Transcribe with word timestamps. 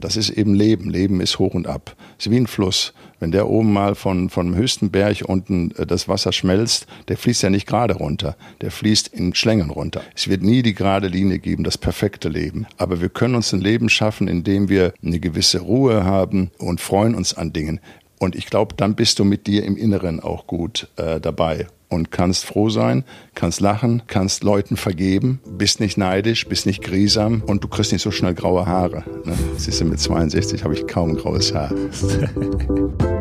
Das 0.00 0.16
ist 0.16 0.30
eben 0.30 0.54
Leben. 0.54 0.90
Leben 0.90 1.20
ist 1.20 1.38
hoch 1.38 1.54
und 1.54 1.66
ab. 1.66 1.96
Es 2.18 2.26
ist 2.26 2.32
wie 2.32 2.36
ein 2.36 2.46
Fluss. 2.46 2.92
Wenn 3.20 3.32
der 3.32 3.48
oben 3.48 3.72
mal 3.72 3.94
von, 3.94 4.30
vom 4.30 4.54
höchsten 4.54 4.90
Berg 4.90 5.22
unten 5.26 5.72
äh, 5.72 5.86
das 5.86 6.08
Wasser 6.08 6.32
schmelzt, 6.32 6.86
der 7.08 7.16
fließt 7.16 7.42
ja 7.42 7.50
nicht 7.50 7.66
gerade 7.66 7.94
runter. 7.94 8.36
Der 8.60 8.70
fließt 8.70 9.08
in 9.08 9.34
Schlängen 9.34 9.70
runter. 9.70 10.02
Es 10.14 10.28
wird 10.28 10.42
nie 10.42 10.62
die 10.62 10.74
gerade 10.74 11.08
Linie 11.08 11.38
geben, 11.38 11.64
das 11.64 11.78
perfekte 11.78 12.28
Leben. 12.28 12.66
Aber 12.76 13.00
wir 13.00 13.08
können 13.08 13.34
uns 13.34 13.52
ein 13.52 13.60
Leben 13.60 13.88
schaffen, 13.88 14.28
in 14.28 14.44
dem 14.44 14.68
wir 14.68 14.92
eine 15.04 15.20
gewisse 15.20 15.60
Ruhe 15.60 16.04
haben 16.04 16.50
und 16.58 16.80
freuen 16.80 17.14
uns 17.14 17.34
an 17.34 17.52
Dingen. 17.52 17.80
Und 18.20 18.36
ich 18.36 18.46
glaube, 18.46 18.74
dann 18.76 18.94
bist 18.94 19.18
du 19.18 19.24
mit 19.24 19.46
dir 19.46 19.64
im 19.64 19.76
Inneren 19.76 20.20
auch 20.20 20.46
gut 20.46 20.88
äh, 20.96 21.20
dabei 21.20 21.66
und 21.88 22.10
kannst 22.10 22.44
froh 22.44 22.70
sein, 22.70 23.04
kannst 23.34 23.60
lachen, 23.60 24.02
kannst 24.06 24.44
Leuten 24.44 24.76
vergeben, 24.76 25.40
bist 25.46 25.80
nicht 25.80 25.98
neidisch, 25.98 26.46
bist 26.46 26.66
nicht 26.66 26.82
griesam 26.82 27.42
und 27.46 27.64
du 27.64 27.68
kriegst 27.68 27.92
nicht 27.92 28.02
so 28.02 28.10
schnell 28.10 28.34
graue 28.34 28.66
Haare. 28.66 29.04
Ne? 29.24 29.34
Siehst 29.56 29.80
du, 29.80 29.84
mit 29.84 30.00
62 30.00 30.64
habe 30.64 30.74
ich 30.74 30.86
kaum 30.86 31.16
graues 31.16 31.54
Haar. 31.54 31.72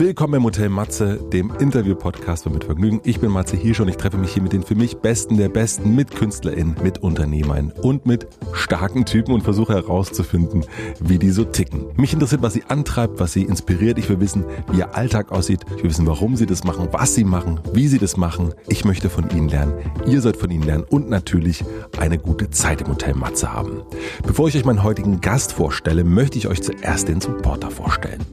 Willkommen 0.00 0.32
im 0.32 0.44
Hotel 0.44 0.70
Matze, 0.70 1.20
dem 1.30 1.52
Interview-Podcast 1.60 2.48
Mit 2.48 2.64
Vergnügen. 2.64 3.02
Ich 3.04 3.20
bin 3.20 3.30
Matze 3.30 3.58
Hirsch 3.58 3.80
und 3.80 3.88
ich 3.88 3.98
treffe 3.98 4.16
mich 4.16 4.32
hier 4.32 4.42
mit 4.42 4.54
den 4.54 4.62
für 4.62 4.74
mich 4.74 4.96
Besten 4.96 5.36
der 5.36 5.50
Besten, 5.50 5.94
mit 5.94 6.10
KünstlerInnen, 6.10 6.76
mit 6.82 7.02
Unternehmern 7.02 7.70
und 7.82 8.06
mit 8.06 8.26
starken 8.54 9.04
Typen 9.04 9.34
und 9.34 9.42
versuche 9.42 9.74
herauszufinden, 9.74 10.64
wie 11.00 11.18
die 11.18 11.28
so 11.28 11.44
ticken. 11.44 11.84
Mich 11.96 12.14
interessiert, 12.14 12.40
was 12.40 12.54
sie 12.54 12.64
antreibt, 12.64 13.20
was 13.20 13.34
sie 13.34 13.42
inspiriert. 13.42 13.98
Ich 13.98 14.08
will 14.08 14.20
wissen, 14.20 14.46
wie 14.72 14.78
ihr 14.78 14.96
Alltag 14.96 15.32
aussieht. 15.32 15.66
Ich 15.76 15.82
will 15.82 15.90
wissen, 15.90 16.06
warum 16.06 16.34
sie 16.34 16.46
das 16.46 16.64
machen, 16.64 16.88
was 16.92 17.14
sie 17.14 17.24
machen, 17.24 17.60
wie 17.74 17.86
sie 17.86 17.98
das 17.98 18.16
machen. 18.16 18.54
Ich 18.68 18.86
möchte 18.86 19.10
von 19.10 19.28
ihnen 19.28 19.50
lernen. 19.50 19.74
Ihr 20.06 20.22
sollt 20.22 20.38
von 20.38 20.50
ihnen 20.50 20.64
lernen 20.64 20.84
und 20.88 21.10
natürlich 21.10 21.62
eine 21.98 22.16
gute 22.16 22.48
Zeit 22.48 22.80
im 22.80 22.88
Hotel 22.88 23.12
Matze 23.12 23.52
haben. 23.52 23.82
Bevor 24.26 24.48
ich 24.48 24.56
euch 24.56 24.64
meinen 24.64 24.82
heutigen 24.82 25.20
Gast 25.20 25.52
vorstelle, 25.52 26.04
möchte 26.04 26.38
ich 26.38 26.48
euch 26.48 26.62
zuerst 26.62 27.08
den 27.08 27.20
Supporter 27.20 27.70
vorstellen. 27.70 28.24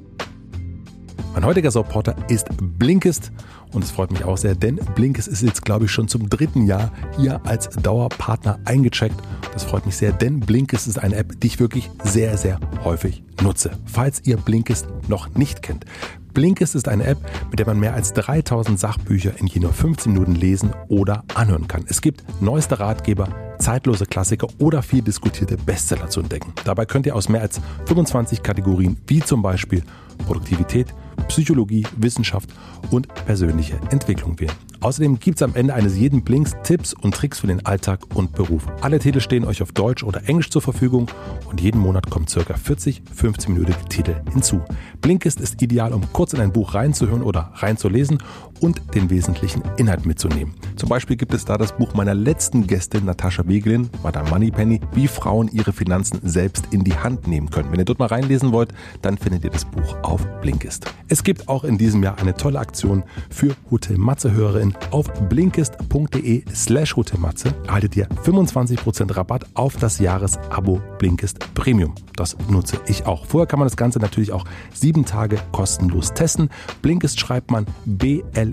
Mein 1.37 1.45
heutiger 1.45 1.69
Supporter 1.69 2.15
ist 2.29 2.47
Blinkist 2.79 3.31
und 3.71 3.83
es 3.83 3.91
freut 3.91 4.09
mich 4.09 4.25
auch 4.25 4.39
sehr, 4.39 4.55
denn 4.55 4.77
Blinkist 4.95 5.27
ist 5.27 5.43
jetzt, 5.43 5.63
glaube 5.63 5.85
ich, 5.85 5.91
schon 5.91 6.07
zum 6.07 6.31
dritten 6.31 6.65
Jahr 6.65 6.91
hier 7.15 7.39
als 7.45 7.69
Dauerpartner 7.69 8.57
eingecheckt. 8.65 9.13
Das 9.53 9.63
freut 9.63 9.85
mich 9.85 9.95
sehr, 9.95 10.11
denn 10.11 10.39
Blinkist 10.39 10.87
ist 10.87 10.97
eine 10.97 11.15
App, 11.15 11.39
die 11.39 11.45
ich 11.45 11.59
wirklich 11.59 11.91
sehr, 12.03 12.39
sehr 12.39 12.59
häufig 12.83 13.21
nutze. 13.43 13.69
Falls 13.85 14.23
ihr 14.25 14.37
Blinkist 14.37 14.87
noch 15.09 15.35
nicht 15.35 15.61
kennt. 15.61 15.85
Blinkist 16.33 16.73
ist 16.73 16.87
eine 16.87 17.03
App, 17.03 17.19
mit 17.51 17.59
der 17.59 17.67
man 17.67 17.79
mehr 17.79 17.93
als 17.93 18.13
3000 18.13 18.79
Sachbücher 18.79 19.39
in 19.39 19.45
je 19.45 19.59
nur 19.59 19.73
15 19.73 20.13
Minuten 20.13 20.33
lesen 20.33 20.73
oder 20.87 21.23
anhören 21.35 21.67
kann. 21.67 21.85
Es 21.87 22.01
gibt 22.01 22.23
neueste 22.41 22.79
Ratgeber, 22.79 23.29
zeitlose 23.59 24.07
Klassiker 24.07 24.47
oder 24.57 24.81
viel 24.81 25.03
diskutierte 25.03 25.55
Bestseller 25.55 26.09
zu 26.09 26.19
entdecken. 26.19 26.53
Dabei 26.65 26.87
könnt 26.87 27.05
ihr 27.05 27.15
aus 27.15 27.29
mehr 27.29 27.41
als 27.41 27.61
25 27.85 28.41
Kategorien 28.41 28.97
wie 29.05 29.19
zum 29.19 29.43
Beispiel 29.43 29.83
Produktivität, 30.25 30.87
Psychologie, 31.27 31.85
Wissenschaft 31.97 32.49
und 32.91 33.07
persönliche 33.25 33.79
Entwicklung 33.91 34.39
wählen. 34.39 34.66
Außerdem 34.81 35.19
gibt 35.19 35.37
es 35.37 35.41
am 35.41 35.55
Ende 35.55 35.73
eines 35.73 35.97
jeden 35.97 36.23
Blinks 36.23 36.55
Tipps 36.63 36.93
und 36.93 37.15
Tricks 37.15 37.39
für 37.39 37.47
den 37.47 37.65
Alltag 37.65 38.01
und 38.13 38.33
Beruf. 38.33 38.67
Alle 38.81 38.99
Titel 38.99 39.19
stehen 39.19 39.45
euch 39.45 39.61
auf 39.61 39.71
Deutsch 39.71 40.03
oder 40.03 40.27
Englisch 40.27 40.49
zur 40.49 40.61
Verfügung 40.61 41.09
und 41.49 41.61
jeden 41.61 41.79
Monat 41.79 42.09
kommen 42.09 42.27
ca. 42.27 42.53
40, 42.53 43.01
15 43.13 43.53
minütige 43.53 43.85
Titel 43.89 44.15
hinzu. 44.31 44.61
Blinkist 45.01 45.41
ist 45.41 45.61
ideal, 45.61 45.93
um 45.93 46.01
kurz 46.13 46.33
in 46.33 46.41
ein 46.41 46.53
Buch 46.53 46.73
reinzuhören 46.73 47.23
oder 47.23 47.51
reinzulesen 47.55 48.19
und 48.59 48.81
den 48.95 49.09
wesentlichen 49.09 49.63
Inhalt 49.77 50.05
mitzunehmen. 50.05 50.53
Zum 50.75 50.89
Beispiel 50.89 51.15
gibt 51.15 51.33
es 51.33 51.45
da 51.45 51.57
das 51.57 51.75
Buch 51.75 51.93
meiner 51.93 52.13
letzten 52.13 52.67
Gästin 52.67 53.05
Natascha 53.05 53.47
Wegelin, 53.47 53.89
Madame 54.03 54.29
Moneypenny, 54.29 54.81
wie 54.93 55.07
Frauen 55.07 55.47
ihre 55.47 55.73
Finanzen 55.73 56.19
selbst 56.23 56.65
in 56.71 56.83
die 56.83 56.95
Hand 56.95 57.27
nehmen 57.27 57.49
können. 57.49 57.71
Wenn 57.71 57.79
ihr 57.79 57.85
dort 57.85 57.99
mal 57.99 58.07
reinlesen 58.07 58.51
wollt, 58.51 58.73
dann 59.01 59.17
findet 59.17 59.43
ihr 59.43 59.51
das 59.51 59.65
Buch 59.65 59.95
auf 60.03 60.25
Blinkist. 60.41 60.85
Es 61.07 61.23
gibt 61.23 61.47
auch 61.47 61.63
in 61.63 61.77
diesem 61.77 62.03
Jahr 62.03 62.19
eine 62.19 62.35
tolle 62.35 62.59
Aktion 62.59 63.03
für 63.29 63.55
Hotel 63.71 63.97
Matze 63.97 64.33
Hörerinnen. 64.67 64.91
Auf 64.91 65.11
blinkist.de 65.29 66.43
slash 66.53 66.95
Hotelmatze 66.95 67.53
erhaltet 67.65 67.95
ihr 67.95 68.07
25% 68.07 69.15
Rabatt 69.15 69.45
auf 69.53 69.77
das 69.77 69.99
Jahresabo 69.99 70.81
Blinkist 70.97 71.53
Premium. 71.53 71.93
Das 72.15 72.35
nutze 72.49 72.79
ich 72.87 73.05
auch. 73.05 73.25
Vorher 73.25 73.45
kann 73.47 73.59
man 73.59 73.67
das 73.67 73.77
Ganze 73.77 73.99
natürlich 73.99 74.31
auch 74.31 74.45
sieben 74.73 75.05
Tage 75.05 75.37
kostenlos 75.51 76.13
testen. 76.13 76.49
Blinkist 76.81 77.19
schreibt 77.19 77.51
man 77.51 77.67
B-L-I-N-K-I-S-T.de 77.85 78.45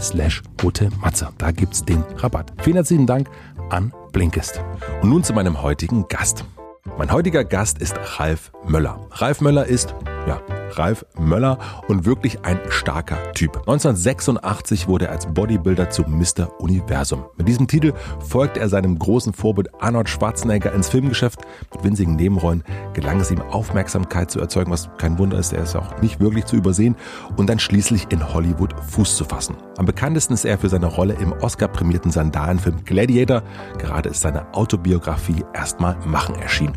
slash 0.00 0.42
Hotelmatze. 0.62 1.28
Da 1.38 1.50
gibt 1.50 1.74
es 1.74 1.84
den 1.84 2.02
Rabatt. 2.16 2.52
Vielen 2.62 2.76
herzlichen 2.76 3.06
Dank 3.06 3.28
an 3.70 3.92
Blinkist. 4.12 4.62
Und 5.02 5.10
nun 5.10 5.24
zu 5.24 5.32
meinem 5.32 5.62
heutigen 5.62 6.06
Gast. 6.08 6.44
Mein 6.98 7.12
heutiger 7.12 7.44
Gast 7.44 7.78
ist 7.78 7.94
Ralf 8.18 8.52
Möller. 8.66 9.06
Ralf 9.12 9.40
Möller 9.40 9.66
ist, 9.66 9.94
ja, 10.26 10.40
Ralf 10.76 11.04
Möller 11.18 11.58
und 11.88 12.06
wirklich 12.06 12.44
ein 12.44 12.58
starker 12.68 13.32
Typ. 13.32 13.56
1986 13.56 14.88
wurde 14.88 15.06
er 15.06 15.12
als 15.12 15.26
Bodybuilder 15.26 15.90
zu 15.90 16.02
Mr. 16.02 16.60
Universum. 16.60 17.24
Mit 17.36 17.48
diesem 17.48 17.66
Titel 17.66 17.92
folgt 18.20 18.56
er 18.56 18.68
seinem 18.68 18.98
großen 18.98 19.32
Vorbild 19.32 19.68
Arnold 19.80 20.08
Schwarzenegger 20.08 20.72
ins 20.72 20.88
Filmgeschäft. 20.88 21.40
Mit 21.74 21.84
winzigen 21.84 22.16
Nebenrollen 22.16 22.64
gelang 22.92 23.20
es 23.20 23.30
ihm 23.30 23.40
Aufmerksamkeit 23.40 24.30
zu 24.30 24.40
erzeugen, 24.40 24.70
was 24.70 24.90
kein 24.98 25.18
Wunder 25.18 25.38
ist, 25.38 25.52
er 25.52 25.62
ist 25.62 25.76
auch 25.76 26.00
nicht 26.02 26.20
wirklich 26.20 26.44
zu 26.44 26.56
übersehen 26.56 26.96
und 27.36 27.48
dann 27.48 27.58
schließlich 27.58 28.06
in 28.10 28.32
Hollywood 28.32 28.74
Fuß 28.90 29.16
zu 29.16 29.24
fassen. 29.24 29.56
Am 29.78 29.86
bekanntesten 29.86 30.34
ist 30.34 30.44
er 30.44 30.58
für 30.58 30.68
seine 30.68 30.86
Rolle 30.86 31.14
im 31.14 31.32
Oscar-prämierten 31.32 32.10
Sandalenfilm 32.10 32.84
Gladiator. 32.84 33.42
Gerade 33.78 34.10
ist 34.10 34.20
seine 34.20 34.52
Autobiografie 34.52 35.42
erstmal 35.54 35.96
Machen 36.04 36.34
erschienen. 36.34 36.74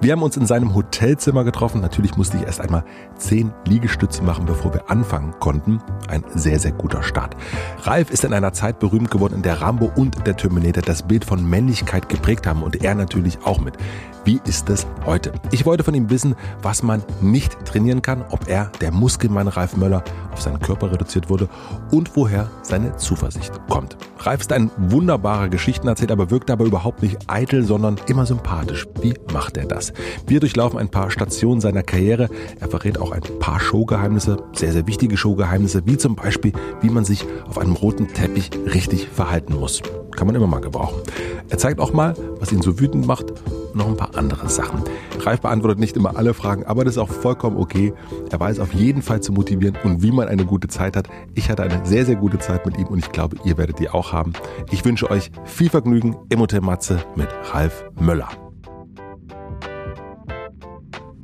Wir 0.00 0.12
haben 0.12 0.22
uns 0.22 0.38
in 0.38 0.46
seinem 0.46 0.74
Hotelzimmer 0.74 1.44
getroffen. 1.44 1.82
Natürlich 1.82 2.16
musste 2.16 2.38
ich 2.38 2.44
erst 2.44 2.62
einmal 2.62 2.84
zehn 3.18 3.35
zehn 3.36 3.52
Liegestütze 3.66 4.22
machen, 4.22 4.46
bevor 4.46 4.72
wir 4.72 4.88
anfangen 4.88 5.34
konnten. 5.40 5.78
Ein 6.08 6.24
sehr, 6.34 6.58
sehr 6.58 6.72
guter 6.72 7.02
Start. 7.02 7.36
Ralf 7.82 8.10
ist 8.10 8.24
in 8.24 8.32
einer 8.32 8.54
Zeit 8.54 8.78
berühmt 8.78 9.10
geworden, 9.10 9.34
in 9.34 9.42
der 9.42 9.60
Rambo 9.60 9.92
und 9.94 10.26
der 10.26 10.38
Terminator 10.38 10.82
das 10.82 11.02
Bild 11.02 11.22
von 11.22 11.46
Männlichkeit 11.46 12.08
geprägt 12.08 12.46
haben 12.46 12.62
und 12.62 12.82
er 12.82 12.94
natürlich 12.94 13.38
auch 13.44 13.60
mit. 13.60 13.76
Wie 14.24 14.40
ist 14.44 14.70
es 14.70 14.86
heute? 15.04 15.32
Ich 15.52 15.66
wollte 15.66 15.84
von 15.84 15.94
ihm 15.94 16.10
wissen, 16.10 16.34
was 16.62 16.82
man 16.82 17.04
nicht 17.20 17.64
trainieren 17.64 18.02
kann, 18.02 18.24
ob 18.30 18.48
er, 18.48 18.72
der 18.80 18.90
Muskelmann 18.90 19.48
Ralf 19.48 19.76
Möller, 19.76 20.02
auf 20.32 20.42
seinen 20.42 20.58
Körper 20.58 20.90
reduziert 20.90 21.30
wurde 21.30 21.48
und 21.92 22.16
woher 22.16 22.50
seine 22.62 22.96
Zuversicht 22.96 23.52
kommt. 23.68 23.96
Ralf 24.18 24.40
ist 24.40 24.52
ein 24.52 24.72
wunderbarer 24.76 25.48
Geschichtenerzähler, 25.48 26.12
aber 26.12 26.30
wirkt 26.30 26.48
dabei 26.48 26.64
überhaupt 26.64 27.02
nicht 27.02 27.18
eitel, 27.28 27.62
sondern 27.62 28.00
immer 28.08 28.26
sympathisch. 28.26 28.88
Wie 29.00 29.14
macht 29.32 29.56
er 29.56 29.66
das? 29.66 29.92
Wir 30.26 30.40
durchlaufen 30.40 30.80
ein 30.80 30.88
paar 30.88 31.12
Stationen 31.12 31.60
seiner 31.60 31.84
Karriere. 31.84 32.28
Er 32.58 32.68
verrät 32.68 32.98
auch 32.98 33.12
ein 33.12 33.22
paar 33.38 33.60
Showgeheimnisse, 33.60 34.36
sehr, 34.52 34.72
sehr 34.72 34.86
wichtige 34.86 35.16
Showgeheimnisse, 35.16 35.82
wie 35.86 35.96
zum 35.96 36.16
Beispiel, 36.16 36.52
wie 36.80 36.90
man 36.90 37.04
sich 37.04 37.26
auf 37.48 37.58
einem 37.58 37.74
roten 37.74 38.08
Teppich 38.08 38.50
richtig 38.72 39.08
verhalten 39.08 39.54
muss. 39.54 39.82
Kann 40.16 40.26
man 40.26 40.36
immer 40.36 40.46
mal 40.46 40.60
gebrauchen. 40.60 41.00
Er 41.48 41.58
zeigt 41.58 41.78
auch 41.78 41.92
mal, 41.92 42.14
was 42.40 42.50
ihn 42.50 42.62
so 42.62 42.80
wütend 42.80 43.06
macht 43.06 43.30
und 43.30 43.76
noch 43.76 43.86
ein 43.86 43.96
paar 43.96 44.16
andere 44.16 44.48
Sachen. 44.48 44.82
Ralf 45.20 45.42
beantwortet 45.42 45.78
nicht 45.78 45.96
immer 45.96 46.16
alle 46.16 46.32
Fragen, 46.32 46.64
aber 46.64 46.84
das 46.84 46.94
ist 46.94 46.98
auch 46.98 47.08
vollkommen 47.08 47.56
okay. 47.58 47.92
Er 48.30 48.40
weiß 48.40 48.60
auf 48.60 48.72
jeden 48.72 49.02
Fall 49.02 49.20
zu 49.20 49.32
motivieren 49.32 49.76
und 49.84 50.02
wie 50.02 50.12
man 50.12 50.28
eine 50.28 50.46
gute 50.46 50.68
Zeit 50.68 50.96
hat. 50.96 51.08
Ich 51.34 51.50
hatte 51.50 51.62
eine 51.62 51.84
sehr, 51.84 52.06
sehr 52.06 52.16
gute 52.16 52.38
Zeit 52.38 52.64
mit 52.64 52.78
ihm 52.78 52.86
und 52.86 52.98
ich 52.98 53.12
glaube, 53.12 53.36
ihr 53.44 53.58
werdet 53.58 53.78
die 53.78 53.90
auch 53.90 54.12
haben. 54.12 54.32
Ich 54.70 54.84
wünsche 54.84 55.10
euch 55.10 55.30
viel 55.44 55.68
Vergnügen 55.68 56.16
im 56.30 56.40
Hotel 56.40 56.62
Matze 56.62 57.00
mit 57.14 57.28
Ralf 57.52 57.84
Möller. 58.00 58.28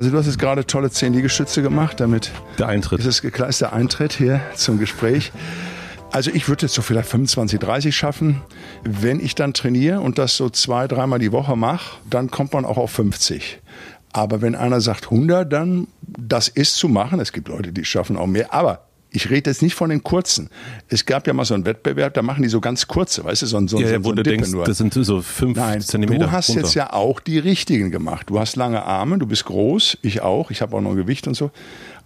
Also 0.03 0.11
du 0.11 0.17
hast 0.17 0.25
jetzt 0.25 0.37
gerade 0.37 0.67
tolle 0.67 0.91
zehn 0.91 1.13
Liegestütze 1.13 1.61
gemacht, 1.61 2.01
damit 2.01 2.29
der 2.59 2.67
Eintritt. 2.67 2.99
Ist 2.99 3.05
es 3.05 3.19
ist 3.21 3.61
der 3.61 3.71
Eintritt 3.71 4.11
hier 4.11 4.41
zum 4.53 4.77
Gespräch. 4.77 5.31
Also 6.11 6.29
ich 6.29 6.49
würde 6.49 6.63
jetzt 6.63 6.75
so 6.75 6.81
vielleicht 6.81 7.07
25, 7.07 7.57
30 7.57 7.95
schaffen. 7.95 8.41
Wenn 8.83 9.21
ich 9.21 9.33
dann 9.33 9.53
trainiere 9.53 10.01
und 10.01 10.17
das 10.17 10.35
so 10.35 10.49
zwei, 10.49 10.89
dreimal 10.89 11.19
die 11.19 11.31
Woche 11.31 11.55
mache, 11.55 12.01
dann 12.09 12.29
kommt 12.29 12.51
man 12.51 12.65
auch 12.65 12.75
auf 12.75 12.91
50. 12.91 13.61
Aber 14.11 14.41
wenn 14.41 14.55
einer 14.55 14.81
sagt 14.81 15.05
100, 15.05 15.53
dann 15.53 15.87
das 16.01 16.49
ist 16.49 16.75
zu 16.75 16.89
machen. 16.89 17.21
Es 17.21 17.31
gibt 17.31 17.47
Leute, 17.47 17.71
die 17.71 17.85
schaffen 17.85 18.17
auch 18.17 18.27
mehr. 18.27 18.53
Aber 18.53 18.81
ich 19.13 19.29
rede 19.29 19.49
jetzt 19.49 19.61
nicht 19.61 19.75
von 19.75 19.89
den 19.89 20.03
kurzen. 20.03 20.49
Es 20.89 21.05
gab 21.05 21.27
ja 21.27 21.33
mal 21.33 21.45
so 21.45 21.53
einen 21.53 21.65
Wettbewerb, 21.65 22.15
da 22.15 22.21
machen 22.21 22.41
die 22.41 22.49
so 22.49 22.59
ganz 22.59 22.87
kurze, 22.87 23.23
weißt 23.23 23.43
du, 23.43 23.45
so, 23.45 23.67
so, 23.67 23.79
ja, 23.79 23.87
so, 23.87 24.03
so 24.03 24.11
du 24.11 24.23
denkst, 24.23 24.51
nur. 24.51 24.65
das 24.65 24.79
sind 24.79 24.93
so 24.93 25.21
fünf 25.21 25.57
Nein, 25.57 25.81
Zentimeter. 25.81 26.25
Du 26.25 26.31
hast 26.31 26.49
runter. 26.49 26.61
jetzt 26.61 26.73
ja 26.73 26.91
auch 26.91 27.19
die 27.19 27.37
richtigen 27.39 27.91
gemacht. 27.91 28.29
Du 28.29 28.39
hast 28.39 28.55
lange 28.55 28.83
Arme, 28.83 29.19
du 29.19 29.27
bist 29.27 29.45
groß, 29.45 29.99
ich 30.01 30.21
auch, 30.21 30.51
ich 30.51 30.61
habe 30.61 30.75
auch 30.75 30.81
noch 30.81 30.95
Gewicht 30.95 31.27
und 31.27 31.35
so. 31.35 31.51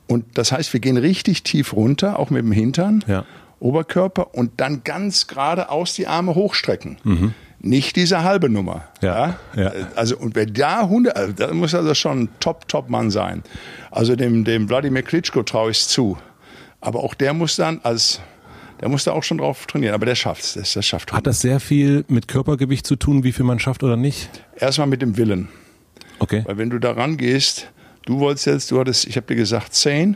Und 0.08 0.26
das 0.38 0.52
heißt, 0.52 0.72
wir 0.74 0.80
gehen 0.80 0.98
richtig 0.98 1.44
tief 1.44 1.74
runter, 1.74 2.20
auch 2.20 2.30
mit 2.30 2.44
dem 2.44 2.52
Hintern. 2.52 3.04
Ja. 3.08 3.26
Oberkörper 3.60 4.36
und 4.36 4.52
dann 4.58 4.84
ganz 4.84 5.28
geradeaus 5.28 5.94
die 5.94 6.08
Arme 6.08 6.36
hochstrecken. 6.36 6.98
Mhm. 7.04 7.34
Nicht 7.60 7.96
diese 7.96 8.24
halbe 8.24 8.50
Nummer. 8.50 8.84
Ja, 9.02 9.40
ja. 9.56 9.72
Also, 9.96 10.16
und 10.18 10.36
wer 10.36 10.46
da 10.46 10.82
100, 10.82 11.16
also, 11.16 11.34
da 11.34 11.54
muss 11.54 11.74
also 11.74 11.96
schon 11.96 12.24
ein 12.24 12.30
Top-Top-Mann 12.40 13.10
sein. 13.10 13.42
Also 13.90 14.16
dem, 14.16 14.44
dem 14.44 14.70
Wladimir 14.70 15.02
Klitschko 15.02 15.42
traue 15.42 15.72
ich 15.72 15.80
es 15.80 15.88
zu. 15.88 16.18
Aber 16.88 17.04
auch 17.04 17.16
der 17.16 17.34
muss 17.34 17.58
dann 17.58 17.82
als 17.84 18.22
Der 18.80 18.88
musste 18.88 19.12
auch 19.12 19.24
schon 19.24 19.40
drauf 19.40 19.66
trainieren, 19.66 19.94
aber 19.94 20.06
der 20.06 20.16
schafft's. 20.16 20.54
Das, 20.54 20.72
das 20.74 20.86
schafft 20.86 21.12
Hat 21.12 21.28
das 21.28 21.42
sehr 21.42 21.60
viel 21.60 22.06
mit 22.08 22.30
Körpergewicht 22.30 22.88
zu 22.88 22.96
tun, 22.96 23.26
wie 23.26 23.34
viel 23.34 23.44
man 23.44 23.60
schafft 23.60 23.84
oder 23.84 23.98
nicht? 23.98 24.30
Erstmal 24.56 24.88
mit 24.88 25.02
dem 25.02 25.18
Willen. 25.18 25.50
Okay. 26.20 26.44
Weil 26.46 26.58
wenn 26.58 26.70
du 26.70 26.80
da 26.80 26.92
rangehst, 26.92 27.70
du 28.06 28.20
wolltest 28.20 28.46
jetzt, 28.46 28.72
du 28.72 28.80
hattest, 28.80 29.06
ich 29.06 29.18
habe 29.18 29.28
dir 29.28 29.36
gesagt, 29.36 29.74
zehn 29.74 30.16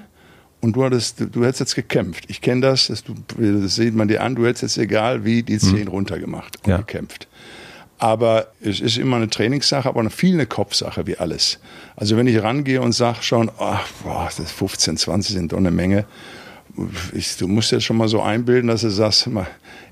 und 0.62 0.75
du 0.77 0.85
hattest, 0.85 1.19
du, 1.19 1.25
du 1.25 1.44
hättest 1.44 1.59
jetzt 1.59 1.75
gekämpft. 1.75 2.23
Ich 2.29 2.39
kenne 2.39 2.62
das, 2.62 2.88
das, 2.88 3.03
du, 3.03 3.15
das 3.38 3.75
sieht 3.75 3.94
man 3.94 4.07
dir 4.07 4.23
an, 4.23 4.35
du 4.35 4.45
hättest 4.45 4.62
jetzt 4.62 4.77
egal 4.77 5.25
wie 5.25 5.44
die 5.44 5.57
zehn 5.57 5.89
runtergemacht 5.89 6.56
und 6.63 6.69
Ja. 6.69 6.77
gekämpft. 6.77 7.27
Aber 7.97 8.47
es 8.62 8.79
ist 8.79 8.97
immer 8.97 9.18
eine 9.18 9.29
Trainingssache, 9.29 9.89
aber 9.89 10.09
viel 10.09 10.35
eine 10.35 10.45
Kopfsache 10.45 11.06
wie 11.06 11.18
alles. 11.18 11.59
Also 11.97 12.15
wenn 12.15 12.27
ich 12.27 12.41
rangehe 12.41 12.81
und 12.81 12.94
sage 12.94 13.21
schon, 13.21 13.51
ach, 13.59 13.88
boah, 14.03 14.29
das 14.38 14.51
15, 14.51 14.97
20 14.97 15.35
sind 15.35 15.51
doch 15.51 15.57
eine 15.57 15.71
Menge. 15.71 16.06
Ich, 17.13 17.38
du 17.38 17.47
musst 17.47 17.71
jetzt 17.71 17.83
schon 17.83 17.97
mal 17.97 18.07
so 18.07 18.21
einbilden, 18.21 18.68
dass 18.68 18.81
du 18.81 18.89
sagst, 18.89 19.29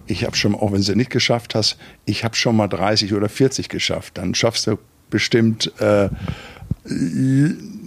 ich 0.07 0.23
habe 0.23 0.35
schon, 0.35 0.55
auch 0.55 0.71
wenn 0.71 0.81
du 0.81 0.91
es 0.91 0.95
nicht 0.95 1.09
geschafft 1.09 1.55
hast, 1.55 1.77
ich 2.05 2.23
habe 2.23 2.35
schon 2.35 2.55
mal 2.55 2.67
30 2.67 3.13
oder 3.13 3.29
40 3.29 3.69
geschafft. 3.69 4.17
Dann 4.17 4.33
schaffst 4.33 4.67
du 4.67 4.77
bestimmt 5.09 5.71
äh, 5.79 6.09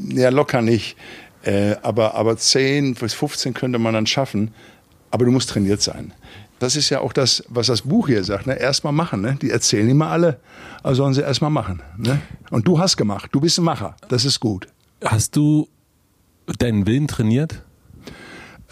ja, 0.09 0.29
locker 0.31 0.63
nicht. 0.63 0.97
Äh, 1.43 1.77
aber, 1.83 2.15
aber 2.15 2.37
10 2.37 2.95
bis 2.95 3.15
15 3.15 3.55
könnte 3.55 3.79
man 3.79 3.95
dann 3.95 4.07
schaffen. 4.07 4.53
Aber 5.11 5.25
du 5.25 5.31
musst 5.31 5.51
trainiert 5.51 5.83
sein. 5.83 6.13
Das 6.59 6.77
ist 6.77 6.91
ja 6.91 7.01
auch 7.01 7.13
das, 7.13 7.43
was 7.49 7.67
das 7.67 7.83
Buch 7.83 8.07
hier 8.07 8.23
sagt. 8.23 8.47
Ne? 8.47 8.59
Erstmal 8.59 8.93
machen. 8.93 9.21
Ne? 9.21 9.37
Die 9.43 9.51
erzählen 9.51 9.89
immer 9.89 10.09
alle, 10.09 10.39
also 10.83 11.03
sollen 11.03 11.15
sie 11.15 11.23
erstmal 11.23 11.51
machen. 11.51 11.83
Ne? 11.99 12.21
Und 12.51 12.69
du 12.69 12.79
hast 12.79 12.97
gemacht. 12.97 13.31
Du 13.33 13.41
bist 13.41 13.59
ein 13.59 13.65
Macher. 13.65 13.97
Das 14.09 14.25
ist 14.25 14.39
gut. 14.39 14.69
Hast 15.05 15.35
du 15.35 15.69
deinen 16.59 16.87
Willen 16.87 17.09
trainiert? 17.09 17.65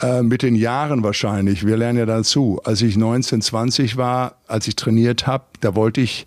Äh, 0.00 0.23
mit 0.23 0.43
den 0.43 0.55
Jahren 0.55 1.02
wahrscheinlich. 1.02 1.67
Wir 1.67 1.76
lernen 1.76 1.99
ja 1.99 2.06
dazu. 2.06 2.61
Als 2.64 2.81
ich 2.82 2.97
19, 2.97 3.43
20 3.43 3.97
war, 3.97 4.37
als 4.47 4.67
ich 4.67 4.76
trainiert 4.76 5.26
habe, 5.26 5.44
da 5.61 5.75
wollte 5.75 6.00
ich, 6.00 6.26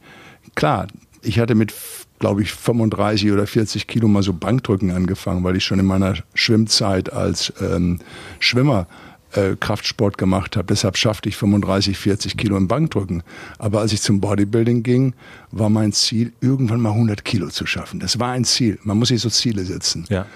klar, 0.56 0.88
ich 1.22 1.40
hatte 1.40 1.56
mit, 1.56 1.74
glaube 2.20 2.44
ich, 2.44 2.52
35 2.52 3.32
oder 3.32 3.48
40 3.48 3.88
Kilo 3.88 4.08
mal 4.08 4.22
so 4.22 4.34
Bankdrücken 4.34 4.92
angefangen, 4.92 5.44
weil 5.44 5.56
ich 5.56 5.64
schon 5.64 5.80
in 5.80 5.86
meiner 5.86 6.16
Schwimmzeit 6.36 7.12
als 7.12 7.52
ähm, 7.62 8.00
Schwimmer 8.40 8.88
äh, 9.34 9.56
Kraftsport 9.60 10.18
gemacht 10.20 10.56
habe. 10.56 10.68
Deshalb 10.68 10.98
schaffte 10.98 11.30
ich 11.30 11.36
35, 11.36 11.98
40 11.98 12.38
Kilo 12.38 12.58
im 12.58 12.68
Bankdrücken. 12.68 13.24
Aber 13.58 13.80
als 13.80 13.92
ich 13.92 14.02
zum 14.02 14.20
Bodybuilding 14.22 14.84
ging, 14.84 15.16
war 15.52 15.70
mein 15.70 15.94
Ziel, 15.94 16.34
irgendwann 16.42 16.82
mal 16.82 16.92
100 16.92 17.26
Kilo 17.26 17.48
zu 17.50 17.66
schaffen. 17.66 18.00
Das 18.00 18.20
war 18.20 18.32
ein 18.32 18.46
Ziel. 18.46 18.78
Man 18.84 19.00
muss 19.00 19.08
sich 19.08 19.22
so 19.22 19.30
Ziele 19.30 19.66
setzen. 19.66 20.06
Ja. 20.10 20.28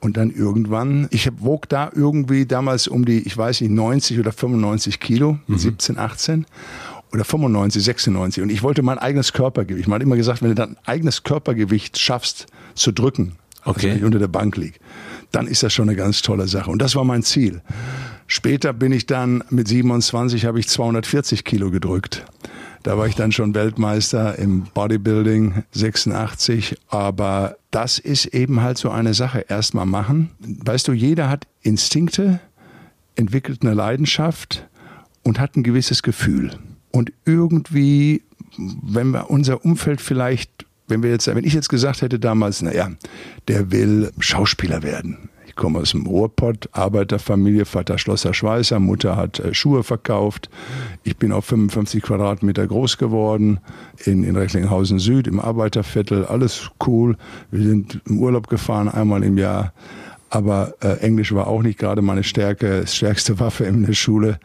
Und 0.00 0.16
dann 0.16 0.30
irgendwann, 0.30 1.08
ich 1.10 1.28
wog 1.38 1.68
da 1.68 1.90
irgendwie 1.94 2.46
damals 2.46 2.86
um 2.86 3.04
die, 3.04 3.20
ich 3.20 3.36
weiß 3.36 3.60
nicht, 3.62 3.70
90 3.70 4.18
oder 4.20 4.30
95 4.32 5.00
Kilo, 5.00 5.38
17, 5.48 5.98
18 5.98 6.46
oder 7.12 7.24
95, 7.24 7.82
96. 7.82 8.42
Und 8.42 8.50
ich 8.50 8.62
wollte 8.62 8.82
mein 8.82 8.98
eigenes 8.98 9.32
Körpergewicht. 9.32 9.88
Man 9.88 9.96
hat 9.96 10.02
immer 10.02 10.16
gesagt, 10.16 10.42
wenn 10.42 10.50
du 10.50 10.54
dein 10.54 10.76
eigenes 10.84 11.22
Körpergewicht 11.22 11.98
schaffst 11.98 12.46
zu 12.74 12.92
drücken, 12.92 13.36
also 13.62 13.70
Okay. 13.78 13.90
wenn 13.90 13.96
ich 13.98 14.04
unter 14.04 14.18
der 14.18 14.28
Bank 14.28 14.56
liege, 14.56 14.78
dann 15.32 15.46
ist 15.46 15.62
das 15.62 15.72
schon 15.72 15.88
eine 15.88 15.96
ganz 15.96 16.22
tolle 16.22 16.48
Sache. 16.48 16.70
Und 16.70 16.80
das 16.80 16.94
war 16.94 17.04
mein 17.04 17.22
Ziel. 17.22 17.62
Später 18.26 18.72
bin 18.72 18.92
ich 18.92 19.06
dann, 19.06 19.44
mit 19.50 19.68
27 19.68 20.46
habe 20.46 20.58
ich 20.58 20.68
240 20.68 21.44
Kilo 21.44 21.70
gedrückt. 21.70 22.24
Da 22.82 22.96
war 22.96 23.06
ich 23.08 23.16
dann 23.16 23.32
schon 23.32 23.54
Weltmeister 23.54 24.38
im 24.38 24.62
Bodybuilding 24.72 25.64
86. 25.72 26.76
Aber 26.88 27.56
das 27.70 27.98
ist 27.98 28.26
eben 28.26 28.60
halt 28.62 28.78
so 28.78 28.90
eine 28.90 29.14
Sache. 29.14 29.46
Erstmal 29.48 29.86
machen. 29.86 30.30
Weißt 30.38 30.86
du, 30.88 30.92
jeder 30.92 31.28
hat 31.28 31.46
Instinkte, 31.62 32.40
entwickelt 33.16 33.62
eine 33.62 33.74
Leidenschaft 33.74 34.68
und 35.22 35.40
hat 35.40 35.56
ein 35.56 35.62
gewisses 35.62 36.02
Gefühl. 36.02 36.52
Und 36.92 37.12
irgendwie, 37.24 38.22
wenn 38.56 39.10
wir 39.10 39.30
unser 39.30 39.64
Umfeld 39.64 40.00
vielleicht, 40.00 40.65
wenn 40.88 41.02
wir 41.02 41.10
jetzt, 41.10 41.26
wenn 41.26 41.44
ich 41.44 41.54
jetzt 41.54 41.68
gesagt 41.68 42.02
hätte 42.02 42.18
damals, 42.18 42.62
naja, 42.62 42.90
der 43.48 43.70
will 43.70 44.10
Schauspieler 44.18 44.82
werden. 44.82 45.28
Ich 45.46 45.54
komme 45.54 45.78
aus 45.78 45.92
dem 45.92 46.06
Ruhrpott, 46.06 46.68
Arbeiterfamilie, 46.72 47.64
Vater 47.64 47.98
Schlosser 47.98 48.34
Schweißer, 48.34 48.78
Mutter 48.78 49.16
hat 49.16 49.40
äh, 49.40 49.54
Schuhe 49.54 49.82
verkauft. 49.82 50.50
Ich 51.02 51.16
bin 51.16 51.32
auf 51.32 51.46
55 51.46 52.02
Quadratmeter 52.02 52.66
groß 52.66 52.98
geworden, 52.98 53.60
in, 54.04 54.22
in 54.22 54.36
Recklinghausen 54.36 54.98
Süd, 54.98 55.26
im 55.26 55.40
Arbeiterviertel, 55.40 56.26
alles 56.26 56.70
cool. 56.86 57.16
Wir 57.50 57.66
sind 57.66 58.00
im 58.06 58.18
Urlaub 58.18 58.48
gefahren, 58.48 58.88
einmal 58.88 59.22
im 59.24 59.38
Jahr. 59.38 59.72
Aber 60.28 60.74
äh, 60.82 60.98
Englisch 60.98 61.32
war 61.32 61.46
auch 61.46 61.62
nicht 61.62 61.78
gerade 61.78 62.02
meine 62.02 62.24
Stärke, 62.24 62.86
stärkste 62.86 63.38
Waffe 63.40 63.64
in 63.64 63.86
der 63.86 63.94
Schule. 63.94 64.38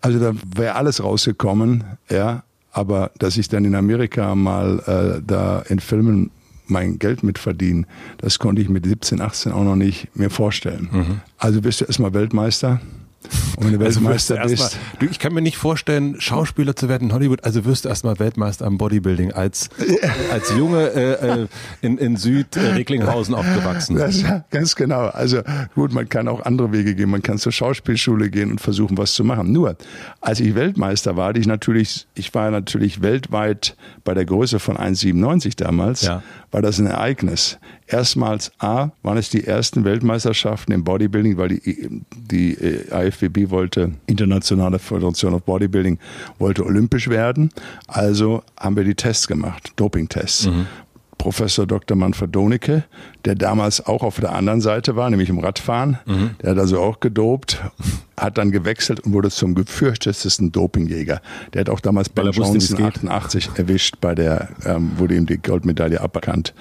Also 0.00 0.18
da 0.18 0.32
wäre 0.56 0.76
alles 0.76 1.02
rausgekommen, 1.02 1.84
ja. 2.10 2.44
Aber 2.74 3.12
dass 3.18 3.38
ich 3.38 3.48
dann 3.48 3.64
in 3.64 3.74
Amerika 3.74 4.34
mal 4.34 4.80
äh, 4.86 5.22
da 5.26 5.60
in 5.68 5.78
Filmen 5.78 6.30
mein 6.66 6.98
Geld 6.98 7.22
mitverdiene, 7.22 7.86
das 8.18 8.38
konnte 8.38 8.60
ich 8.60 8.68
mit 8.68 8.84
17, 8.84 9.20
18 9.20 9.52
auch 9.52 9.64
noch 9.64 9.76
nicht 9.76 10.08
mir 10.16 10.28
vorstellen. 10.28 11.20
Also 11.38 11.62
bist 11.62 11.80
du 11.80 11.84
erstmal 11.84 12.12
Weltmeister. 12.14 12.80
Und 13.56 13.64
wenn 13.72 13.78
du 13.78 13.84
Also 13.84 14.00
Weltmeister 14.00 14.36
erstmal, 14.36 14.68
bist, 14.68 14.78
du, 14.98 15.06
ich 15.06 15.18
kann 15.18 15.32
mir 15.32 15.40
nicht 15.42 15.56
vorstellen, 15.56 16.20
Schauspieler 16.20 16.74
zu 16.76 16.88
werden 16.88 17.08
in 17.10 17.14
Hollywood, 17.14 17.44
also 17.44 17.64
wirst 17.64 17.84
du 17.84 17.88
erstmal 17.88 18.18
Weltmeister 18.18 18.66
am 18.66 18.78
Bodybuilding 18.78 19.32
als, 19.32 19.70
als 20.32 20.50
Junge 20.56 20.88
äh, 20.90 21.42
äh, 21.42 21.46
in, 21.80 21.98
in 21.98 22.16
Süd-Recklinghausen 22.16 23.34
aufgewachsen. 23.34 23.96
Das, 23.96 24.20
ja, 24.22 24.44
ganz 24.50 24.74
genau. 24.76 25.06
Also 25.06 25.42
gut, 25.74 25.92
man 25.92 26.08
kann 26.08 26.28
auch 26.28 26.42
andere 26.44 26.72
Wege 26.72 26.94
gehen. 26.94 27.10
Man 27.10 27.22
kann 27.22 27.38
zur 27.38 27.52
Schauspielschule 27.52 28.30
gehen 28.30 28.50
und 28.50 28.60
versuchen, 28.60 28.98
was 28.98 29.14
zu 29.14 29.24
machen. 29.24 29.52
Nur, 29.52 29.76
als 30.20 30.40
ich 30.40 30.54
Weltmeister 30.54 31.16
war, 31.16 31.34
ich 31.36 31.46
natürlich, 31.46 32.06
ich 32.14 32.34
war 32.34 32.50
natürlich 32.50 33.02
weltweit 33.02 33.76
bei 34.04 34.14
der 34.14 34.24
Größe 34.24 34.58
von 34.58 34.76
1,97 34.76 35.56
damals, 35.56 36.02
Ja. 36.02 36.22
war 36.50 36.62
das 36.62 36.78
ein 36.78 36.86
Ereignis. 36.86 37.58
Erstmals 37.86 38.50
A, 38.58 38.92
waren 39.02 39.18
es 39.18 39.28
die 39.28 39.46
ersten 39.46 39.84
Weltmeisterschaften 39.84 40.72
im 40.72 40.84
Bodybuilding, 40.84 41.36
weil 41.36 41.48
die, 41.48 42.02
die 42.16 42.54
äh, 42.54 43.08
IFBB 43.08 43.50
wollte, 43.50 43.92
Internationale 44.06 44.78
Föderation 44.78 45.34
of 45.34 45.42
Bodybuilding, 45.42 45.98
wollte 46.38 46.64
olympisch 46.64 47.08
werden. 47.08 47.50
Also 47.86 48.42
haben 48.58 48.76
wir 48.76 48.84
die 48.84 48.94
Tests 48.94 49.28
gemacht, 49.28 49.72
Dopingtests. 49.76 50.48
Professor 51.24 51.66
Dr. 51.66 51.96
Manfred 51.96 52.36
Donecke, 52.36 52.84
der 53.24 53.34
damals 53.34 53.86
auch 53.86 54.02
auf 54.02 54.20
der 54.20 54.34
anderen 54.34 54.60
Seite 54.60 54.94
war, 54.94 55.08
nämlich 55.08 55.30
im 55.30 55.38
Radfahren. 55.38 55.98
Der 56.42 56.50
hat 56.50 56.58
also 56.58 56.82
auch 56.82 57.00
gedopt, 57.00 57.62
hat 58.18 58.36
dann 58.36 58.50
gewechselt 58.50 59.00
und 59.00 59.14
wurde 59.14 59.30
zum 59.30 59.54
gefürchtetsten 59.54 60.52
Dopingjäger. 60.52 61.22
Der 61.54 61.62
hat 61.62 61.70
auch 61.70 61.80
damals 61.80 62.10
bei 62.10 62.24
Weil 62.24 62.32
Johnson 62.32 62.76
geht. 62.76 62.86
88 62.86 63.52
erwischt, 63.56 64.02
bei 64.02 64.14
der 64.14 64.50
ähm, 64.66 64.98
wurde 64.98 65.14
ihm 65.14 65.24
die 65.24 65.38
Goldmedaille 65.38 65.98
aberkannt. 65.98 66.52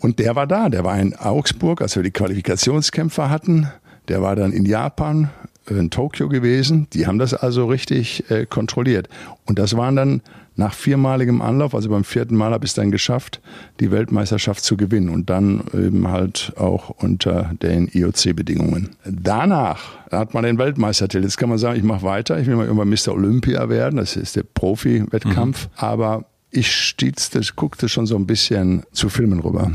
Und 0.00 0.18
der 0.18 0.36
war 0.36 0.46
da, 0.46 0.68
der 0.68 0.84
war 0.84 1.00
in 1.00 1.16
Augsburg, 1.16 1.80
als 1.80 1.96
wir 1.96 2.02
die 2.02 2.10
Qualifikationskämpfer 2.10 3.30
hatten. 3.30 3.68
Der 4.08 4.20
war 4.20 4.36
dann 4.36 4.52
in 4.52 4.66
Japan, 4.66 5.30
äh, 5.70 5.72
in 5.72 5.88
Tokio 5.88 6.28
gewesen. 6.28 6.86
Die 6.92 7.06
haben 7.06 7.18
das 7.18 7.32
also 7.32 7.64
richtig 7.64 8.30
äh, 8.30 8.44
kontrolliert. 8.44 9.08
Und 9.46 9.58
das 9.58 9.74
waren 9.74 9.96
dann 9.96 10.20
nach 10.56 10.74
viermaligem 10.74 11.40
Anlauf, 11.40 11.74
also 11.74 11.88
beim 11.88 12.04
vierten 12.04 12.36
Mal 12.36 12.52
habe 12.52 12.64
ich 12.64 12.72
es 12.72 12.74
dann 12.74 12.90
geschafft, 12.90 13.40
die 13.80 13.90
Weltmeisterschaft 13.90 14.62
zu 14.62 14.76
gewinnen 14.76 15.08
und 15.08 15.30
dann 15.30 15.62
eben 15.72 16.08
halt 16.08 16.52
auch 16.56 16.90
unter 16.90 17.52
den 17.62 17.88
IOC-Bedingungen. 17.88 18.90
Danach 19.04 19.80
hat 20.10 20.34
man 20.34 20.44
den 20.44 20.58
Weltmeistertitel. 20.58 21.24
Jetzt 21.24 21.38
kann 21.38 21.48
man 21.48 21.58
sagen, 21.58 21.78
ich 21.78 21.84
mache 21.84 22.02
weiter, 22.02 22.38
ich 22.38 22.46
will 22.46 22.56
mal 22.56 22.66
irgendwann 22.66 22.90
Mr. 22.90 23.12
Olympia 23.14 23.68
werden, 23.68 23.96
das 23.96 24.16
ist 24.16 24.36
der 24.36 24.44
Profi-Wettkampf, 24.44 25.68
aber 25.76 26.26
ich 26.54 26.70
stietzte, 26.70 27.40
guckte 27.56 27.88
schon 27.88 28.06
so 28.06 28.14
ein 28.14 28.26
bisschen 28.26 28.82
zu 28.92 29.08
Filmen 29.08 29.40
rüber. 29.40 29.72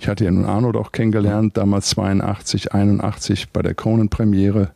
Ich 0.00 0.08
hatte 0.08 0.24
ja 0.24 0.30
nun 0.30 0.46
Arnold 0.46 0.76
auch 0.76 0.92
kennengelernt, 0.92 1.58
damals 1.58 1.90
82, 1.90 2.72
81 2.72 3.50
bei 3.50 3.60
der 3.60 3.74
Conan-Premiere. 3.74 4.70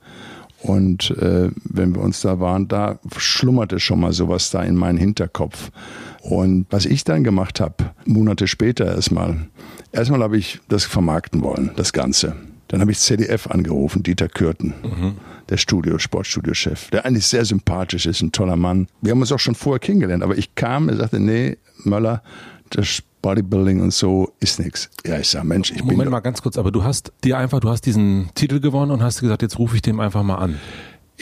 Und 0.62 1.11
äh, 1.12 1.50
wenn 1.64 1.95
wir 1.95 2.02
uns 2.02 2.21
da 2.21 2.38
waren, 2.38 2.69
da 2.69 2.99
schlummerte 3.17 3.81
schon 3.81 4.00
mal 4.00 4.12
sowas 4.12 4.50
da 4.50 4.62
in 4.62 4.76
meinen 4.76 4.99
Hinterkopf. 4.99 5.71
Und 6.23 6.67
was 6.71 6.85
ich 6.85 7.05
dann 7.05 7.25
gemacht 7.25 7.61
habe, 7.61 7.93
Monate 8.05 8.47
später 8.47 8.87
erstmal, 8.87 9.49
erstmal 9.93 10.23
habe 10.23 10.37
ich 10.37 10.61
das 10.69 10.85
vermarkten 10.85 11.43
wollen, 11.43 11.71
das 11.76 11.93
Ganze. 11.93 12.37
Dann 12.69 12.81
habe 12.81 12.93
ich 12.93 12.99
ZDF 12.99 13.49
angerufen, 13.49 14.02
Dieter 14.02 14.29
Kürten, 14.29 14.75
der 15.49 15.57
Studio, 15.57 15.99
Sportstudiochef, 15.99 16.90
der 16.90 17.05
eigentlich 17.05 17.26
sehr 17.26 17.45
sympathisch 17.45 18.07
ist, 18.07 18.21
ein 18.21 18.31
toller 18.31 18.57
Mann. 18.57 18.87
Wir 19.00 19.11
haben 19.11 19.21
uns 19.21 19.33
auch 19.33 19.40
schon 19.40 19.57
vorher 19.57 19.81
kennengelernt, 19.81 20.23
aber 20.23 20.38
ich 20.38 20.55
kam, 20.55 20.88
er 20.88 20.97
sagte, 20.97 21.19
nee, 21.19 21.57
Möller, 21.83 22.23
das 22.71 23.03
Bodybuilding 23.23 23.81
und 23.83 23.93
so 23.93 24.33
ist 24.41 24.59
nichts. 24.61 24.89
Ja, 25.07 25.19
ich 25.19 25.29
sag, 25.29 25.45
Mensch, 25.45 25.71
ich 25.73 25.79
bin 25.79 25.89
Moment 25.89 26.11
mal 26.11 26.21
ganz 26.21 26.41
kurz, 26.41 26.57
aber 26.57 26.71
du 26.71 26.85
hast 26.85 27.12
dir 27.23 27.37
einfach, 27.37 27.61
du 27.61 27.69
hast 27.69 27.83
diesen 27.85 28.31
Titel 28.35 28.61
gewonnen 28.61 28.91
und 28.93 29.03
hast 29.03 29.21
gesagt, 29.21 29.43
jetzt 29.43 29.59
rufe 29.59 29.77
ich 29.77 29.83
dem 29.83 30.00
einfach 30.00 30.23
mal 30.23 30.37
an. 30.37 30.59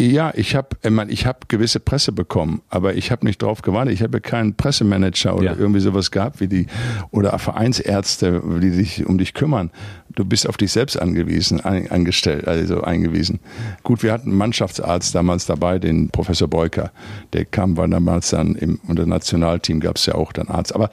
Ja, 0.00 0.32
ich 0.36 0.54
habe, 0.54 0.68
ich, 0.84 0.90
mein, 0.90 1.10
ich 1.10 1.26
habe 1.26 1.40
gewisse 1.48 1.80
Presse 1.80 2.12
bekommen, 2.12 2.62
aber 2.68 2.94
ich 2.94 3.10
habe 3.10 3.26
nicht 3.26 3.42
drauf 3.42 3.62
gewartet. 3.62 3.94
Ich 3.94 4.00
habe 4.02 4.18
ja 4.18 4.20
keinen 4.20 4.54
Pressemanager 4.54 5.34
oder 5.34 5.44
Ja. 5.46 5.56
irgendwie 5.58 5.80
sowas 5.80 6.12
gehabt 6.12 6.40
wie 6.40 6.46
die 6.46 6.66
oder 7.10 7.36
Vereinsärzte, 7.40 8.40
die 8.62 8.70
sich 8.70 9.04
um 9.06 9.18
dich 9.18 9.34
kümmern. 9.34 9.72
du 10.14 10.24
bist 10.24 10.48
auf 10.48 10.56
dich 10.56 10.70
selbst 10.72 11.00
angewiesen, 11.00 11.60
angestellt, 11.60 12.46
also 12.48 12.82
eingewiesen. 12.82 13.40
Gut, 13.82 14.02
wir 14.04 14.12
hatten 14.12 14.30
einen 14.30 14.38
Mannschaftsarzt 14.38 15.14
damals 15.16 15.46
dabei, 15.46 15.78
den 15.80 16.10
Professor 16.10 16.46
Beuker. 16.48 16.92
Der 17.32 17.44
kam, 17.44 17.76
war 17.76 17.86
damals 17.88 18.30
dann 18.30 18.54
im 18.54 18.80
unter 18.86 19.04
Nationalteam 19.06 19.80
gab 19.80 19.96
es 19.96 20.06
ja 20.06 20.14
auch 20.14 20.32
dann 20.32 20.48
Arzt. 20.48 20.74
Aber 20.74 20.90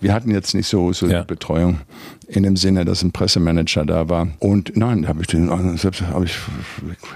wir 0.00 0.12
hatten 0.12 0.30
jetzt 0.30 0.54
nicht 0.54 0.68
so, 0.68 0.92
so 0.92 1.06
ja. 1.06 1.22
Betreuung 1.22 1.80
in 2.28 2.42
dem 2.42 2.56
Sinne, 2.56 2.84
dass 2.84 3.02
ein 3.02 3.10
Pressemanager 3.10 3.86
da 3.86 4.08
war. 4.08 4.28
Und 4.38 4.76
nein, 4.76 5.08
habe 5.08 5.22
ich 5.22 5.26
den, 5.28 5.50
habe 5.50 6.24
ich, 6.24 6.36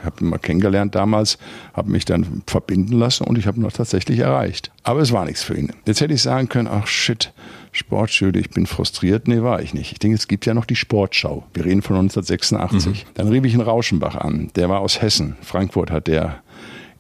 habe 0.05 0.21
ihn 0.21 0.29
mal 0.29 0.39
kennengelernt 0.39 0.95
damals, 0.95 1.39
habe 1.75 1.91
mich 1.91 2.05
dann 2.05 2.43
verbinden 2.47 2.99
lassen 2.99 3.25
und 3.25 3.37
ich 3.37 3.47
habe 3.47 3.59
ihn 3.59 3.63
noch 3.63 3.73
tatsächlich 3.73 4.21
erreicht. 4.21 4.73
Aber 4.83 5.01
es 5.01 5.13
war 5.13 5.25
nichts 5.27 5.43
für 5.43 5.57
ihn. 5.57 5.73
Jetzt 5.87 6.01
hätte 6.01 6.15
ich 6.15 6.23
sagen 6.23 6.49
können, 6.49 6.69
ach 6.69 6.87
shit, 6.87 7.33
Sportstudio, 7.73 8.41
ich 8.41 8.51
bin 8.51 8.67
frustriert. 8.67 9.29
Nee, 9.29 9.43
war 9.43 9.63
ich 9.63 9.75
nicht. 9.75 9.93
Ich 9.93 9.99
denke, 9.99 10.17
es 10.17 10.29
gibt 10.29 10.47
ja 10.47 10.55
noch 10.55 10.67
die 10.67 10.77
Sportschau. 10.77 11.45
Wir 11.55 11.65
reden 11.65 11.83
von 11.83 11.97
1986. 11.97 13.05
Mhm. 13.05 13.09
Dann 13.15 13.29
rief 13.29 13.45
ich 13.45 13.55
einen 13.55 13.63
Rauschenbach 13.63 14.17
an. 14.17 14.51
Der 14.57 14.69
war 14.69 14.81
aus 14.81 15.01
Hessen. 15.01 15.37
Frankfurt 15.43 15.91
hat 15.91 16.07
der. 16.07 16.43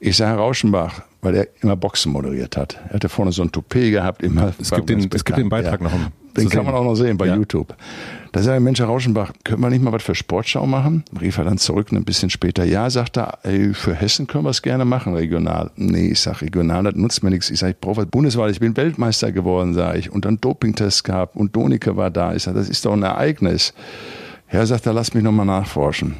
Ich 0.04 0.16
sage, 0.16 0.32
Herr 0.32 0.38
Rauschenbach, 0.38 1.02
weil 1.21 1.37
er 1.37 1.49
immer 1.61 1.76
Boxen 1.76 2.11
moderiert 2.11 2.56
hat. 2.56 2.76
Er 2.88 2.94
hatte 2.94 3.09
vorne 3.09 3.30
so 3.30 3.42
ein 3.42 3.52
Toupet 3.52 3.92
gehabt, 3.92 4.25
immer. 4.25 4.52
Es 4.61 4.73
gibt, 4.73 4.88
den, 4.88 5.09
es 5.14 5.25
gibt 5.25 5.38
den 5.38 5.49
Beitrag 5.49 5.80
ja. 5.80 5.87
noch. 5.87 5.92
Den 6.37 6.49
kann 6.49 6.64
man 6.64 6.75
auch 6.75 6.82
noch 6.82 6.97
sehen 6.97 7.16
bei 7.16 7.26
ja. 7.26 7.37
YouTube. 7.37 7.76
Da 8.32 8.42
sagt 8.42 8.56
er, 8.56 8.59
Mensch, 8.59 8.80
Herr 8.80 8.87
Rauschenbach, 8.87 9.32
können 9.44 9.62
wir 9.62 9.71
nicht 9.71 9.80
mal 9.80 9.92
was 9.92 10.02
für 10.02 10.16
Sportschau 10.16 10.66
machen? 10.66 11.04
Rief 11.21 11.38
er 11.38 11.44
dann 11.44 11.56
zurück 11.56 11.92
ein 11.92 12.04
bisschen 12.04 12.30
später. 12.30 12.64
Ja, 12.64 12.90
sagt 12.90 13.16
er, 13.16 13.38
ey, 13.44 13.75
für 13.75 13.94
Hessen 13.94 14.26
können 14.26 14.42
wir 14.42 14.50
es 14.50 14.62
gerne 14.62 14.85
machen, 14.85 15.14
regional. 15.14 15.71
Nee, 15.76 16.09
ich 16.09 16.21
sag, 16.21 16.42
regional, 16.42 16.82
das 16.82 16.97
nutzt 16.97 17.23
mir 17.23 17.30
nichts. 17.30 17.49
Ich 17.50 17.61
sage, 17.61 17.75
ich 17.75 17.78
brauche 17.78 17.99
was 17.99 18.06
bundesweit. 18.06 18.50
Ich 18.50 18.59
bin 18.59 18.76
Weltmeister 18.76 19.30
geworden, 19.30 19.73
sage 19.73 20.00
ich. 20.00 20.11
Und 20.11 20.25
dann 20.25 20.40
Dopingtest 20.40 21.04
gehabt 21.04 21.37
und 21.37 21.54
Donike 21.54 21.97
war 21.97 22.11
da. 22.11 22.35
Ich 22.35 22.42
sage, 22.42 22.59
das 22.59 22.68
ist 22.68 22.85
doch 22.85 22.92
ein 22.94 23.04
Ereignis. 23.04 23.73
Ja, 24.50 24.66
sagt 24.66 24.87
er, 24.87 24.94
lass 24.94 25.14
mich 25.14 25.23
nochmal 25.23 25.47
nachforschen. 25.47 26.16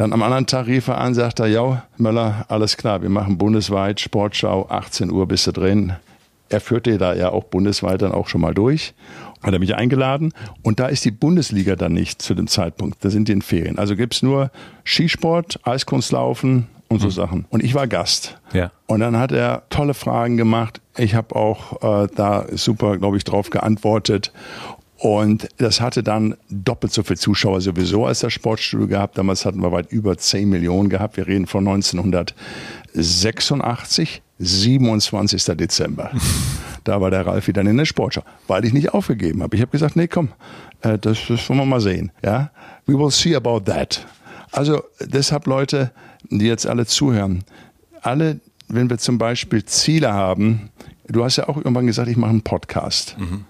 Dann 0.00 0.14
am 0.14 0.22
anderen 0.22 0.46
Tag 0.46 0.66
rief 0.66 0.88
er 0.88 0.96
an, 0.96 1.12
sagt 1.12 1.40
er, 1.40 1.46
ja, 1.46 1.82
Möller, 1.98 2.46
alles 2.48 2.78
klar, 2.78 3.02
wir 3.02 3.10
machen 3.10 3.36
bundesweit 3.36 4.00
Sportschau, 4.00 4.66
18 4.70 5.10
Uhr 5.10 5.28
bist 5.28 5.46
du 5.46 5.52
drin. 5.52 5.92
Er 6.48 6.62
führte 6.62 6.96
da 6.96 7.12
ja 7.12 7.28
auch 7.28 7.44
bundesweit 7.44 8.00
dann 8.00 8.12
auch 8.12 8.26
schon 8.26 8.40
mal 8.40 8.54
durch. 8.54 8.94
Hat 9.42 9.52
er 9.52 9.58
mich 9.58 9.74
eingeladen 9.74 10.32
und 10.62 10.80
da 10.80 10.86
ist 10.86 11.04
die 11.04 11.10
Bundesliga 11.10 11.76
dann 11.76 11.92
nicht 11.92 12.22
zu 12.22 12.34
dem 12.34 12.46
Zeitpunkt. 12.46 13.04
Da 13.04 13.10
sind 13.10 13.28
die 13.28 13.32
in 13.32 13.42
Ferien. 13.42 13.78
Also 13.78 13.94
gibt 13.94 14.14
es 14.14 14.22
nur 14.22 14.50
Skisport, 14.86 15.60
Eiskunstlaufen 15.64 16.68
und 16.88 17.00
so 17.00 17.08
mhm. 17.08 17.10
Sachen. 17.10 17.44
Und 17.50 17.62
ich 17.62 17.74
war 17.74 17.86
Gast. 17.86 18.38
Ja. 18.54 18.72
Und 18.86 19.00
dann 19.00 19.18
hat 19.18 19.32
er 19.32 19.64
tolle 19.68 19.92
Fragen 19.92 20.38
gemacht. 20.38 20.80
Ich 20.96 21.14
habe 21.14 21.36
auch 21.36 22.04
äh, 22.04 22.08
da 22.16 22.46
super, 22.52 22.96
glaube 22.96 23.18
ich, 23.18 23.24
drauf 23.24 23.50
geantwortet. 23.50 24.32
Und 25.00 25.48
das 25.56 25.80
hatte 25.80 26.02
dann 26.02 26.36
doppelt 26.50 26.92
so 26.92 27.02
viele 27.02 27.18
Zuschauer 27.18 27.62
sowieso 27.62 28.04
als 28.04 28.20
das 28.20 28.34
Sportstudio 28.34 28.86
gehabt. 28.86 29.16
Damals 29.16 29.46
hatten 29.46 29.62
wir 29.62 29.72
weit 29.72 29.90
über 29.90 30.18
10 30.18 30.46
Millionen 30.46 30.90
gehabt. 30.90 31.16
Wir 31.16 31.26
reden 31.26 31.46
von 31.46 31.66
1986, 31.66 34.20
27. 34.38 35.44
Dezember. 35.56 36.10
da 36.84 37.00
war 37.00 37.10
der 37.10 37.26
Ralf 37.26 37.48
wieder 37.48 37.62
in 37.62 37.78
der 37.78 37.86
Sportschau, 37.86 38.20
weil 38.46 38.66
ich 38.66 38.74
nicht 38.74 38.92
aufgegeben 38.92 39.42
habe. 39.42 39.56
Ich 39.56 39.62
habe 39.62 39.72
gesagt, 39.72 39.96
nee, 39.96 40.06
komm, 40.06 40.28
äh, 40.82 40.98
das, 40.98 41.18
das 41.28 41.48
wollen 41.48 41.60
wir 41.60 41.64
mal 41.64 41.80
sehen. 41.80 42.12
Ja, 42.22 42.50
we 42.84 42.92
will 42.92 43.10
see 43.10 43.34
about 43.34 43.60
that. 43.60 44.06
Also 44.52 44.82
deshalb 45.00 45.46
Leute, 45.46 45.92
die 46.28 46.44
jetzt 46.44 46.66
alle 46.66 46.84
zuhören, 46.84 47.44
alle, 48.02 48.38
wenn 48.68 48.90
wir 48.90 48.98
zum 48.98 49.16
Beispiel 49.16 49.64
Ziele 49.64 50.12
haben, 50.12 50.68
du 51.08 51.24
hast 51.24 51.36
ja 51.36 51.48
auch 51.48 51.56
irgendwann 51.56 51.86
gesagt, 51.86 52.10
ich 52.10 52.18
mache 52.18 52.32
einen 52.32 52.42
Podcast. 52.42 53.16
Mhm. 53.18 53.46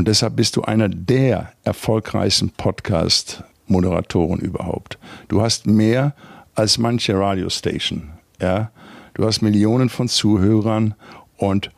Und 0.00 0.08
deshalb 0.08 0.34
bist 0.36 0.56
du 0.56 0.62
einer 0.62 0.88
der 0.88 1.52
erfolgreichsten 1.62 2.48
Podcast-Moderatoren 2.48 4.40
überhaupt. 4.40 4.98
Du 5.28 5.42
hast 5.42 5.66
mehr 5.66 6.14
als 6.54 6.78
manche 6.78 7.14
Radiostation. 7.14 8.08
Ja? 8.40 8.70
Du 9.12 9.26
hast 9.26 9.42
Millionen 9.42 9.90
von 9.90 10.08
Zuhörern 10.08 10.94
und 11.36 11.70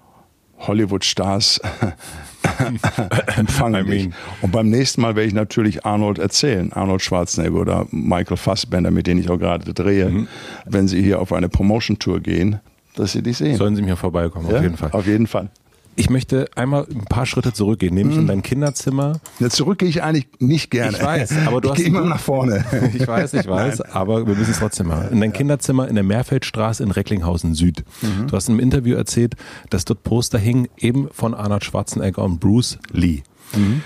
Hollywood-Stars 0.56 1.62
empfangen 3.36 3.86
I 3.86 3.90
mean. 3.90 4.14
Und 4.40 4.52
beim 4.52 4.70
nächsten 4.70 5.00
Mal 5.00 5.16
werde 5.16 5.26
ich 5.26 5.34
natürlich 5.34 5.84
Arnold 5.84 6.20
erzählen, 6.20 6.72
Arnold 6.72 7.02
Schwarzenegger 7.02 7.56
oder 7.56 7.86
Michael 7.90 8.36
Fassbender, 8.36 8.92
mit 8.92 9.08
denen 9.08 9.18
ich 9.18 9.30
auch 9.30 9.38
gerade 9.38 9.74
drehe, 9.74 10.10
mhm. 10.10 10.28
wenn 10.64 10.86
sie 10.86 11.02
hier 11.02 11.20
auf 11.20 11.32
eine 11.32 11.48
Promotion-Tour 11.48 12.20
gehen, 12.20 12.60
dass 12.94 13.10
sie 13.10 13.22
dich 13.22 13.38
sehen. 13.38 13.56
Sollen 13.56 13.74
sie 13.74 13.82
mir 13.82 13.96
vorbeikommen, 13.96 14.48
ja? 14.48 14.58
auf 14.58 14.62
jeden 14.62 14.76
Fall. 14.76 14.90
Auf 14.92 15.08
jeden 15.08 15.26
Fall. 15.26 15.50
Ich 15.94 16.08
möchte 16.08 16.48
einmal 16.54 16.86
ein 16.90 17.04
paar 17.04 17.26
Schritte 17.26 17.52
zurückgehen, 17.52 17.94
nämlich 17.94 18.16
in 18.16 18.24
mhm. 18.24 18.28
dein 18.28 18.42
Kinderzimmer. 18.42 19.20
Ja, 19.40 19.50
zurück 19.50 19.78
gehe 19.78 19.88
ich 19.88 20.02
eigentlich 20.02 20.26
nicht 20.38 20.70
gerne. 20.70 20.96
Ich 20.96 21.02
weiß, 21.02 21.46
aber 21.46 21.60
du 21.60 21.68
ich 21.68 21.78
hast 21.78 21.84
immer 21.84 22.00
nach 22.00 22.20
vorne. 22.20 22.64
ich 22.94 23.06
weiß, 23.06 23.34
ich 23.34 23.46
weiß, 23.46 23.80
Nein. 23.80 23.92
aber 23.92 24.26
wir 24.26 24.34
müssen 24.34 24.52
es 24.52 24.58
trotzdem 24.58 24.88
machen. 24.88 25.08
In 25.10 25.20
dein 25.20 25.32
Kinderzimmer 25.32 25.88
in 25.88 25.94
der 25.94 26.04
Meerfeldstraße 26.04 26.82
in 26.82 26.90
Recklinghausen 26.90 27.54
Süd. 27.54 27.84
Mhm. 28.00 28.28
Du 28.28 28.36
hast 28.36 28.48
in 28.48 28.54
einem 28.54 28.60
Interview 28.60 28.96
erzählt, 28.96 29.34
dass 29.68 29.84
dort 29.84 30.02
Poster 30.02 30.38
hingen, 30.38 30.68
eben 30.78 31.08
von 31.12 31.34
Arnold 31.34 31.64
Schwarzenegger 31.64 32.22
und 32.22 32.40
Bruce 32.40 32.78
Lee. 32.92 33.22
Mhm. 33.54 33.82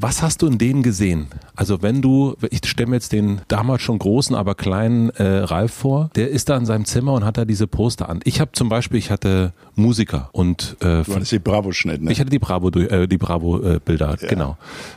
Was 0.00 0.22
hast 0.22 0.42
du 0.42 0.46
in 0.46 0.58
denen 0.58 0.82
gesehen? 0.82 1.28
Also 1.56 1.82
wenn 1.82 2.02
du, 2.02 2.36
ich 2.50 2.60
stelle 2.66 2.90
mir 2.90 2.96
jetzt 2.96 3.12
den 3.12 3.40
damals 3.48 3.82
schon 3.82 3.98
großen, 3.98 4.36
aber 4.36 4.54
kleinen 4.54 5.10
äh, 5.10 5.38
Ralf 5.38 5.72
vor, 5.72 6.10
der 6.14 6.30
ist 6.30 6.48
da 6.48 6.56
in 6.56 6.66
seinem 6.66 6.84
Zimmer 6.84 7.14
und 7.14 7.24
hat 7.24 7.36
da 7.36 7.44
diese 7.44 7.66
Poster 7.66 8.08
an. 8.08 8.20
Ich 8.24 8.40
habe 8.40 8.52
zum 8.52 8.68
Beispiel, 8.68 8.98
ich 8.98 9.10
hatte 9.10 9.52
Musiker 9.74 10.28
und 10.32 10.76
äh, 10.80 11.02
du 11.02 11.14
hattest 11.14 11.32
die 11.32 11.38
Bravo-Schnitt, 11.38 12.02
ne? 12.02 12.12
Ich 12.12 12.20
hatte 12.20 12.30
die 12.30 12.38
Bravo, 12.38 12.68
äh, 12.68 13.08
die 13.08 13.18
Bravo-Bilder, 13.18 14.16
ja. 14.20 14.28
genau. 14.28 14.56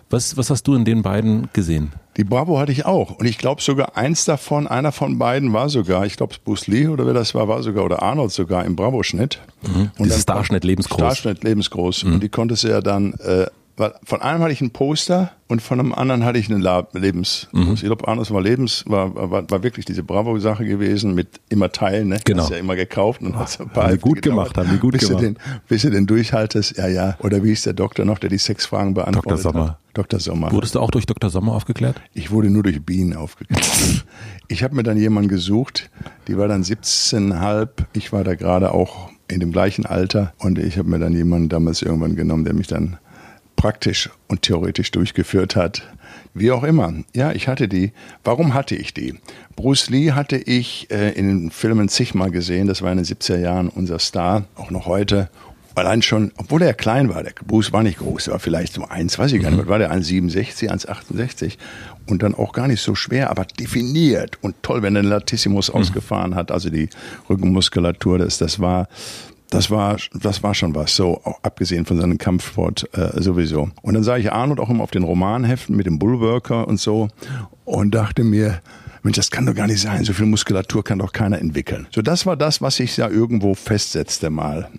Was, 0.10 0.38
was 0.38 0.50
hast 0.50 0.68
du 0.68 0.76
in 0.76 0.86
den 0.86 1.02
beiden 1.02 1.50
gesehen? 1.54 1.94
Die 2.18 2.24
Bravo 2.24 2.60
hatte 2.60 2.72
ich 2.72 2.86
auch. 2.86 3.12
Und 3.12 3.26
ich 3.26 3.38
glaube 3.38 3.62
sogar 3.62 3.98
eins 3.98 4.26
davon, 4.26 4.68
einer 4.68 4.92
von 4.92 5.18
beiden 5.18 5.54
war 5.54 5.70
sogar, 5.70 6.06
ich 6.06 6.18
glaube 6.18 6.36
Bruce 6.44 6.68
Lee 6.68 6.88
oder 6.88 7.06
wer 7.06 7.14
das 7.14 7.34
war, 7.34 7.48
war 7.48 7.64
sogar, 7.64 7.86
oder 7.86 8.02
Arnold 8.04 8.32
sogar 8.32 8.66
im 8.66 8.76
Bravo-Schnitt. 8.76 9.40
Mhm. 9.62 9.92
Und 9.98 10.06
Dieses 10.06 10.24
Starschnitt 10.24 10.64
lebensgroß. 10.64 10.98
Starschnitt 10.98 11.44
lebensgroß. 11.44 12.04
Mhm. 12.04 12.14
Und 12.14 12.24
die 12.24 12.30
konntest 12.30 12.66
du 12.66 12.68
ja 12.68 12.82
dann 12.82 13.14
äh, 13.14 13.46
weil 13.82 13.96
von 14.04 14.22
einem 14.22 14.44
hatte 14.44 14.54
ich 14.54 14.62
ein 14.62 14.70
Poster 14.70 15.32
und 15.48 15.60
von 15.60 15.80
einem 15.80 15.92
anderen 15.92 16.24
hatte 16.24 16.38
ich 16.38 16.52
eine 16.52 16.86
Lebens. 16.94 17.48
Mhm. 17.52 17.74
Ich 17.74 17.82
glaube, 17.82 18.08
Arnos 18.08 18.30
war 18.30 18.40
Lebens, 18.40 18.84
war, 18.86 19.16
war, 19.16 19.50
war 19.50 19.64
wirklich 19.64 19.86
diese 19.86 20.04
Bravo-Sache 20.04 20.66
gewesen 20.66 21.16
mit 21.16 21.42
immer 21.50 21.72
Teilen, 21.72 22.10
ne? 22.10 22.20
Genau. 22.24 22.44
Hast 22.44 22.52
ja 22.52 22.58
immer 22.58 22.76
gekauft 22.76 23.22
und 23.24 23.36
hast 23.36 23.60
ein 23.60 23.70
paar 23.70 23.90
haben 23.90 24.00
gut 24.00 24.22
gemacht, 24.22 24.56
haben 24.56 24.70
die 24.72 24.78
gut 24.78 24.94
bis 24.94 25.08
gemacht. 25.08 25.24
Du 25.24 25.26
den, 25.26 25.38
bis 25.68 25.82
du 25.82 25.90
den 25.90 26.06
durchhaltest, 26.06 26.78
ja, 26.78 26.88
ja. 26.88 27.18
Oder 27.22 27.44
wie 27.44 27.54
ist 27.54 27.66
der 27.66 27.74
Doktor 27.74 28.06
noch, 28.06 28.20
der 28.20 28.30
die 28.30 28.38
Sexfragen 28.38 28.94
beantwortet 28.94 29.32
Dr. 29.32 29.52
Sommer. 29.52 29.68
Hat? 29.70 29.80
Dr. 29.96 30.20
Sommer. 30.20 30.52
Wurdest 30.52 30.76
du 30.76 30.80
auch 30.80 30.92
durch 30.92 31.08
Dr. 31.08 31.32
Sommer 31.32 31.54
aufgeklärt? 31.54 32.00
Ich 32.14 32.30
wurde 32.30 32.52
nur 32.52 32.62
durch 32.62 32.86
Bienen 32.86 33.16
aufgeklärt. 33.16 33.66
ich 34.48 34.64
habe 34.64 34.76
mir 34.76 34.84
dann 34.84 34.98
jemanden 34.98 35.28
gesucht, 35.28 35.90
die 36.28 36.38
war 36.38 36.48
dann 36.48 36.62
17,5. 36.62 37.68
Ich 37.94 38.14
war 38.14 38.24
da 38.24 38.36
gerade 38.36 38.76
auch 38.76 39.10
in 39.28 39.40
dem 39.40 39.52
gleichen 39.52 39.88
Alter 39.88 40.34
und 40.38 40.60
ich 40.60 40.78
habe 40.78 40.88
mir 40.88 41.00
dann 41.00 41.14
jemanden 41.14 41.50
damals 41.50 41.82
irgendwann 41.82 42.16
genommen, 42.16 42.46
der 42.46 42.54
mich 42.54 42.68
dann 42.68 43.00
praktisch 43.62 44.10
und 44.28 44.42
theoretisch 44.42 44.90
durchgeführt 44.90 45.56
hat. 45.56 45.84
Wie 46.34 46.50
auch 46.50 46.64
immer. 46.64 46.96
Ja, 47.14 47.32
ich 47.32 47.48
hatte 47.48 47.68
die. 47.68 47.92
Warum 48.24 48.56
hatte 48.56 48.74
ich 48.74 48.92
die? 48.96 49.20
Bruce 49.56 49.92
Lee 49.92 50.14
hatte 50.14 50.38
ich 50.38 50.90
äh, 50.90 51.12
in 51.12 51.28
den 51.28 51.52
Filmen 51.52 51.88
zigmal 51.88 52.32
gesehen. 52.32 52.66
Das 52.66 52.82
war 52.82 52.92
in 52.92 52.98
den 52.98 53.06
70er 53.06 53.38
Jahren 53.38 53.70
unser 53.70 54.00
Star, 54.00 54.46
auch 54.56 54.72
noch 54.72 54.88
heute. 54.88 55.30
Allein 55.76 56.02
schon, 56.02 56.32
obwohl 56.38 56.64
er 56.64 56.74
klein 56.74 57.10
war, 57.10 57.22
der 57.22 57.34
Bruce 57.46 57.72
war 57.72 57.84
nicht 57.84 58.00
groß, 58.00 58.28
er 58.28 58.34
war 58.34 58.40
vielleicht 58.40 58.74
so 58.74 58.84
eins, 58.86 59.20
weiß 59.20 59.32
ich 59.32 59.42
gar 59.42 59.52
nicht, 59.52 59.64
mhm. 59.64 59.70
war 59.70 59.80
der 59.80 59.94
1,67, 59.94 60.70
1,68 60.70 61.58
und 62.08 62.24
dann 62.24 62.36
auch 62.36 62.52
gar 62.52 62.68
nicht 62.68 62.82
so 62.82 62.94
schwer, 62.94 63.30
aber 63.30 63.46
definiert 63.46 64.38
und 64.42 64.56
toll, 64.64 64.82
wenn 64.82 64.98
er 64.98 65.04
den 65.04 65.10
Latissimus 65.10 65.70
mhm. 65.70 65.80
ausgefahren 65.80 66.36
hat, 66.36 66.52
also 66.52 66.70
die 66.70 66.90
Rückenmuskulatur, 67.30 68.18
das, 68.18 68.38
das 68.38 68.60
war, 68.60 68.90
das 69.52 69.70
war, 69.70 69.98
das 70.14 70.42
war 70.42 70.56
schon 70.56 70.74
was, 70.74 70.96
so 70.96 71.22
auch 71.24 71.44
abgesehen 71.44 71.86
von 71.86 72.00
seinem 72.00 72.18
Kampfsport 72.18 72.90
äh, 72.94 73.22
sowieso. 73.22 73.70
Und 73.82 73.94
dann 73.94 74.04
sah 74.04 74.18
ich 74.18 74.32
Arnold 74.32 74.60
auch 74.60 74.70
immer 74.70 74.84
auf 74.84 74.92
den 74.92 75.04
Romanheften 75.04 75.76
mit 75.76 75.86
dem 75.86 76.00
Bullworker 76.00 76.68
und 76.68 76.80
so 76.80 77.10
und 77.66 77.94
dachte 77.94 78.24
mir, 78.24 78.62
Mensch, 79.04 79.18
das 79.18 79.30
kann 79.30 79.46
doch 79.46 79.56
gar 79.56 79.68
nicht 79.68 79.82
sein. 79.82 80.04
So 80.06 80.14
viel 80.14 80.26
Muskulatur 80.26 80.84
kann 80.84 81.00
doch 81.00 81.12
keiner 81.12 81.40
entwickeln. 81.40 81.88
So, 81.94 82.02
das 82.02 82.26
war 82.26 82.38
das, 82.38 82.62
was 82.62 82.80
ich 82.80 82.96
ja 82.98 83.10
irgendwo 83.10 83.54
festsetzte 83.54 84.30
mal. 84.30 84.70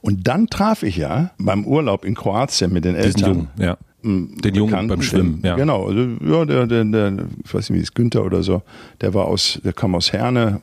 Und 0.00 0.28
dann 0.28 0.46
traf 0.46 0.82
ich 0.82 0.96
ja 0.96 1.30
beim 1.38 1.64
Urlaub 1.64 2.04
in 2.04 2.14
Kroatien 2.14 2.72
mit 2.72 2.84
den 2.84 2.94
Eltern. 2.94 3.34
Jungen, 3.34 3.48
ja. 3.58 3.76
Den 4.02 4.54
Jungen 4.54 4.86
beim 4.86 5.02
Schwimmen, 5.02 5.40
ja. 5.42 5.56
Genau, 5.56 5.88
also, 5.88 6.06
ja, 6.24 6.44
der, 6.44 6.66
der, 6.68 6.84
der, 6.84 7.12
ich 7.44 7.52
weiß 7.52 7.70
nicht, 7.70 7.78
wie 7.80 7.82
es 7.82 7.92
Günther 7.92 8.24
oder 8.24 8.44
so, 8.44 8.62
der 9.00 9.14
war 9.14 9.26
aus, 9.26 9.60
der 9.64 9.72
kam 9.72 9.96
aus 9.96 10.12
Herne 10.12 10.60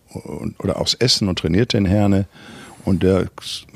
oder 0.60 0.80
aus 0.80 0.94
Essen 0.94 1.28
und 1.28 1.40
trainierte 1.40 1.78
in 1.78 1.86
Herne. 1.86 2.26
Und 2.86 3.04
der 3.04 3.30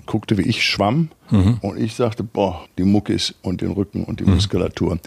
guckte, 0.05 0.37
wie 0.37 0.43
ich 0.43 0.63
schwamm. 0.63 1.09
Mhm. 1.29 1.57
Und 1.61 1.79
ich 1.79 1.93
sagte, 1.93 2.23
boah, 2.23 2.65
die 2.77 2.83
Muckis 2.83 3.35
und 3.41 3.61
den 3.61 3.71
Rücken 3.71 4.03
und 4.03 4.19
die 4.19 4.23
mhm. 4.23 4.35
Muskulatur. 4.35 4.97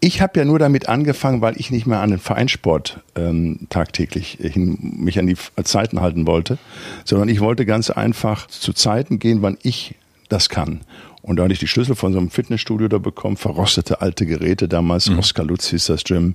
Ich 0.00 0.20
habe 0.20 0.40
ja 0.40 0.44
nur 0.44 0.58
damit 0.58 0.88
angefangen, 0.88 1.40
weil 1.40 1.58
ich 1.58 1.70
nicht 1.70 1.86
mehr 1.86 2.00
an 2.00 2.10
den 2.10 2.18
Vereinssport 2.18 3.00
ähm, 3.14 3.66
tagtäglich 3.68 4.38
hin, 4.40 4.78
mich 4.80 5.18
an 5.18 5.26
die 5.26 5.36
Zeiten 5.62 6.00
halten 6.00 6.26
wollte, 6.26 6.58
sondern 7.04 7.28
ich 7.28 7.40
wollte 7.40 7.66
ganz 7.66 7.90
einfach 7.90 8.46
zu 8.48 8.72
Zeiten 8.72 9.18
gehen, 9.18 9.42
wann 9.42 9.58
ich 9.62 9.94
das 10.28 10.48
kann. 10.48 10.80
Und 11.20 11.36
da 11.36 11.44
hatte 11.44 11.52
ich 11.52 11.58
die 11.58 11.68
Schlüssel 11.68 11.94
von 11.94 12.12
so 12.12 12.18
einem 12.18 12.30
Fitnessstudio 12.30 12.88
da 12.88 12.98
bekommen, 12.98 13.36
verrostete 13.36 14.00
alte 14.00 14.24
Geräte 14.24 14.68
damals, 14.68 15.10
mhm. 15.10 15.18
Oscar 15.18 15.44
Lutz 15.44 15.68
hieß 15.68 15.86
das 15.86 16.04
Gym. 16.04 16.34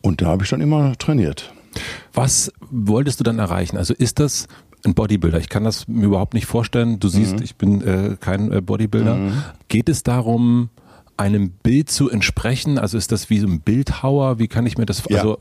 Und 0.00 0.22
da 0.22 0.26
habe 0.26 0.44
ich 0.44 0.50
dann 0.50 0.60
immer 0.60 0.96
trainiert. 0.96 1.52
Was 2.12 2.52
wolltest 2.70 3.20
du 3.20 3.24
dann 3.24 3.38
erreichen? 3.38 3.76
Also 3.76 3.94
ist 3.94 4.18
das 4.18 4.48
ein 4.84 4.94
Bodybuilder? 4.94 5.38
Ich 5.38 5.48
kann 5.48 5.64
das 5.64 5.88
mir 5.88 6.06
überhaupt 6.06 6.34
nicht 6.34 6.46
vorstellen. 6.46 7.00
Du 7.00 7.08
siehst, 7.08 7.36
mhm. 7.36 7.42
ich 7.42 7.56
bin 7.56 7.82
äh, 7.82 8.16
kein 8.18 8.52
äh, 8.52 8.60
Bodybuilder. 8.60 9.14
Mhm. 9.14 9.42
Geht 9.68 9.88
es 9.88 10.02
darum, 10.02 10.70
einem 11.16 11.50
Bild 11.50 11.90
zu 11.90 12.10
entsprechen? 12.10 12.78
Also 12.78 12.98
ist 12.98 13.12
das 13.12 13.30
wie 13.30 13.38
so 13.38 13.46
ein 13.46 13.60
Bildhauer? 13.60 14.38
Wie 14.38 14.48
kann 14.48 14.66
ich 14.66 14.78
mir 14.78 14.86
das 14.86 15.02
ja. 15.08 15.18
also 15.18 15.38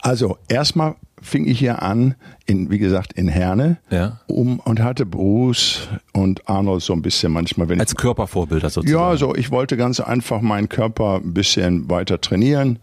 also 0.00 0.38
erstmal 0.48 0.96
fing 1.20 1.46
ich 1.46 1.58
hier 1.58 1.82
an 1.82 2.14
in 2.46 2.70
wie 2.70 2.78
gesagt 2.78 3.12
in 3.14 3.26
Herne 3.26 3.78
ja. 3.90 4.20
um 4.26 4.60
und 4.60 4.80
hatte 4.80 5.04
Bruce 5.04 5.88
und 6.12 6.48
Arnold 6.48 6.82
so 6.82 6.92
ein 6.92 7.02
bisschen 7.02 7.32
manchmal 7.32 7.68
wenn 7.68 7.80
als 7.80 7.96
Körpervorbilder 7.96 8.70
sozusagen. 8.70 9.00
Ja, 9.00 9.16
so 9.16 9.34
ich 9.34 9.50
wollte 9.50 9.76
ganz 9.76 9.98
einfach 9.98 10.40
meinen 10.40 10.68
Körper 10.68 11.16
ein 11.16 11.34
bisschen 11.34 11.90
weiter 11.90 12.20
trainieren 12.20 12.78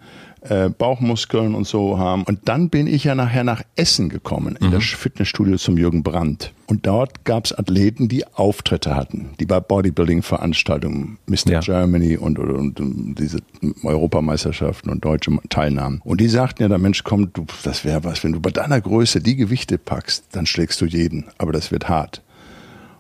äh, 0.50 0.70
Bauchmuskeln 0.70 1.56
und 1.56 1.68
so 1.68 1.98
haben. 1.98 2.24
Und 2.24 2.40
dann 2.46 2.70
bin 2.70 2.88
ich 2.88 3.04
ja 3.04 3.16
nachher 3.16 3.44
nach 3.44 3.62
Essen 3.76 4.10
gekommen, 4.10 4.56
in 4.60 4.68
mhm. 4.68 4.72
das 4.72 4.84
Fitnessstudio 4.84 5.58
zum 5.58 5.78
Jürgen 5.78 6.04
Brandt. 6.04 6.54
Und 6.68 6.88
dort 6.88 7.26
gab 7.26 7.46
es 7.46 7.58
Athleten, 7.58 8.08
die 8.08 8.26
Auftritte 8.28 8.96
hatten, 8.96 9.30
die 9.40 9.46
bei 9.46 9.60
Bodybuilding-Veranstaltungen, 9.60 11.18
Mr. 11.28 11.52
Ja. 11.52 11.60
Germany 11.60 12.18
und, 12.18 12.40
und, 12.40 12.80
und, 12.80 13.16
diese 13.20 13.40
Europameisterschaften 13.84 14.90
und 14.90 15.06
deutsche 15.06 15.32
Teilnahmen. 15.50 16.02
Und 16.04 16.22
die 16.22 16.28
sagten 16.28 16.64
ja, 16.64 16.70
der 16.70 16.78
Mensch, 16.78 17.04
komm, 17.04 17.32
du, 17.34 17.46
das 17.64 17.86
wäre 17.86 18.04
was, 18.04 18.24
wenn 18.24 18.32
du 18.32 18.40
bei 18.40 18.52
deiner 18.52 18.82
Größe 18.82 19.22
die 19.22 19.36
Gewichte 19.36 19.78
packst, 19.78 20.26
dann 20.32 20.46
schlägst 20.46 20.82
du 20.82 20.86
jeden. 20.86 21.26
Aber 21.38 21.52
das 21.52 21.72
wird 21.72 21.90
hart. 21.90 22.22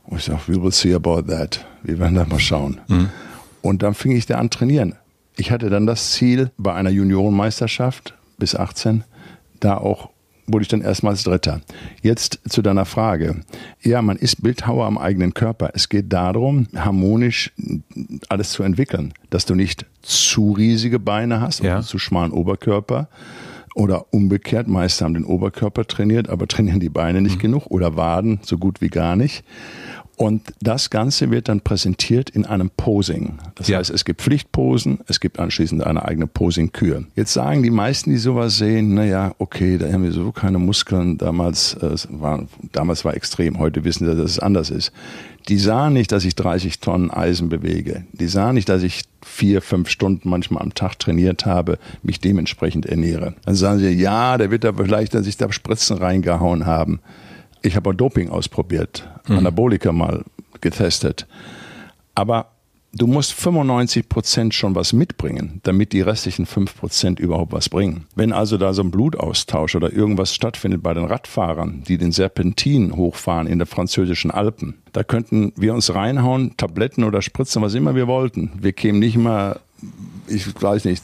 Und 0.04 0.20
ich 0.20 0.26
sage, 0.26 0.42
we 0.48 0.62
will 0.62 0.72
see 0.72 0.94
about 0.94 1.24
that. 1.24 1.66
Wir 1.82 1.98
werden 2.00 2.16
da 2.16 2.26
mal 2.26 2.40
schauen. 2.40 2.80
Mhm. 2.88 3.10
Und 3.62 3.82
dann 3.82 3.96
fing 3.96 4.12
ich 4.12 4.28
da 4.28 4.38
an 4.38 4.52
trainieren 4.52 4.94
ich 5.38 5.52
hatte 5.52 5.70
dann 5.70 5.86
das 5.86 6.12
Ziel, 6.12 6.52
bei 6.58 6.74
einer 6.74 6.90
Juniorenmeisterschaft 6.90 8.14
bis 8.38 8.56
18, 8.56 9.04
da 9.60 9.78
auch 9.78 10.10
wurde 10.48 10.64
ich 10.64 10.68
dann 10.68 10.82
erstmals 10.82 11.24
Dritter. 11.24 11.62
Jetzt 12.02 12.40
zu 12.48 12.62
deiner 12.62 12.86
Frage. 12.86 13.42
Ja, 13.82 14.02
man 14.02 14.18
ist 14.18 14.44
Bildhauer 14.44 14.86
am 14.86 14.98
eigenen 14.98 15.34
Körper. 15.34 15.72
Es 15.74 15.90
geht 15.90 16.14
darum, 16.14 16.68
harmonisch 16.76 17.52
alles 18.30 18.52
zu 18.52 18.64
entwickeln, 18.64 19.14
dass 19.30 19.46
du 19.46 19.56
nicht 19.56 19.86
zu 20.02 20.52
riesige 20.52 21.00
Beine 21.00 21.42
hast 21.42 21.64
ja. 21.64 21.82
zu 21.82 21.98
schmalen 21.98 22.32
Oberkörper. 22.32 23.10
Oder 23.74 24.14
umgekehrt, 24.14 24.68
meiste 24.68 25.04
haben 25.04 25.16
den 25.16 25.26
Oberkörper 25.26 25.86
trainiert, 25.86 26.30
aber 26.30 26.48
trainieren 26.48 26.80
die 26.80 26.90
Beine 26.90 27.22
nicht 27.22 27.38
mhm. 27.38 27.42
genug 27.42 27.68
oder 27.68 27.96
Waden 27.98 28.40
so 28.44 28.58
gut 28.58 28.82
wie 28.82 28.90
gar 28.90 29.16
nicht. 29.16 29.44
Und 30.18 30.54
das 30.62 30.90
Ganze 30.90 31.30
wird 31.30 31.50
dann 31.50 31.62
präsentiert 31.62 32.30
in 32.30 32.46
einem 32.46 32.70
Posing. 32.70 33.38
Das 33.56 33.68
ja. 33.68 33.80
heißt, 33.80 33.90
es 33.90 34.06
gibt 34.06 34.22
Pflichtposen, 34.22 35.00
es 35.08 35.20
gibt 35.20 35.40
anschließend 35.40 35.84
eine 35.84 36.06
eigene 36.06 36.28
Posing-Kür. 36.28 37.04
Jetzt 37.16 37.34
sagen 37.34 37.64
die 37.64 37.72
meisten, 37.72 38.12
die 38.12 38.18
sowas 38.18 38.58
sehen, 38.58 38.94
na 38.94 39.04
ja, 39.04 39.36
okay, 39.40 39.78
da 39.78 39.92
haben 39.92 40.04
wir 40.04 40.14
so 40.14 40.32
keine 40.32 40.58
Muskeln. 40.58 41.18
Damals, 41.18 41.74
äh, 41.76 41.96
war, 42.10 42.46
damals 42.72 43.04
war 43.04 43.14
extrem. 43.14 43.60
Heute 43.60 43.84
wissen 43.84 44.06
sie, 44.06 44.16
dass 44.16 44.32
es 44.32 44.40
anders 44.40 44.70
ist. 44.70 44.94
Die 45.50 45.60
sahen 45.60 45.94
nicht, 45.94 46.12
dass 46.12 46.26
ich 46.26 46.36
30 46.36 46.80
Tonnen 46.80 47.12
Eisen 47.12 47.50
bewege. 47.50 48.06
Die 48.14 48.28
sahen 48.28 48.56
nicht, 48.56 48.70
dass 48.70 48.84
ich 48.84 49.04
vier, 49.24 49.62
fünf 49.62 49.90
Stunden 49.90 50.30
manchmal 50.30 50.64
am 50.64 50.74
Tag 50.74 50.98
trainiert 50.98 51.46
habe, 51.46 51.78
mich 52.04 52.20
dementsprechend 52.20 52.86
ernähre. 52.86 53.36
Dann 53.46 53.56
sagen 53.56 53.80
sie, 53.80 53.90
ja, 53.90 54.38
der 54.38 54.50
wird 54.50 54.64
da 54.64 54.74
vielleicht, 54.74 55.14
dass 55.14 55.26
sich 55.26 55.38
da 55.38 55.52
Spritzen 55.52 55.98
reingehauen 55.98 56.66
haben. 56.66 57.00
Ich 57.66 57.76
habe 57.76 57.90
auch 57.90 57.94
Doping 57.94 58.30
ausprobiert, 58.30 59.08
mhm. 59.28 59.40
Anabolika 59.40 59.92
mal 59.92 60.24
getestet. 60.62 61.26
Aber 62.14 62.52
du 62.94 63.08
musst 63.08 63.34
95 63.34 64.08
Prozent 64.08 64.54
schon 64.54 64.76
was 64.76 64.94
mitbringen, 64.94 65.60
damit 65.64 65.92
die 65.92 66.02
restlichen 66.02 66.46
5 66.46 66.78
Prozent 66.78 67.20
überhaupt 67.20 67.52
was 67.52 67.70
bringen. 67.70 68.06
Wenn 68.16 68.32
also 68.32 68.58
da 68.58 68.74
so 68.74 68.84
ein 68.84 68.92
Blutaustausch 68.92 69.76
oder 69.76 69.92
irgendwas 69.92 70.34
stattfindet 70.34 70.82
bei 70.84 70.94
den 70.94 71.06
Radfahrern, 71.06 71.84
die 71.88 71.98
den 71.98 72.12
Serpentin 72.12 72.96
hochfahren 72.96 73.48
in 73.48 73.58
der 73.58 73.68
französischen 73.68 74.32
Alpen, 74.32 74.76
da 74.94 75.04
könnten 75.04 75.52
wir 75.58 75.74
uns 75.74 75.94
reinhauen, 75.94 76.56
Tabletten 76.58 77.04
oder 77.04 77.22
Spritzen, 77.22 77.62
was 77.62 77.74
immer 77.74 77.96
wir 77.96 78.08
wollten. 78.08 78.52
Wir 78.62 78.74
kämen 78.74 79.00
nicht 79.00 79.18
mal, 79.18 79.60
ich 80.28 80.46
weiß 80.62 80.86
nicht, 80.86 81.04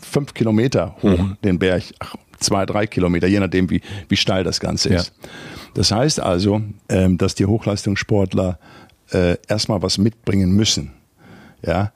fünf 0.00 0.34
Kilometer 0.34 0.96
hoch 1.02 1.18
mhm. 1.18 1.36
den 1.44 1.58
Berg, 1.58 1.82
ach, 1.98 2.14
zwei, 2.38 2.64
drei 2.64 2.86
Kilometer, 2.86 3.26
je 3.26 3.40
nachdem, 3.40 3.68
wie, 3.70 3.82
wie 4.08 4.16
steil 4.16 4.44
das 4.44 4.60
Ganze 4.60 4.88
ist. 4.88 5.12
Ja. 5.22 5.28
Das 5.74 5.92
heißt 5.92 6.20
also, 6.20 6.62
ähm, 6.88 7.18
dass 7.18 7.34
die 7.34 7.46
Hochleistungssportler 7.46 8.58
äh, 9.12 9.36
erstmal 9.48 9.82
was 9.82 9.98
mitbringen 9.98 10.52
müssen. 10.52 10.92
Ja? 11.64 11.92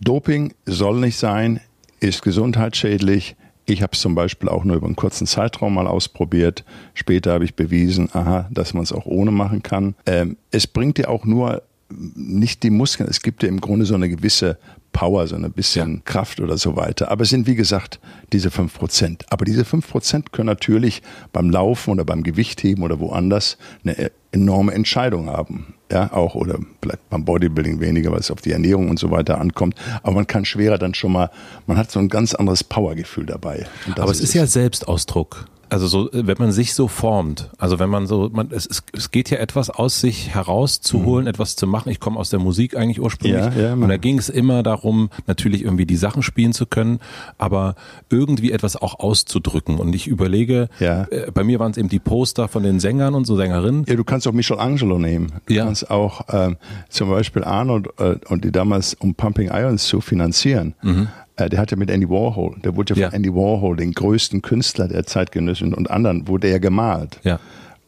Doping 0.00 0.54
soll 0.66 1.00
nicht 1.00 1.18
sein, 1.18 1.60
ist 2.00 2.22
gesundheitsschädlich. 2.22 3.36
Ich 3.64 3.82
habe 3.82 3.92
es 3.92 4.00
zum 4.00 4.14
Beispiel 4.14 4.48
auch 4.48 4.64
nur 4.64 4.76
über 4.76 4.86
einen 4.86 4.96
kurzen 4.96 5.26
Zeitraum 5.26 5.74
mal 5.74 5.86
ausprobiert. 5.86 6.64
Später 6.94 7.32
habe 7.32 7.44
ich 7.44 7.54
bewiesen, 7.54 8.08
aha, 8.12 8.48
dass 8.50 8.74
man 8.74 8.82
es 8.82 8.92
auch 8.92 9.06
ohne 9.06 9.30
machen 9.30 9.62
kann. 9.62 9.94
Ähm, 10.06 10.36
es 10.50 10.66
bringt 10.66 10.98
dir 10.98 11.08
auch 11.08 11.24
nur 11.24 11.62
nicht 11.88 12.62
die 12.62 12.70
Muskeln, 12.70 13.08
es 13.08 13.20
gibt 13.20 13.42
dir 13.42 13.48
im 13.48 13.60
Grunde 13.60 13.84
so 13.84 13.94
eine 13.94 14.08
gewisse 14.08 14.58
Power, 14.92 15.26
so 15.26 15.36
ein 15.36 15.50
bisschen 15.52 15.96
ja. 15.96 16.00
Kraft 16.04 16.40
oder 16.40 16.58
so 16.58 16.76
weiter. 16.76 17.10
Aber 17.10 17.22
es 17.22 17.30
sind, 17.30 17.46
wie 17.46 17.54
gesagt, 17.54 18.00
diese 18.32 18.50
fünf 18.50 18.74
Prozent. 18.74 19.24
Aber 19.30 19.44
diese 19.44 19.64
fünf 19.64 19.88
Prozent 19.88 20.32
können 20.32 20.46
natürlich 20.46 21.02
beim 21.32 21.50
Laufen 21.50 21.90
oder 21.90 22.04
beim 22.04 22.22
Gewichtheben 22.22 22.84
oder 22.84 23.00
woanders 23.00 23.58
eine 23.84 24.10
enorme 24.32 24.72
Entscheidung 24.72 25.28
haben. 25.28 25.74
Ja, 25.90 26.12
auch 26.12 26.34
oder 26.34 26.58
vielleicht 26.80 27.08
beim 27.10 27.24
Bodybuilding 27.24 27.80
weniger, 27.80 28.12
weil 28.12 28.20
es 28.20 28.30
auf 28.30 28.40
die 28.40 28.52
Ernährung 28.52 28.88
und 28.88 28.98
so 28.98 29.10
weiter 29.10 29.38
ankommt. 29.38 29.74
Aber 30.02 30.14
man 30.14 30.26
kann 30.26 30.44
schwerer 30.44 30.78
dann 30.78 30.94
schon 30.94 31.12
mal, 31.12 31.30
man 31.66 31.76
hat 31.76 31.90
so 31.90 31.98
ein 31.98 32.08
ganz 32.08 32.34
anderes 32.34 32.64
Powergefühl 32.64 33.26
dabei. 33.26 33.66
Aber 33.96 34.10
es 34.10 34.18
ist, 34.18 34.24
ist 34.24 34.34
ja 34.34 34.46
Selbstausdruck 34.46 35.46
also 35.72 35.86
so, 35.86 36.10
wenn 36.12 36.36
man 36.38 36.52
sich 36.52 36.74
so 36.74 36.86
formt, 36.86 37.48
also 37.56 37.78
wenn 37.78 37.88
man 37.88 38.06
so, 38.06 38.28
man, 38.30 38.50
es, 38.50 38.66
es, 38.66 38.82
es 38.92 39.10
geht 39.10 39.30
ja 39.30 39.38
etwas 39.38 39.70
aus 39.70 40.02
sich 40.02 40.28
herauszuholen, 40.28 41.24
mhm. 41.24 41.30
etwas 41.30 41.56
zu 41.56 41.66
machen. 41.66 41.88
Ich 41.88 41.98
komme 41.98 42.18
aus 42.18 42.28
der 42.28 42.40
Musik 42.40 42.76
eigentlich 42.76 43.00
ursprünglich 43.00 43.40
ja, 43.56 43.68
ja, 43.68 43.72
und 43.72 43.88
da 43.88 43.96
ging 43.96 44.18
es 44.18 44.28
immer 44.28 44.62
darum, 44.62 45.08
natürlich 45.26 45.64
irgendwie 45.64 45.86
die 45.86 45.96
Sachen 45.96 46.22
spielen 46.22 46.52
zu 46.52 46.66
können, 46.66 46.98
aber 47.38 47.74
irgendwie 48.10 48.52
etwas 48.52 48.76
auch 48.76 49.00
auszudrücken. 49.00 49.78
Und 49.78 49.94
ich 49.94 50.08
überlege, 50.08 50.68
ja. 50.78 51.06
äh, 51.10 51.30
bei 51.32 51.42
mir 51.42 51.58
waren 51.58 51.70
es 51.70 51.78
eben 51.78 51.88
die 51.88 52.00
Poster 52.00 52.48
von 52.48 52.62
den 52.62 52.78
Sängern 52.78 53.14
und 53.14 53.26
so 53.26 53.36
Sängerinnen. 53.36 53.86
Ja, 53.88 53.96
du 53.96 54.04
kannst 54.04 54.28
auch 54.28 54.32
Michelangelo 54.32 54.98
nehmen. 54.98 55.32
Du 55.46 55.54
ja. 55.54 55.64
kannst 55.64 55.90
auch 55.90 56.26
ähm, 56.28 56.58
zum 56.90 57.08
Beispiel 57.08 57.44
Arnold 57.44 57.88
äh, 57.98 58.16
und 58.28 58.44
die 58.44 58.52
damals, 58.52 58.92
um 58.92 59.14
Pumping 59.14 59.48
Irons 59.48 59.86
zu 59.86 60.02
finanzieren, 60.02 60.74
mhm 60.82 61.08
äh, 61.44 61.48
der 61.48 61.58
hatte 61.58 61.76
mit 61.76 61.90
Andy 61.90 62.08
Warhol, 62.08 62.56
der 62.64 62.76
wurde 62.76 62.94
ja, 62.94 63.00
ja. 63.00 63.10
von 63.10 63.16
Andy 63.16 63.34
Warhol, 63.34 63.76
den 63.76 63.92
größten 63.92 64.42
Künstler 64.42 64.88
der 64.88 65.04
Zeitgenössischen 65.04 65.74
und 65.74 65.90
anderen, 65.90 66.28
wurde 66.28 66.48
er 66.48 66.60
gemalt. 66.60 67.20
Ja. 67.22 67.38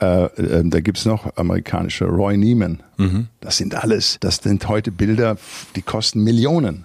Äh, 0.00 0.24
äh, 0.24 0.62
da 0.64 0.80
gibt's 0.80 1.04
noch 1.04 1.36
amerikanische 1.36 2.06
Roy 2.06 2.36
Neiman. 2.36 2.82
Mhm. 2.96 3.28
Das 3.40 3.56
sind 3.56 3.74
alles, 3.74 4.18
das 4.20 4.36
sind 4.36 4.68
heute 4.68 4.90
Bilder, 4.90 5.36
die 5.76 5.82
kosten 5.82 6.22
Millionen. 6.22 6.84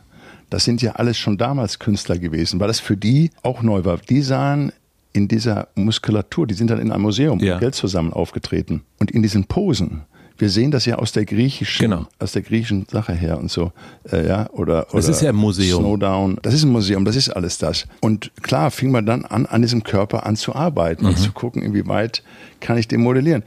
Das 0.49 0.63
sind 0.63 0.81
ja 0.81 0.93
alles 0.93 1.17
schon 1.17 1.37
damals 1.37 1.79
Künstler 1.79 2.17
gewesen, 2.17 2.59
weil 2.59 2.67
das 2.67 2.79
für 2.79 2.97
die 2.97 3.31
auch 3.43 3.61
neu 3.61 3.85
war. 3.85 3.97
Die 3.97 4.21
sahen 4.21 4.71
in 5.13 5.27
dieser 5.27 5.67
Muskulatur, 5.75 6.47
die 6.47 6.53
sind 6.53 6.69
dann 6.69 6.79
in 6.79 6.91
einem 6.91 7.03
Museum 7.03 7.39
ja. 7.39 7.59
Geld 7.59 7.75
zusammen 7.75 8.13
aufgetreten. 8.13 8.83
Und 8.99 9.11
in 9.11 9.21
diesen 9.21 9.45
Posen, 9.45 10.03
wir 10.39 10.49
sehen 10.49 10.71
das 10.71 10.85
ja 10.85 10.95
aus 10.95 11.11
der 11.11 11.25
griechischen, 11.25 11.89
genau. 11.89 12.07
aus 12.17 12.31
der 12.31 12.41
griechischen 12.41 12.85
Sache 12.89 13.13
her 13.13 13.37
und 13.37 13.51
so, 13.51 13.71
äh, 14.11 14.27
ja, 14.27 14.49
oder, 14.51 14.87
oder 14.89 14.95
das 14.95 15.09
ist 15.09 15.21
ja 15.21 15.29
ein 15.29 15.35
Museum. 15.35 15.81
Snowdown. 15.81 16.39
Das 16.41 16.53
ist 16.53 16.63
ein 16.63 16.71
Museum, 16.71 17.05
das 17.05 17.15
ist 17.15 17.29
alles 17.29 17.57
das. 17.57 17.85
Und 17.99 18.31
klar 18.41 18.71
fing 18.71 18.91
man 18.91 19.05
dann 19.05 19.25
an, 19.25 19.45
an 19.45 19.61
diesem 19.61 19.83
Körper 19.83 20.25
an 20.25 20.35
zu 20.35 20.55
arbeiten 20.55 21.03
mhm. 21.03 21.09
und 21.09 21.17
zu 21.17 21.31
gucken, 21.31 21.61
inwieweit 21.61 22.23
kann 22.61 22.77
ich 22.77 22.87
den 22.87 23.01
modellieren. 23.01 23.43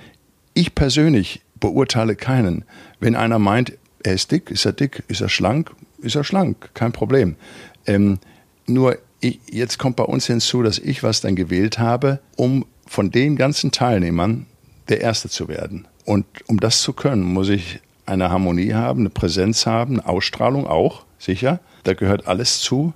Ich 0.55 0.75
persönlich 0.75 1.41
beurteile 1.59 2.15
keinen. 2.15 2.65
Wenn 3.01 3.17
einer 3.17 3.39
meint, 3.39 3.73
er 4.03 4.15
ist 4.15 4.31
dick, 4.31 4.51
ist 4.51 4.67
er 4.67 4.73
dick, 4.73 5.03
ist 5.09 5.21
er 5.21 5.29
schlank, 5.29 5.71
ist 6.03 6.17
er 6.17 6.25
schlank, 6.25 6.71
kein 6.75 6.93
Problem. 6.93 7.37
Ähm, 7.87 8.19
nur 8.67 8.99
ich, 9.21 9.41
jetzt 9.51 9.79
kommt 9.79 9.97
bei 9.97 10.05
uns 10.05 10.27
hinzu, 10.27 10.63
dass 10.63 10.79
ich 10.79 11.03
was 11.03 11.21
dann 11.21 11.37
gewählt 11.37 11.79
habe, 11.79 12.21
um 12.37 12.67
von 12.87 13.11
den 13.11 13.37
ganzen 13.37 13.71
Teilnehmern 13.71 14.47
der 14.89 15.01
Erste 15.01 15.29
zu 15.29 15.49
werden. 15.49 15.87
Und 16.05 16.27
um 16.47 16.59
das 16.61 16.83
zu 16.83 16.93
können, 16.93 17.23
muss 17.23 17.49
ich 17.49 17.81
eine 18.07 18.31
Harmonie 18.31 18.75
haben, 18.75 19.01
eine 19.01 19.11
Präsenz 19.11 19.67
haben, 19.67 20.01
eine 20.01 20.09
Ausstrahlung 20.09 20.67
auch, 20.67 21.05
sicher. 21.19 21.61
Da 21.85 21.95
gehört 21.95 22.27
alles 22.27 22.61
zu, 22.61 22.93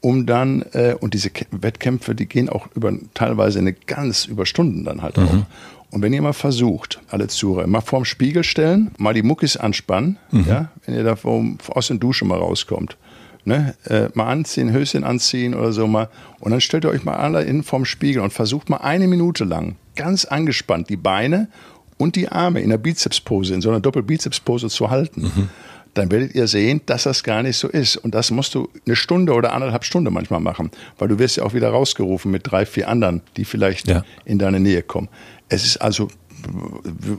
um 0.00 0.26
dann, 0.26 0.62
äh, 0.72 0.94
und 0.98 1.14
diese 1.14 1.30
Wettkämpfe, 1.50 2.14
die 2.14 2.26
gehen 2.26 2.48
auch 2.48 2.68
über 2.74 2.92
teilweise 3.14 3.58
eine 3.58 3.72
ganz 3.72 4.26
über 4.26 4.46
Stunden 4.46 4.84
dann 4.84 5.02
halt 5.02 5.16
mhm. 5.16 5.24
auch. 5.24 5.46
Und 5.90 6.02
wenn 6.02 6.12
ihr 6.12 6.22
mal 6.22 6.32
versucht, 6.32 7.00
alle 7.08 7.28
Zuhörer, 7.28 7.66
mal 7.66 7.80
vorm 7.80 8.04
Spiegel 8.04 8.42
stellen, 8.42 8.90
mal 8.98 9.14
die 9.14 9.22
Muckis 9.22 9.56
anspannen, 9.56 10.18
mhm. 10.30 10.44
ja, 10.48 10.68
wenn 10.84 10.94
ihr 10.94 11.04
da 11.04 11.16
vom, 11.16 11.58
aus 11.68 11.88
der 11.88 11.96
Dusche 11.96 12.24
mal 12.24 12.38
rauskommt, 12.38 12.96
ne, 13.44 13.74
äh, 13.84 14.08
mal 14.14 14.26
anziehen, 14.26 14.72
Höschen 14.72 15.04
anziehen 15.04 15.54
oder 15.54 15.72
so 15.72 15.86
mal, 15.86 16.08
und 16.40 16.50
dann 16.50 16.60
stellt 16.60 16.84
ihr 16.84 16.90
euch 16.90 17.04
mal 17.04 17.14
alle 17.14 17.42
in 17.44 17.62
vorm 17.62 17.84
Spiegel 17.84 18.22
und 18.22 18.32
versucht 18.32 18.70
mal 18.70 18.78
eine 18.78 19.06
Minute 19.06 19.44
lang 19.44 19.76
ganz 19.96 20.24
angespannt 20.24 20.88
die 20.88 20.96
Beine 20.96 21.48
und 21.96 22.16
die 22.16 22.28
Arme 22.28 22.60
in 22.60 22.70
der 22.70 22.78
Bizepspose, 22.78 23.54
in 23.54 23.62
so 23.62 23.70
einer 23.70 23.80
Doppelbizepspose 23.80 24.68
zu 24.68 24.90
halten. 24.90 25.22
Mhm. 25.22 25.48
dann 25.94 26.10
werdet 26.10 26.34
ihr 26.34 26.48
sehen, 26.48 26.80
dass 26.86 27.04
das 27.04 27.22
gar 27.22 27.44
nicht 27.44 27.56
so 27.56 27.68
ist. 27.68 27.96
Und 27.96 28.16
das 28.16 28.32
musst 28.32 28.56
du 28.56 28.68
eine 28.84 28.96
Stunde 28.96 29.32
oder 29.32 29.52
anderthalb 29.52 29.84
Stunden 29.84 30.12
manchmal 30.12 30.40
machen, 30.40 30.72
weil 30.98 31.06
du 31.06 31.20
wirst 31.20 31.36
ja 31.36 31.44
auch 31.44 31.54
wieder 31.54 31.70
rausgerufen 31.70 32.32
mit 32.32 32.50
drei, 32.50 32.66
vier 32.66 32.88
anderen, 32.88 33.22
die 33.36 33.44
vielleicht 33.44 33.86
ja. 33.86 34.04
in 34.24 34.40
deine 34.40 34.58
Nähe 34.58 34.82
kommen. 34.82 35.08
Es 35.48 35.64
ist 35.64 35.76
also 35.76 36.08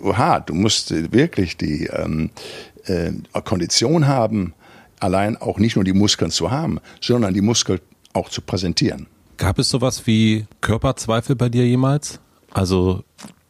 hart. 0.04 0.50
Du 0.50 0.54
musst 0.54 0.92
wirklich 1.14 1.56
die 1.56 1.86
ähm, 1.86 2.32
äh, 2.86 3.12
Kondition 3.46 4.08
haben, 4.08 4.54
allein 5.00 5.38
auch 5.38 5.58
nicht 5.58 5.76
nur 5.76 5.86
die 5.86 5.94
Muskeln 5.94 6.32
zu 6.32 6.52
haben, 6.52 6.80
sondern 7.00 7.34
die 7.34 7.42
Muskeln 7.42 7.80
auch 8.14 8.30
zu 8.30 8.42
präsentieren. 8.42 9.08
Gab 9.38 9.58
es 9.58 9.70
sowas 9.70 10.06
wie 10.06 10.46
Körperzweifel 10.60 11.36
bei 11.36 11.50
dir 11.50 11.66
jemals? 11.66 12.20
Also 12.52 13.04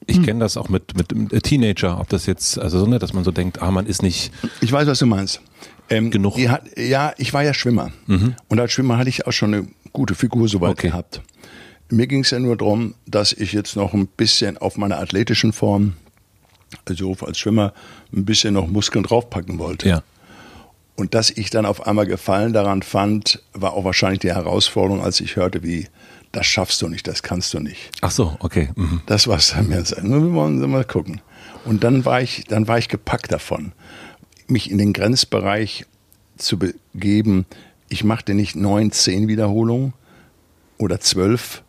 ich 0.07 0.17
hm. 0.17 0.25
kenne 0.25 0.39
das 0.39 0.57
auch 0.57 0.69
mit, 0.69 0.95
mit, 0.97 1.13
mit 1.15 1.43
Teenager, 1.43 1.99
ob 1.99 2.09
das 2.09 2.25
jetzt, 2.25 2.59
also 2.59 2.79
so, 2.79 2.85
ne, 2.85 2.99
dass 2.99 3.13
man 3.13 3.23
so 3.23 3.31
denkt, 3.31 3.61
ah, 3.61 3.71
man 3.71 3.85
ist 3.85 4.03
nicht. 4.03 4.31
Ich 4.61 4.71
weiß, 4.71 4.87
was 4.87 4.99
du 4.99 5.05
meinst. 5.05 5.41
Ähm, 5.89 6.11
genug. 6.11 6.37
Hat, 6.47 6.63
ja, 6.77 7.13
ich 7.17 7.33
war 7.33 7.43
ja 7.43 7.53
Schwimmer. 7.53 7.91
Mhm. 8.07 8.35
Und 8.47 8.59
als 8.59 8.71
Schwimmer 8.71 8.97
hatte 8.97 9.09
ich 9.09 9.27
auch 9.27 9.31
schon 9.31 9.53
eine 9.53 9.67
gute 9.93 10.15
Figur 10.15 10.47
soweit 10.47 10.71
okay. 10.71 10.87
gehabt. 10.89 11.21
Mir 11.89 12.07
ging 12.07 12.21
es 12.21 12.31
ja 12.31 12.39
nur 12.39 12.57
darum, 12.57 12.95
dass 13.05 13.31
ich 13.31 13.53
jetzt 13.53 13.75
noch 13.75 13.93
ein 13.93 14.07
bisschen 14.07 14.57
auf 14.57 14.77
meiner 14.77 14.99
athletischen 14.99 15.53
Form, 15.53 15.93
also 16.85 17.15
als 17.21 17.37
Schwimmer, 17.37 17.73
ein 18.11 18.25
bisschen 18.25 18.55
noch 18.55 18.67
Muskeln 18.67 19.03
draufpacken 19.03 19.59
wollte. 19.59 19.89
Ja. 19.89 20.03
Und 20.95 21.13
dass 21.13 21.29
ich 21.29 21.49
dann 21.49 21.65
auf 21.65 21.85
einmal 21.85 22.07
Gefallen 22.07 22.53
daran 22.53 22.81
fand, 22.81 23.43
war 23.53 23.73
auch 23.73 23.83
wahrscheinlich 23.83 24.19
die 24.19 24.33
Herausforderung, 24.33 25.03
als 25.03 25.19
ich 25.19 25.35
hörte, 25.35 25.61
wie 25.61 25.87
das 26.35 26.45
schaffst 26.45 26.81
du 26.81 26.87
nicht, 26.89 27.07
das 27.07 27.23
kannst 27.23 27.53
du 27.53 27.59
nicht. 27.59 27.91
Ach 28.01 28.11
so, 28.11 28.35
okay. 28.39 28.69
Mhm. 28.75 29.01
Das 29.05 29.27
war's 29.27 29.53
dann 29.55 29.69
mir. 29.69 29.83
Wir 29.83 30.33
wollen 30.33 30.59
mal 30.69 30.83
gucken. 30.83 31.21
Und 31.63 31.83
dann 31.83 32.05
war 32.05 32.21
ich, 32.21 32.43
dann 32.47 32.67
war 32.67 32.77
ich 32.77 32.89
gepackt 32.89 33.31
davon, 33.31 33.71
mich 34.47 34.69
in 34.69 34.77
den 34.77 34.93
Grenzbereich 34.93 35.85
zu 36.37 36.59
begeben. 36.59 37.45
Ich 37.89 38.03
machte 38.03 38.33
nicht 38.33 38.55
neun, 38.55 38.91
zehn 38.91 39.27
Wiederholungen 39.27 39.93
oder 40.77 40.99
zwölf. 40.99 41.63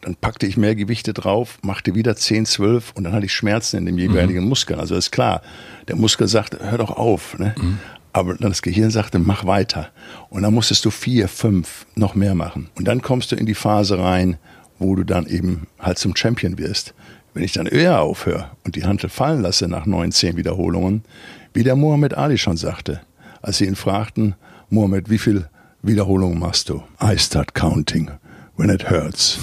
Dann 0.00 0.14
packte 0.14 0.46
ich 0.46 0.56
mehr 0.56 0.74
Gewichte 0.74 1.12
drauf, 1.12 1.58
machte 1.62 1.94
wieder 1.94 2.16
zehn, 2.16 2.46
zwölf 2.46 2.92
und 2.94 3.04
dann 3.04 3.12
hatte 3.12 3.26
ich 3.26 3.32
Schmerzen 3.32 3.76
in 3.78 3.86
dem 3.86 3.98
jeweiligen 3.98 4.42
mhm. 4.42 4.48
Muskel. 4.48 4.78
Also 4.78 4.94
ist 4.94 5.10
klar, 5.10 5.42
der 5.88 5.96
Muskel 5.96 6.28
sagt, 6.28 6.58
hör 6.58 6.78
doch 6.78 6.96
auf. 6.96 7.38
Ne? 7.38 7.54
Mhm. 7.58 7.78
Aber 8.16 8.32
dann 8.32 8.48
das 8.48 8.62
Gehirn 8.62 8.90
sagte, 8.90 9.18
mach 9.18 9.44
weiter. 9.44 9.90
Und 10.30 10.40
dann 10.40 10.54
musstest 10.54 10.86
du 10.86 10.90
vier, 10.90 11.28
fünf, 11.28 11.84
noch 11.96 12.14
mehr 12.14 12.34
machen. 12.34 12.70
Und 12.74 12.88
dann 12.88 13.02
kommst 13.02 13.30
du 13.30 13.36
in 13.36 13.44
die 13.44 13.52
Phase 13.52 13.98
rein, 13.98 14.38
wo 14.78 14.96
du 14.96 15.04
dann 15.04 15.26
eben 15.26 15.66
halt 15.78 15.98
zum 15.98 16.16
Champion 16.16 16.56
wirst. 16.56 16.94
Wenn 17.34 17.42
ich 17.42 17.52
dann 17.52 17.66
eher 17.66 18.00
aufhöre 18.00 18.52
und 18.64 18.74
die 18.74 18.86
Hantel 18.86 19.10
fallen 19.10 19.42
lasse 19.42 19.68
nach 19.68 19.84
neun, 19.84 20.12
zehn 20.12 20.38
Wiederholungen, 20.38 21.04
wie 21.52 21.62
der 21.62 21.76
Mohammed 21.76 22.14
Ali 22.14 22.38
schon 22.38 22.56
sagte, 22.56 23.02
als 23.42 23.58
sie 23.58 23.66
ihn 23.66 23.76
fragten, 23.76 24.34
Mohammed, 24.70 25.10
wie 25.10 25.18
viel 25.18 25.50
Wiederholungen 25.82 26.38
machst 26.38 26.70
du? 26.70 26.82
I 27.02 27.18
start 27.18 27.54
counting 27.54 28.10
when 28.56 28.70
it 28.70 28.88
hurts. 28.88 29.38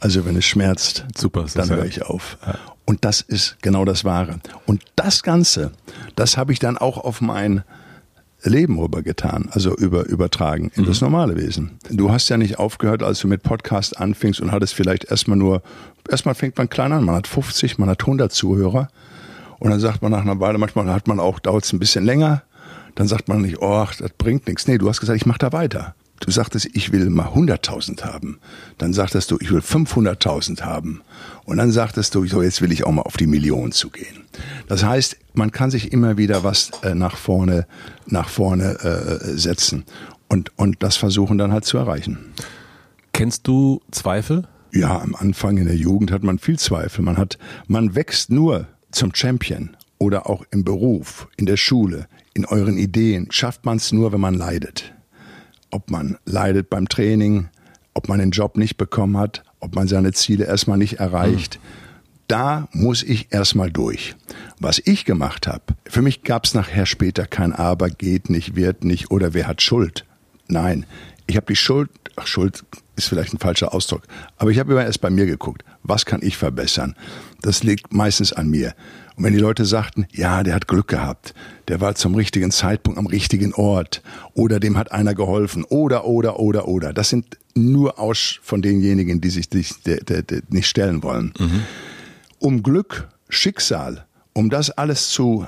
Also 0.00 0.26
wenn 0.26 0.34
es 0.34 0.46
schmerzt, 0.46 1.04
Super, 1.16 1.46
dann 1.54 1.70
höre 1.70 1.84
ich 1.84 2.02
auf. 2.02 2.38
Und 2.86 3.04
das 3.04 3.20
ist 3.20 3.58
genau 3.62 3.84
das 3.84 4.04
Wahre. 4.04 4.40
Und 4.66 4.82
das 4.96 5.22
Ganze, 5.22 5.70
das 6.16 6.36
habe 6.36 6.52
ich 6.52 6.58
dann 6.58 6.76
auch 6.76 6.98
auf 6.98 7.20
mein 7.20 7.62
Leben 8.42 8.78
rübergetan, 8.78 9.48
also 9.52 9.74
über, 9.76 10.06
übertragen 10.06 10.70
in 10.74 10.84
mhm. 10.84 10.86
das 10.86 11.00
normale 11.00 11.36
Wesen. 11.36 11.78
Du 11.90 12.10
hast 12.10 12.28
ja 12.28 12.36
nicht 12.36 12.58
aufgehört, 12.58 13.02
als 13.02 13.20
du 13.20 13.28
mit 13.28 13.42
Podcast 13.42 13.98
anfingst 13.98 14.40
und 14.40 14.52
hattest 14.52 14.74
vielleicht 14.74 15.04
erstmal 15.10 15.36
nur, 15.36 15.62
erstmal 16.08 16.34
fängt 16.34 16.56
man 16.56 16.68
klein 16.68 16.92
an, 16.92 17.04
man 17.04 17.14
hat 17.14 17.26
50, 17.26 17.78
man 17.78 17.88
hat 17.88 18.00
100 18.00 18.32
Zuhörer 18.32 18.88
und 19.58 19.70
dann 19.70 19.80
sagt 19.80 20.02
man 20.02 20.10
nach 20.10 20.22
einer 20.22 20.40
Weile, 20.40 20.58
manchmal 20.58 20.88
hat 20.88 21.06
man 21.06 21.20
auch, 21.20 21.38
dauert 21.38 21.64
es 21.64 21.72
ein 21.72 21.78
bisschen 21.78 22.04
länger, 22.04 22.42
dann 22.94 23.06
sagt 23.06 23.28
man 23.28 23.42
nicht, 23.42 23.58
oh, 23.60 23.86
das 23.98 24.10
bringt 24.18 24.46
nichts. 24.46 24.66
Nee, 24.66 24.78
du 24.78 24.88
hast 24.88 25.00
gesagt, 25.00 25.16
ich 25.16 25.26
mache 25.26 25.38
da 25.38 25.52
weiter. 25.52 25.94
Du 26.20 26.30
sagtest, 26.30 26.68
ich 26.74 26.92
will 26.92 27.08
mal 27.08 27.28
100.000 27.28 28.02
haben. 28.02 28.38
Dann 28.78 28.92
sagtest 28.92 29.30
du, 29.30 29.38
ich 29.40 29.50
will 29.50 29.60
500.000 29.60 30.62
haben. 30.62 31.00
Und 31.44 31.56
dann 31.56 31.72
sagtest 31.72 32.14
du, 32.14 32.26
so 32.26 32.42
jetzt 32.42 32.60
will 32.60 32.72
ich 32.72 32.84
auch 32.84 32.92
mal 32.92 33.02
auf 33.02 33.16
die 33.16 33.26
Million 33.26 33.72
zugehen. 33.72 34.24
Das 34.68 34.84
heißt, 34.84 35.16
man 35.32 35.50
kann 35.50 35.70
sich 35.70 35.92
immer 35.92 36.18
wieder 36.18 36.44
was 36.44 36.70
äh, 36.82 36.94
nach 36.94 37.16
vorne, 37.16 37.66
nach 38.06 38.28
vorne 38.28 38.78
äh, 38.80 39.36
setzen 39.36 39.84
und, 40.28 40.56
und 40.56 40.82
das 40.82 40.96
versuchen 40.96 41.38
dann 41.38 41.52
halt 41.52 41.64
zu 41.64 41.76
erreichen. 41.76 42.18
Kennst 43.12 43.48
du 43.48 43.80
Zweifel? 43.90 44.46
Ja, 44.72 45.00
am 45.00 45.16
Anfang 45.16 45.56
in 45.58 45.66
der 45.66 45.76
Jugend 45.76 46.12
hat 46.12 46.22
man 46.22 46.38
viel 46.38 46.58
Zweifel. 46.58 47.02
Man 47.02 47.16
hat, 47.16 47.38
man 47.66 47.94
wächst 47.96 48.30
nur 48.30 48.68
zum 48.92 49.14
Champion 49.14 49.76
oder 49.98 50.30
auch 50.30 50.44
im 50.52 50.64
Beruf, 50.64 51.28
in 51.36 51.46
der 51.46 51.56
Schule, 51.56 52.06
in 52.34 52.44
euren 52.44 52.78
Ideen. 52.78 53.26
Schafft 53.30 53.64
man 53.64 53.78
es 53.78 53.90
nur, 53.90 54.12
wenn 54.12 54.20
man 54.20 54.34
leidet. 54.34 54.94
Ob 55.70 55.90
man 55.90 56.18
leidet 56.24 56.70
beim 56.70 56.88
Training, 56.88 57.48
ob 57.94 58.08
man 58.08 58.18
den 58.18 58.30
Job 58.30 58.56
nicht 58.56 58.76
bekommen 58.76 59.16
hat, 59.16 59.42
ob 59.60 59.74
man 59.74 59.88
seine 59.88 60.12
Ziele 60.12 60.46
erstmal 60.46 60.78
nicht 60.78 60.94
erreicht. 60.94 61.58
Mhm. 61.62 61.66
Da 62.28 62.68
muss 62.72 63.02
ich 63.02 63.32
erstmal 63.32 63.72
durch. 63.72 64.14
Was 64.60 64.80
ich 64.84 65.04
gemacht 65.04 65.48
habe, 65.48 65.64
für 65.86 66.00
mich 66.00 66.22
gab 66.22 66.44
es 66.44 66.54
nachher 66.54 66.86
später 66.86 67.26
kein 67.26 67.52
Aber, 67.52 67.90
geht 67.90 68.30
nicht, 68.30 68.54
wird 68.54 68.84
nicht 68.84 69.10
oder 69.10 69.34
wer 69.34 69.48
hat 69.48 69.62
Schuld. 69.62 70.06
Nein, 70.46 70.86
ich 71.26 71.36
habe 71.36 71.46
die 71.46 71.56
Schuld, 71.56 71.90
ach 72.16 72.26
Schuld 72.26 72.64
ist 72.94 73.08
vielleicht 73.08 73.32
ein 73.34 73.38
falscher 73.38 73.74
Ausdruck, 73.74 74.02
aber 74.36 74.50
ich 74.50 74.58
habe 74.58 74.72
immer 74.72 74.84
erst 74.84 75.00
bei 75.00 75.10
mir 75.10 75.26
geguckt, 75.26 75.64
was 75.82 76.06
kann 76.06 76.20
ich 76.22 76.36
verbessern. 76.36 76.94
Das 77.42 77.64
liegt 77.64 77.92
meistens 77.92 78.32
an 78.32 78.48
mir. 78.48 78.74
Und 79.20 79.26
wenn 79.26 79.34
die 79.34 79.38
Leute 79.38 79.66
sagten, 79.66 80.06
ja, 80.12 80.42
der 80.42 80.54
hat 80.54 80.66
Glück 80.66 80.88
gehabt, 80.88 81.34
der 81.68 81.82
war 81.82 81.94
zum 81.94 82.14
richtigen 82.14 82.50
Zeitpunkt 82.50 82.98
am 82.98 83.06
richtigen 83.06 83.52
Ort 83.52 84.02
oder 84.32 84.58
dem 84.58 84.78
hat 84.78 84.92
einer 84.92 85.14
geholfen 85.14 85.64
oder, 85.64 86.06
oder, 86.06 86.40
oder, 86.40 86.66
oder. 86.66 86.94
Das 86.94 87.10
sind 87.10 87.36
nur 87.54 87.98
aus 87.98 88.38
von 88.40 88.62
denjenigen, 88.62 89.20
die 89.20 89.28
sich 89.28 89.50
nicht, 89.50 89.86
die, 89.86 89.98
die, 90.02 90.26
die 90.26 90.40
nicht 90.48 90.68
stellen 90.68 91.02
wollen. 91.02 91.34
Mhm. 91.38 91.64
Um 92.38 92.62
Glück, 92.62 93.08
Schicksal, 93.28 94.06
um 94.32 94.48
das 94.48 94.70
alles 94.70 95.10
zu 95.10 95.46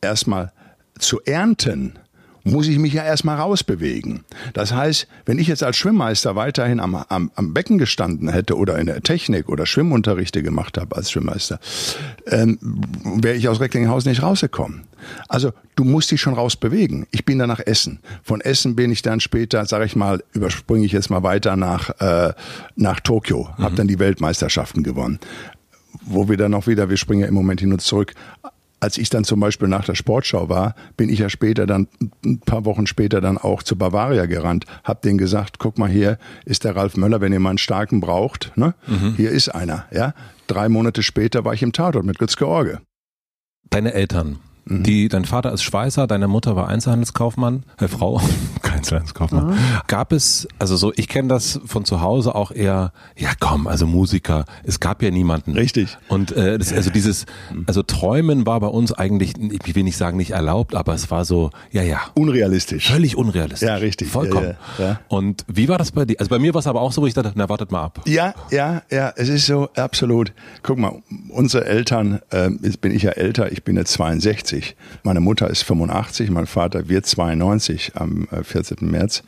erstmal 0.00 0.52
zu 0.98 1.20
ernten, 1.22 2.00
muss 2.46 2.68
ich 2.68 2.78
mich 2.78 2.92
ja 2.92 3.04
erstmal 3.04 3.36
rausbewegen. 3.36 4.24
Das 4.54 4.72
heißt, 4.72 5.08
wenn 5.24 5.38
ich 5.38 5.48
jetzt 5.48 5.62
als 5.62 5.76
Schwimmmeister 5.76 6.36
weiterhin 6.36 6.80
am, 6.80 6.94
am, 6.94 7.30
am 7.34 7.52
Becken 7.52 7.78
gestanden 7.78 8.28
hätte 8.28 8.56
oder 8.56 8.78
in 8.78 8.86
der 8.86 9.02
Technik 9.02 9.48
oder 9.48 9.66
Schwimmunterrichte 9.66 10.42
gemacht 10.42 10.78
habe 10.78 10.96
als 10.96 11.10
Schwimmmeister, 11.10 11.58
ähm, 12.26 12.58
wäre 13.04 13.36
ich 13.36 13.48
aus 13.48 13.60
Recklinghausen 13.60 14.10
nicht 14.10 14.22
rausgekommen. 14.22 14.84
Also 15.28 15.52
du 15.74 15.84
musst 15.84 16.10
dich 16.10 16.20
schon 16.20 16.34
rausbewegen. 16.34 17.06
Ich 17.10 17.24
bin 17.24 17.38
dann 17.38 17.48
nach 17.48 17.60
Essen. 17.60 18.00
Von 18.22 18.40
Essen 18.40 18.76
bin 18.76 18.90
ich 18.90 19.02
dann 19.02 19.20
später, 19.20 19.66
sage 19.66 19.84
ich 19.84 19.96
mal, 19.96 20.22
überspringe 20.32 20.86
ich 20.86 20.92
jetzt 20.92 21.10
mal 21.10 21.22
weiter 21.22 21.56
nach, 21.56 21.90
äh, 22.00 22.32
nach 22.76 23.00
Tokio, 23.00 23.48
mhm. 23.56 23.62
habe 23.62 23.74
dann 23.76 23.88
die 23.88 23.98
Weltmeisterschaften 23.98 24.82
gewonnen 24.82 25.18
wo 26.06 26.28
wir 26.28 26.36
dann 26.36 26.54
auch 26.54 26.66
wieder, 26.66 26.88
wir 26.88 26.96
springen 26.96 27.22
ja 27.22 27.26
im 27.26 27.34
Moment 27.34 27.60
hin 27.60 27.72
und 27.72 27.80
zurück, 27.80 28.12
als 28.80 28.98
ich 28.98 29.08
dann 29.08 29.24
zum 29.24 29.40
Beispiel 29.40 29.68
nach 29.68 29.84
der 29.84 29.94
Sportschau 29.94 30.48
war, 30.48 30.74
bin 30.96 31.08
ich 31.08 31.20
ja 31.20 31.28
später 31.28 31.66
dann, 31.66 31.88
ein 32.24 32.40
paar 32.40 32.64
Wochen 32.64 32.86
später 32.86 33.20
dann 33.20 33.38
auch 33.38 33.62
zu 33.62 33.76
Bavaria 33.76 34.26
gerannt, 34.26 34.66
hab 34.84 35.02
denen 35.02 35.18
gesagt, 35.18 35.58
guck 35.58 35.78
mal 35.78 35.88
hier 35.88 36.18
ist 36.44 36.64
der 36.64 36.76
Ralf 36.76 36.96
Möller, 36.96 37.20
wenn 37.20 37.32
ihr 37.32 37.40
mal 37.40 37.50
einen 37.50 37.58
starken 37.58 38.00
braucht, 38.00 38.52
ne? 38.56 38.74
Mhm. 38.86 39.14
Hier 39.16 39.30
ist 39.30 39.48
einer, 39.48 39.86
ja. 39.92 40.14
Drei 40.46 40.68
Monate 40.68 41.02
später 41.02 41.44
war 41.44 41.54
ich 41.54 41.62
im 41.62 41.72
Tatort 41.72 42.04
mit 42.04 42.18
Götz 42.18 42.36
George. 42.36 42.80
Deine 43.70 43.94
Eltern, 43.94 44.38
Mhm. 44.66 44.82
Die, 44.82 45.08
dein 45.08 45.24
Vater 45.24 45.52
ist 45.52 45.62
Schweißer, 45.62 46.06
deine 46.06 46.26
Mutter 46.26 46.56
war 46.56 46.68
Einzelhandelskaufmann, 46.68 47.62
äh, 47.78 47.86
Frau, 47.86 48.20
Einzelhandelskaufmann. 48.76 49.50
Mhm. 49.50 49.56
Gab 49.86 50.12
es, 50.12 50.48
also 50.58 50.76
so, 50.76 50.92
ich 50.96 51.08
kenne 51.08 51.28
das 51.28 51.60
von 51.66 51.84
zu 51.84 52.00
Hause 52.00 52.34
auch 52.34 52.50
eher, 52.50 52.92
ja 53.16 53.30
komm, 53.38 53.66
also 53.66 53.86
Musiker, 53.86 54.44
es 54.64 54.80
gab 54.80 55.02
ja 55.02 55.10
niemanden. 55.10 55.52
Richtig. 55.52 55.96
Und 56.08 56.32
äh, 56.32 56.58
das, 56.58 56.72
also 56.72 56.90
dieses, 56.90 57.26
also 57.66 57.82
Träumen 57.82 58.46
war 58.46 58.60
bei 58.60 58.66
uns 58.66 58.92
eigentlich, 58.92 59.34
ich 59.38 59.74
will 59.74 59.84
nicht 59.84 59.96
sagen 59.96 60.16
nicht 60.16 60.30
erlaubt, 60.30 60.74
aber 60.74 60.94
es 60.94 61.10
war 61.10 61.24
so, 61.24 61.50
ja, 61.70 61.82
ja. 61.82 62.00
Unrealistisch. 62.14 62.90
Völlig 62.90 63.16
unrealistisch. 63.16 63.68
Ja, 63.68 63.76
richtig. 63.76 64.08
Vollkommen. 64.08 64.56
Ja, 64.78 64.84
ja, 64.84 64.90
ja. 64.90 65.00
Und 65.08 65.44
wie 65.48 65.68
war 65.68 65.78
das 65.78 65.92
bei 65.92 66.04
dir? 66.04 66.16
Also 66.18 66.30
bei 66.30 66.38
mir 66.38 66.54
war 66.54 66.60
es 66.60 66.66
aber 66.66 66.80
auch 66.80 66.92
so, 66.92 67.02
wo 67.02 67.06
ich 67.06 67.14
dachte, 67.14 67.32
na 67.34 67.48
wartet 67.48 67.70
mal 67.70 67.84
ab. 67.84 68.00
Ja, 68.06 68.34
ja, 68.50 68.82
ja, 68.90 69.12
es 69.16 69.28
ist 69.28 69.46
so, 69.46 69.68
absolut. 69.76 70.32
Guck 70.62 70.78
mal, 70.78 71.02
unsere 71.28 71.66
Eltern, 71.66 72.20
äh, 72.30 72.50
jetzt 72.62 72.80
bin 72.80 72.92
ich 72.92 73.02
ja 73.02 73.10
älter, 73.12 73.52
ich 73.52 73.62
bin 73.62 73.76
jetzt 73.76 73.92
62 73.92 74.56
80. 74.56 74.76
Meine 75.02 75.20
Mutter 75.20 75.48
ist 75.48 75.62
85, 75.62 76.30
mein 76.30 76.46
Vater 76.46 76.88
wird 76.88 77.06
92 77.06 77.92
am 77.94 78.28
14. 78.42 78.65
Äh, 78.70 78.84
März. 78.84 79.22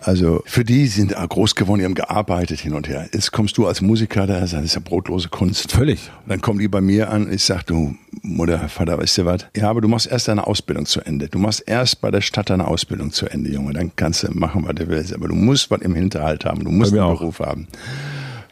Also 0.00 0.42
für 0.46 0.64
die 0.64 0.88
sind 0.88 1.14
groß 1.14 1.54
geworden, 1.54 1.78
die 1.78 1.84
haben 1.84 1.94
gearbeitet 1.94 2.58
hin 2.58 2.74
und 2.74 2.88
her. 2.88 3.08
Jetzt 3.12 3.30
kommst 3.30 3.56
du 3.56 3.66
als 3.68 3.80
Musiker, 3.80 4.26
das 4.26 4.52
ist 4.52 4.74
ja 4.74 4.80
brotlose 4.80 5.28
Kunst. 5.28 5.70
Völlig. 5.70 6.10
Und 6.24 6.30
dann 6.30 6.40
kommen 6.40 6.58
die 6.58 6.66
bei 6.66 6.80
mir 6.80 7.10
an, 7.10 7.32
ich 7.32 7.44
sag, 7.44 7.62
du 7.62 7.94
Mutter, 8.22 8.68
Vater, 8.68 8.98
weißt 8.98 9.18
du 9.18 9.24
was? 9.26 9.46
Ja, 9.56 9.70
aber 9.70 9.80
du 9.80 9.88
machst 9.88 10.08
erst 10.08 10.26
deine 10.26 10.46
Ausbildung 10.46 10.86
zu 10.86 11.00
Ende. 11.00 11.28
Du 11.28 11.38
machst 11.38 11.62
erst 11.66 12.00
bei 12.00 12.10
der 12.10 12.20
Stadt 12.20 12.50
deine 12.50 12.66
Ausbildung 12.66 13.12
zu 13.12 13.26
Ende, 13.26 13.50
Junge. 13.50 13.74
Dann 13.74 13.92
kannst 13.94 14.24
du 14.24 14.32
machen, 14.32 14.64
was 14.66 14.74
du 14.74 14.88
willst. 14.88 15.14
Aber 15.14 15.28
du 15.28 15.34
musst 15.34 15.70
was 15.70 15.80
im 15.82 15.94
Hinterhalt 15.94 16.44
haben. 16.44 16.64
Du 16.64 16.70
musst 16.70 16.92
einen 16.92 17.02
auch. 17.02 17.18
Beruf 17.18 17.38
haben. 17.38 17.68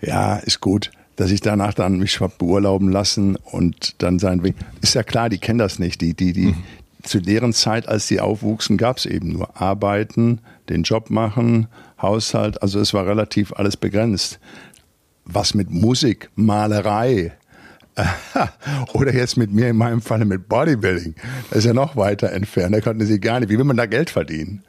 Ja, 0.03 0.37
ist 0.37 0.61
gut 0.61 0.90
dass 1.20 1.31
ich 1.31 1.42
danach 1.42 1.74
dann 1.74 1.98
mich 1.98 2.18
beurlauben 2.38 2.90
lassen 2.90 3.37
und 3.37 3.96
dann 3.98 4.18
sein 4.18 4.42
Ist 4.81 4.94
ja 4.94 5.03
klar, 5.03 5.29
die 5.29 5.37
kennen 5.37 5.59
das 5.59 5.79
nicht. 5.79 6.00
Die, 6.00 6.14
die, 6.14 6.33
die, 6.33 6.46
mhm. 6.46 6.62
Zu 7.03 7.21
deren 7.21 7.53
Zeit, 7.53 7.89
als 7.89 8.07
sie 8.09 8.21
aufwuchsen, 8.21 8.77
gab 8.77 8.99
es 8.99 9.07
eben 9.07 9.33
nur 9.33 9.61
Arbeiten, 9.61 10.41
den 10.69 10.83
Job 10.83 11.11
machen, 11.11 11.69
Haushalt. 12.01 12.63
Also 12.63 12.81
es 12.81 12.95
war 12.95 13.07
relativ 13.07 13.53
alles 13.53 13.77
begrenzt. 13.77 14.39
Was 15.25 15.55
mit 15.55 15.71
Musik, 15.71 16.31
Malerei, 16.35 17.33
oder 18.95 19.15
jetzt 19.15 19.37
mit 19.37 19.53
mir 19.53 19.69
in 19.69 19.77
meinem 19.77 20.01
Falle 20.01 20.25
mit 20.25 20.49
Bodybuilding. 20.49 21.15
Das 21.49 21.61
ist 21.61 21.65
ja 21.67 21.75
noch 21.75 21.97
weiter 21.97 22.33
entfernt. 22.33 22.75
Da 22.75 22.81
konnten 22.81 23.05
sie 23.05 23.21
gar 23.21 23.41
nicht. 23.41 23.51
Wie 23.51 23.59
will 23.59 23.65
man 23.65 23.77
da 23.77 23.87
Geld 23.87 24.11
verdienen? 24.11 24.63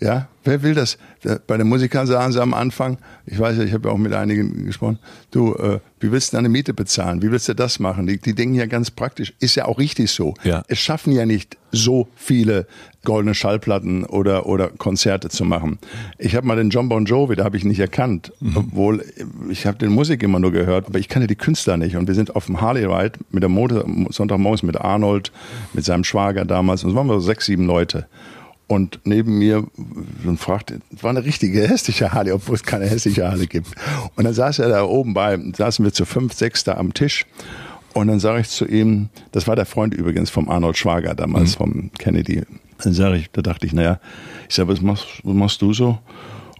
Ja, 0.00 0.28
wer 0.42 0.62
will 0.62 0.74
das? 0.74 0.98
Bei 1.46 1.56
den 1.56 1.68
Musikern 1.68 2.06
sagen 2.06 2.32
sie 2.32 2.42
am 2.42 2.52
Anfang, 2.52 2.98
ich 3.26 3.38
weiß 3.38 3.56
ja, 3.56 3.62
ich 3.62 3.72
habe 3.72 3.88
ja 3.88 3.94
auch 3.94 3.98
mit 3.98 4.12
einigen 4.12 4.66
gesprochen, 4.66 4.98
du, 5.30 5.54
äh, 5.54 5.78
wie 6.00 6.10
willst 6.10 6.32
du 6.32 6.36
deine 6.36 6.48
Miete 6.48 6.74
bezahlen? 6.74 7.22
Wie 7.22 7.30
willst 7.30 7.48
du 7.48 7.54
das 7.54 7.78
machen? 7.78 8.06
Die, 8.06 8.18
die 8.18 8.34
denken 8.34 8.54
ja 8.54 8.66
ganz 8.66 8.90
praktisch, 8.90 9.32
ist 9.38 9.54
ja 9.54 9.64
auch 9.66 9.78
richtig 9.78 10.10
so. 10.10 10.34
Ja. 10.42 10.62
Es 10.68 10.80
schaffen 10.80 11.12
ja 11.12 11.24
nicht 11.24 11.56
so 11.72 12.08
viele 12.16 12.66
goldene 13.04 13.34
Schallplatten 13.34 14.04
oder, 14.04 14.46
oder 14.46 14.68
Konzerte 14.68 15.28
zu 15.28 15.44
machen. 15.44 15.78
Ich 16.18 16.34
habe 16.34 16.46
mal 16.46 16.56
den 16.56 16.70
John 16.70 16.88
Bon 16.88 17.04
Jovi, 17.04 17.36
da 17.36 17.44
habe 17.44 17.56
ich 17.56 17.64
nicht 17.64 17.80
erkannt, 17.80 18.32
mhm. 18.40 18.56
obwohl 18.56 19.04
ich 19.48 19.66
habe 19.66 19.78
den 19.78 19.92
Musik 19.92 20.22
immer 20.22 20.40
nur 20.40 20.52
gehört, 20.52 20.88
aber 20.88 20.98
ich 20.98 21.08
kannte 21.08 21.28
die 21.28 21.36
Künstler 21.36 21.76
nicht. 21.76 21.96
Und 21.96 22.08
wir 22.08 22.14
sind 22.14 22.34
auf 22.34 22.46
dem 22.46 22.60
Harley 22.60 22.84
Ride 22.84 23.18
mit 23.30 23.42
der 23.42 23.50
Motor, 23.50 23.84
Sonntagmorgens 24.10 24.62
mit 24.62 24.76
Arnold, 24.76 25.32
mit 25.72 25.84
seinem 25.84 26.04
Schwager 26.04 26.44
damals, 26.44 26.82
und 26.84 26.90
es 26.90 26.96
waren 26.96 27.06
wir 27.06 27.14
so 27.14 27.20
sechs, 27.20 27.46
sieben 27.46 27.66
Leute. 27.66 28.06
Und 28.66 29.00
neben 29.04 29.38
mir 29.38 29.66
und 30.24 30.38
fragte, 30.38 30.80
es 30.94 31.02
war 31.02 31.10
eine 31.10 31.24
richtige 31.24 31.68
hässliche 31.68 32.12
Harley, 32.12 32.32
obwohl 32.32 32.54
es 32.54 32.62
keine 32.62 32.86
hässliche 32.86 33.28
Harley 33.28 33.46
gibt. 33.46 33.68
Und 34.16 34.24
dann 34.24 34.32
saß 34.32 34.58
er 34.58 34.70
da 34.70 34.84
oben 34.84 35.12
bei, 35.12 35.38
saßen 35.54 35.84
wir 35.84 35.92
zu 35.92 36.06
fünf, 36.06 36.32
sechs 36.32 36.64
da 36.64 36.74
am 36.74 36.94
Tisch. 36.94 37.26
Und 37.92 38.08
dann 38.08 38.20
sage 38.20 38.40
ich 38.40 38.48
zu 38.48 38.66
ihm, 38.66 39.10
das 39.32 39.46
war 39.46 39.54
der 39.54 39.66
Freund 39.66 39.94
übrigens 39.94 40.30
vom 40.30 40.48
Arnold 40.48 40.78
Schwager 40.78 41.14
damals, 41.14 41.52
mhm. 41.52 41.58
vom 41.58 41.90
Kennedy. 41.98 42.42
Dann 42.82 42.92
sage 42.94 43.18
ich, 43.18 43.30
da 43.30 43.42
dachte 43.42 43.66
ich, 43.66 43.72
naja, 43.72 44.00
ich 44.48 44.54
sage, 44.54 44.68
was 44.68 44.80
machst, 44.80 45.06
was 45.22 45.34
machst 45.34 45.62
du 45.62 45.72
so? 45.72 45.98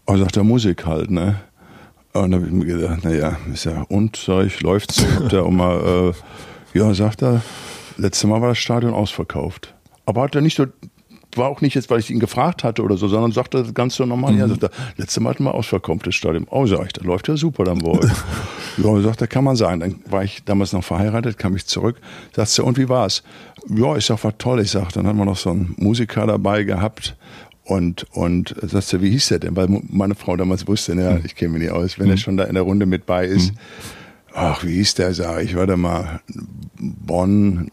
Und 0.05 0.17
er 0.17 0.19
sagt, 0.19 0.37
der 0.37 0.45
Musik 0.45 0.87
halt, 0.87 1.11
ne? 1.11 1.41
Und 2.13 2.31
dann 2.31 2.35
habe 2.35 2.47
ich 2.47 2.53
mir 2.53 2.67
gedacht, 2.67 3.03
naja, 3.03 3.37
ist 3.53 3.65
ja, 3.65 3.83
und, 3.89 4.17
sag 4.17 4.47
ich, 4.47 4.61
läuft's? 4.61 5.05
Habt 5.17 5.33
ihr 5.33 5.43
auch 5.43 5.51
mal, 5.51 6.13
äh, 6.75 6.79
ja, 6.79 6.95
sagt 6.95 7.23
er, 7.23 7.43
letztes 7.97 8.29
Mal 8.29 8.41
war 8.41 8.51
das 8.51 8.59
Stadion 8.59 8.95
ausverkauft. 8.95 9.75
Aber 10.07 10.23
hat 10.23 10.37
er 10.37 10.41
nicht 10.41 10.57
so 10.57 10.67
war 11.37 11.49
auch 11.49 11.61
nicht 11.61 11.75
jetzt, 11.75 11.91
weil 11.91 12.01
ich 12.01 12.11
ihn 12.11 12.21
gefragt 12.21 12.65
hatte 12.65 12.83
oder 12.83 12.97
so, 12.97 13.09
sondern 13.09 13.33
sagte 13.33 13.63
das 13.63 13.75
ganz 13.75 13.97
so 13.97 14.07
normal. 14.07 14.33
Mhm. 14.33 14.39
Ja, 14.39 14.49
sagt 14.49 14.63
er, 14.65 14.71
letzte 14.97 15.21
Mal 15.21 15.31
hatten 15.31 15.45
wir 15.45 15.55
ausverkauftes 15.55 16.15
Stadion. 16.15 16.47
Oh, 16.51 16.67
sag 16.67 16.87
ich, 16.87 16.93
da 16.93 17.05
läuft 17.05 17.29
ja 17.29 17.37
super 17.37 17.65
dann 17.65 17.83
wohl. 17.83 18.01
ja, 18.77 19.01
sagt 19.01 19.21
er, 19.21 19.27
kann 19.27 19.45
man 19.45 19.57
sagen. 19.57 19.81
Dann 19.81 19.97
war 20.09 20.25
ich 20.25 20.45
damals 20.45 20.73
noch 20.73 20.85
verheiratet, 20.85 21.39
kam 21.39 21.57
ich 21.57 21.67
zurück. 21.67 21.97
Sagt 22.35 22.59
er, 22.59 22.65
und 22.65 22.79
wie 22.79 22.89
war's? 22.89 23.23
Ja, 23.69 23.97
ich 23.97 24.07
sag, 24.07 24.23
war 24.25 24.37
toll. 24.37 24.61
Ich 24.61 24.71
sag, 24.71 24.93
dann 24.93 25.07
haben 25.07 25.19
wir 25.19 25.25
noch 25.25 25.37
so 25.37 25.51
einen 25.51 25.75
Musiker 25.79 26.27
dabei 26.27 26.65
gehabt. 26.65 27.17
Und, 27.65 28.05
und 28.13 28.55
sagst 28.61 28.93
du, 28.93 29.01
wie 29.01 29.11
hieß 29.11 29.29
der 29.29 29.39
denn? 29.39 29.57
Weil 29.57 29.69
meine 29.89 30.15
Frau 30.15 30.37
damals 30.37 30.69
wusste, 30.69 30.95
ja, 30.95 31.13
mhm. 31.13 31.23
ich 31.25 31.35
kenne 31.35 31.53
mich 31.53 31.63
nicht 31.63 31.73
aus, 31.73 31.99
wenn 31.99 32.07
mhm. 32.07 32.13
er 32.13 32.17
schon 32.19 32.37
da 32.37 32.45
in 32.45 32.55
der 32.55 32.63
Runde 32.63 32.85
mit 32.85 33.07
bei 33.07 33.25
ist. 33.25 33.53
Mhm 33.53 33.59
ach, 34.35 34.65
wie 34.65 34.75
hieß 34.75 34.95
der, 34.95 35.15
sag 35.15 35.43
ich, 35.43 35.57
warte 35.57 35.77
mal, 35.77 36.21
Bon, 36.77 37.71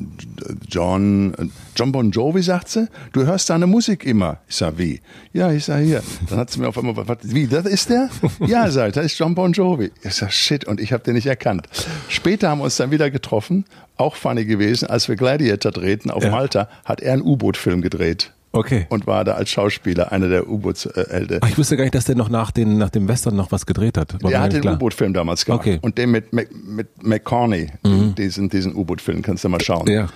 John, 0.70 1.52
John 1.76 1.92
Bon 1.92 2.12
Jovi, 2.12 2.42
sagt 2.42 2.70
sie, 2.70 2.88
du 3.12 3.26
hörst 3.26 3.50
deine 3.50 3.68
Musik 3.68 4.06
immer. 4.06 4.38
Ich 4.48 4.56
sag, 4.56 4.78
wie? 4.78 5.02
Ja, 5.34 5.52
ich 5.52 5.66
sag, 5.66 5.82
hier. 5.82 6.02
Dann 6.30 6.40
hat 6.40 6.52
sie 6.52 6.60
mir 6.60 6.70
auf 6.70 6.78
einmal, 6.78 6.96
was, 6.96 7.18
wie, 7.24 7.48
das 7.48 7.66
ist 7.66 7.90
der? 7.90 8.10
Ja, 8.40 8.70
sag 8.70 8.94
das 8.94 9.06
ist 9.06 9.18
John 9.18 9.36
Bon 9.36 9.52
Jovi. 9.52 9.92
Ich 10.04 10.14
sag, 10.14 10.32
shit, 10.32 10.66
und 10.66 10.80
ich 10.80 10.94
habe 10.94 11.04
den 11.04 11.16
nicht 11.16 11.28
erkannt. 11.28 11.68
Später 12.08 12.50
haben 12.50 12.60
wir 12.60 12.66
uns 12.66 12.78
dann 12.78 12.92
wieder 12.92 13.10
getroffen, 13.10 13.66
auch 13.98 14.16
funny 14.16 14.46
gewesen, 14.46 14.88
als 14.88 15.10
wir 15.10 15.16
Gladiator 15.16 15.72
drehten 15.72 16.12
auf 16.12 16.24
ja. 16.24 16.32
Malta, 16.32 16.70
hat 16.86 17.02
er 17.02 17.14
einen 17.14 17.24
U-Boot-Film 17.24 17.82
gedreht. 17.82 18.32
Okay. 18.54 18.86
Und 18.90 19.08
war 19.08 19.24
da 19.24 19.34
als 19.34 19.50
Schauspieler 19.50 20.12
einer 20.12 20.28
der 20.28 20.50
U-Boot-Helden. 20.50 21.40
Ach, 21.42 21.50
ich 21.50 21.58
wusste 21.58 21.78
gar 21.78 21.86
nicht, 21.86 21.96
dass 21.96 22.06
der 22.06 22.16
noch 22.16 22.30
nach, 22.30 22.52
den, 22.52 22.78
nach 22.78 22.90
dem 22.90 23.08
Western 23.08 23.36
noch 23.36 23.52
was 23.52 23.66
gedreht 23.66 23.98
hat. 23.98 24.22
War 24.22 24.30
der 24.30 24.42
hat 24.42 24.54
den 24.54 24.68
U-Boot-Film 24.68 25.14
damals 25.14 25.46
gemacht. 25.46 25.62
Okay. 25.62 25.80
Und 25.82 25.98
den 25.98 26.12
mit, 26.12 26.34
mit, 26.34 26.50
mit 26.54 27.04
McCorney, 27.04 27.68
mhm. 27.84 28.16
diesen, 28.16 28.50
diesen 28.50 28.76
U-Boot-Film, 28.76 29.22
kannst 29.22 29.44
du 29.44 29.50
mal 29.50 29.62
schauen. 29.62 29.90
Ja. 29.90 30.10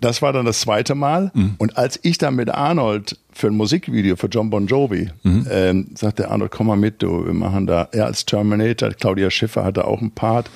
Das 0.00 0.22
war 0.22 0.32
dann 0.32 0.44
das 0.44 0.60
zweite 0.60 0.94
Mal. 0.94 1.30
Mhm. 1.34 1.54
Und 1.58 1.76
als 1.76 1.98
ich 2.02 2.18
dann 2.18 2.36
mit 2.36 2.50
Arnold 2.50 3.18
für 3.32 3.48
ein 3.48 3.54
Musikvideo 3.54 4.16
für 4.16 4.28
John 4.28 4.50
Bon 4.50 4.66
Jovi, 4.66 5.10
mhm. 5.22 5.46
ähm, 5.50 5.86
sagte 5.94 6.30
Arnold, 6.30 6.52
komm 6.52 6.68
mal 6.68 6.76
mit, 6.76 7.02
du, 7.02 7.26
wir 7.26 7.32
machen 7.32 7.66
da, 7.66 7.88
er 7.92 8.06
als 8.06 8.26
Terminator, 8.26 8.90
Claudia 8.90 9.30
Schiffer 9.30 9.64
hatte 9.64 9.86
auch 9.86 10.00
einen 10.00 10.12
Part. 10.12 10.50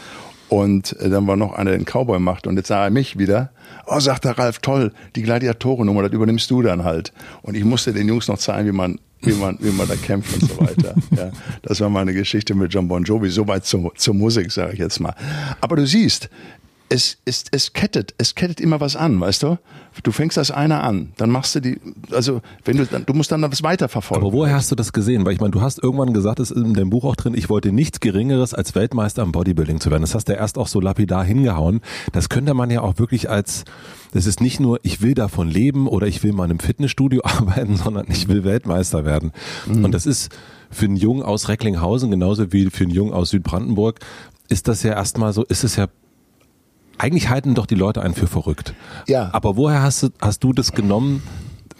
Und 0.50 0.98
äh, 1.00 1.08
dann 1.08 1.28
war 1.28 1.36
noch 1.36 1.52
einer, 1.52 1.70
der 1.70 1.78
den 1.78 1.86
Cowboy 1.86 2.18
macht. 2.18 2.46
Und 2.46 2.56
jetzt 2.56 2.68
sah 2.68 2.84
er 2.84 2.90
mich 2.90 3.16
wieder. 3.16 3.50
Oh, 3.86 4.00
sagt 4.00 4.24
der 4.24 4.36
Ralf, 4.36 4.58
toll, 4.58 4.92
die 5.14 5.22
Gladiatorennummer, 5.22 6.02
das 6.02 6.12
übernimmst 6.12 6.50
du 6.50 6.60
dann 6.60 6.82
halt. 6.82 7.12
Und 7.42 7.56
ich 7.56 7.64
musste 7.64 7.92
den 7.92 8.08
Jungs 8.08 8.26
noch 8.26 8.38
zeigen, 8.38 8.68
wie 8.68 8.72
man, 8.72 8.98
wie 9.22 9.32
man, 9.32 9.58
wie 9.60 9.70
man 9.70 9.86
da 9.86 9.94
kämpft 9.94 10.34
und 10.34 10.50
so 10.50 10.60
weiter. 10.60 10.96
ja, 11.16 11.30
das 11.62 11.80
war 11.80 11.88
meine 11.88 12.12
Geschichte 12.12 12.56
mit 12.56 12.74
John 12.74 12.88
Bon 12.88 13.04
Jovi. 13.04 13.30
Soweit 13.30 13.64
zur, 13.64 13.94
zur 13.94 14.14
Musik, 14.14 14.50
sage 14.50 14.72
ich 14.72 14.80
jetzt 14.80 14.98
mal. 14.98 15.14
Aber 15.60 15.76
du 15.76 15.86
siehst, 15.86 16.28
es, 16.90 17.18
es, 17.24 17.44
es 17.52 17.72
kettet, 17.72 18.14
es 18.18 18.34
kettet 18.34 18.60
immer 18.60 18.80
was 18.80 18.96
an, 18.96 19.20
weißt 19.20 19.44
du? 19.44 19.58
Du 20.02 20.10
fängst 20.10 20.36
das 20.36 20.50
einer 20.50 20.82
an, 20.82 21.12
dann 21.16 21.30
machst 21.30 21.54
du 21.54 21.60
die, 21.60 21.80
also 22.10 22.42
wenn 22.64 22.76
du, 22.76 22.84
du 22.84 23.14
musst 23.14 23.30
dann 23.30 23.42
das 23.42 23.62
weiterverfolgen. 23.62 24.26
Aber 24.26 24.36
woher 24.36 24.54
hast 24.54 24.72
du 24.72 24.74
das 24.74 24.92
gesehen? 24.92 25.24
Weil 25.24 25.34
ich 25.34 25.40
meine, 25.40 25.52
du 25.52 25.60
hast 25.60 25.80
irgendwann 25.82 26.12
gesagt, 26.12 26.40
es 26.40 26.50
ist 26.50 26.62
in 26.62 26.74
deinem 26.74 26.90
Buch 26.90 27.04
auch 27.04 27.14
drin, 27.14 27.34
ich 27.34 27.48
wollte 27.48 27.70
nichts 27.70 28.00
Geringeres 28.00 28.54
als 28.54 28.74
Weltmeister 28.74 29.22
im 29.22 29.30
Bodybuilding 29.30 29.78
zu 29.80 29.90
werden. 29.90 30.02
Das 30.02 30.16
hast 30.16 30.28
du 30.28 30.32
erst 30.32 30.58
auch 30.58 30.66
so 30.66 30.80
lapidar 30.80 31.24
hingehauen. 31.24 31.80
Das 32.12 32.28
könnte 32.28 32.54
man 32.54 32.70
ja 32.70 32.80
auch 32.80 32.98
wirklich 32.98 33.30
als, 33.30 33.64
das 34.12 34.26
ist 34.26 34.40
nicht 34.40 34.58
nur, 34.58 34.80
ich 34.82 35.00
will 35.00 35.14
davon 35.14 35.48
leben 35.48 35.86
oder 35.86 36.08
ich 36.08 36.24
will 36.24 36.32
mal 36.32 36.46
in 36.46 36.50
einem 36.50 36.60
Fitnessstudio 36.60 37.22
arbeiten, 37.24 37.76
sondern 37.76 38.06
ich 38.08 38.26
will 38.26 38.42
Weltmeister 38.42 39.04
werden. 39.04 39.30
Mhm. 39.66 39.84
Und 39.84 39.92
das 39.92 40.06
ist 40.06 40.32
für 40.72 40.86
einen 40.86 40.96
Jungen 40.96 41.22
aus 41.22 41.48
Recklinghausen 41.48 42.10
genauso 42.10 42.52
wie 42.52 42.68
für 42.70 42.84
einen 42.84 42.92
Jungen 42.92 43.12
aus 43.12 43.30
Südbrandenburg 43.30 44.00
ist 44.48 44.66
das 44.66 44.82
ja 44.82 44.92
erstmal 44.94 45.32
so, 45.32 45.44
ist 45.44 45.62
es 45.62 45.76
ja 45.76 45.86
eigentlich 47.00 47.28
halten 47.28 47.54
doch 47.54 47.66
die 47.66 47.74
Leute 47.74 48.02
einen 48.02 48.14
für 48.14 48.26
verrückt. 48.26 48.74
Ja. 49.06 49.30
Aber 49.32 49.56
woher 49.56 49.82
hast 49.82 50.02
du, 50.02 50.08
hast 50.20 50.44
du 50.44 50.52
das 50.52 50.72
genommen, 50.72 51.22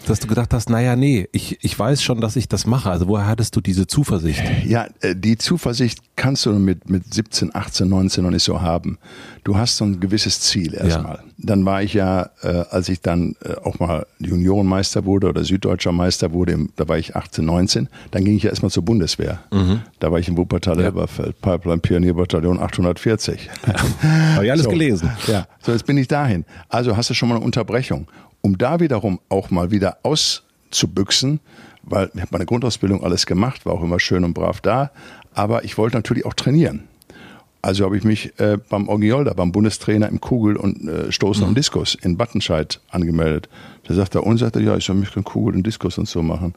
dass 0.05 0.19
du 0.19 0.27
gedacht 0.27 0.53
hast, 0.53 0.69
naja, 0.69 0.95
nee, 0.95 1.27
ich, 1.31 1.57
ich 1.63 1.77
weiß 1.77 2.01
schon, 2.01 2.21
dass 2.21 2.35
ich 2.35 2.47
das 2.47 2.65
mache. 2.65 2.89
Also 2.89 3.07
woher 3.07 3.27
hattest 3.27 3.55
du 3.55 3.61
diese 3.61 3.87
Zuversicht? 3.87 4.43
Ja, 4.65 4.87
äh, 5.01 5.15
die 5.15 5.37
Zuversicht 5.37 5.99
kannst 6.15 6.45
du 6.45 6.53
mit, 6.53 6.89
mit 6.89 7.13
17, 7.13 7.55
18, 7.55 7.87
19 7.87 8.23
noch 8.23 8.31
nicht 8.31 8.43
so 8.43 8.61
haben. 8.61 8.97
Du 9.43 9.57
hast 9.57 9.77
so 9.77 9.85
ein 9.85 9.99
gewisses 9.99 10.39
Ziel 10.41 10.73
erstmal. 10.73 11.15
Ja. 11.15 11.23
Dann 11.37 11.65
war 11.65 11.81
ich 11.81 11.93
ja, 11.93 12.29
äh, 12.43 12.63
als 12.69 12.89
ich 12.89 13.01
dann 13.01 13.35
äh, 13.43 13.53
auch 13.63 13.79
mal 13.79 14.05
Juniorenmeister 14.19 15.05
wurde 15.05 15.29
oder 15.29 15.43
Süddeutscher 15.43 15.91
Meister 15.91 16.31
wurde, 16.31 16.67
da 16.75 16.87
war 16.87 16.97
ich 16.97 17.15
18, 17.15 17.43
19, 17.43 17.89
dann 18.11 18.23
ging 18.23 18.37
ich 18.37 18.43
ja 18.43 18.49
erstmal 18.49 18.71
zur 18.71 18.83
Bundeswehr. 18.83 19.39
Mhm. 19.51 19.81
Da 19.99 20.11
war 20.11 20.19
ich 20.19 20.27
im 20.27 20.37
Wuppertal-Elberfeld, 20.37 21.35
ja. 21.43 21.51
Pipeline 21.51 21.79
Pionierbataillon 21.79 22.59
840. 22.59 23.49
Ja. 23.67 23.73
Habe 24.35 24.45
ich 24.45 24.51
alles 24.51 24.63
so. 24.63 24.69
gelesen. 24.69 25.11
Ja, 25.27 25.47
so 25.59 25.71
jetzt 25.71 25.85
bin 25.85 25.97
ich 25.97 26.07
dahin. 26.07 26.45
Also 26.69 26.95
hast 26.95 27.09
du 27.09 27.13
schon 27.13 27.29
mal 27.29 27.35
eine 27.35 27.45
Unterbrechung 27.45 28.07
um 28.41 28.57
da 28.57 28.79
wiederum 28.79 29.19
auch 29.29 29.49
mal 29.49 29.71
wieder 29.71 29.97
auszubüchsen, 30.03 31.39
weil 31.83 32.11
ich 32.13 32.21
habe 32.21 32.31
meine 32.31 32.45
Grundausbildung 32.45 33.03
alles 33.03 33.25
gemacht, 33.25 33.65
war 33.65 33.73
auch 33.73 33.83
immer 33.83 33.99
schön 33.99 34.23
und 34.23 34.33
brav 34.33 34.61
da, 34.61 34.91
aber 35.33 35.63
ich 35.63 35.77
wollte 35.77 35.97
natürlich 35.97 36.25
auch 36.25 36.33
trainieren. 36.33 36.87
Also 37.63 37.85
habe 37.85 37.95
ich 37.95 38.03
mich 38.03 38.39
äh, 38.39 38.57
beim 38.69 38.89
Orgiolda, 38.89 39.33
beim 39.33 39.51
Bundestrainer 39.51 40.09
im 40.09 40.19
Kugel- 40.19 40.57
und 40.57 40.87
äh, 40.87 41.11
Stoßen 41.11 41.43
mhm. 41.43 41.49
und 41.49 41.57
Diskus 41.57 41.93
in 41.93 42.17
Wattenscheid 42.17 42.79
angemeldet. 42.89 43.49
Da 43.83 43.93
sagt 43.93 44.15
er, 44.15 44.25
und 44.25 44.37
sagt 44.37 44.55
er, 44.55 44.63
ja, 44.63 44.75
ich 44.75 44.85
soll 44.85 44.95
mich 44.95 45.13
kein 45.13 45.23
Kugel 45.23 45.55
und 45.55 45.63
Diskus 45.65 45.97
und 45.99 46.07
so 46.07 46.23
machen. 46.23 46.55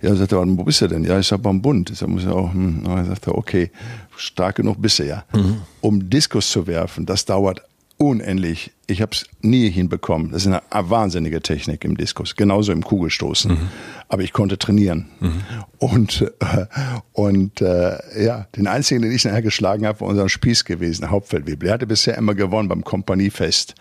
Ja, 0.00 0.14
sagt 0.14 0.32
er, 0.32 0.46
wo 0.46 0.62
bist 0.62 0.80
du 0.80 0.86
denn? 0.86 1.02
Ja, 1.02 1.18
ich 1.18 1.26
sag 1.26 1.42
beim 1.42 1.60
Bund. 1.60 1.90
Ich 1.90 1.98
sag, 1.98 2.08
muss 2.08 2.24
ja 2.24 2.32
auch, 2.32 2.52
hm. 2.52 2.82
Dann 2.84 3.04
sagt 3.06 3.26
er, 3.26 3.36
okay, 3.36 3.70
stark 4.16 4.56
genug 4.56 4.80
bist 4.80 5.00
du 5.00 5.06
ja. 5.06 5.24
Mhm. 5.34 5.62
Um 5.80 6.08
Diskus 6.08 6.50
zu 6.50 6.66
werfen, 6.68 7.04
das 7.04 7.24
dauert 7.24 7.62
unendlich. 7.96 8.70
Ich 8.86 9.00
habe 9.00 9.12
es 9.12 9.26
nie 9.40 9.70
hinbekommen. 9.70 10.30
Das 10.32 10.44
ist 10.44 10.48
eine 10.48 10.62
wahnsinnige 10.70 11.40
Technik 11.40 11.84
im 11.84 11.96
Diskus, 11.96 12.36
genauso 12.36 12.72
im 12.72 12.82
Kugelstoßen. 12.82 13.52
Mhm. 13.52 13.68
Aber 14.08 14.22
ich 14.22 14.32
konnte 14.32 14.58
trainieren. 14.58 15.06
Mhm. 15.20 15.42
Und, 15.78 16.22
äh, 16.40 16.66
und 17.12 17.60
äh, 17.60 18.24
ja, 18.24 18.46
den 18.56 18.66
einzigen, 18.66 19.02
den 19.02 19.12
ich 19.12 19.24
nachher 19.24 19.42
geschlagen 19.42 19.86
habe, 19.86 20.00
war 20.00 20.08
unser 20.08 20.28
Spieß 20.28 20.64
gewesen, 20.64 21.10
Hauptfeldwebel. 21.10 21.68
Er 21.68 21.74
hatte 21.74 21.86
bisher 21.86 22.16
immer 22.16 22.34
gewonnen 22.34 22.68
beim 22.68 22.84
Kompaniefest. 22.84 23.74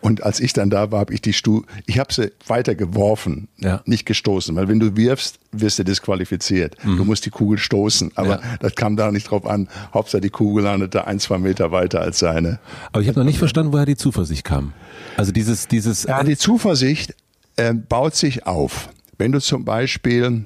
Und 0.00 0.22
als 0.22 0.40
ich 0.40 0.52
dann 0.52 0.70
da 0.70 0.90
war, 0.92 1.00
habe 1.00 1.14
ich 1.14 1.22
die 1.22 1.32
Stuhl, 1.32 1.64
ich 1.86 1.98
habe 1.98 2.12
sie 2.12 2.32
weiter 2.46 2.74
geworfen, 2.74 3.48
ja. 3.58 3.82
nicht 3.84 4.06
gestoßen. 4.06 4.54
Weil 4.56 4.68
wenn 4.68 4.80
du 4.80 4.96
wirfst, 4.96 5.38
wirst 5.52 5.78
du 5.78 5.84
disqualifiziert. 5.84 6.76
Mhm. 6.84 6.98
Du 6.98 7.04
musst 7.04 7.26
die 7.26 7.30
Kugel 7.30 7.58
stoßen. 7.58 8.12
Aber 8.14 8.40
ja. 8.40 8.56
das 8.60 8.74
kam 8.74 8.96
da 8.96 9.10
nicht 9.10 9.30
drauf 9.30 9.46
an. 9.46 9.68
Hauptsache 9.92 10.20
die 10.20 10.30
Kugel 10.30 10.64
landete 10.64 11.06
ein, 11.06 11.18
zwei 11.18 11.38
Meter 11.38 11.72
weiter 11.72 12.00
als 12.00 12.18
seine. 12.18 12.58
Aber 12.92 13.02
ich 13.02 13.08
habe 13.08 13.18
noch 13.18 13.26
nicht 13.26 13.38
verstanden, 13.38 13.72
woher 13.72 13.86
die 13.86 13.96
Zuversicht 13.96 14.44
kam. 14.50 14.72
Also 15.16 15.32
dieses, 15.32 15.68
dieses. 15.68 16.04
Ja, 16.04 16.22
die 16.22 16.36
Zuversicht 16.36 17.14
äh, 17.56 17.74
baut 17.74 18.14
sich 18.14 18.46
auf. 18.46 18.90
Wenn 19.18 19.32
du 19.32 19.40
zum 19.40 19.64
Beispiel 19.64 20.44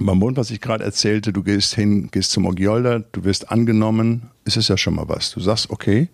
beim 0.00 0.20
Bund, 0.20 0.36
was 0.36 0.50
ich 0.50 0.60
gerade 0.60 0.84
erzählte, 0.84 1.32
du 1.32 1.42
gehst 1.42 1.74
hin, 1.74 2.08
gehst 2.10 2.30
zum 2.30 2.46
Ogiolda, 2.46 3.00
du 3.12 3.24
wirst 3.24 3.50
angenommen, 3.50 4.30
ist 4.44 4.56
es 4.56 4.68
ja 4.68 4.76
schon 4.76 4.94
mal 4.94 5.08
was. 5.08 5.30
Du 5.32 5.40
sagst, 5.40 5.70
okay, 5.70 6.08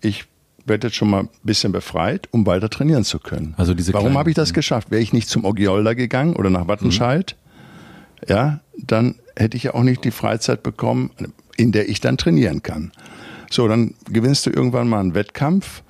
ich 0.00 0.24
werde 0.64 0.88
jetzt 0.88 0.96
schon 0.96 1.10
mal 1.10 1.22
ein 1.22 1.28
bisschen 1.42 1.72
befreit, 1.72 2.28
um 2.32 2.46
weiter 2.46 2.68
trainieren 2.68 3.04
zu 3.04 3.18
können. 3.18 3.54
Also 3.56 3.74
diese 3.74 3.92
Warum 3.92 4.18
habe 4.18 4.30
ich 4.30 4.36
das 4.36 4.52
geschafft? 4.52 4.90
Wäre 4.90 5.02
ich 5.02 5.12
nicht 5.12 5.28
zum 5.28 5.44
Ogiolda 5.44 5.94
gegangen 5.94 6.34
oder 6.34 6.50
nach 6.50 6.66
Wattenscheid, 6.66 7.36
mhm. 8.20 8.26
ja, 8.28 8.60
dann 8.76 9.16
hätte 9.36 9.56
ich 9.56 9.64
ja 9.64 9.74
auch 9.74 9.82
nicht 9.82 10.04
die 10.04 10.10
Freizeit 10.10 10.62
bekommen, 10.62 11.10
in 11.56 11.72
der 11.72 11.88
ich 11.88 12.00
dann 12.00 12.16
trainieren 12.16 12.62
kann. 12.62 12.92
So, 13.50 13.68
dann 13.68 13.94
gewinnst 14.10 14.46
du 14.46 14.50
irgendwann 14.50 14.88
mal 14.88 15.00
einen 15.00 15.14
Wettkampf, 15.14 15.82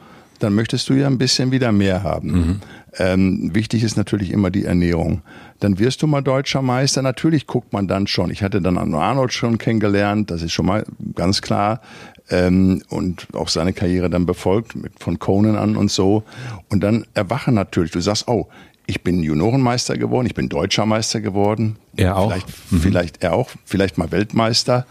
dann 0.43 0.55
möchtest 0.55 0.89
du 0.89 0.95
ja 0.95 1.07
ein 1.07 1.19
bisschen 1.19 1.51
wieder 1.51 1.73
mehr 1.73 2.03
haben. 2.03 2.31
Mhm. 2.31 2.61
Ähm, 2.99 3.55
wichtig 3.55 3.83
ist 3.83 3.97
natürlich 3.97 4.31
immer 4.31 4.51
die 4.51 4.65
Ernährung. 4.65 5.23
Dann 5.61 5.79
wirst 5.79 6.03
du 6.03 6.07
mal 6.07 6.23
deutscher 6.23 6.63
Meister. 6.63 7.03
Natürlich 7.03 7.47
guckt 7.47 7.73
man 7.73 7.89
dann 7.89 8.07
schon. 8.07 8.31
Ich 8.31 8.43
hatte 8.43 8.63
dann 8.63 8.79
Arnold 8.95 9.33
schon 9.33 9.59
kennengelernt, 9.59 10.31
das 10.31 10.43
ist 10.43 10.53
schon 10.53 10.67
mal 10.67 10.85
ganz 11.15 11.43
klar. 11.43 11.81
Ähm, 12.29 12.83
und 12.89 13.29
auch 13.35 13.49
seine 13.49 13.73
Karriere 13.73 14.11
dann 14.11 14.27
befolgt, 14.27 14.75
mit, 14.75 14.93
von 14.99 15.19
Conan 15.19 15.57
an 15.57 15.77
und 15.77 15.91
so. 15.91 16.25
Und 16.71 16.81
dann 16.81 17.07
erwachen 17.15 17.55
natürlich. 17.55 17.93
Du 17.93 18.01
sagst, 18.01 18.27
oh, 18.29 18.49
ich 18.87 19.03
bin 19.03 19.23
Juniorenmeister 19.23 19.97
geworden, 19.97 20.27
ich 20.27 20.35
bin 20.35 20.49
deutscher 20.49 20.87
Meister 20.87 21.21
geworden. 21.21 21.77
Er 21.97 22.17
auch. 22.17 22.31
Vielleicht, 22.31 22.73
mhm. 22.73 22.81
vielleicht 22.81 23.23
er 23.23 23.35
auch, 23.35 23.51
vielleicht 23.65 23.99
mal 23.99 24.11
Weltmeister 24.11 24.87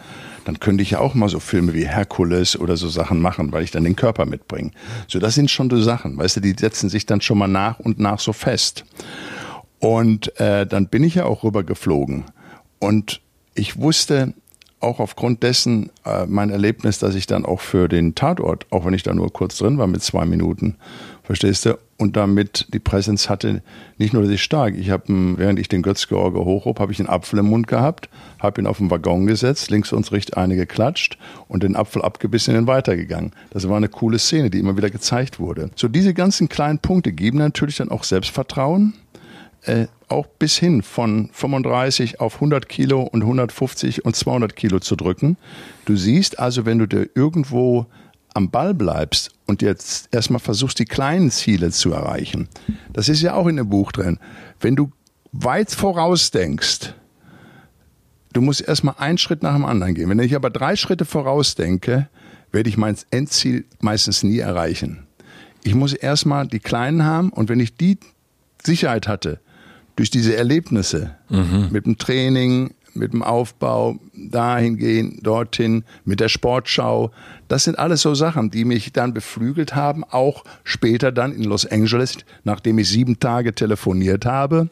dann 0.46 0.60
könnte 0.60 0.84
ich 0.84 0.92
ja 0.92 1.00
auch 1.00 1.16
mal 1.16 1.28
so 1.28 1.40
Filme 1.40 1.74
wie 1.74 1.88
Herkules 1.88 2.58
oder 2.58 2.78
so 2.78 2.88
Sachen 2.88 3.20
machen, 3.20 3.52
weil 3.52 3.64
ich 3.64 3.72
dann 3.72 3.84
den 3.84 3.96
Körper 3.96 4.26
mitbringe. 4.26 4.72
So, 5.08 5.20
das 5.20 5.36
sind 5.36 5.52
schon 5.52 5.70
so 5.70 5.82
Sachen, 5.82 6.18
weißt 6.18 6.38
du, 6.38 6.40
die 6.40 6.56
setzen 6.58 6.88
sich 6.88 7.06
dann 7.06 7.20
schon 7.20 7.38
mal 7.38 7.48
nach 7.48 7.80
und 7.80 8.00
nach 8.00 8.20
so 8.20 8.32
fest. 8.32 8.86
Und 9.80 10.40
äh, 10.40 10.66
dann 10.66 10.88
bin 10.88 11.04
ich 11.04 11.16
ja 11.16 11.26
auch 11.26 11.44
rübergeflogen. 11.44 12.26
Und 12.80 13.22
ich 13.56 13.80
wusste 13.80 14.34
auch 14.80 15.00
aufgrund 15.00 15.42
dessen 15.42 15.90
äh, 16.06 16.26
mein 16.28 16.52
Erlebnis, 16.52 17.00
dass 17.00 17.16
ich 17.16 17.26
dann 17.26 17.46
auch 17.46 17.62
für 17.62 17.88
den 17.88 18.14
Tatort, 18.14 18.68
auch 18.70 18.86
wenn 18.86 18.94
ich 18.94 19.04
da 19.04 19.14
nur 19.14 19.34
kurz 19.34 19.58
drin 19.58 19.78
war 19.78 19.88
mit 19.88 20.04
zwei 20.04 20.26
Minuten, 20.26 20.76
verstehst 21.24 21.66
du, 21.66 21.78
und 21.98 22.18
damit 22.18 22.68
die 22.74 22.80
Präsenz 22.80 23.30
hatte, 23.30 23.62
nicht 23.98 24.14
nur, 24.14 24.22
dass 24.22 24.32
ich 24.32 24.44
stark, 24.44 24.76
ich 24.76 24.90
habe, 24.90 25.04
während 25.38 25.60
ich 25.60 25.70
den 25.70 25.82
Götz-George 25.82 26.40
hochhob, 26.40 26.80
habe 26.80 26.92
ich 26.92 27.00
einen 27.00 27.08
Apfel 27.08 27.40
im 27.40 27.46
Mund 27.46 27.68
gehabt, 27.68 28.10
habe 28.40 28.62
ihn 28.62 28.68
auf 28.68 28.80
den 28.80 28.92
Waggon 28.92 29.26
gesetzt, 29.28 29.72
links 29.72 29.94
uns 29.94 30.12
rechts 30.12 30.34
eine 30.34 30.58
geklatscht 30.58 31.18
und 31.48 31.64
den 31.64 31.76
Apfel 31.76 32.02
abgebissen 32.02 32.58
und 32.58 32.68
weitergegangen. 32.68 33.32
Das 33.52 33.70
war 33.70 33.78
eine 33.78 33.88
coole 33.88 34.20
Szene, 34.20 34.50
die 34.50 34.60
immer 34.60 34.76
wieder 34.76 34.90
gezeigt 34.90 35.40
wurde. 35.40 35.72
So 35.76 35.88
diese 35.88 36.14
ganzen 36.14 36.50
kleinen 36.50 36.80
Punkte 36.80 37.14
geben 37.14 37.38
natürlich 37.38 37.78
dann 37.78 37.90
auch 37.90 38.04
Selbstvertrauen, 38.04 38.94
äh, 39.62 39.88
auch 40.10 40.28
bis 40.28 40.58
hin 40.58 40.82
von 40.82 41.30
35 41.32 42.20
auf 42.20 42.36
100 42.36 42.68
Kilo 42.68 43.02
und 43.04 43.22
150 43.22 44.04
und 44.06 44.16
200 44.16 44.56
Kilo 44.56 44.80
zu 44.80 44.96
drücken. 44.96 45.38
Du 45.86 45.96
siehst 45.96 46.40
also, 46.40 46.66
wenn 46.66 46.78
du 46.78 46.88
dir 46.88 47.10
irgendwo 47.16 47.88
am 48.36 48.52
Ball 48.52 48.74
bleibst 48.74 49.32
und 49.48 49.62
jetzt 49.62 50.10
erstmal 50.12 50.40
versuchst, 50.40 50.78
die 50.78 50.86
kleinen 50.86 51.32
Ziele 51.32 51.72
zu 51.72 51.94
erreichen, 51.94 52.48
das 52.94 53.10
ist 53.10 53.22
ja 53.22 53.34
auch 53.34 53.48
in 53.48 53.56
dem 53.56 53.70
Buch 53.70 53.92
drin, 53.92 54.20
wenn 54.60 54.76
du 54.76 54.92
weit 55.32 55.72
vorausdenkst, 55.72 56.94
du 58.34 58.42
musst 58.42 58.62
erstmal 58.62 58.96
einen 58.98 59.18
Schritt 59.18 59.42
nach 59.42 59.56
dem 59.56 59.66
anderen 59.66 59.96
gehen. 59.96 60.10
Wenn 60.10 60.20
ich 60.20 60.36
aber 60.36 60.50
drei 60.50 60.76
Schritte 60.76 61.06
vorausdenke, 61.06 62.10
werde 62.52 62.70
ich 62.70 62.78
mein 62.78 62.98
Endziel 63.10 63.66
meistens 63.80 64.24
nie 64.24 64.40
erreichen. 64.40 65.08
Ich 65.64 65.74
muss 65.74 65.94
erstmal 65.94 66.48
die 66.48 66.60
kleinen 66.60 67.04
haben 67.04 67.30
und 67.30 67.50
wenn 67.50 67.60
ich 67.60 67.76
die 67.76 67.98
Sicherheit 68.64 69.08
hatte, 69.08 69.40
durch 69.96 70.10
diese 70.10 70.36
Erlebnisse 70.36 71.16
mhm. 71.30 71.70
mit 71.72 71.86
dem 71.86 71.98
Training, 71.98 72.75
mit 72.96 73.14
dem 73.14 73.24
Aufbau, 73.24 73.98
dahin 74.14 74.78
gehen, 74.78 75.20
dorthin, 75.22 75.84
mit 76.06 76.20
der 76.20 76.30
Sportschau. 76.30 77.12
Das 77.48 77.66
sind 77.66 77.78
alles 77.78 78.02
so 78.02 78.16
Sachen, 78.16 78.50
die 78.50 78.66
mich 78.66 78.94
dann 78.94 79.14
beflügelt 79.14 79.76
haben, 79.76 80.04
auch 80.04 80.44
später 80.64 81.12
dann 81.12 81.34
in 81.34 81.44
Los 81.44 81.66
Angeles, 81.66 82.18
nachdem 82.44 82.80
ich 82.80 82.90
sieben 82.90 83.20
Tage 83.20 83.54
telefoniert 83.54 84.26
habe, 84.26 84.70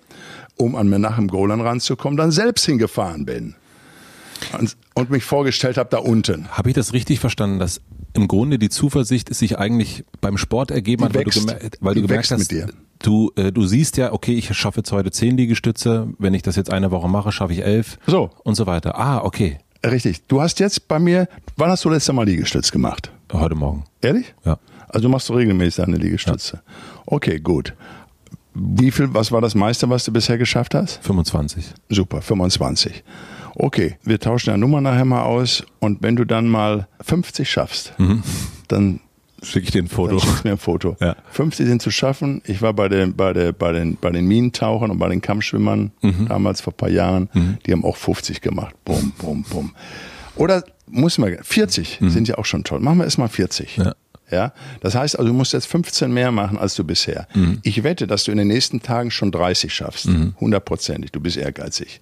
um 0.55 0.75
an 0.75 0.89
Menachem 0.89 1.27
Golan 1.27 1.61
ranzukommen, 1.61 2.17
dann 2.17 2.31
selbst 2.31 2.65
hingefahren 2.65 3.25
bin. 3.25 3.55
Und, 4.57 4.75
und 4.93 5.09
mich 5.09 5.23
vorgestellt 5.23 5.77
habe 5.77 5.89
da 5.89 5.99
unten. 5.99 6.49
Habe 6.49 6.69
ich 6.69 6.75
das 6.75 6.93
richtig 6.93 7.19
verstanden, 7.19 7.59
dass 7.59 7.81
im 8.13 8.27
Grunde 8.27 8.59
die 8.59 8.69
Zuversicht 8.69 9.33
sich 9.33 9.57
eigentlich 9.57 10.05
beim 10.21 10.37
Sport 10.37 10.71
ergeben 10.71 11.05
hat, 11.05 11.15
weil, 11.15 11.23
du, 11.23 11.31
gemer 11.31 11.55
weil 11.79 11.95
du 11.95 12.01
gemerkt 12.01 12.31
hast, 12.31 12.53
du, 13.03 13.31
äh, 13.35 13.51
du 13.51 13.65
siehst 13.65 13.97
ja, 13.97 14.11
okay, 14.11 14.33
ich 14.33 14.51
schaffe 14.57 14.79
jetzt 14.79 14.91
heute 14.91 15.11
zehn 15.11 15.37
Liegestütze, 15.37 16.07
wenn 16.17 16.33
ich 16.33 16.41
das 16.41 16.55
jetzt 16.55 16.71
eine 16.71 16.89
Woche 16.91 17.07
mache, 17.07 17.31
schaffe 17.31 17.53
ich 17.53 17.63
elf 17.63 17.99
so. 18.07 18.31
und 18.43 18.55
so 18.55 18.65
weiter. 18.65 18.97
Ah, 18.97 19.23
okay. 19.23 19.59
Richtig. 19.85 20.25
Du 20.27 20.41
hast 20.41 20.59
jetzt 20.59 20.87
bei 20.87 20.97
mir, 20.97 21.27
wann 21.57 21.69
hast 21.69 21.83
du 21.83 21.89
letztes 21.89 22.13
Mal 22.15 22.25
Liegestütz 22.25 22.71
gemacht? 22.71 23.11
Heute 23.31 23.55
Morgen. 23.55 23.83
Ehrlich? 24.01 24.33
Ja. 24.45 24.57
Also 24.87 25.09
machst 25.09 25.27
du 25.29 25.33
regelmäßig 25.33 25.83
deine 25.83 25.97
Liegestütze. 25.97 26.61
Ja. 26.65 26.73
Okay, 27.05 27.39
gut. 27.39 27.73
Wie 28.53 28.91
viel, 28.91 29.13
was 29.13 29.31
war 29.31 29.41
das 29.41 29.55
meiste, 29.55 29.89
was 29.89 30.05
du 30.05 30.13
bisher 30.13 30.37
geschafft 30.37 30.75
hast? 30.75 31.03
25. 31.03 31.65
Super, 31.89 32.21
25. 32.21 33.03
Okay, 33.55 33.97
wir 34.03 34.19
tauschen 34.19 34.51
ja 34.51 34.57
Nummer 34.57 34.79
nachher 34.79 35.05
mal 35.05 35.23
aus 35.23 35.63
und 35.79 36.01
wenn 36.01 36.15
du 36.15 36.25
dann 36.25 36.47
mal 36.47 36.87
50 37.01 37.49
schaffst, 37.49 37.93
mhm. 37.99 38.23
dann 38.67 38.99
schicke 39.43 39.65
ich 39.65 39.71
dir 39.71 39.83
ein 39.83 39.87
Foto. 39.87 40.17
Dann 40.17 40.19
schickst 40.19 40.45
mir 40.45 40.51
ein 40.51 40.57
Foto. 40.57 40.95
Ja. 40.99 41.15
50 41.31 41.67
sind 41.67 41.81
zu 41.81 41.91
schaffen. 41.91 42.41
Ich 42.45 42.61
war 42.61 42.73
bei, 42.73 42.89
den, 42.89 43.15
bei, 43.15 43.33
der, 43.33 43.51
bei, 43.51 43.71
den, 43.71 43.97
bei 43.97 44.09
den 44.09 44.25
Minentauchern 44.25 44.91
und 44.91 44.99
bei 44.99 45.09
den 45.09 45.21
Kampfschwimmern 45.21 45.91
mhm. 46.01 46.27
damals 46.27 46.61
vor 46.61 46.73
ein 46.73 46.77
paar 46.77 46.89
Jahren. 46.89 47.29
Mhm. 47.33 47.57
Die 47.65 47.71
haben 47.71 47.85
auch 47.85 47.97
50 47.97 48.41
gemacht. 48.41 48.75
Bum, 48.85 49.13
bum, 49.17 49.43
bum. 49.43 49.73
Oder 50.35 50.63
muss 50.87 51.17
man, 51.17 51.37
40 51.41 52.01
mhm. 52.01 52.09
sind 52.09 52.27
ja 52.27 52.37
auch 52.37 52.45
schon 52.45 52.63
toll. 52.63 52.79
Machen 52.79 52.99
wir 52.99 53.05
erstmal 53.05 53.29
40. 53.29 53.77
Ja. 53.77 53.93
Ja, 54.31 54.53
das 54.81 54.95
heißt 54.95 55.19
also, 55.19 55.27
du 55.27 55.33
musst 55.33 55.53
jetzt 55.53 55.67
15 55.67 56.11
mehr 56.11 56.31
machen 56.31 56.57
als 56.57 56.73
du 56.73 56.83
bisher. 56.83 57.27
Mhm. 57.35 57.59
Ich 57.61 57.83
wette, 57.83 58.07
dass 58.07 58.23
du 58.23 58.31
in 58.31 58.37
den 58.37 58.47
nächsten 58.47 58.81
Tagen 58.81 59.11
schon 59.11 59.31
30 59.31 59.71
schaffst. 59.71 60.07
Mhm. 60.07 60.33
Hundertprozentig. 60.39 61.11
Du 61.11 61.19
bist 61.19 61.37
ehrgeizig. 61.37 62.01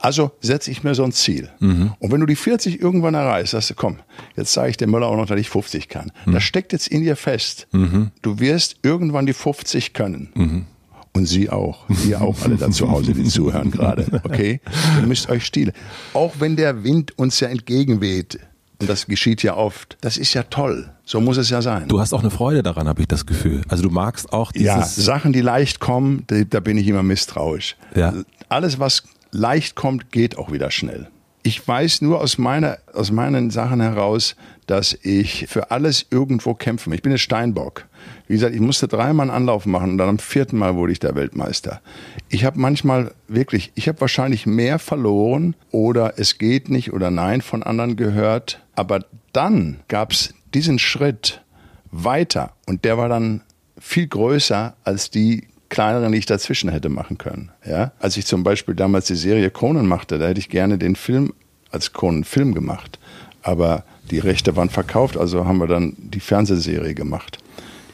Also 0.00 0.32
setze 0.40 0.70
ich 0.70 0.82
mir 0.82 0.94
so 0.94 1.04
ein 1.04 1.12
Ziel. 1.12 1.50
Mhm. 1.60 1.92
Und 1.98 2.10
wenn 2.10 2.20
du 2.20 2.26
die 2.26 2.36
40 2.36 2.80
irgendwann 2.80 3.14
erreichst, 3.14 3.52
sagst 3.52 3.70
du, 3.70 3.74
komm, 3.74 3.98
jetzt 4.34 4.52
zeige 4.52 4.70
ich 4.70 4.76
dem 4.78 4.90
Müller 4.90 5.06
auch 5.06 5.16
noch, 5.16 5.26
dass 5.26 5.38
ich 5.38 5.50
50 5.50 5.88
kann. 5.88 6.10
Mhm. 6.24 6.32
Das 6.32 6.42
steckt 6.42 6.72
jetzt 6.72 6.88
in 6.88 7.02
dir 7.02 7.16
fest. 7.16 7.66
Mhm. 7.72 8.10
Du 8.22 8.40
wirst 8.40 8.76
irgendwann 8.82 9.26
die 9.26 9.34
50 9.34 9.92
können. 9.92 10.30
Mhm. 10.34 10.66
Und 11.12 11.26
Sie 11.26 11.50
auch. 11.50 11.86
Ihr 12.06 12.22
auch 12.22 12.40
alle 12.44 12.56
da 12.56 12.70
zu 12.70 12.88
Hause, 12.88 13.12
die 13.12 13.24
zuhören 13.24 13.72
gerade. 13.72 14.22
Okay? 14.22 14.60
Ihr 15.00 15.06
müsst 15.08 15.28
euch 15.28 15.44
stilen. 15.44 15.72
Auch 16.14 16.34
wenn 16.38 16.54
der 16.54 16.84
Wind 16.84 17.18
uns 17.18 17.40
ja 17.40 17.48
entgegenweht. 17.48 18.38
Und 18.80 18.88
das 18.88 19.06
geschieht 19.06 19.42
ja 19.42 19.56
oft. 19.56 19.98
Das 20.02 20.16
ist 20.16 20.32
ja 20.34 20.44
toll. 20.44 20.88
So 21.04 21.20
muss 21.20 21.36
es 21.36 21.50
ja 21.50 21.62
sein. 21.62 21.88
Du 21.88 22.00
hast 22.00 22.12
auch 22.12 22.20
eine 22.20 22.30
Freude 22.30 22.62
daran, 22.62 22.86
habe 22.86 23.02
ich 23.02 23.08
das 23.08 23.26
Gefühl. 23.26 23.62
Also 23.68 23.82
du 23.82 23.90
magst 23.90 24.32
auch 24.32 24.52
dieses... 24.52 24.66
Ja, 24.66 24.84
Sachen, 24.84 25.32
die 25.32 25.40
leicht 25.40 25.80
kommen, 25.80 26.24
da 26.28 26.60
bin 26.60 26.78
ich 26.78 26.86
immer 26.86 27.02
misstrauisch. 27.02 27.76
Ja. 27.96 28.14
Alles, 28.48 28.78
was 28.78 29.02
leicht 29.30 29.74
kommt, 29.74 30.12
geht 30.12 30.36
auch 30.38 30.52
wieder 30.52 30.70
schnell. 30.70 31.08
Ich 31.42 31.66
weiß 31.66 32.02
nur 32.02 32.20
aus, 32.20 32.36
meiner, 32.36 32.78
aus 32.92 33.10
meinen 33.10 33.50
Sachen 33.50 33.80
heraus, 33.80 34.36
dass 34.66 34.92
ich 35.02 35.46
für 35.48 35.70
alles 35.70 36.06
irgendwo 36.10 36.52
kämpfe. 36.52 36.94
Ich 36.94 37.00
bin 37.00 37.12
ein 37.12 37.18
Steinbock. 37.18 37.86
Wie 38.26 38.34
gesagt, 38.34 38.54
ich 38.54 38.60
musste 38.60 38.88
dreimal 38.88 39.24
einen 39.24 39.36
Anlauf 39.36 39.64
machen 39.64 39.92
und 39.92 39.98
dann 39.98 40.10
am 40.10 40.18
vierten 40.18 40.58
Mal 40.58 40.76
wurde 40.76 40.92
ich 40.92 40.98
der 40.98 41.14
Weltmeister. 41.14 41.80
Ich 42.28 42.44
habe 42.44 42.60
manchmal 42.60 43.14
wirklich, 43.26 43.72
ich 43.74 43.88
habe 43.88 44.00
wahrscheinlich 44.02 44.44
mehr 44.44 44.78
verloren 44.78 45.56
oder 45.70 46.18
es 46.18 46.36
geht 46.36 46.68
nicht 46.68 46.92
oder 46.92 47.10
nein 47.10 47.40
von 47.40 47.62
anderen 47.62 47.96
gehört. 47.96 48.60
Aber 48.74 49.04
dann 49.32 49.80
gab 49.88 50.12
es 50.12 50.34
diesen 50.52 50.78
Schritt 50.78 51.42
weiter 51.90 52.52
und 52.66 52.84
der 52.84 52.98
war 52.98 53.08
dann 53.08 53.40
viel 53.78 54.06
größer 54.06 54.76
als 54.84 55.10
die 55.10 55.48
kleineren, 55.70 56.12
die 56.12 56.18
ich 56.18 56.26
dazwischen 56.26 56.70
hätte 56.70 56.90
machen 56.90 57.16
können. 57.16 57.50
Ja? 57.64 57.92
Als 57.98 58.16
ich 58.16 58.26
zum 58.26 58.42
Beispiel 58.42 58.74
damals 58.74 59.06
die 59.06 59.14
Serie 59.14 59.50
Conan 59.50 59.86
machte, 59.86 60.18
da 60.18 60.28
hätte 60.28 60.40
ich 60.40 60.50
gerne 60.50 60.76
den 60.76 60.96
Film 60.96 61.32
als 61.70 61.92
Conan-Film 61.92 62.52
gemacht. 62.54 62.98
Aber 63.42 63.84
die 64.10 64.18
Rechte 64.18 64.56
waren 64.56 64.68
verkauft, 64.68 65.16
also 65.16 65.46
haben 65.46 65.58
wir 65.58 65.66
dann 65.66 65.96
die 65.96 66.20
Fernsehserie 66.20 66.94
gemacht. 66.94 67.38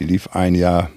Die 0.00 0.04
lief 0.04 0.28
ein 0.32 0.54
Jahr 0.54 0.90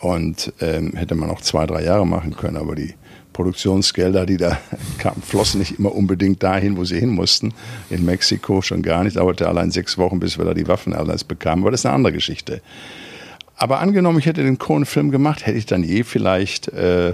und 0.00 0.52
ähm, 0.60 0.94
hätte 0.94 1.14
man 1.14 1.30
auch 1.30 1.40
zwei, 1.40 1.66
drei 1.66 1.84
Jahre 1.84 2.06
machen 2.06 2.36
können, 2.36 2.56
aber 2.56 2.74
die 2.74 2.94
Produktionsgelder, 3.32 4.26
die 4.26 4.38
da 4.38 4.58
kamen, 4.98 5.22
flossen 5.22 5.60
nicht 5.60 5.78
immer 5.78 5.94
unbedingt 5.94 6.42
dahin, 6.42 6.76
wo 6.76 6.84
sie 6.84 6.98
hin 6.98 7.10
mussten. 7.10 7.52
In 7.90 8.04
Mexiko 8.04 8.62
schon 8.62 8.82
gar 8.82 9.04
nicht. 9.04 9.16
Dauerte 9.16 9.46
allein 9.48 9.70
sechs 9.70 9.98
Wochen, 9.98 10.20
bis 10.20 10.38
wir 10.38 10.44
da 10.44 10.54
die 10.54 10.68
Waffen 10.68 10.94
alles 10.94 11.24
bekamen. 11.24 11.64
Aber 11.64 11.70
das 11.70 11.80
ist 11.80 11.86
eine 11.86 11.96
andere 11.96 12.12
Geschichte. 12.12 12.62
Aber 13.56 13.80
angenommen, 13.80 14.18
ich 14.18 14.26
hätte 14.26 14.42
den 14.42 14.58
Cohen-Film 14.58 15.10
gemacht, 15.10 15.46
hätte 15.46 15.58
ich 15.58 15.66
dann 15.66 15.84
je 15.84 16.02
vielleicht, 16.02 16.68
äh, 16.68 17.12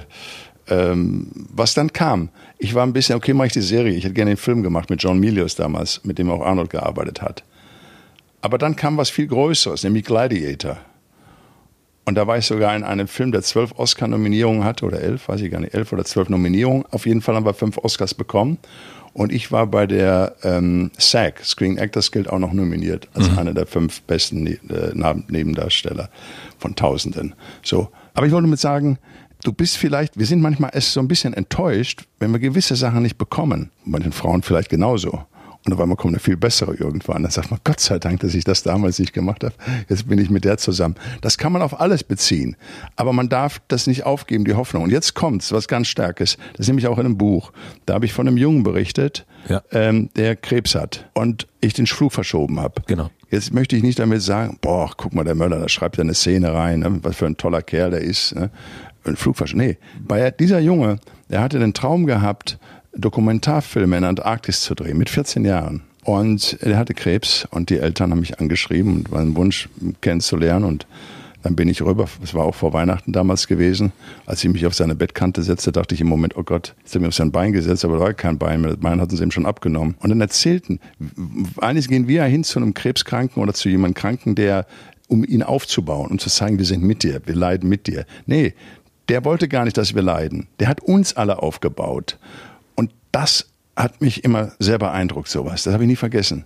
ähm, 0.69 1.29
was 1.53 1.75
dann 1.75 1.93
kam. 1.93 2.31
Ich 2.59 2.75
war 2.75 2.87
ein 2.87 2.93
bisschen, 2.93 3.17
okay, 3.17 3.35
mache 3.35 3.49
ich 3.49 3.53
die 3.53 3.61
Serie. 3.61 3.95
Ich 3.95 4.05
hätte 4.05 4.15
gerne 4.15 4.33
den 4.33 4.37
Film 4.37 4.63
gemacht 4.63 4.89
mit 4.89 5.03
John 5.03 5.19
Milius 5.19 5.55
damals, 5.55 6.01
mit 6.05 6.19
dem 6.19 6.31
auch 6.31 6.45
Arnold 6.45 6.71
gearbeitet 6.71 7.21
hat. 7.21 7.45
Aber 8.41 8.57
dann 8.57 8.77
kam 8.77 8.97
was 8.97 9.11
viel 9.11 9.27
Größeres, 9.27 9.85
nämlich 9.85 10.05
Gladiator. 10.05 10.79
Und 12.07 12.15
da 12.15 12.27
war 12.27 12.39
ich 12.39 12.47
sogar 12.47 12.75
in 12.75 12.83
einem 12.83 13.07
Film, 13.07 13.31
der 13.31 13.43
zwölf 13.43 13.73
Oscar-Nominierungen 13.77 14.65
hatte, 14.65 14.87
oder 14.87 15.01
elf, 15.01 15.29
weiß 15.29 15.43
ich 15.43 15.51
gar 15.51 15.61
nicht, 15.61 15.75
elf 15.75 15.93
oder 15.93 16.05
zwölf 16.05 16.29
Nominierungen. 16.29 16.85
Auf 16.91 17.07
jeden 17.07 17.21
Fall 17.21 17.35
haben 17.35 17.45
wir 17.45 17.55
fünf 17.55 17.79
Oscars 17.79 18.15
bekommen. 18.15 18.59
Und 19.13 19.33
ich 19.33 19.51
war 19.51 19.67
bei 19.67 19.87
der 19.87 20.37
ähm, 20.43 20.91
SAG, 20.99 21.45
Screen 21.45 21.79
Actors 21.79 22.13
Guild, 22.13 22.29
auch 22.31 22.39
noch 22.39 22.53
nominiert 22.53 23.09
als 23.15 23.31
mhm. 23.31 23.39
einer 23.39 23.55
der 23.55 23.67
fünf 23.67 24.03
besten 24.03 24.45
ne 24.45 24.59
äh, 24.69 25.15
Nebendarsteller 25.29 26.11
von 26.59 26.77
Tausenden. 26.77 27.35
So. 27.63 27.89
Aber 28.15 28.27
ich 28.27 28.33
wollte 28.33 28.47
damit 28.47 28.61
sagen, 28.61 28.99
du 29.43 29.53
bist 29.53 29.79
vielleicht, 29.79 30.19
wir 30.19 30.27
sind 30.27 30.41
manchmal 30.41 30.71
erst 30.73 30.93
so 30.93 31.01
ein 31.01 31.09
bisschen 31.09 31.35
enttäuscht, 31.35 32.05
wenn 32.19 32.31
wir 32.31 32.39
gewisse 32.39 32.77
Sachen 32.77 33.03
nicht 33.03 33.19
bekommen. 33.19 33.71
Bei 33.85 33.99
den 33.99 34.13
Frauen 34.13 34.43
vielleicht 34.43 34.69
genauso. 34.69 35.25
Und 35.67 35.75
auf 35.75 35.81
einmal 35.81 35.97
kommt 35.97 36.15
eine 36.15 36.21
viel 36.21 36.39
bessere 36.39 36.75
irgendwann. 36.75 37.23
Dann 37.23 37.31
sagt 37.31 37.51
man, 37.51 37.61
Gott 37.65 37.81
sei 37.81 37.99
Dank, 37.99 38.21
dass 38.21 38.35
ich 38.35 38.45
das 38.45 38.63
damals 38.63 38.99
nicht 38.99 39.13
gemacht 39.13 39.45
habe. 39.45 39.55
Jetzt 39.89 40.09
bin 40.09 40.19
ich 40.19 40.31
mit 40.31 40.45
der 40.45 40.57
zusammen. 40.57 40.95
Das 41.21 41.37
kann 41.37 41.53
man 41.53 41.61
auf 41.61 41.79
alles 41.79 42.03
beziehen. 42.03 42.57
Aber 42.97 43.13
man 43.13 43.29
darf 43.29 43.61
das 43.69 43.87
nicht 43.87 44.07
aufgeben, 44.07 44.47
die 44.47 44.55
Hoffnung. 44.55 44.85
Und 44.85 44.91
jetzt 44.91 45.15
kommt's, 45.15 45.53
was 45.53 45.69
ganz 45.69 45.89
Starkes. 45.89 46.39
Das 46.53 46.61
ist 46.61 46.69
nämlich 46.69 46.87
auch 46.87 46.99
in 46.99 47.05
einem 47.05 47.19
Buch. 47.19 47.53
Da 47.85 47.95
habe 47.95 48.07
ich 48.07 48.13
von 48.15 48.27
einem 48.27 48.39
Jungen 48.39 48.63
berichtet, 48.63 49.27
ja. 49.49 49.63
ähm, 49.71 50.09
der 50.17 50.35
Krebs 50.35 50.75
hat 50.75 51.11
und 51.13 51.47
ich 51.61 51.75
den 51.75 51.87
Flug 51.87 52.13
verschoben 52.13 52.59
habe. 52.59 52.83
Genau. 52.87 53.11
Jetzt 53.31 53.53
möchte 53.53 53.77
ich 53.77 53.83
nicht 53.83 53.99
damit 53.99 54.23
sagen, 54.23 54.59
boah, 54.61 54.91
guck 54.97 55.15
mal, 55.15 55.25
der 55.25 55.35
Möller, 55.35 55.59
da 55.59 55.69
schreibt 55.69 55.99
er 55.99 56.03
eine 56.03 56.15
Szene 56.15 56.53
rein, 56.53 56.81
ne? 56.81 56.99
was 57.03 57.17
für 57.17 57.27
ein 57.27 57.37
toller 57.37 57.63
Kerl 57.63 57.91
der 57.91 58.01
ist. 58.01 58.35
Ne? 58.35 58.51
Ein 59.05 59.17
Flug 59.17 59.37
verschoben. 59.37 59.61
Nee, 59.61 59.79
bei 60.01 60.31
dieser 60.31 60.59
Junge, 60.59 60.99
der 61.29 61.41
hatte 61.41 61.59
den 61.59 61.75
Traum 61.75 62.07
gehabt, 62.07 62.59
Dokumentarfilme 62.97 63.97
in 63.97 64.05
Antarktis 64.05 64.63
zu 64.63 64.75
drehen, 64.75 64.99
mit 64.99 65.11
14 65.11 65.45
Jahren. 65.45 65.83
Und 66.05 66.59
er 66.61 66.79
hatte 66.79 66.95
Krebs 66.95 67.47
und 67.51 67.71
die 67.71 67.79
Eltern 67.79 68.11
haben 68.11 68.21
mich 68.21 68.41
angeschrieben 68.41 69.05
und 69.11 69.15
ein 69.15 69.37
Wunsch 69.37 69.69
kennenzulernen 70.01 70.65
und 70.65 70.87
dann 71.43 71.57
bin 71.57 71.69
ich 71.69 71.81
rüber, 71.83 72.07
es 72.23 72.35
war 72.35 72.45
auch 72.45 72.55
vor 72.55 72.73
Weihnachten 72.73 73.13
damals 73.13 73.47
gewesen, 73.47 73.93
als 74.27 74.45
ich 74.45 74.51
mich 74.51 74.67
auf 74.67 74.75
seine 74.75 74.95
Bettkante 74.95 75.43
setzte, 75.43 75.73
dachte 75.73 75.95
ich 75.95 76.01
im 76.01 76.09
Moment, 76.09 76.37
oh 76.37 76.43
Gott, 76.43 76.75
jetzt 76.81 76.95
haben 76.95 77.03
wir 77.03 77.09
auf 77.09 77.15
sein 77.15 77.33
Bein 77.33 77.53
gesetzt, 77.53 77.85
aber 77.85 77.95
da 77.95 78.05
war 78.05 78.13
kein 78.13 78.37
Bein 78.39 78.61
mehr, 78.61 78.73
das 78.73 78.81
Bein 78.81 79.01
hatten 79.01 79.17
sie 79.17 79.23
ihm 79.23 79.31
schon 79.31 79.47
abgenommen. 79.47 79.95
Und 80.01 80.11
dann 80.11 80.21
erzählten, 80.21 80.81
eigentlich 81.59 81.89
gehen 81.89 82.09
wir 82.09 82.17
ja 82.17 82.25
hin 82.25 82.45
zu 82.45 82.59
einem 82.59 82.75
Krebskranken 82.75 83.43
oder 83.43 83.55
zu 83.55 83.71
jemandem 83.71 83.95
Kranken, 83.95 84.35
der, 84.35 84.67
um 85.09 85.25
ihn 85.25 85.43
aufzubauen 85.43 86.11
und 86.11 86.21
zu 86.21 86.29
zeigen, 86.29 86.59
wir 86.59 86.67
sind 86.67 86.83
mit 86.83 87.03
dir, 87.03 87.23
wir 87.25 87.35
leiden 87.35 87.69
mit 87.69 87.87
dir. 87.87 88.05
Nee, 88.27 88.53
der 89.09 89.25
wollte 89.25 89.49
gar 89.49 89.65
nicht, 89.65 89.79
dass 89.79 89.95
wir 89.95 90.03
leiden. 90.03 90.47
Der 90.61 90.69
hat 90.69 90.83
uns 90.83 91.17
alle 91.17 91.43
aufgebaut 91.43 92.19
das 93.13 93.47
hat 93.77 94.01
mich 94.01 94.25
immer 94.25 94.53
sehr 94.59 94.79
beeindruckt, 94.79 95.29
sowas. 95.29 95.63
Das 95.63 95.73
habe 95.73 95.85
ich 95.85 95.89
nie 95.89 95.97
vergessen. 95.97 96.45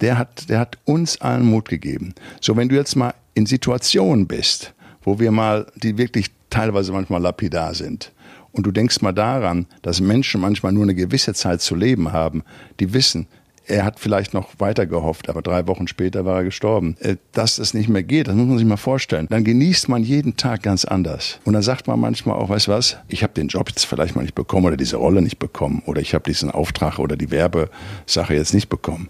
Der 0.00 0.16
hat, 0.16 0.48
der 0.48 0.58
hat 0.58 0.78
uns 0.84 1.20
allen 1.20 1.44
Mut 1.44 1.68
gegeben. 1.68 2.14
So, 2.40 2.56
wenn 2.56 2.68
du 2.68 2.76
jetzt 2.76 2.96
mal 2.96 3.14
in 3.34 3.46
Situationen 3.46 4.26
bist, 4.26 4.72
wo 5.02 5.18
wir 5.18 5.30
mal, 5.30 5.66
die 5.76 5.98
wirklich 5.98 6.30
teilweise 6.48 6.92
manchmal 6.92 7.20
lapidar 7.20 7.74
sind, 7.74 8.12
und 8.52 8.66
du 8.66 8.72
denkst 8.72 9.00
mal 9.00 9.12
daran, 9.12 9.66
dass 9.82 10.00
Menschen 10.00 10.40
manchmal 10.40 10.72
nur 10.72 10.82
eine 10.82 10.94
gewisse 10.94 11.34
Zeit 11.34 11.60
zu 11.60 11.76
leben 11.76 12.12
haben, 12.12 12.42
die 12.80 12.92
wissen, 12.92 13.28
er 13.70 13.84
hat 13.84 14.00
vielleicht 14.00 14.34
noch 14.34 14.48
weiter 14.58 14.86
gehofft, 14.86 15.28
aber 15.28 15.42
drei 15.42 15.66
Wochen 15.66 15.86
später 15.86 16.24
war 16.24 16.38
er 16.38 16.44
gestorben. 16.44 16.96
Äh, 17.00 17.16
dass 17.32 17.56
das 17.56 17.72
nicht 17.72 17.88
mehr 17.88 18.02
geht, 18.02 18.28
das 18.28 18.34
muss 18.34 18.46
man 18.46 18.58
sich 18.58 18.66
mal 18.66 18.76
vorstellen. 18.76 19.26
Dann 19.30 19.44
genießt 19.44 19.88
man 19.88 20.02
jeden 20.02 20.36
Tag 20.36 20.62
ganz 20.62 20.84
anders. 20.84 21.38
Und 21.44 21.52
dann 21.52 21.62
sagt 21.62 21.86
man 21.86 22.00
manchmal 22.00 22.36
auch, 22.36 22.48
weißt 22.48 22.66
du 22.66 22.72
was, 22.72 22.96
ich 23.08 23.22
habe 23.22 23.32
den 23.32 23.48
Job 23.48 23.68
jetzt 23.68 23.84
vielleicht 23.84 24.16
mal 24.16 24.22
nicht 24.22 24.34
bekommen 24.34 24.66
oder 24.66 24.76
diese 24.76 24.96
Rolle 24.96 25.22
nicht 25.22 25.38
bekommen 25.38 25.82
oder 25.86 26.00
ich 26.00 26.14
habe 26.14 26.24
diesen 26.24 26.50
Auftrag 26.50 26.98
oder 26.98 27.16
die 27.16 27.30
Werbesache 27.30 28.34
jetzt 28.34 28.54
nicht 28.54 28.68
bekommen. 28.68 29.08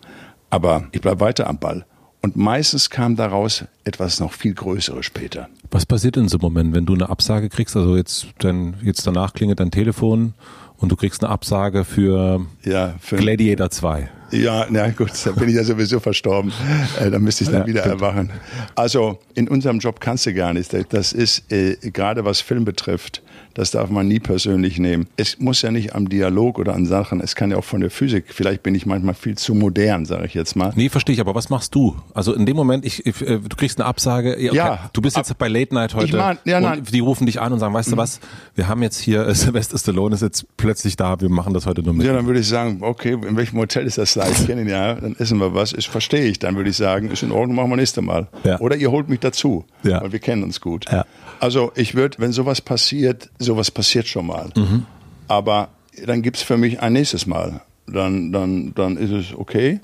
Aber 0.51 0.85
ich 0.93 1.01
bleibe 1.01 1.21
weiter 1.21 1.47
am 1.47 1.59
Ball. 1.59 1.87
Und 2.23 2.37
meistens 2.37 2.91
kam 2.91 3.17
daraus 3.17 3.65
etwas 3.85 4.21
noch 4.21 4.35
viel 4.35 4.53
Größeres 4.53 5.07
später. 5.07 5.49
Was 5.71 5.87
passiert 5.87 6.19
in 6.19 6.29
so 6.29 6.37
einem 6.37 6.43
Moment, 6.43 6.75
wenn 6.75 6.85
du 6.85 6.93
eine 6.93 7.09
Absage 7.09 7.49
kriegst? 7.49 7.77
Also 7.77 7.97
jetzt, 7.97 8.27
dann, 8.41 8.75
jetzt 8.83 9.07
danach 9.07 9.33
klingelt 9.33 9.61
dein 9.61 9.71
Telefon 9.71 10.35
und 10.81 10.91
du 10.91 10.97
kriegst 10.97 11.22
eine 11.22 11.33
Absage 11.33 11.85
für, 11.85 12.45
ja, 12.64 12.95
für 13.01 13.16
Gladiator 13.16 13.70
2. 13.70 14.09
Ja, 14.33 14.66
na 14.70 14.89
gut, 14.91 15.11
da 15.24 15.33
bin 15.33 15.49
ich 15.49 15.57
ja 15.57 15.64
sowieso 15.64 16.01
verstorben. 16.01 16.53
Äh, 17.01 17.11
da 17.11 17.18
müsste 17.18 17.45
ich 17.45 17.51
dann 17.51 17.62
ja, 17.62 17.66
wieder 17.66 17.81
stimmt. 17.81 18.01
erwachen. 18.01 18.31
Also 18.76 19.18
in 19.35 19.49
unserem 19.49 19.78
Job 19.78 20.01
kannst 20.01 20.26
du 20.26 20.35
gar 20.35 20.55
nicht. 20.55 20.72
Das 20.91 21.12
ist 21.12 21.51
äh, 21.53 21.76
gerade 21.91 22.24
was 22.24 22.41
Film 22.41 22.64
betrifft 22.64 23.22
das 23.55 23.70
darf 23.70 23.90
man 23.90 24.09
nie 24.09 24.20
persönlich 24.20 24.78
nehmen. 24.78 25.07
Es 25.16 25.38
muss 25.38 25.62
ja 25.62 25.70
nicht 25.70 25.94
am 25.94 26.09
Dialog 26.09 26.59
oder 26.59 26.74
an 26.74 26.86
Sachen, 26.86 27.20
es 27.20 27.34
kann 27.34 27.51
ja 27.51 27.57
auch 27.57 27.64
von 27.64 27.80
der 27.80 27.90
Physik. 27.90 28.26
Vielleicht 28.28 28.62
bin 28.62 28.74
ich 28.74 28.86
manchmal 28.86 29.14
viel 29.14 29.36
zu 29.36 29.55
modern, 29.55 30.05
sage 30.05 30.26
ich 30.26 30.34
jetzt 30.34 30.57
mal. 30.57 30.72
Nee, 30.76 30.88
verstehe 30.88 31.14
ich, 31.14 31.20
aber 31.20 31.34
was 31.34 31.51
machst 31.51 31.74
du? 31.74 31.96
Also 32.14 32.34
in 32.34 32.46
dem 32.46 32.57
Moment, 32.57 32.84
ich, 32.84 33.07
ich 33.07 33.20
äh, 33.22 33.38
du 33.38 33.57
kriegst 33.57 33.78
eine 33.80 33.86
Absage, 33.86 34.32
okay, 34.34 34.55
ja, 34.55 34.90
du 34.92 35.01
bist 35.01 35.16
jetzt 35.16 35.30
ab, 35.30 35.38
bei 35.38 35.48
Late 35.48 35.74
Night 35.74 35.94
heute 35.94 36.07
ich 36.07 36.12
mein, 36.12 36.38
ja, 36.44 36.61
nein. 36.61 36.82
die 36.84 37.01
rufen 37.01 37.26
dich 37.26 37.40
an 37.40 37.53
und 37.53 37.59
sagen, 37.59 37.74
weißt 37.74 37.90
du 37.90 37.96
mhm. 37.96 38.01
was, 38.01 38.20
wir 38.55 38.68
haben 38.68 38.82
jetzt 38.82 38.98
hier, 38.98 39.26
äh, 39.26 39.34
Sylvester 39.40 39.78
Stallone 39.78 40.14
ist 40.14 40.22
jetzt 40.22 40.46
plötzlich 40.57 40.96
da, 40.96 41.20
wir 41.20 41.28
machen 41.28 41.55
das 41.55 41.66
heute 41.66 41.82
nur 41.82 41.94
mit. 41.94 42.07
Ja, 42.07 42.12
dann 42.12 42.26
würde 42.26 42.40
ich 42.40 42.48
sagen, 42.48 42.78
okay, 42.82 43.12
in 43.12 43.36
welchem 43.36 43.59
Hotel 43.59 43.86
ist 43.86 43.98
das 43.98 44.14
da? 44.14 44.28
Ich 44.28 44.46
kenne 44.46 44.62
ihn 44.62 44.68
ja, 44.68 44.94
dann 44.94 45.16
essen 45.18 45.38
wir 45.38 45.55
was, 45.55 45.72
ich 45.72 45.88
verstehe 45.88 46.24
ich. 46.24 46.38
Dann 46.38 46.57
würde 46.57 46.70
ich 46.70 46.76
sagen, 46.76 47.11
ist 47.11 47.22
in 47.22 47.32
Ordnung, 47.32 47.57
machen 47.57 47.70
wir 47.70 47.76
nächste 47.76 48.03
Mal. 48.03 48.28
Ja. 48.44 48.59
Oder 48.61 48.76
ihr 48.76 48.90
holt 48.90 49.09
mich 49.09 49.20
dazu, 49.20 49.64
ja. 49.82 50.01
weil 50.03 50.12
wir 50.12 50.18
kennen 50.18 50.42
uns 50.42 50.61
gut. 50.61 50.86
Ja. 50.90 51.05
Also 51.40 51.72
ich 51.74 51.94
würde, 51.94 52.18
wenn 52.18 52.32
sowas 52.32 52.61
passiert, 52.61 53.30
sowas 53.41 53.70
passiert 53.70 54.07
schon 54.07 54.26
mal. 54.26 54.51
Mhm. 54.55 54.86
Aber 55.26 55.70
dann 56.07 56.22
gibt 56.22 56.36
es 56.36 56.43
für 56.43 56.57
mich 56.57 56.80
ein 56.80 56.93
nächstes 56.93 57.26
Mal. 57.26 57.62
Dann, 57.86 58.32
dann, 58.32 58.72
dann 58.74 58.97
ist 58.97 59.11
es 59.11 59.34
okay. 59.36 59.80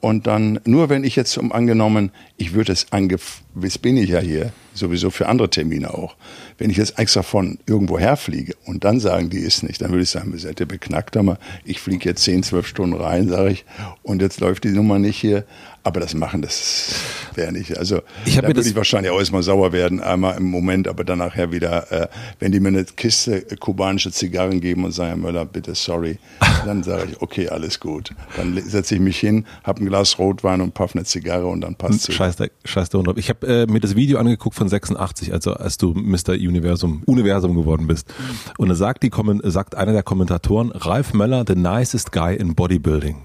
Und 0.00 0.26
dann, 0.26 0.60
nur 0.64 0.88
wenn 0.88 1.04
ich 1.04 1.14
jetzt 1.14 1.36
um 1.36 1.52
angenommen, 1.52 2.10
ich 2.38 2.54
würde 2.54 2.72
es 2.72 2.90
angef, 2.90 3.42
jetzt 3.60 3.82
bin 3.82 3.98
ich 3.98 4.08
ja 4.08 4.20
hier, 4.20 4.52
sowieso 4.72 5.10
für 5.10 5.28
andere 5.28 5.50
Termine 5.50 5.92
auch. 5.92 6.16
Wenn 6.56 6.70
ich 6.70 6.78
jetzt 6.78 6.98
extra 6.98 7.22
von 7.22 7.58
irgendwo 7.66 7.98
herfliege 7.98 8.54
und 8.64 8.84
dann 8.84 8.98
sagen, 8.98 9.28
die 9.28 9.40
ist 9.40 9.62
nicht, 9.62 9.82
dann 9.82 9.90
würde 9.90 10.04
ich 10.04 10.10
sagen, 10.10 10.32
wir 10.32 10.38
seid 10.38 10.58
ihr 10.58 10.66
beknackt, 10.66 11.18
aber 11.18 11.38
ich 11.66 11.80
fliege 11.80 12.08
jetzt 12.08 12.22
10, 12.24 12.44
12 12.44 12.66
Stunden 12.66 12.96
rein, 12.96 13.28
sage 13.28 13.50
ich, 13.50 13.66
und 14.02 14.22
jetzt 14.22 14.40
läuft 14.40 14.64
die 14.64 14.70
Nummer 14.70 14.98
nicht 14.98 15.18
hier. 15.18 15.44
Aber 15.82 16.00
das 16.00 16.14
machen, 16.14 16.42
das 16.42 16.94
wäre 17.34 17.52
nicht. 17.52 17.78
Also 17.78 18.02
ich 18.26 18.36
da 18.36 18.46
würde 18.46 18.60
ich 18.60 18.76
wahrscheinlich 18.76 19.10
auch 19.10 19.18
erstmal 19.18 19.42
sauer 19.42 19.72
werden, 19.72 20.00
einmal 20.00 20.36
im 20.36 20.44
Moment, 20.44 20.86
aber 20.88 21.04
dann 21.04 21.18
nachher 21.18 21.52
wieder, 21.52 21.90
äh, 21.90 22.08
wenn 22.38 22.52
die 22.52 22.60
mir 22.60 22.68
eine 22.68 22.84
Kiste 22.84 23.42
kubanische 23.58 24.12
Zigarren 24.12 24.60
geben 24.60 24.84
und 24.84 24.92
sagen, 24.92 25.08
Herr 25.08 25.16
Möller, 25.16 25.44
bitte 25.46 25.74
sorry, 25.74 26.18
dann 26.66 26.82
sage 26.82 27.08
ich, 27.12 27.22
okay, 27.22 27.48
alles 27.48 27.80
gut. 27.80 28.10
Dann 28.36 28.60
setze 28.62 28.96
ich 28.96 29.00
mich 29.00 29.18
hin, 29.18 29.46
habe 29.64 29.82
ein 29.82 29.86
Glas 29.86 30.18
Rotwein 30.18 30.60
und 30.60 30.74
puff 30.74 30.94
eine 30.94 31.04
Zigarre 31.04 31.46
und 31.46 31.62
dann 31.62 31.76
passt 31.76 32.08
es. 32.08 32.14
Scheiß 32.14 32.36
der, 32.36 32.50
scheiß 32.64 32.90
der 32.90 33.00
Hund. 33.00 33.18
Ich 33.18 33.30
habe 33.30 33.46
äh, 33.46 33.66
mir 33.66 33.80
das 33.80 33.96
Video 33.96 34.18
angeguckt 34.18 34.56
von 34.56 34.68
86, 34.68 35.32
also 35.32 35.54
als 35.54 35.78
du 35.78 35.94
Mr. 35.94 36.32
Universum, 36.32 37.02
Universum 37.06 37.54
geworden 37.54 37.86
bist. 37.86 38.12
Und 38.58 38.68
da 38.68 38.74
sagt, 38.74 39.02
die, 39.02 39.10
sagt 39.44 39.74
einer 39.74 39.92
der 39.92 40.02
Kommentatoren, 40.02 40.72
Ralf 40.72 41.14
Möller, 41.14 41.44
the 41.46 41.54
nicest 41.54 42.12
guy 42.12 42.36
in 42.36 42.54
Bodybuilding. 42.54 43.24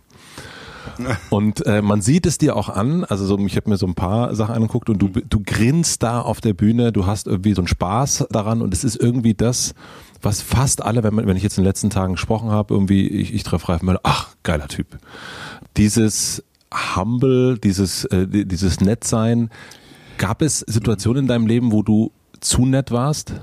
Und 1.29 1.65
äh, 1.65 1.81
man 1.81 2.01
sieht 2.01 2.25
es 2.25 2.37
dir 2.37 2.55
auch 2.55 2.69
an, 2.69 3.03
also 3.03 3.25
so, 3.25 3.37
ich 3.39 3.55
habe 3.55 3.69
mir 3.69 3.77
so 3.77 3.85
ein 3.85 3.95
paar 3.95 4.35
Sachen 4.35 4.55
angeguckt 4.55 4.89
und 4.89 4.99
du, 4.99 5.09
du 5.09 5.41
grinst 5.43 6.03
da 6.03 6.21
auf 6.21 6.41
der 6.41 6.53
Bühne, 6.53 6.91
du 6.91 7.05
hast 7.05 7.27
irgendwie 7.27 7.53
so 7.53 7.61
einen 7.61 7.67
Spaß 7.67 8.27
daran 8.29 8.61
und 8.61 8.73
es 8.73 8.83
ist 8.83 8.95
irgendwie 8.95 9.33
das, 9.33 9.73
was 10.21 10.41
fast 10.41 10.83
alle, 10.83 11.03
wenn, 11.03 11.13
man, 11.13 11.27
wenn 11.27 11.37
ich 11.37 11.43
jetzt 11.43 11.57
in 11.57 11.63
den 11.63 11.69
letzten 11.69 11.89
Tagen 11.89 12.13
gesprochen 12.13 12.49
habe, 12.49 12.73
irgendwie, 12.73 13.07
ich, 13.07 13.33
ich 13.33 13.43
treffe 13.43 13.69
Ralf 13.69 13.81
Möller, 13.81 14.01
ach, 14.03 14.35
geiler 14.43 14.67
Typ. 14.67 14.97
Dieses 15.77 16.43
Humble, 16.95 17.57
dieses, 17.57 18.05
äh, 18.05 18.27
dieses 18.27 18.81
Nettsein, 18.81 19.49
gab 20.17 20.41
es 20.41 20.59
Situationen 20.59 21.23
in 21.23 21.27
deinem 21.27 21.47
Leben, 21.47 21.71
wo 21.71 21.83
du 21.83 22.11
zu 22.39 22.65
nett 22.65 22.91
warst? 22.91 23.33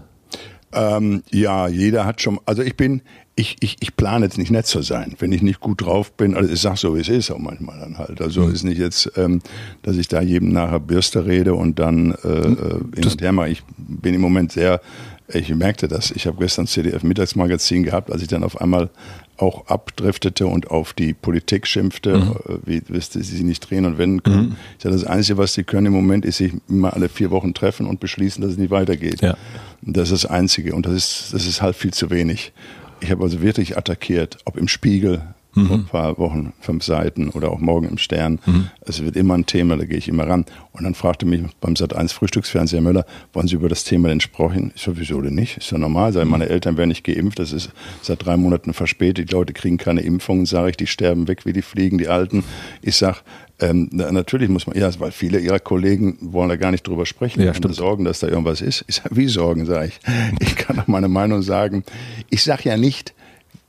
Ähm, 0.72 1.22
ja, 1.30 1.68
jeder 1.68 2.06
hat 2.06 2.20
schon, 2.22 2.40
also 2.46 2.62
ich 2.62 2.76
bin, 2.76 3.02
ich, 3.34 3.56
ich, 3.60 3.76
ich 3.80 3.96
plane 3.96 4.26
jetzt 4.26 4.36
nicht 4.36 4.50
nett 4.50 4.66
zu 4.66 4.82
sein, 4.82 5.14
wenn 5.18 5.32
ich 5.32 5.42
nicht 5.42 5.60
gut 5.60 5.82
drauf 5.82 6.12
bin. 6.12 6.36
Also 6.36 6.52
ich 6.52 6.60
sag 6.60 6.76
so, 6.76 6.94
wie 6.96 7.00
es 7.00 7.08
ist 7.08 7.30
auch 7.30 7.38
manchmal 7.38 7.80
dann 7.80 7.96
halt. 7.96 8.20
Also 8.20 8.42
mhm. 8.42 8.52
ist 8.52 8.62
nicht 8.62 8.78
jetzt, 8.78 9.10
ähm, 9.16 9.40
dass 9.82 9.96
ich 9.96 10.08
da 10.08 10.20
jedem 10.20 10.52
nachher 10.52 10.80
Bürste 10.80 11.24
rede 11.24 11.54
und 11.54 11.78
dann 11.78 12.12
äh, 12.24 12.28
mhm. 12.28 12.92
äh 12.94 13.00
hin 13.00 13.10
und 13.10 13.22
her 13.22 13.32
mache. 13.32 13.48
Ich 13.48 13.62
bin 13.78 14.14
im 14.14 14.20
Moment 14.20 14.52
sehr, 14.52 14.82
ich 15.28 15.54
merkte 15.54 15.88
das. 15.88 16.10
Ich 16.10 16.26
habe 16.26 16.36
gestern 16.38 16.66
CDF 16.66 17.02
Mittagsmagazin 17.04 17.84
gehabt, 17.84 18.12
als 18.12 18.20
ich 18.20 18.28
dann 18.28 18.44
auf 18.44 18.60
einmal 18.60 18.90
auch 19.38 19.66
abdriftete 19.66 20.46
und 20.46 20.70
auf 20.70 20.92
die 20.92 21.14
Politik 21.14 21.66
schimpfte, 21.66 22.18
mhm. 22.18 22.36
Wie, 22.66 22.82
wie 22.86 23.00
sie 23.00 23.22
sich 23.22 23.42
nicht 23.42 23.60
drehen 23.68 23.86
und 23.86 23.96
wenden 23.96 24.22
können. 24.22 24.48
Mhm. 24.50 24.56
Ich 24.76 24.82
sage, 24.82 24.94
das 24.94 25.04
Einzige, 25.04 25.38
was 25.38 25.54
sie 25.54 25.64
können 25.64 25.86
im 25.86 25.94
Moment, 25.94 26.26
ist 26.26 26.36
sich 26.36 26.52
immer 26.68 26.92
alle 26.92 27.08
vier 27.08 27.30
Wochen 27.30 27.54
treffen 27.54 27.86
und 27.86 27.98
beschließen, 27.98 28.42
dass 28.42 28.52
es 28.52 28.58
nicht 28.58 28.70
weitergeht. 28.70 29.22
Ja. 29.22 29.38
Das 29.80 30.10
ist 30.10 30.24
das 30.24 30.30
Einzige 30.30 30.74
und 30.74 30.84
das 30.84 30.92
ist, 30.92 31.28
das 31.32 31.46
ist 31.46 31.62
halt 31.62 31.76
viel 31.76 31.94
zu 31.94 32.10
wenig. 32.10 32.52
Ich 33.02 33.10
habe 33.10 33.24
also 33.24 33.42
wirklich 33.42 33.76
attackiert, 33.76 34.38
ob 34.44 34.56
im 34.56 34.68
Spiegel 34.68 35.34
mhm. 35.54 35.66
vor 35.66 35.76
ein 35.76 35.84
paar 35.86 36.18
Wochen, 36.18 36.52
fünf 36.60 36.84
Seiten 36.84 37.28
oder 37.30 37.50
auch 37.50 37.58
morgen 37.58 37.88
im 37.88 37.98
Stern. 37.98 38.38
Mhm. 38.44 38.68
Es 38.80 39.02
wird 39.02 39.16
immer 39.16 39.34
ein 39.34 39.46
Thema, 39.46 39.76
da 39.76 39.84
gehe 39.84 39.98
ich 39.98 40.08
immer 40.08 40.26
ran. 40.26 40.44
Und 40.72 40.84
dann 40.84 40.94
fragte 40.94 41.26
mich 41.26 41.42
beim 41.60 41.74
Sat1 41.74 42.12
Frühstücksfernseher 42.12 42.80
Möller, 42.80 43.04
wollen 43.32 43.48
Sie 43.48 43.56
über 43.56 43.68
das 43.68 43.84
Thema 43.84 44.08
denn 44.08 44.20
sprechen? 44.20 44.72
Ich 44.74 44.82
so, 44.82 44.96
wieso 44.98 45.20
denn 45.20 45.34
nicht? 45.34 45.58
Ist 45.58 45.70
ja 45.70 45.78
normal. 45.78 46.12
Sag, 46.12 46.26
meine 46.26 46.48
Eltern 46.48 46.76
werden 46.76 46.88
nicht 46.88 47.04
geimpft, 47.04 47.38
das 47.38 47.52
ist 47.52 47.70
seit 48.00 48.24
drei 48.24 48.36
Monaten 48.36 48.72
verspätet. 48.72 49.30
Die 49.30 49.34
Leute 49.34 49.52
kriegen 49.52 49.76
keine 49.76 50.00
Impfungen, 50.00 50.46
sage 50.46 50.70
ich, 50.70 50.76
die 50.76 50.86
sterben 50.86 51.28
weg 51.28 51.44
wie 51.44 51.52
die 51.52 51.62
Fliegen, 51.62 51.98
die 51.98 52.08
Alten. 52.08 52.44
Ich 52.80 52.96
sag, 52.96 53.22
ähm, 53.60 53.88
natürlich 53.92 54.48
muss 54.48 54.66
man, 54.66 54.76
ja, 54.76 54.90
weil 54.98 55.12
viele 55.12 55.38
ihrer 55.38 55.60
Kollegen 55.60 56.18
wollen 56.20 56.48
da 56.48 56.56
gar 56.56 56.72
nicht 56.72 56.86
drüber 56.86 57.06
sprechen, 57.06 57.42
ja, 57.42 57.54
stimmt. 57.54 57.74
sorgen, 57.74 58.04
dass 58.04 58.18
da 58.18 58.28
irgendwas 58.28 58.60
ist. 58.60 58.84
Ich 58.88 58.96
sag, 58.96 59.14
wie 59.14 59.28
sorgen, 59.28 59.66
sage 59.66 59.88
ich. 59.88 60.00
Ich 60.40 60.56
kann 60.56 60.78
auch 60.80 60.88
meine 60.88 61.08
Meinung 61.08 61.42
sagen. 61.42 61.84
Ich 62.30 62.42
sage 62.42 62.68
ja 62.68 62.76
nicht, 62.76 63.14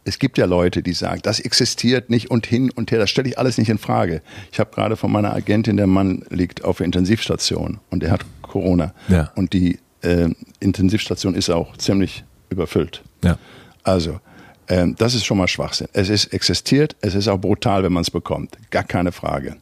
es 0.06 0.20
gibt 0.20 0.38
ja 0.38 0.46
Leute, 0.46 0.84
die 0.84 0.94
sagen, 0.94 1.22
das 1.24 1.40
existiert 1.40 2.10
nicht 2.10 2.30
und 2.30 2.46
hin 2.46 2.72
und 2.72 2.92
her, 2.92 3.00
das 3.00 3.10
stelle 3.10 3.30
ich 3.30 3.38
alles 3.38 3.58
nicht 3.58 3.70
in 3.70 3.78
Frage. 3.78 4.22
Ich 4.52 4.60
habe 4.60 4.72
gerade 4.74 4.96
von 4.96 5.12
meiner 5.12 5.34
Agentin, 5.34 5.78
der 5.78 5.88
Mann 5.88 6.24
liegt 6.30 6.64
auf 6.64 6.78
der 6.78 6.86
Intensivstation 6.86 7.80
und 7.90 8.04
er 8.04 8.12
hat 8.12 8.26
Corona. 8.42 8.94
Ja. 9.08 9.32
Und 9.36 9.54
die 9.54 9.80
äh, 10.02 10.30
Intensivstation 10.60 11.36
ist 11.36 11.50
auch 11.50 11.78
ziemlich 11.78 12.24
überfüllt. 12.50 13.02
Ja. 13.24 13.38
Also, 13.84 14.20
ähm, 14.68 14.96
das 14.98 15.14
ist 15.14 15.26
schon 15.26 15.38
mal 15.38 15.48
Schwachsinn. 15.48 15.88
Es 15.94 16.10
ist 16.10 16.34
existiert, 16.34 16.96
es 17.02 17.16
ist 17.16 17.28
auch 17.28 17.40
brutal, 17.40 17.84
wenn 17.84 17.94
man 17.94 18.02
es 18.02 18.12
bekommt. 18.12 18.58
Gar 18.70 18.84
keine 18.84 19.12
Frage. 19.12 19.58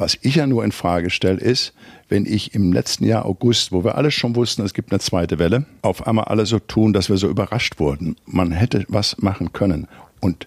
Was 0.00 0.16
ich 0.22 0.36
ja 0.36 0.46
nur 0.46 0.64
in 0.64 0.72
Frage 0.72 1.10
stelle, 1.10 1.38
ist, 1.38 1.74
wenn 2.08 2.24
ich 2.24 2.54
im 2.54 2.72
letzten 2.72 3.04
Jahr 3.04 3.26
August, 3.26 3.70
wo 3.70 3.84
wir 3.84 3.96
alle 3.96 4.10
schon 4.10 4.34
wussten, 4.34 4.62
es 4.62 4.72
gibt 4.72 4.92
eine 4.92 4.98
zweite 4.98 5.38
Welle, 5.38 5.66
auf 5.82 6.06
einmal 6.06 6.24
alle 6.24 6.46
so 6.46 6.58
tun, 6.58 6.94
dass 6.94 7.10
wir 7.10 7.18
so 7.18 7.28
überrascht 7.28 7.78
wurden. 7.78 8.16
Man 8.24 8.50
hätte 8.50 8.86
was 8.88 9.18
machen 9.18 9.52
können. 9.52 9.88
Und 10.18 10.46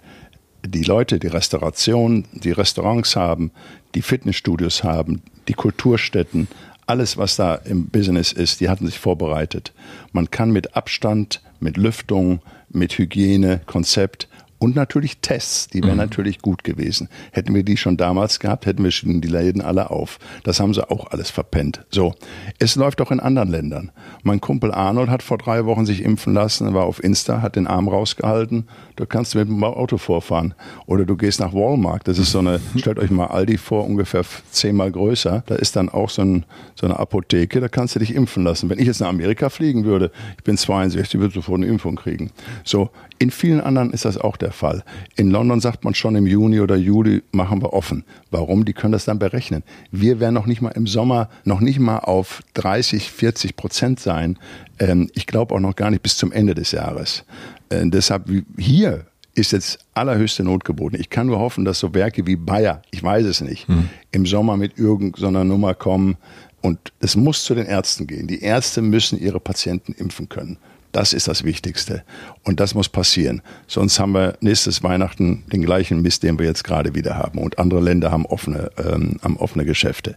die 0.66 0.82
Leute, 0.82 1.20
die 1.20 1.28
Restauration, 1.28 2.26
die 2.32 2.52
Restaurants 2.52 3.16
haben, 3.16 3.52
die 3.94 4.02
Fitnessstudios 4.02 4.84
haben, 4.84 5.22
die 5.48 5.54
Kulturstätten, 5.54 6.48
alles, 6.88 7.18
was 7.18 7.36
da 7.36 7.54
im 7.54 7.90
Business 7.90 8.32
ist, 8.32 8.60
die 8.60 8.70
hatten 8.70 8.88
sich 8.88 8.98
vorbereitet. 8.98 9.72
Man 10.14 10.32
kann 10.32 10.50
mit 10.50 10.76
Abstand, 10.76 11.44
mit 11.60 11.78
Lüftung, 11.78 12.42
mit 12.70 12.98
Hygiene, 12.98 13.62
Konzept 13.68 14.28
und 14.64 14.78
natürlich 14.78 15.18
Tests, 15.18 15.68
die 15.68 15.84
wären 15.84 15.96
mhm. 15.96 15.98
natürlich 15.98 16.40
gut 16.40 16.64
gewesen. 16.64 17.10
Hätten 17.34 17.54
wir 17.54 17.64
die 17.64 17.76
schon 17.76 17.98
damals 17.98 18.40
gehabt, 18.40 18.66
hätten 18.66 18.82
wir 18.82 18.92
schon 18.92 19.20
die 19.20 19.28
Läden 19.28 19.62
alle 19.62 19.90
auf. 19.90 20.20
Das 20.46 20.62
haben 20.62 20.74
sie 20.74 20.90
auch 20.90 21.12
alles 21.12 21.30
verpennt. 21.30 21.86
So, 21.90 22.16
es 22.60 22.78
läuft 22.78 23.02
auch 23.02 23.12
in 23.12 23.20
anderen 23.20 23.50
Ländern. 23.50 23.92
Mein 24.24 24.40
Kumpel 24.40 24.72
Arnold 24.72 25.10
hat 25.10 25.22
vor 25.22 25.38
drei 25.38 25.66
Wochen 25.66 25.86
sich 25.86 26.02
impfen 26.02 26.34
lassen, 26.34 26.74
war 26.74 26.86
auf 26.86 27.04
Insta, 27.04 27.42
hat 27.42 27.58
den 27.58 27.68
Arm 27.68 27.90
rausgehalten. 27.90 28.70
Da 28.96 29.06
kannst 29.06 29.34
du 29.34 29.40
mit 29.40 29.48
dem 29.48 29.64
Auto 29.64 29.98
vorfahren. 29.98 30.54
Oder 30.86 31.06
du 31.06 31.16
gehst 31.16 31.40
nach 31.40 31.54
Walmart. 31.54 32.08
Das 32.08 32.20
ist 32.20 32.32
so 32.32 32.40
eine, 32.40 32.60
stellt 32.78 33.00
euch 33.00 33.12
mal 33.12 33.28
Aldi 33.28 33.58
vor, 33.58 33.86
ungefähr 33.86 34.24
zehnmal 34.52 34.92
größer. 34.92 35.44
Da 35.46 35.56
ist 35.56 35.76
dann 35.76 35.90
auch 35.90 36.10
so, 36.10 36.22
ein, 36.22 36.46
so 36.76 36.86
eine 36.86 37.00
Apotheke, 37.00 37.60
da 37.60 37.68
kannst 37.68 37.96
du 37.96 38.00
dich 38.00 38.14
impfen 38.14 38.44
lassen. 38.44 38.70
Wenn 38.70 38.80
ich 38.80 38.88
jetzt 38.88 39.02
nach 39.02 39.10
Amerika 39.10 39.50
fliegen 39.50 39.84
würde, 39.86 40.12
ich 40.38 40.44
bin 40.44 40.58
62, 40.58 41.20
würde 41.20 41.34
sofort 41.34 41.58
eine 41.58 41.68
Impfung 41.68 41.96
kriegen. 41.96 42.32
So, 42.64 42.90
in 43.20 43.32
vielen 43.32 43.62
anderen 43.62 43.92
ist 43.92 44.06
das 44.06 44.18
auch 44.18 44.38
der 44.38 44.52
Fall. 44.52 44.84
In 45.16 45.30
London 45.30 45.62
sagt 45.62 45.84
man 45.84 45.96
schon 45.96 46.16
im 46.16 46.28
Juni 46.28 46.60
oder 46.60 46.76
Juli 46.76 47.24
machen 47.32 47.62
wir 47.62 47.74
offen. 47.74 48.04
Warum? 48.32 48.66
Die 48.66 48.74
können 48.74 48.92
das 48.92 49.06
dann 49.06 49.20
berechnen. 49.20 49.64
Wir 49.92 50.20
werden 50.20 50.34
noch 50.34 50.46
nicht 50.46 50.62
mal 50.62 50.72
im 50.72 50.88
Sommer 50.88 51.30
noch 51.46 51.62
nicht 51.62 51.80
mal 51.80 52.00
auf 52.00 52.42
30, 52.56 53.12
40 53.12 53.56
Prozent 53.56 54.00
sein. 54.00 54.38
Ähm, 54.80 55.10
ich 55.14 55.28
glaube 55.28 55.56
auch 55.56 55.60
noch 55.60 55.76
gar 55.76 55.90
nicht 55.92 56.04
bis 56.04 56.18
zum 56.18 56.32
Ende 56.32 56.56
des 56.56 56.72
Jahres. 56.72 57.24
Äh, 57.70 57.86
deshalb 57.86 58.30
hier 58.58 59.06
ist 59.36 59.52
jetzt 59.52 59.80
allerhöchste 59.94 60.44
Not 60.44 60.64
geboten. 60.64 60.98
Ich 61.00 61.10
kann 61.10 61.28
nur 61.28 61.40
hoffen, 61.40 61.66
dass 61.66 61.80
so 61.80 61.94
Werke 61.94 62.28
wie 62.28 62.36
Bayer, 62.36 62.82
ich 62.92 63.02
weiß 63.02 63.26
es 63.26 63.42
nicht, 63.42 63.68
hm. 63.68 63.90
im 64.12 64.26
Sommer 64.26 64.58
mit 64.58 64.78
irgendeiner 64.78 65.44
Nummer 65.44 65.74
kommen. 65.74 66.18
Und 66.62 66.94
es 67.00 67.16
muss 67.16 67.44
zu 67.44 67.56
den 67.56 67.66
Ärzten 67.66 68.08
gehen. 68.08 68.28
Die 68.28 68.42
Ärzte 68.42 68.82
müssen 68.82 69.20
ihre 69.20 69.40
Patienten 69.40 69.94
impfen 69.94 70.30
können. 70.30 70.58
Das 70.94 71.12
ist 71.12 71.28
das 71.28 71.44
Wichtigste. 71.44 72.04
Und 72.44 72.60
das 72.60 72.76
muss 72.76 72.88
passieren. 72.88 73.42
Sonst 73.68 74.00
haben 74.00 74.14
wir 74.14 74.38
nächstes 74.42 74.84
Weihnachten 74.84 75.44
den 75.52 75.64
gleichen 75.64 76.04
Mist, 76.04 76.22
den 76.22 76.38
wir 76.38 76.46
jetzt 76.46 76.64
gerade 76.64 76.94
wieder 76.94 77.18
haben. 77.18 77.40
Und 77.40 77.58
andere 77.58 77.82
Länder 77.82 78.12
haben 78.12 78.28
offene, 78.28 78.70
ähm, 78.78 79.18
haben 79.24 79.38
offene 79.38 79.66
Geschäfte. 79.66 80.16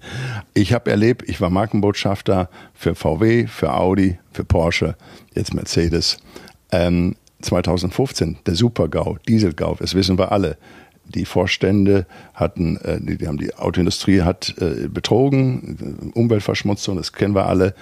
Ich 0.52 0.74
habe 0.74 0.90
erlebt, 0.90 1.28
ich 1.28 1.40
war 1.40 1.48
Markenbotschafter 1.48 2.50
für 2.74 2.94
VW, 2.94 3.46
für 3.46 3.72
Audi, 3.72 4.18
für 4.32 4.44
Porsche, 4.44 4.96
jetzt 5.34 5.54
Mercedes. 5.54 6.18
Ähm, 6.70 7.16
2015, 7.42 8.38
der 8.46 8.54
Super-GAU, 8.54 9.18
Diesel-GAU, 9.28 9.76
das 9.78 9.94
wissen 9.94 10.18
wir 10.18 10.32
alle 10.32 10.56
die 11.04 11.24
Vorstände 11.24 12.06
hatten, 12.34 12.78
äh, 12.78 13.00
die, 13.00 13.16
die 13.16 13.28
haben 13.28 13.38
die 13.38 13.54
Autoindustrie 13.54 14.22
hat 14.22 14.54
äh, 14.58 14.88
betrogen, 14.88 16.12
Umweltverschmutzung, 16.14 16.96
das 16.96 17.12
kennen 17.12 17.34
wir 17.34 17.46
alle 17.46 17.74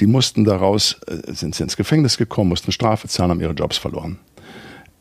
die 0.00 0.06
mussten 0.06 0.44
daraus, 0.44 0.96
äh, 1.06 1.32
sind 1.32 1.54
sie 1.54 1.62
ins 1.62 1.76
Gefängnis 1.76 2.16
gekommen, 2.16 2.50
mussten 2.50 2.72
Strafe 2.72 3.08
zahlen, 3.08 3.30
haben 3.30 3.40
ihre 3.40 3.52
Jobs 3.52 3.76
verloren. 3.76 4.18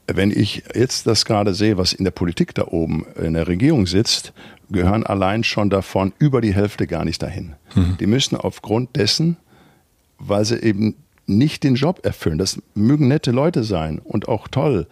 Wenn 0.07 0.31
ich 0.31 0.63
jetzt 0.75 1.07
das 1.07 1.23
gerade 1.25 1.53
sehe, 1.53 1.77
was 1.77 1.93
in 1.93 2.03
der 2.03 2.11
Politik 2.11 2.53
da 2.53 2.67
oben 2.67 3.05
in 3.21 3.33
der 3.33 3.47
Regierung 3.47 3.87
sitzt, 3.87 4.33
gehören 4.69 5.05
allein 5.05 5.43
schon 5.43 5.69
davon 5.69 6.11
über 6.19 6.41
die 6.41 6.53
Hälfte 6.53 6.87
gar 6.87 7.05
nicht 7.05 7.21
dahin. 7.23 7.55
Mhm. 7.73 7.97
Die 7.99 8.07
müssen 8.07 8.35
aufgrund 8.35 8.95
dessen, 8.97 9.37
weil 10.17 10.43
sie 10.43 10.57
eben 10.61 10.95
nicht 11.25 11.63
den 11.63 11.75
Job 11.75 12.05
erfüllen, 12.05 12.37
das 12.37 12.61
mögen 12.73 13.07
nette 13.07 13.31
Leute 13.31 13.63
sein 13.63 13.99
und 13.99 14.27
auch 14.27 14.47
toll, 14.47 14.87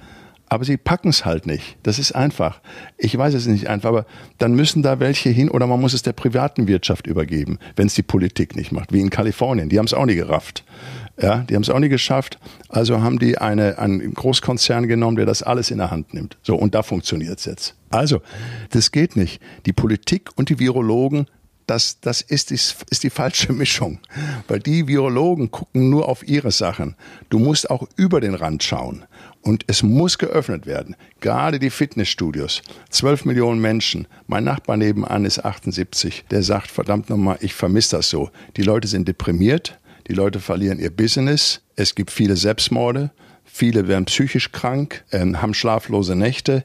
aber 0.51 0.65
sie 0.65 0.75
packen 0.75 1.07
es 1.07 1.23
halt 1.23 1.47
nicht. 1.47 1.77
Das 1.81 1.97
ist 1.97 2.11
einfach. 2.11 2.59
Ich 2.97 3.17
weiß 3.17 3.33
es 3.35 3.47
nicht 3.47 3.69
einfach, 3.69 3.87
aber 3.87 4.05
dann 4.37 4.53
müssen 4.53 4.83
da 4.83 4.99
welche 4.99 5.29
hin 5.29 5.49
oder 5.49 5.65
man 5.65 5.79
muss 5.79 5.93
es 5.93 6.01
der 6.01 6.11
privaten 6.11 6.67
Wirtschaft 6.67 7.07
übergeben, 7.07 7.57
wenn 7.77 7.87
es 7.87 7.93
die 7.93 8.03
Politik 8.03 8.57
nicht 8.57 8.73
macht, 8.73 8.91
wie 8.91 8.99
in 8.99 9.09
Kalifornien. 9.09 9.69
Die 9.69 9.79
haben 9.79 9.85
es 9.85 9.93
auch 9.93 10.05
nie 10.05 10.15
gerafft. 10.15 10.65
Ja, 11.21 11.45
die 11.49 11.55
haben 11.55 11.61
es 11.61 11.69
auch 11.69 11.79
nie 11.79 11.87
geschafft. 11.87 12.37
Also 12.67 13.01
haben 13.01 13.17
die 13.17 13.37
eine, 13.37 13.79
einen 13.79 14.13
Großkonzern 14.13 14.89
genommen, 14.89 15.15
der 15.15 15.25
das 15.25 15.41
alles 15.41 15.71
in 15.71 15.77
der 15.77 15.89
Hand 15.89 16.13
nimmt. 16.13 16.37
So, 16.41 16.57
und 16.57 16.75
da 16.75 16.83
funktioniert 16.83 17.39
es 17.39 17.45
jetzt. 17.45 17.75
Also, 17.89 18.21
das 18.71 18.91
geht 18.91 19.15
nicht. 19.15 19.41
Die 19.65 19.73
Politik 19.73 20.31
und 20.35 20.49
die 20.49 20.59
Virologen 20.59 21.27
das, 21.67 21.99
das 22.01 22.21
ist, 22.21 22.49
die, 22.49 22.55
ist 22.55 23.03
die 23.03 23.09
falsche 23.09 23.53
Mischung. 23.53 23.99
Weil 24.47 24.59
die 24.59 24.87
Virologen 24.87 25.51
gucken 25.51 25.89
nur 25.89 26.07
auf 26.09 26.27
ihre 26.27 26.51
Sachen. 26.51 26.95
Du 27.29 27.39
musst 27.39 27.69
auch 27.69 27.87
über 27.95 28.21
den 28.21 28.35
Rand 28.35 28.63
schauen. 28.63 29.05
Und 29.41 29.63
es 29.67 29.81
muss 29.81 30.17
geöffnet 30.17 30.65
werden. 30.65 30.95
Gerade 31.19 31.57
die 31.57 31.71
Fitnessstudios. 31.71 32.61
Zwölf 32.89 33.25
Millionen 33.25 33.59
Menschen. 33.59 34.07
Mein 34.27 34.43
Nachbar 34.43 34.77
nebenan 34.77 35.25
ist 35.25 35.43
78. 35.43 36.25
Der 36.29 36.43
sagt, 36.43 36.69
verdammt 36.69 37.09
nochmal, 37.09 37.37
ich 37.41 37.53
vermisse 37.53 37.97
das 37.97 38.09
so. 38.09 38.29
Die 38.57 38.63
Leute 38.63 38.87
sind 38.87 39.07
deprimiert. 39.07 39.79
Die 40.07 40.13
Leute 40.13 40.39
verlieren 40.39 40.79
ihr 40.79 40.95
Business. 40.95 41.61
Es 41.75 41.95
gibt 41.95 42.11
viele 42.11 42.35
Selbstmorde. 42.35 43.11
Viele 43.43 43.87
werden 43.87 44.05
psychisch 44.05 44.51
krank, 44.51 45.03
äh, 45.11 45.19
haben 45.33 45.53
schlaflose 45.53 46.15
Nächte. 46.15 46.63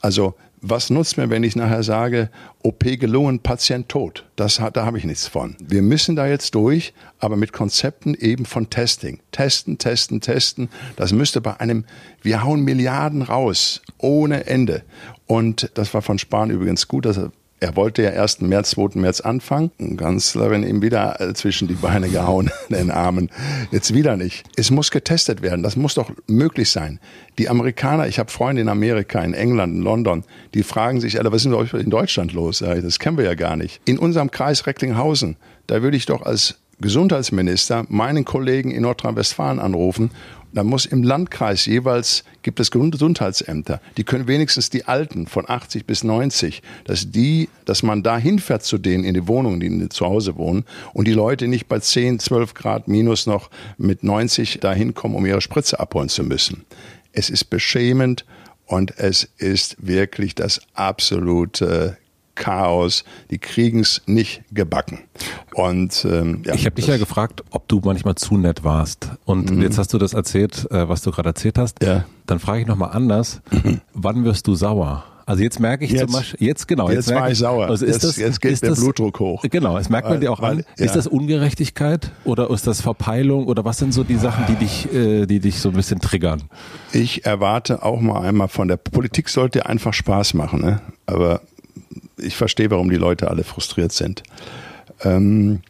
Also 0.00 0.34
was 0.62 0.90
nutzt 0.90 1.18
mir, 1.18 1.28
wenn 1.28 1.42
ich 1.42 1.56
nachher 1.56 1.82
sage, 1.82 2.30
OP 2.62 2.84
gelungen, 2.84 3.40
Patient 3.40 3.88
tot? 3.88 4.24
Das, 4.36 4.62
da 4.72 4.86
habe 4.86 4.96
ich 4.96 5.04
nichts 5.04 5.26
von. 5.26 5.56
Wir 5.60 5.82
müssen 5.82 6.14
da 6.14 6.28
jetzt 6.28 6.54
durch, 6.54 6.94
aber 7.18 7.36
mit 7.36 7.52
Konzepten 7.52 8.14
eben 8.14 8.46
von 8.46 8.70
Testing. 8.70 9.18
Testen, 9.32 9.78
testen, 9.78 10.20
testen. 10.20 10.68
Das 10.94 11.12
müsste 11.12 11.40
bei 11.40 11.58
einem, 11.58 11.84
wir 12.22 12.44
hauen 12.44 12.62
Milliarden 12.62 13.22
raus, 13.22 13.82
ohne 13.98 14.46
Ende. 14.46 14.84
Und 15.26 15.70
das 15.74 15.92
war 15.94 16.00
von 16.00 16.20
Spahn 16.20 16.50
übrigens 16.50 16.86
gut, 16.86 17.06
dass 17.06 17.18
er 17.18 17.32
er 17.62 17.76
wollte 17.76 18.02
ja 18.02 18.10
erst 18.10 18.42
März, 18.42 18.70
2. 18.70 18.98
März 18.98 19.20
anfangen. 19.20 19.70
Die 19.78 19.94
Kanzlerin 19.94 20.64
ihm 20.64 20.82
wieder 20.82 21.20
äh, 21.20 21.32
zwischen 21.32 21.68
die 21.68 21.74
Beine 21.74 22.08
gehauen, 22.08 22.50
den 22.70 22.90
Armen. 22.90 23.30
Jetzt 23.70 23.94
wieder 23.94 24.16
nicht. 24.16 24.44
Es 24.56 24.72
muss 24.72 24.90
getestet 24.90 25.42
werden. 25.42 25.62
Das 25.62 25.76
muss 25.76 25.94
doch 25.94 26.10
möglich 26.26 26.70
sein. 26.70 26.98
Die 27.38 27.48
Amerikaner, 27.48 28.08
ich 28.08 28.18
habe 28.18 28.32
Freunde 28.32 28.62
in 28.62 28.68
Amerika, 28.68 29.22
in 29.22 29.32
England, 29.32 29.76
in 29.76 29.82
London, 29.82 30.24
die 30.54 30.64
fragen 30.64 31.00
sich 31.00 31.20
alle, 31.20 31.30
was 31.30 31.44
ist 31.44 31.52
denn 31.52 31.80
in 31.80 31.90
Deutschland 31.90 32.32
los? 32.32 32.58
Das 32.58 32.98
kennen 32.98 33.16
wir 33.16 33.24
ja 33.24 33.34
gar 33.34 33.54
nicht. 33.54 33.80
In 33.84 33.96
unserem 33.96 34.32
Kreis 34.32 34.66
Recklinghausen, 34.66 35.36
da 35.68 35.82
würde 35.82 35.96
ich 35.96 36.06
doch 36.06 36.22
als 36.22 36.56
Gesundheitsminister 36.80 37.86
meinen 37.88 38.24
Kollegen 38.24 38.72
in 38.72 38.82
Nordrhein-Westfalen 38.82 39.60
anrufen 39.60 40.10
da 40.52 40.64
muss 40.64 40.86
im 40.86 41.02
Landkreis 41.02 41.66
jeweils, 41.66 42.24
gibt 42.42 42.60
es 42.60 42.70
Gesundheitsämter, 42.70 43.80
die 43.96 44.04
können 44.04 44.26
wenigstens 44.26 44.70
die 44.70 44.84
Alten 44.84 45.26
von 45.26 45.48
80 45.48 45.86
bis 45.86 46.04
90, 46.04 46.62
dass 46.84 47.10
die, 47.10 47.48
dass 47.64 47.82
man 47.82 48.02
da 48.02 48.18
hinfährt 48.18 48.62
zu 48.62 48.78
denen 48.78 49.04
in 49.04 49.14
die 49.14 49.26
Wohnungen, 49.28 49.60
die 49.60 49.88
zu 49.88 50.06
Hause 50.06 50.36
wohnen 50.36 50.64
und 50.92 51.06
die 51.06 51.12
Leute 51.12 51.48
nicht 51.48 51.68
bei 51.68 51.78
10, 51.78 52.18
12 52.18 52.54
Grad 52.54 52.88
minus 52.88 53.26
noch 53.26 53.50
mit 53.78 54.04
90 54.04 54.60
da 54.60 54.72
hinkommen, 54.72 55.16
um 55.16 55.26
ihre 55.26 55.40
Spritze 55.40 55.80
abholen 55.80 56.08
zu 56.08 56.22
müssen. 56.22 56.64
Es 57.12 57.30
ist 57.30 57.44
beschämend 57.44 58.24
und 58.66 58.98
es 58.98 59.28
ist 59.36 59.76
wirklich 59.78 60.34
das 60.34 60.60
absolute 60.74 61.96
Chaos. 62.42 63.04
Die 63.30 63.38
kriegen 63.38 63.80
es 63.80 64.02
nicht 64.06 64.42
gebacken. 64.50 64.98
Und 65.54 66.04
ähm, 66.10 66.42
ja, 66.44 66.54
ich 66.54 66.66
habe 66.66 66.74
dich 66.74 66.86
ja 66.86 66.96
gefragt, 66.96 67.44
ob 67.50 67.68
du 67.68 67.80
manchmal 67.84 68.16
zu 68.16 68.36
nett 68.36 68.64
warst. 68.64 69.10
Und 69.24 69.50
mhm. 69.50 69.62
jetzt 69.62 69.78
hast 69.78 69.92
du 69.94 69.98
das 69.98 70.12
erzählt, 70.12 70.68
äh, 70.70 70.88
was 70.88 71.02
du 71.02 71.12
gerade 71.12 71.28
erzählt 71.30 71.58
hast. 71.58 71.82
Ja. 71.82 72.04
Dann 72.26 72.40
frage 72.40 72.62
ich 72.62 72.66
nochmal 72.66 72.90
anders. 72.92 73.40
Mhm. 73.50 73.80
Wann 73.94 74.24
wirst 74.24 74.46
du 74.48 74.54
sauer? 74.54 75.04
Also 75.26 75.42
jetzt 75.42 75.60
merke 75.60 75.84
ich 75.84 75.92
jetzt, 75.92 76.00
zum 76.00 76.12
Beispiel, 76.12 76.46
jetzt 76.46 76.68
genau. 76.68 76.90
Jetzt, 76.90 77.08
jetzt 77.08 77.18
war 77.18 77.30
ich 77.30 77.38
sauer. 77.38 77.66
Also 77.68 77.86
ist 77.86 77.94
jetzt, 77.94 78.04
das, 78.04 78.16
jetzt 78.16 78.40
geht 78.40 78.52
ist 78.52 78.62
der 78.62 78.70
das, 78.70 78.80
Blutdruck 78.80 79.20
hoch. 79.20 79.44
Genau, 79.48 79.78
es 79.78 79.88
merkt 79.88 80.08
man 80.08 80.20
dir 80.20 80.32
auch 80.32 80.42
weil, 80.42 80.58
an. 80.58 80.64
Ja. 80.78 80.84
Ist 80.84 80.96
das 80.96 81.06
Ungerechtigkeit 81.06 82.10
oder 82.24 82.50
ist 82.50 82.66
das 82.66 82.80
Verpeilung 82.80 83.46
oder 83.46 83.64
was 83.64 83.78
sind 83.78 83.94
so 83.94 84.04
die 84.04 84.16
Sachen, 84.16 84.44
die 84.48 84.56
dich, 84.56 84.92
äh, 84.92 85.26
die 85.26 85.40
dich 85.40 85.60
so 85.60 85.68
ein 85.68 85.74
bisschen 85.74 86.00
triggern? 86.00 86.42
Ich 86.92 87.24
erwarte 87.24 87.82
auch 87.82 88.00
mal 88.00 88.20
einmal 88.20 88.48
von 88.48 88.68
der 88.68 88.76
Politik 88.76 89.28
sollte 89.28 89.66
einfach 89.66 89.94
Spaß 89.94 90.34
machen, 90.34 90.60
ne? 90.60 90.80
Aber 91.06 91.40
ich 92.16 92.36
verstehe, 92.36 92.70
warum 92.70 92.90
die 92.90 92.96
Leute 92.96 93.30
alle 93.30 93.44
frustriert 93.44 93.92
sind. 93.92 94.22
Ähm, 95.04 95.60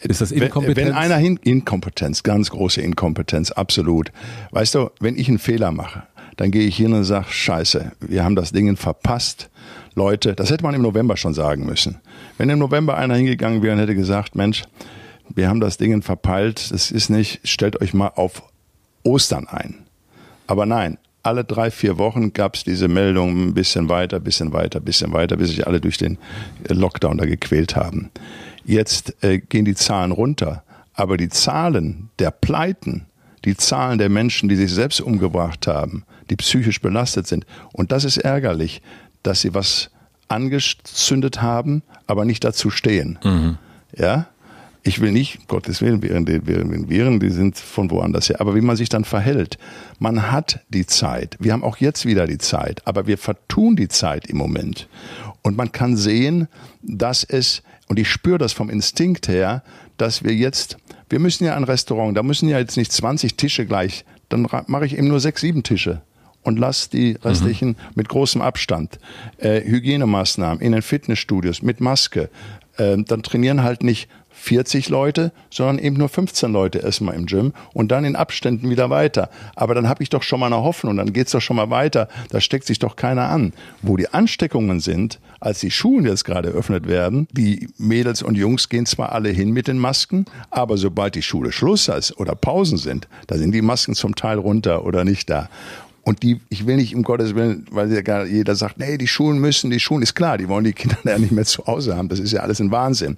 ist 0.00 0.20
das 0.20 0.30
Inkompetenz? 0.30 0.76
Wenn, 0.76 0.86
wenn 0.88 0.94
einer 0.94 1.16
hin, 1.16 1.38
Inkompetenz, 1.42 2.22
ganz 2.22 2.50
große 2.50 2.80
Inkompetenz, 2.80 3.50
absolut. 3.50 4.12
Weißt 4.50 4.74
du, 4.74 4.90
wenn 5.00 5.16
ich 5.16 5.28
einen 5.28 5.38
Fehler 5.38 5.72
mache, 5.72 6.02
dann 6.36 6.50
gehe 6.50 6.66
ich 6.66 6.76
hin 6.76 6.92
und 6.92 7.04
sage, 7.04 7.26
scheiße, 7.28 7.92
wir 8.00 8.24
haben 8.24 8.36
das 8.36 8.52
Ding 8.52 8.76
verpasst. 8.76 9.48
Leute, 9.94 10.34
das 10.34 10.50
hätte 10.50 10.62
man 10.62 10.74
im 10.74 10.82
November 10.82 11.16
schon 11.16 11.32
sagen 11.32 11.64
müssen. 11.64 12.00
Wenn 12.36 12.50
im 12.50 12.58
November 12.58 12.98
einer 12.98 13.14
hingegangen 13.14 13.62
wäre 13.62 13.74
und 13.74 13.80
hätte 13.80 13.94
gesagt, 13.94 14.34
Mensch, 14.34 14.64
wir 15.34 15.48
haben 15.48 15.60
das 15.60 15.78
Ding 15.78 16.02
verpeilt, 16.02 16.70
das 16.70 16.90
ist 16.90 17.08
nicht, 17.08 17.40
stellt 17.44 17.80
euch 17.80 17.94
mal 17.94 18.12
auf 18.14 18.42
Ostern 19.02 19.48
ein. 19.48 19.86
Aber 20.46 20.66
nein, 20.66 20.98
alle 21.26 21.44
drei, 21.44 21.70
vier 21.70 21.98
Wochen 21.98 22.32
gab 22.32 22.54
es 22.54 22.64
diese 22.64 22.88
Meldung, 22.88 23.48
ein 23.48 23.54
bisschen 23.54 23.88
weiter, 23.88 24.20
bisschen 24.20 24.52
weiter, 24.52 24.80
bisschen 24.80 25.12
weiter, 25.12 25.36
bis 25.36 25.50
sich 25.50 25.66
alle 25.66 25.80
durch 25.80 25.98
den 25.98 26.18
Lockdown 26.68 27.18
da 27.18 27.26
gequält 27.26 27.76
haben. 27.76 28.10
Jetzt 28.64 29.22
äh, 29.22 29.38
gehen 29.38 29.64
die 29.64 29.74
Zahlen 29.74 30.12
runter, 30.12 30.62
aber 30.94 31.16
die 31.16 31.28
Zahlen 31.28 32.10
der 32.18 32.30
Pleiten, 32.30 33.06
die 33.44 33.56
Zahlen 33.56 33.98
der 33.98 34.08
Menschen, 34.08 34.48
die 34.48 34.56
sich 34.56 34.72
selbst 34.72 35.00
umgebracht 35.00 35.66
haben, 35.66 36.04
die 36.30 36.36
psychisch 36.36 36.80
belastet 36.80 37.26
sind, 37.26 37.44
und 37.72 37.92
das 37.92 38.04
ist 38.04 38.18
ärgerlich, 38.18 38.80
dass 39.22 39.40
sie 39.40 39.52
was 39.52 39.90
angezündet 40.28 41.42
haben, 41.42 41.82
aber 42.06 42.24
nicht 42.24 42.44
dazu 42.44 42.70
stehen. 42.70 43.18
Mhm. 43.22 43.58
Ja, 43.96 44.28
ich 44.86 45.00
will 45.00 45.12
nicht, 45.12 45.48
Gottes 45.48 45.82
Willen, 45.82 46.02
Viren, 46.02 46.26
Viren, 46.26 46.88
Viren, 46.88 47.18
die 47.18 47.30
sind 47.30 47.58
von 47.58 47.90
woanders 47.90 48.28
her. 48.28 48.40
Aber 48.40 48.54
wie 48.54 48.60
man 48.60 48.76
sich 48.76 48.88
dann 48.88 49.04
verhält. 49.04 49.58
Man 49.98 50.30
hat 50.30 50.60
die 50.68 50.86
Zeit. 50.86 51.36
Wir 51.40 51.52
haben 51.52 51.64
auch 51.64 51.78
jetzt 51.78 52.06
wieder 52.06 52.26
die 52.26 52.38
Zeit. 52.38 52.82
Aber 52.86 53.06
wir 53.06 53.18
vertun 53.18 53.76
die 53.76 53.88
Zeit 53.88 54.26
im 54.26 54.36
Moment. 54.36 54.88
Und 55.42 55.56
man 55.56 55.72
kann 55.72 55.96
sehen, 55.96 56.48
dass 56.82 57.24
es, 57.24 57.62
und 57.88 57.98
ich 57.98 58.08
spüre 58.08 58.38
das 58.38 58.52
vom 58.52 58.70
Instinkt 58.70 59.28
her, 59.28 59.62
dass 59.96 60.22
wir 60.22 60.34
jetzt, 60.34 60.76
wir 61.08 61.18
müssen 61.18 61.44
ja 61.44 61.56
ein 61.56 61.64
Restaurant, 61.64 62.16
da 62.16 62.22
müssen 62.22 62.48
ja 62.48 62.58
jetzt 62.58 62.76
nicht 62.76 62.92
20 62.92 63.36
Tische 63.36 63.66
gleich, 63.66 64.04
dann 64.28 64.46
mache 64.66 64.86
ich 64.86 64.96
eben 64.96 65.08
nur 65.08 65.20
sechs, 65.20 65.40
sieben 65.40 65.62
Tische 65.62 66.02
und 66.42 66.58
lass 66.58 66.90
die 66.90 67.12
restlichen 67.22 67.70
mhm. 67.70 67.76
mit 67.96 68.08
großem 68.08 68.40
Abstand. 68.40 68.98
Äh, 69.38 69.62
Hygienemaßnahmen 69.62 70.60
in 70.60 70.72
den 70.72 70.82
Fitnessstudios 70.82 71.62
mit 71.62 71.80
Maske. 71.80 72.30
Äh, 72.76 72.98
dann 72.98 73.22
trainieren 73.22 73.62
halt 73.62 73.82
nicht 73.82 74.08
40 74.46 74.90
Leute, 74.90 75.32
sondern 75.50 75.80
eben 75.80 75.96
nur 75.96 76.08
15 76.08 76.52
Leute 76.52 76.78
erstmal 76.78 77.16
im 77.16 77.26
Gym 77.26 77.52
und 77.74 77.90
dann 77.90 78.04
in 78.04 78.14
Abständen 78.14 78.70
wieder 78.70 78.90
weiter. 78.90 79.28
Aber 79.56 79.74
dann 79.74 79.88
habe 79.88 80.04
ich 80.04 80.08
doch 80.08 80.22
schon 80.22 80.38
mal 80.38 80.46
eine 80.46 80.62
Hoffnung, 80.62 80.96
dann 80.96 81.12
geht 81.12 81.26
es 81.26 81.32
doch 81.32 81.40
schon 81.40 81.56
mal 81.56 81.68
weiter. 81.70 82.08
Da 82.30 82.40
steckt 82.40 82.64
sich 82.64 82.78
doch 82.78 82.94
keiner 82.94 83.28
an. 83.28 83.52
Wo 83.82 83.96
die 83.96 84.08
Ansteckungen 84.08 84.78
sind, 84.78 85.18
als 85.40 85.58
die 85.58 85.72
Schulen 85.72 86.06
jetzt 86.06 86.24
gerade 86.24 86.50
eröffnet 86.50 86.86
werden, 86.86 87.26
die 87.32 87.68
Mädels 87.76 88.22
und 88.22 88.36
Jungs 88.36 88.68
gehen 88.68 88.86
zwar 88.86 89.10
alle 89.10 89.30
hin 89.30 89.50
mit 89.50 89.66
den 89.66 89.78
Masken, 89.78 90.26
aber 90.50 90.76
sobald 90.76 91.16
die 91.16 91.22
Schule 91.22 91.50
Schluss 91.50 91.88
ist 91.88 92.16
oder 92.18 92.36
Pausen 92.36 92.78
sind, 92.78 93.08
da 93.26 93.36
sind 93.36 93.52
die 93.52 93.62
Masken 93.62 93.96
zum 93.96 94.14
Teil 94.14 94.38
runter 94.38 94.84
oder 94.84 95.04
nicht 95.04 95.28
da. 95.28 95.48
Und 96.06 96.22
die, 96.22 96.40
ich 96.50 96.68
will 96.68 96.76
nicht 96.76 96.94
um 96.94 97.02
Gottes 97.02 97.34
Willen, 97.34 97.66
weil 97.72 97.90
jeder 98.28 98.54
sagt, 98.54 98.78
nee, 98.78 98.96
die 98.96 99.08
Schulen 99.08 99.40
müssen, 99.40 99.72
die 99.72 99.80
Schulen 99.80 100.04
ist 100.04 100.14
klar, 100.14 100.38
die 100.38 100.48
wollen 100.48 100.62
die 100.62 100.72
Kinder 100.72 100.96
ja 101.04 101.18
nicht 101.18 101.32
mehr 101.32 101.44
zu 101.44 101.66
Hause 101.66 101.96
haben. 101.96 102.08
Das 102.08 102.20
ist 102.20 102.30
ja 102.30 102.42
alles 102.42 102.60
ein 102.60 102.70
Wahnsinn. 102.70 103.16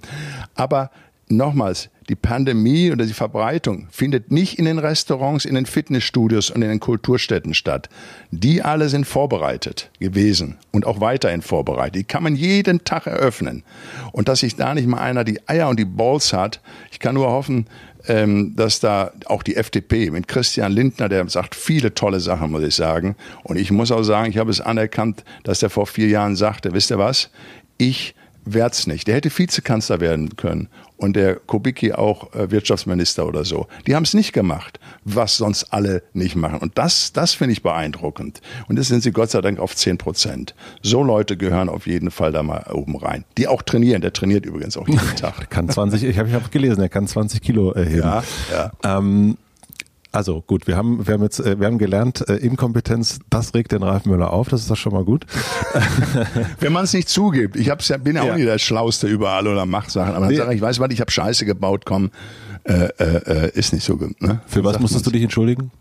Aber 0.55 0.89
nochmals, 1.29 1.89
die 2.09 2.15
Pandemie 2.15 2.91
oder 2.91 3.05
die 3.05 3.13
Verbreitung 3.13 3.87
findet 3.91 4.31
nicht 4.31 4.57
in 4.57 4.65
den 4.65 4.79
Restaurants, 4.79 5.45
in 5.45 5.53
den 5.53 5.67
Fitnessstudios 5.67 6.49
und 6.49 6.63
in 6.63 6.69
den 6.69 6.79
Kulturstätten 6.79 7.53
statt. 7.53 7.87
Die 8.31 8.63
alle 8.63 8.89
sind 8.89 9.05
vorbereitet 9.05 9.91
gewesen 9.99 10.57
und 10.71 10.87
auch 10.87 11.01
weiterhin 11.01 11.43
vorbereitet. 11.43 11.95
Die 11.95 12.03
kann 12.03 12.23
man 12.23 12.35
jeden 12.35 12.83
Tag 12.83 13.05
eröffnen. 13.05 13.63
Und 14.11 14.27
dass 14.27 14.39
sich 14.39 14.55
da 14.55 14.73
nicht 14.73 14.87
mal 14.87 14.97
einer 14.97 15.23
die 15.23 15.47
Eier 15.47 15.69
und 15.69 15.79
die 15.79 15.85
Balls 15.85 16.33
hat, 16.33 16.61
ich 16.91 16.99
kann 16.99 17.13
nur 17.13 17.29
hoffen, 17.29 17.67
ähm, 18.07 18.55
dass 18.55 18.79
da 18.79 19.11
auch 19.25 19.43
die 19.43 19.55
FDP 19.55 20.09
mit 20.09 20.27
Christian 20.27 20.71
Lindner, 20.71 21.09
der 21.09 21.29
sagt 21.29 21.53
viele 21.53 21.93
tolle 21.93 22.19
Sachen, 22.19 22.49
muss 22.49 22.63
ich 22.63 22.73
sagen. 22.73 23.15
Und 23.43 23.57
ich 23.57 23.69
muss 23.71 23.91
auch 23.91 24.03
sagen, 24.03 24.31
ich 24.31 24.37
habe 24.39 24.49
es 24.49 24.61
anerkannt, 24.61 25.23
dass 25.43 25.59
der 25.59 25.69
vor 25.69 25.85
vier 25.85 26.07
Jahren 26.07 26.35
sagte, 26.35 26.73
wisst 26.73 26.89
ihr 26.89 26.97
was? 26.97 27.29
Ich 27.77 28.15
werd's 28.53 28.87
nicht. 28.87 29.07
Der 29.07 29.15
hätte 29.15 29.35
Vizekanzler 29.35 29.99
werden 29.99 30.35
können 30.35 30.69
und 30.97 31.15
der 31.15 31.35
Kubicki 31.35 31.93
auch 31.93 32.33
äh, 32.33 32.51
Wirtschaftsminister 32.51 33.25
oder 33.25 33.45
so. 33.45 33.67
Die 33.87 33.95
haben 33.95 34.03
es 34.03 34.13
nicht 34.13 34.33
gemacht, 34.33 34.79
was 35.05 35.37
sonst 35.37 35.71
alle 35.71 36.03
nicht 36.13 36.35
machen. 36.35 36.59
Und 36.59 36.77
das, 36.77 37.13
das 37.13 37.33
finde 37.33 37.53
ich 37.53 37.63
beeindruckend. 37.63 38.41
Und 38.67 38.77
das 38.77 38.87
sind 38.87 39.01
sie 39.01 39.11
Gott 39.11 39.31
sei 39.31 39.41
Dank 39.41 39.59
auf 39.59 39.75
10 39.75 39.97
Prozent. 39.97 40.55
So 40.81 41.03
Leute 41.03 41.37
gehören 41.37 41.69
auf 41.69 41.87
jeden 41.87 42.11
Fall 42.11 42.31
da 42.31 42.43
mal 42.43 42.65
oben 42.71 42.97
rein. 42.97 43.23
Die 43.37 43.47
auch 43.47 43.61
trainieren. 43.61 44.01
Der 44.01 44.13
trainiert 44.13 44.45
übrigens 44.45 44.77
auch 44.77 44.87
jeden 44.87 44.99
Tag. 45.15 45.37
Der 45.37 45.47
kann 45.47 45.69
20, 45.69 46.03
ich 46.03 46.17
habe 46.17 46.29
ich 46.29 46.35
hab 46.35 46.51
gelesen, 46.51 46.81
er 46.81 46.89
kann 46.89 47.07
20 47.07 47.41
Kilo 47.41 47.73
äh, 47.73 47.85
heben. 47.85 47.99
Ja, 47.99 48.23
ja. 48.51 48.71
Ähm, 48.83 49.37
also 50.11 50.41
gut, 50.41 50.65
wir 50.65 50.75
haben, 50.75 51.05
wir 51.05 51.13
haben 51.13 51.23
jetzt, 51.23 51.39
äh, 51.39 51.59
wir 51.59 51.67
haben 51.67 51.77
gelernt, 51.77 52.27
äh, 52.27 52.35
Inkompetenz, 52.35 53.19
das 53.29 53.53
regt 53.53 53.71
den 53.71 53.83
Ralf 53.83 54.05
Müller 54.05 54.33
auf, 54.33 54.49
das 54.49 54.61
ist 54.61 54.71
doch 54.71 54.75
schon 54.75 54.93
mal 54.93 55.03
gut. 55.03 55.25
Wenn 56.59 56.73
man 56.73 56.85
es 56.85 56.93
nicht 56.93 57.09
zugibt, 57.09 57.55
ich 57.55 57.69
hab's 57.69 57.89
ja, 57.89 57.97
bin 57.97 58.15
ja 58.15 58.23
auch 58.23 58.35
nicht 58.35 58.47
der 58.47 58.57
Schlauste 58.57 59.07
überall 59.07 59.47
oder 59.47 59.65
mach 59.65 59.89
Sachen, 59.89 60.13
aber 60.13 60.21
dann 60.21 60.29
nee. 60.29 60.37
sage 60.37 60.51
ich, 60.51 60.57
ich 60.57 60.61
weiß 60.61 60.79
was, 60.79 60.89
ich 60.91 61.01
habe 61.01 61.11
Scheiße 61.11 61.45
gebaut, 61.45 61.83
komm, 61.85 62.09
äh, 62.63 62.89
äh, 62.97 63.47
äh 63.47 63.51
ist 63.53 63.71
nicht 63.71 63.85
so 63.85 63.97
gut. 63.97 64.19
Ne? 64.21 64.41
Für 64.47 64.63
was 64.63 64.79
musstest 64.79 65.05
du 65.05 65.11
dich 65.11 65.21
entschuldigen? 65.21 65.71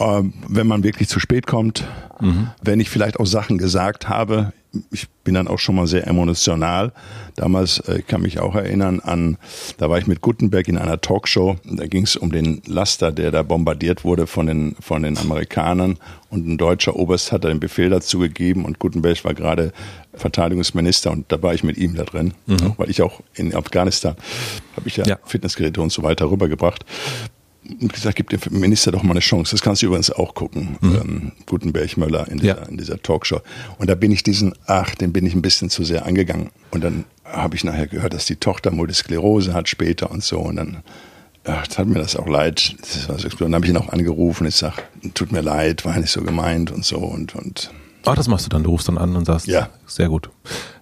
Ähm, 0.00 0.32
wenn 0.48 0.66
man 0.66 0.82
wirklich 0.82 1.08
zu 1.08 1.20
spät 1.20 1.46
kommt, 1.46 1.84
mhm. 2.20 2.48
wenn 2.62 2.80
ich 2.80 2.88
vielleicht 2.88 3.20
auch 3.20 3.26
Sachen 3.26 3.58
gesagt 3.58 4.08
habe, 4.08 4.52
ich 4.92 5.08
bin 5.24 5.34
dann 5.34 5.48
auch 5.48 5.58
schon 5.58 5.74
mal 5.74 5.86
sehr 5.86 6.06
emotional. 6.06 6.92
Damals 7.36 7.80
äh, 7.80 8.02
kann 8.02 8.22
mich 8.22 8.38
auch 8.38 8.54
erinnern 8.54 9.00
an, 9.00 9.36
da 9.78 9.90
war 9.90 9.98
ich 9.98 10.06
mit 10.06 10.20
Gutenberg 10.20 10.68
in 10.68 10.78
einer 10.78 11.00
Talkshow. 11.00 11.56
Da 11.64 11.86
ging 11.86 12.04
es 12.04 12.16
um 12.16 12.32
den 12.32 12.62
Laster, 12.66 13.12
der 13.12 13.30
da 13.30 13.42
bombardiert 13.42 14.04
wurde 14.04 14.26
von 14.26 14.46
den 14.46 14.76
von 14.80 15.02
den 15.02 15.18
Amerikanern 15.18 15.98
und 16.30 16.46
ein 16.46 16.56
deutscher 16.56 16.96
Oberst 16.96 17.32
hat 17.32 17.44
da 17.44 17.48
den 17.48 17.60
Befehl 17.60 17.90
dazu 17.90 18.20
gegeben 18.20 18.64
und 18.64 18.78
Gutenberg 18.78 19.24
war 19.24 19.34
gerade 19.34 19.72
Verteidigungsminister 20.14 21.10
und 21.10 21.30
da 21.30 21.42
war 21.42 21.52
ich 21.52 21.64
mit 21.64 21.76
ihm 21.76 21.94
da 21.94 22.04
drin, 22.04 22.34
mhm. 22.46 22.74
weil 22.76 22.90
ich 22.90 23.02
auch 23.02 23.20
in 23.34 23.54
Afghanistan 23.54 24.16
habe 24.76 24.88
ich 24.88 24.96
ja, 24.96 25.04
ja, 25.04 25.18
Fitnessgeräte 25.24 25.82
und 25.82 25.92
so 25.92 26.02
weiter 26.02 26.30
rübergebracht 26.30 26.84
gesagt, 27.62 28.16
gib 28.16 28.30
dem 28.30 28.40
Minister 28.58 28.92
doch 28.92 29.02
mal 29.02 29.12
eine 29.12 29.20
Chance. 29.20 29.52
Das 29.52 29.62
kannst 29.62 29.82
du 29.82 29.86
übrigens 29.86 30.10
auch 30.10 30.34
gucken. 30.34 30.76
Mhm. 30.80 30.94
Ähm, 30.94 31.32
Gutenberg 31.46 31.96
Möller 31.96 32.28
in 32.28 32.38
dieser, 32.38 32.60
ja. 32.60 32.66
in 32.66 32.78
dieser 32.78 33.00
Talkshow. 33.00 33.40
Und 33.78 33.88
da 33.90 33.94
bin 33.94 34.12
ich 34.12 34.22
diesen, 34.22 34.54
ach, 34.66 34.94
den 34.94 35.12
bin 35.12 35.26
ich 35.26 35.34
ein 35.34 35.42
bisschen 35.42 35.70
zu 35.70 35.84
sehr 35.84 36.06
angegangen. 36.06 36.50
Und 36.70 36.82
dann 36.82 37.04
habe 37.24 37.56
ich 37.56 37.64
nachher 37.64 37.86
gehört, 37.86 38.14
dass 38.14 38.26
die 38.26 38.36
Tochter 38.36 38.70
Multisklerose 38.70 39.54
hat 39.54 39.68
später 39.68 40.10
und 40.10 40.22
so. 40.22 40.40
Und 40.40 40.56
dann 40.56 40.82
ach, 41.44 41.66
tat 41.66 41.86
mir 41.86 41.98
das 41.98 42.16
auch 42.16 42.26
leid. 42.26 42.76
Das 42.80 43.08
war 43.08 43.18
so, 43.18 43.28
dann 43.28 43.54
habe 43.54 43.64
ich 43.64 43.70
ihn 43.70 43.76
auch 43.76 43.90
angerufen. 43.90 44.46
Ich 44.46 44.56
sage, 44.56 44.82
tut 45.14 45.32
mir 45.32 45.42
leid, 45.42 45.84
war 45.84 45.98
nicht 45.98 46.10
so 46.10 46.22
gemeint 46.22 46.70
und 46.70 46.84
so. 46.84 46.98
Und, 46.98 47.34
und 47.34 47.70
Ach, 48.04 48.14
das 48.14 48.28
machst 48.28 48.46
du 48.46 48.48
dann. 48.48 48.62
Du 48.62 48.70
rufst 48.70 48.88
dann 48.88 48.98
an 48.98 49.14
und 49.16 49.26
sagst, 49.26 49.46
ja. 49.46 49.68
sehr 49.86 50.08
gut. 50.08 50.30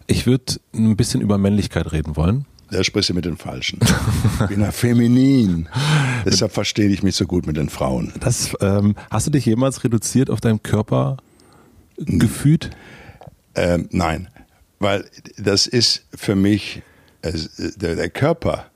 Ich 0.07 0.27
würde 0.27 0.55
ein 0.75 0.97
bisschen 0.97 1.21
über 1.21 1.37
Männlichkeit 1.37 1.91
reden 1.93 2.17
wollen. 2.17 2.47
Da 2.71 2.85
sprichst 2.85 3.11
du 3.11 3.15
mit 3.15 3.25
den 3.25 3.37
Falschen. 3.37 3.79
Ich 4.43 4.47
bin 4.49 4.61
ja 4.61 4.71
feminin. 4.71 5.69
Deshalb 6.27 6.53
verstehe 6.53 6.89
ich 6.89 7.03
mich 7.03 7.17
so 7.17 7.27
gut 7.27 7.47
mit 7.47 7.57
den 7.57 7.69
Frauen. 7.69 8.13
Das, 8.21 8.55
ähm, 8.61 8.95
hast 9.11 9.27
du 9.27 9.31
dich 9.31 9.47
jemals 9.47 9.85
reduziert 9.85 10.29
auf 10.29 10.41
deinem 10.41 10.63
Körper 10.63 11.17
gefühlt? 11.97 12.71
Ähm, 13.55 13.89
nein, 13.91 14.29
weil 14.79 15.05
das 15.37 15.67
ist 15.67 16.05
für 16.15 16.37
mich, 16.37 16.83
äh, 17.23 17.33
der, 17.77 17.97
der, 17.97 18.11
Körper 18.11 18.67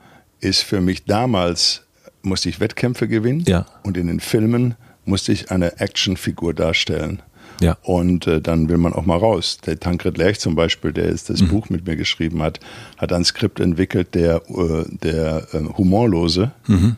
ist 0.41 0.63
für 0.63 0.81
mich 0.81 1.05
damals, 1.05 1.83
musste 2.23 2.49
ich 2.49 2.61
Wettkämpfe 2.61 3.09
gewinnen 3.09 3.45
ja. 3.47 3.67
und 3.83 3.97
in 3.97 4.07
den 4.07 4.21
Filmen 4.21 4.75
musste 5.05 5.33
ich 5.33 5.51
eine 5.51 5.81
Actionfigur 5.81 6.55
darstellen. 6.55 7.23
Ja. 7.63 7.77
Und 7.83 8.27
äh, 8.27 8.41
dann 8.41 8.69
will 8.69 8.79
man 8.79 8.93
auch 8.93 9.07
mal 9.07 9.17
raus. 9.17 9.59
Der 9.65 9.79
Tankred 9.79 10.19
Lerch 10.19 10.41
zum 10.41 10.55
Beispiel, 10.55 10.93
der 10.93 11.09
jetzt 11.09 11.31
das 11.31 11.43
mhm. 11.43 11.49
Buch 11.49 11.71
mit 11.71 11.87
mir 11.87 11.97
geschrieben 11.97 12.43
hat, 12.43 12.61
hat 12.99 13.13
ein 13.13 13.25
Skript 13.25 13.61
entwickelt, 13.61 14.15
der, 14.15 14.43
äh, 14.49 14.85
der 14.91 15.47
äh, 15.53 15.61
Humorlose. 15.77 16.53
Mhm. 16.67 16.97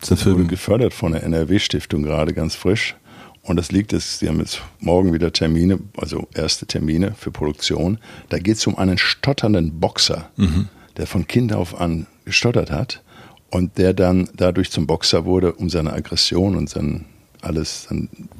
Das 0.00 0.26
wurde 0.26 0.44
gefördert 0.44 0.94
von 0.94 1.12
der 1.12 1.22
NRW-Stiftung 1.22 2.02
gerade 2.02 2.32
ganz 2.32 2.56
frisch. 2.56 2.96
Und 3.42 3.56
das 3.56 3.72
liegt 3.72 3.92
jetzt, 3.92 4.20
sie 4.20 4.28
haben 4.28 4.38
jetzt 4.38 4.62
morgen 4.80 5.12
wieder 5.12 5.32
Termine, 5.32 5.78
also 5.96 6.28
erste 6.34 6.66
Termine 6.66 7.14
für 7.16 7.30
Produktion. 7.30 7.98
Da 8.28 8.38
geht 8.38 8.56
es 8.56 8.66
um 8.66 8.76
einen 8.76 8.98
stotternden 8.98 9.80
Boxer, 9.80 10.30
mhm. 10.36 10.68
der 10.96 11.06
von 11.06 11.26
Kind 11.26 11.52
auf 11.52 11.80
an 11.80 12.06
gestottert 12.24 12.70
hat 12.70 13.02
und 13.50 13.78
der 13.78 13.94
dann 13.94 14.28
dadurch 14.36 14.70
zum 14.70 14.86
Boxer 14.86 15.24
wurde, 15.24 15.52
um 15.52 15.68
seine 15.68 15.92
Aggression 15.92 16.56
und 16.56 16.70
sein 16.70 17.04
alles, 17.42 17.88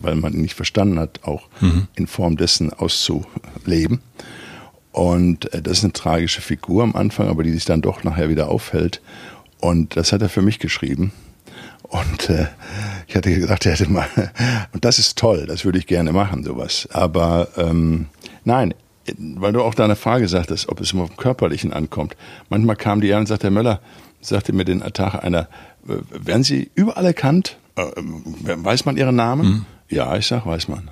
weil 0.00 0.14
man 0.14 0.32
ihn 0.32 0.42
nicht 0.42 0.54
verstanden 0.54 0.98
hat, 0.98 1.20
auch 1.24 1.48
mhm. 1.60 1.88
in 1.94 2.06
Form 2.06 2.36
dessen 2.36 2.72
auszuleben. 2.72 4.00
Und 4.92 5.52
äh, 5.52 5.62
das 5.62 5.78
ist 5.78 5.84
eine 5.84 5.92
tragische 5.92 6.40
Figur 6.40 6.82
am 6.82 6.94
Anfang, 6.94 7.28
aber 7.28 7.42
die 7.42 7.50
sich 7.50 7.64
dann 7.64 7.82
doch 7.82 8.04
nachher 8.04 8.28
wieder 8.28 8.48
aufhält. 8.48 9.00
Und 9.60 9.96
das 9.96 10.12
hat 10.12 10.22
er 10.22 10.28
für 10.28 10.42
mich 10.42 10.58
geschrieben. 10.58 11.12
Und 11.82 12.30
äh, 12.30 12.46
ich 13.06 13.16
hatte 13.16 13.34
gedacht, 13.34 13.66
er 13.66 13.72
hätte 13.72 13.90
mal, 13.90 14.08
und 14.72 14.84
das 14.84 14.98
ist 14.98 15.18
toll, 15.18 15.46
das 15.46 15.64
würde 15.64 15.78
ich 15.78 15.86
gerne 15.86 16.12
machen, 16.12 16.44
sowas. 16.44 16.88
Aber 16.92 17.48
ähm, 17.56 18.06
nein, 18.44 18.74
weil 19.18 19.52
du 19.52 19.62
auch 19.62 19.74
deine 19.74 19.96
Frage 19.96 20.28
sagtest, 20.28 20.68
ob 20.68 20.80
es 20.80 20.92
immer 20.92 21.04
auf 21.04 21.10
dem 21.10 21.16
Körperlichen 21.16 21.72
ankommt. 21.72 22.16
Manchmal 22.48 22.76
kam 22.76 23.00
die 23.00 23.12
an 23.12 23.20
und 23.20 23.26
sagte, 23.26 23.48
Herr 23.48 23.50
Möller, 23.50 23.80
sagte 24.20 24.52
mir 24.52 24.64
den 24.64 24.80
Tag 24.80 25.22
einer, 25.22 25.48
werden 25.82 26.44
Sie 26.44 26.70
überall 26.74 27.04
erkannt? 27.04 27.58
Äh, 27.76 27.90
weiß 27.96 28.84
man 28.84 28.96
ihren 28.96 29.16
Namen? 29.16 29.46
Mhm. 29.46 29.64
Ja, 29.88 30.16
ich 30.16 30.26
sag, 30.26 30.46
weiß 30.46 30.68
man. 30.68 30.90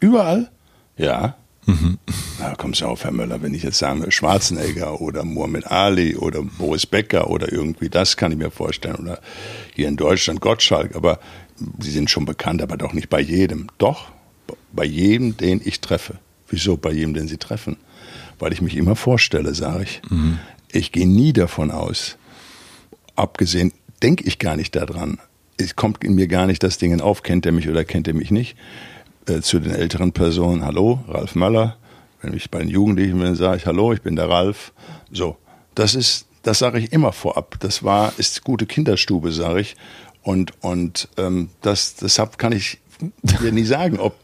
Überall? 0.00 0.50
Ja. 0.96 1.36
Mhm. 1.66 1.98
Na, 2.38 2.54
kommst 2.54 2.80
du 2.80 2.86
auf, 2.86 3.02
Herr 3.02 3.10
Möller, 3.10 3.42
wenn 3.42 3.52
ich 3.52 3.64
jetzt 3.64 3.78
sage 3.78 4.12
Schwarzenegger 4.12 5.00
oder 5.00 5.24
Muhammad 5.24 5.66
Ali 5.70 6.14
oder 6.16 6.42
Boris 6.42 6.86
Becker 6.86 7.28
oder 7.28 7.52
irgendwie 7.52 7.88
das 7.88 8.16
kann 8.16 8.30
ich 8.30 8.38
mir 8.38 8.50
vorstellen. 8.50 8.96
Oder 8.96 9.20
hier 9.74 9.88
in 9.88 9.96
Deutschland 9.96 10.40
Gottschalk, 10.40 10.94
aber 10.94 11.18
sie 11.80 11.90
sind 11.90 12.08
schon 12.08 12.24
bekannt, 12.24 12.62
aber 12.62 12.76
doch 12.76 12.92
nicht 12.92 13.08
bei 13.08 13.20
jedem. 13.20 13.66
Doch, 13.78 14.12
bei 14.72 14.84
jedem, 14.84 15.36
den 15.36 15.60
ich 15.64 15.80
treffe. 15.80 16.18
Wieso 16.48 16.76
bei 16.76 16.92
jedem, 16.92 17.14
den 17.14 17.26
sie 17.26 17.38
treffen? 17.38 17.76
Weil 18.38 18.52
ich 18.52 18.60
mich 18.60 18.76
immer 18.76 18.94
vorstelle, 18.94 19.54
sage 19.54 19.84
ich. 19.84 20.02
Mhm. 20.08 20.38
Ich 20.70 20.92
gehe 20.92 21.08
nie 21.08 21.32
davon 21.32 21.70
aus. 21.70 22.16
Abgesehen, 23.16 23.72
denke 24.02 24.24
ich 24.24 24.38
gar 24.38 24.56
nicht 24.56 24.76
daran. 24.76 25.18
Es 25.58 25.76
kommt 25.76 26.04
in 26.04 26.14
mir 26.14 26.28
gar 26.28 26.46
nicht 26.46 26.62
das 26.62 26.78
Ding 26.78 27.00
auf, 27.00 27.22
kennt 27.22 27.46
er 27.46 27.52
mich 27.52 27.68
oder 27.68 27.84
kennt 27.84 28.08
er 28.08 28.14
mich 28.14 28.30
nicht 28.30 28.56
äh, 29.28 29.40
zu 29.40 29.58
den 29.58 29.74
älteren 29.74 30.12
Personen, 30.12 30.64
hallo, 30.64 31.00
Ralf 31.08 31.34
Möller. 31.34 31.76
Wenn 32.22 32.34
ich 32.34 32.50
bei 32.50 32.60
den 32.60 32.68
Jugendlichen 32.68 33.18
bin, 33.18 33.34
sage 33.34 33.58
ich, 33.58 33.66
hallo, 33.66 33.92
ich 33.92 34.02
bin 34.02 34.16
der 34.16 34.28
Ralf. 34.28 34.72
So, 35.12 35.36
das 35.74 35.94
ist, 35.94 36.26
das 36.42 36.58
sage 36.58 36.78
ich 36.78 36.92
immer 36.92 37.12
vorab. 37.12 37.56
Das 37.60 37.82
war, 37.82 38.12
ist 38.16 38.42
gute 38.42 38.66
Kinderstube, 38.66 39.32
sage 39.32 39.60
ich. 39.60 39.76
Und, 40.22 40.52
und 40.62 41.08
ähm, 41.18 41.50
das, 41.60 41.94
deshalb 41.96 42.38
kann 42.38 42.52
ich 42.52 42.78
dir 43.22 43.52
nie 43.52 43.64
sagen, 43.64 43.98
ob 43.98 44.16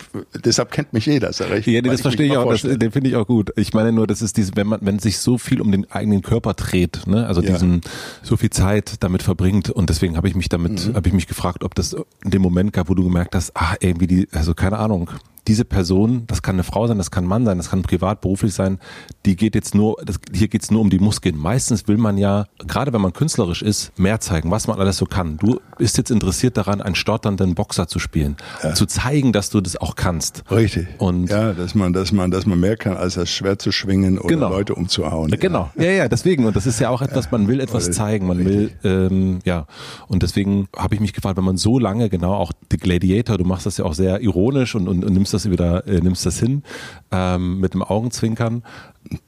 deshalb 0.44 0.70
kennt 0.70 0.92
mich 0.92 1.06
jeder, 1.06 1.32
sag 1.32 1.50
ich. 1.50 1.66
Ja, 1.66 1.82
nee, 1.82 1.88
das 1.88 2.00
verstehe 2.00 2.26
ich 2.26 2.36
auch, 2.36 2.50
das, 2.50 2.62
den 2.62 2.90
finde 2.90 3.10
ich 3.10 3.16
auch 3.16 3.26
gut. 3.26 3.52
Ich 3.56 3.74
meine 3.74 3.92
nur, 3.92 4.06
das 4.06 4.22
ist 4.22 4.36
diese, 4.36 4.52
wenn 4.56 4.66
man, 4.66 4.80
wenn 4.82 4.98
sich 4.98 5.18
so 5.18 5.38
viel 5.38 5.60
um 5.60 5.70
den 5.70 5.90
eigenen 5.90 6.22
Körper 6.22 6.54
dreht, 6.54 7.06
ne, 7.06 7.26
also 7.26 7.42
ja. 7.42 7.52
diesen 7.52 7.82
so 8.22 8.36
viel 8.36 8.50
Zeit 8.50 8.94
damit 9.00 9.22
verbringt 9.22 9.70
und 9.70 9.90
deswegen 9.90 10.16
habe 10.16 10.28
ich 10.28 10.34
mich 10.34 10.48
damit, 10.48 10.88
mhm. 10.88 10.94
habe 10.94 11.08
ich 11.08 11.14
mich 11.14 11.26
gefragt, 11.26 11.64
ob 11.64 11.74
das 11.74 11.94
in 12.24 12.30
dem 12.30 12.42
Moment 12.42 12.72
gab, 12.72 12.88
wo 12.88 12.94
du 12.94 13.04
gemerkt 13.04 13.34
hast, 13.34 13.52
ah, 13.54 13.74
irgendwie 13.80 14.06
die, 14.06 14.28
also 14.32 14.54
keine 14.54 14.78
Ahnung, 14.78 15.10
diese 15.48 15.64
Person, 15.64 16.24
das 16.26 16.42
kann 16.42 16.54
eine 16.56 16.62
Frau 16.62 16.86
sein, 16.86 16.98
das 16.98 17.10
kann 17.10 17.24
ein 17.24 17.28
Mann 17.28 17.44
sein, 17.44 17.58
das 17.58 17.70
kann 17.70 17.82
privat, 17.82 18.20
beruflich 18.20 18.54
sein, 18.54 18.78
die 19.26 19.34
geht 19.34 19.54
jetzt 19.54 19.74
nur, 19.74 19.96
das, 20.04 20.20
hier 20.32 20.48
geht's 20.48 20.70
nur 20.70 20.80
um 20.80 20.90
die 20.90 21.00
Muskeln. 21.00 21.36
Meistens 21.36 21.88
will 21.88 21.96
man 21.96 22.16
ja, 22.16 22.46
gerade 22.58 22.92
wenn 22.92 23.00
man 23.00 23.12
künstlerisch 23.12 23.62
ist, 23.62 23.98
mehr 23.98 24.20
zeigen, 24.20 24.50
was 24.50 24.68
man 24.68 24.78
alles 24.78 24.98
so 24.98 25.06
kann. 25.06 25.38
Du 25.38 25.60
bist 25.78 25.98
jetzt 25.98 26.10
interessiert 26.10 26.56
daran, 26.56 26.80
einen 26.80 26.94
stotternden 26.94 27.54
Boxer 27.54 27.88
zu 27.88 27.98
spielen, 27.98 28.36
ja. 28.62 28.74
zu 28.74 28.86
zeigen, 28.86 29.32
dass 29.32 29.50
du 29.50 29.60
das 29.60 29.76
auch 29.76 29.96
kannst. 29.96 30.44
Richtig. 30.50 30.86
Und 30.98 31.28
ja, 31.28 31.52
dass 31.52 31.74
man, 31.74 31.92
dass 31.92 32.12
man, 32.12 32.30
dass 32.30 32.46
man 32.46 32.60
mehr 32.60 32.76
kann, 32.76 32.96
als 32.96 33.14
das 33.14 33.30
Schwert 33.30 33.60
zu 33.62 33.72
schwingen 33.72 34.18
oder 34.18 34.28
genau. 34.28 34.50
Leute 34.50 34.74
umzuhauen. 34.74 35.30
Genau. 35.30 35.70
Ja. 35.76 35.84
ja, 35.84 35.90
ja, 35.90 36.08
deswegen. 36.08 36.44
Und 36.44 36.54
das 36.54 36.66
ist 36.66 36.78
ja 36.78 36.90
auch 36.90 37.02
etwas, 37.02 37.30
man 37.32 37.48
will 37.48 37.60
etwas 37.60 37.90
zeigen, 37.90 38.26
man 38.26 38.44
will, 38.44 38.70
ähm, 38.84 39.40
ja. 39.44 39.66
Und 40.06 40.22
deswegen 40.22 40.68
habe 40.76 40.94
ich 40.94 41.00
mich 41.00 41.12
gefragt, 41.12 41.36
wenn 41.36 41.44
man 41.44 41.56
so 41.56 41.78
lange, 41.78 42.08
genau, 42.08 42.34
auch 42.34 42.52
The 42.70 42.76
Gladiator, 42.76 43.38
du 43.38 43.44
machst 43.44 43.66
das 43.66 43.78
ja 43.78 43.84
auch 43.84 43.94
sehr 43.94 44.20
ironisch 44.20 44.74
und, 44.74 44.86
und, 44.86 45.04
und 45.04 45.12
nimmst 45.12 45.31
das 45.32 45.50
wieder, 45.50 45.86
äh, 45.86 46.00
nimmst 46.00 46.26
das 46.26 46.38
hin, 46.38 46.62
ähm, 47.10 47.60
mit 47.60 47.74
dem 47.74 47.82
Augenzwinkern. 47.82 48.62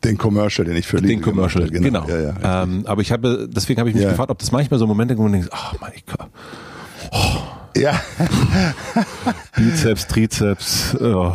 Den 0.04 0.18
Commercial, 0.18 0.66
den 0.66 0.76
ich 0.76 0.86
für 0.86 1.00
Den 1.00 1.20
Commercial, 1.20 1.68
genau. 1.68 2.04
genau. 2.04 2.08
Ja, 2.08 2.32
ja, 2.32 2.62
ähm, 2.62 2.84
aber 2.86 3.02
ich 3.02 3.12
habe, 3.12 3.48
deswegen 3.50 3.80
habe 3.80 3.88
ich 3.90 3.94
mich 3.94 4.04
ja. 4.04 4.10
gefragt, 4.10 4.30
ob 4.30 4.38
das 4.38 4.52
manchmal 4.52 4.78
so 4.78 4.86
Momente, 4.86 5.16
wo 5.18 5.22
man 5.22 5.32
denkt, 5.32 5.50
oh 5.52 5.76
mein 5.80 5.92
Gott. 6.06 6.28
Oh. 7.10 7.54
Ja. 7.76 8.00
Bizeps, 9.56 10.06
Trizeps. 10.06 10.96
Oh. 11.00 11.32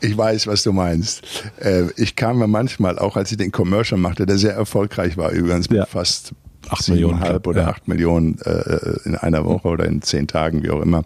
Ich 0.00 0.16
weiß, 0.16 0.46
was 0.46 0.62
du 0.62 0.72
meinst. 0.72 1.22
Äh, 1.60 1.84
ich 1.96 2.16
kam 2.16 2.38
mir 2.38 2.48
manchmal, 2.48 2.98
auch 2.98 3.16
als 3.16 3.30
ich 3.30 3.38
den 3.38 3.52
Commercial 3.52 4.00
machte, 4.00 4.26
der 4.26 4.38
sehr 4.38 4.54
erfolgreich 4.54 5.16
war, 5.16 5.30
übrigens 5.30 5.70
mit 5.70 5.86
fast 5.86 6.32
acht 6.68 6.88
Millionen 6.88 7.20
halb 7.20 7.46
oder 7.46 7.68
acht 7.68 7.86
Millionen 7.88 8.38
äh, 8.40 8.98
in 9.04 9.16
einer 9.16 9.44
Woche 9.44 9.68
oder 9.68 9.84
in 9.84 10.02
zehn 10.02 10.26
Tagen, 10.26 10.62
wie 10.62 10.70
auch 10.70 10.80
immer, 10.80 11.04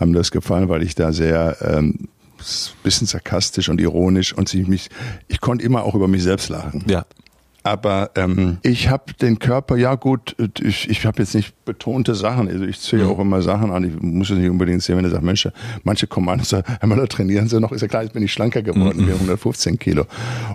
haben 0.00 0.12
das 0.12 0.30
gefallen, 0.30 0.68
weil 0.68 0.82
ich 0.82 0.94
da 0.94 1.12
sehr 1.12 1.56
ähm, 1.60 2.08
bisschen 2.82 3.06
sarkastisch 3.06 3.68
und 3.68 3.80
ironisch 3.80 4.32
und 4.32 4.52
ich 4.52 4.66
mich, 4.66 4.90
ich 5.28 5.40
konnte 5.40 5.64
immer 5.64 5.84
auch 5.84 5.94
über 5.94 6.08
mich 6.08 6.22
selbst 6.22 6.48
lachen. 6.48 6.84
Ja. 6.88 7.04
Aber 7.66 8.10
ähm, 8.16 8.58
ich 8.62 8.90
habe 8.90 9.14
den 9.14 9.38
Körper, 9.38 9.76
ja 9.76 9.94
gut, 9.94 10.36
ich, 10.62 10.90
ich 10.90 11.06
habe 11.06 11.22
jetzt 11.22 11.34
nicht 11.34 11.64
betonte 11.64 12.14
Sachen. 12.14 12.46
Also 12.46 12.64
ich 12.66 12.78
ziehe 12.78 13.02
mhm. 13.02 13.08
auch 13.08 13.18
immer 13.18 13.40
Sachen 13.40 13.72
an. 13.72 13.84
Ich 13.84 14.02
muss 14.02 14.28
es 14.28 14.36
nicht 14.36 14.50
unbedingt 14.50 14.82
sehen, 14.82 14.98
wenn 14.98 15.04
er 15.06 15.10
sagt, 15.10 15.22
Mensch, 15.22 15.48
manche 15.82 16.06
kommen 16.06 16.28
an 16.28 16.40
und 16.40 16.46
sagen, 16.46 16.70
Herr 16.78 16.86
Müller, 16.86 17.08
trainieren 17.08 17.48
Sie 17.48 17.58
noch? 17.58 17.72
Ist 17.72 17.80
ja 17.80 17.88
klar, 17.88 18.02
jetzt 18.02 18.12
bin 18.12 18.22
ich 18.22 18.34
schlanker 18.34 18.60
geworden, 18.60 19.06
mhm. 19.06 19.12
115 19.12 19.78
Kilo. 19.78 20.04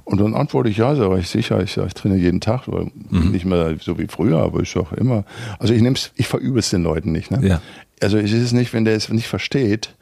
Und 0.04 0.22
dann 0.22 0.36
antworte 0.36 0.70
ich, 0.70 0.78
ja, 0.78 0.96
sag 0.96 1.18
ich 1.18 1.30
sicher, 1.30 1.64
ich, 1.64 1.76
ich 1.78 1.94
trainiere 1.96 2.22
jeden 2.22 2.42
Tag, 2.42 2.68
weil 2.68 2.92
mhm. 3.10 3.32
nicht 3.32 3.46
mehr 3.46 3.76
so 3.82 3.98
wie 3.98 4.06
früher, 4.08 4.38
aber 4.38 4.62
ich 4.62 4.70
sage 4.70 4.96
immer. 4.98 5.26
Also 5.58 5.74
ich 5.74 5.82
nehm's, 5.82 6.12
ich 6.16 6.28
verübe 6.28 6.60
es 6.60 6.70
den 6.70 6.84
Leuten 6.84 7.12
nicht. 7.12 7.32
Ne? 7.32 7.40
Ja. 7.42 7.62
Also 8.04 8.20
es 8.20 8.32
ist 8.32 8.54
nicht, 8.54 8.72
wenn 8.74 8.86
der 8.86 8.96
es 8.96 9.10
nicht 9.10 9.28
versteht, 9.28 9.96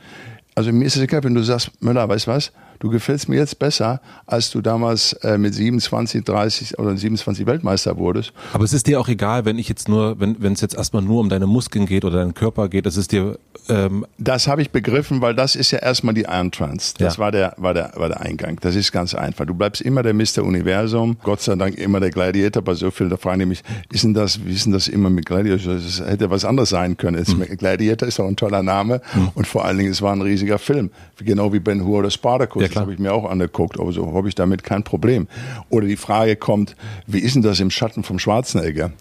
also 0.57 0.73
mir 0.73 0.85
ist 0.85 0.95
es 0.95 1.03
egal, 1.03 1.23
wenn 1.23 1.35
du 1.35 1.43
sagst, 1.43 1.69
Müller, 1.83 2.09
weißt 2.09 2.25
du 2.25 2.31
was? 2.31 2.51
Du 2.79 2.89
gefällst 2.89 3.29
mir 3.29 3.37
jetzt 3.37 3.59
besser, 3.59 4.01
als 4.25 4.51
du 4.51 4.61
damals 4.61 5.13
äh, 5.13 5.37
mit 5.37 5.53
27, 5.53 6.23
30 6.23 6.79
oder 6.79 6.95
27 6.95 7.45
Weltmeister 7.45 7.97
wurdest. 7.97 8.33
Aber 8.53 8.63
es 8.63 8.73
ist 8.73 8.87
dir 8.87 8.99
auch 8.99 9.07
egal, 9.07 9.45
wenn 9.45 9.57
ich 9.57 9.69
jetzt 9.69 9.89
nur, 9.89 10.19
wenn 10.19 10.35
wenn 10.39 10.53
es 10.53 10.61
jetzt 10.61 10.75
erstmal 10.75 11.01
nur 11.01 11.19
um 11.19 11.29
deine 11.29 11.47
Muskeln 11.47 11.85
geht 11.85 12.05
oder 12.05 12.17
deinen 12.17 12.33
Körper 12.33 12.69
geht, 12.69 12.85
das 12.85 12.97
ist 12.97 13.11
dir. 13.11 13.37
Ähm 13.69 14.05
das 14.17 14.47
habe 14.47 14.61
ich 14.61 14.71
begriffen, 14.71 15.21
weil 15.21 15.35
das 15.35 15.55
ist 15.55 15.71
ja 15.71 15.79
erstmal 15.79 16.13
die 16.13 16.23
Iron 16.23 16.51
Trans. 16.51 16.93
Das 16.95 17.15
ja. 17.15 17.19
war 17.19 17.31
der 17.31 17.53
war 17.57 17.73
der 17.73 17.93
war 17.95 18.09
der 18.09 18.21
Eingang. 18.21 18.57
Das 18.61 18.75
ist 18.75 18.91
ganz 18.91 19.13
einfach. 19.13 19.45
Du 19.45 19.53
bleibst 19.53 19.81
immer 19.81 20.03
der 20.03 20.13
Mr. 20.13 20.43
Universum. 20.43 21.17
Gott 21.23 21.41
sei 21.41 21.55
Dank 21.55 21.77
immer 21.77 21.99
der 21.99 22.11
Gladiator. 22.11 22.61
Bei 22.61 22.73
so 22.73 22.91
vielen 22.91 23.09
da 23.09 23.17
fragen 23.17 23.39
die 23.39 23.45
mich, 23.45 23.63
ist 23.91 24.03
denn 24.03 24.13
das, 24.13 24.45
wie 24.45 24.53
ist 24.53 24.65
denn 24.65 24.73
das 24.73 24.87
immer 24.87 25.09
mit 25.09 25.25
Gladiator? 25.25 25.75
Das 25.75 25.99
hätte 25.99 26.29
was 26.29 26.45
anderes 26.45 26.69
sein 26.69 26.97
können. 26.97 27.23
Mhm. 27.27 27.57
Gladiator 27.57 28.07
ist 28.07 28.19
auch 28.19 28.27
ein 28.27 28.35
toller 28.35 28.63
Name 28.63 29.01
mhm. 29.13 29.31
und 29.35 29.47
vor 29.47 29.65
allen 29.65 29.77
Dingen 29.77 29.91
es 29.91 30.01
war 30.01 30.13
ein 30.13 30.21
riesiger 30.21 30.59
Film, 30.59 30.91
genau 31.17 31.51
wie 31.53 31.59
Ben 31.59 31.83
Hur 31.83 31.99
oder 31.99 32.11
Spartacus. 32.11 32.61
Ja, 32.61 32.66
das 32.73 32.81
habe 32.81 32.93
ich 32.93 32.99
mir 32.99 33.13
auch 33.13 33.29
angeguckt. 33.29 33.79
Also 33.79 34.13
habe 34.13 34.27
ich 34.27 34.35
damit 34.35 34.63
kein 34.63 34.83
Problem. 34.83 35.27
Oder 35.69 35.87
die 35.87 35.97
Frage 35.97 36.35
kommt, 36.35 36.75
wie 37.05 37.19
ist 37.19 37.35
denn 37.35 37.41
das 37.41 37.59
im 37.59 37.71
Schatten 37.71 38.03
vom 38.03 38.19
Schwarzenegger? 38.19 38.91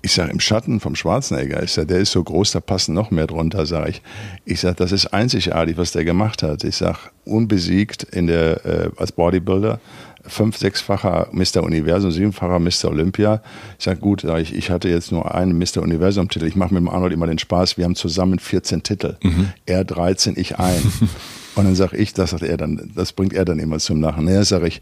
Ich 0.00 0.12
sage, 0.12 0.30
im 0.30 0.38
Schatten 0.38 0.78
vom 0.78 0.94
Schwarzenegger, 0.94 1.60
ich 1.62 1.72
sage, 1.72 1.88
der 1.88 1.98
ist 1.98 2.12
so 2.12 2.22
groß, 2.22 2.52
da 2.52 2.60
passen 2.60 2.94
noch 2.94 3.10
mehr 3.10 3.26
drunter, 3.26 3.66
sage 3.66 3.90
ich. 3.90 4.02
Ich 4.44 4.60
sage, 4.60 4.76
das 4.76 4.92
ist 4.92 5.08
einzigartig, 5.08 5.76
was 5.76 5.90
der 5.90 6.04
gemacht 6.04 6.44
hat. 6.44 6.62
Ich 6.62 6.76
sage, 6.76 6.98
unbesiegt 7.24 8.04
in 8.04 8.28
der, 8.28 8.64
äh, 8.64 8.90
als 8.96 9.10
Bodybuilder, 9.10 9.80
fünf, 10.28 10.56
sechsfacher 10.56 11.28
Mr. 11.32 11.64
Universum, 11.64 12.12
siebenfacher 12.12 12.60
Mr. 12.60 12.90
Olympia. 12.90 13.42
Ich 13.78 13.84
sage, 13.84 13.98
gut, 13.98 14.20
sag 14.20 14.40
ich, 14.40 14.54
ich 14.54 14.70
hatte 14.70 14.88
jetzt 14.88 15.10
nur 15.10 15.34
einen 15.34 15.58
Mr. 15.58 15.82
Universum-Titel. 15.82 16.46
Ich 16.46 16.56
mache 16.56 16.74
mit 16.74 16.80
dem 16.80 16.88
Arnold 16.88 17.12
immer 17.12 17.26
den 17.26 17.38
Spaß, 17.38 17.76
wir 17.76 17.84
haben 17.84 17.96
zusammen 17.96 18.38
14 18.38 18.84
Titel. 18.84 19.16
Mhm. 19.22 19.48
Er 19.66 19.84
13, 19.84 20.34
ich 20.36 20.58
ein. 20.58 20.80
Und 21.58 21.64
dann 21.64 21.74
sage 21.74 21.96
ich, 21.96 22.14
das 22.14 22.30
sagt 22.30 22.44
er 22.44 22.56
dann, 22.56 22.92
das 22.94 23.12
bringt 23.12 23.32
er 23.32 23.44
dann 23.44 23.58
immer 23.58 23.78
zum 23.78 24.00
Lachen. 24.00 24.26
Naja, 24.26 24.44
sage 24.44 24.68
ich, 24.68 24.80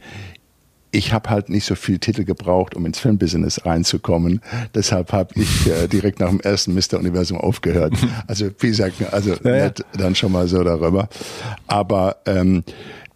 ich 0.90 1.12
habe 1.12 1.30
halt 1.30 1.48
nicht 1.48 1.64
so 1.64 1.74
viel 1.74 1.98
Titel 1.98 2.24
gebraucht, 2.24 2.74
um 2.74 2.84
ins 2.84 2.98
Filmbusiness 2.98 3.64
reinzukommen. 3.64 4.40
Deshalb 4.74 5.12
habe 5.12 5.30
ich 5.36 5.66
äh, 5.66 5.88
direkt 5.88 6.20
nach 6.20 6.28
dem 6.28 6.40
ersten 6.40 6.74
Mr. 6.74 6.98
Universum 6.98 7.38
aufgehört. 7.38 7.94
Also 8.28 8.50
wie 8.58 8.68
gesagt, 8.68 8.94
also 9.12 9.32
ja, 9.32 9.38
nett, 9.42 9.84
dann 9.96 10.14
schon 10.14 10.32
mal 10.32 10.48
so 10.48 10.62
darüber. 10.62 11.08
Aber 11.66 12.16
ähm, 12.26 12.64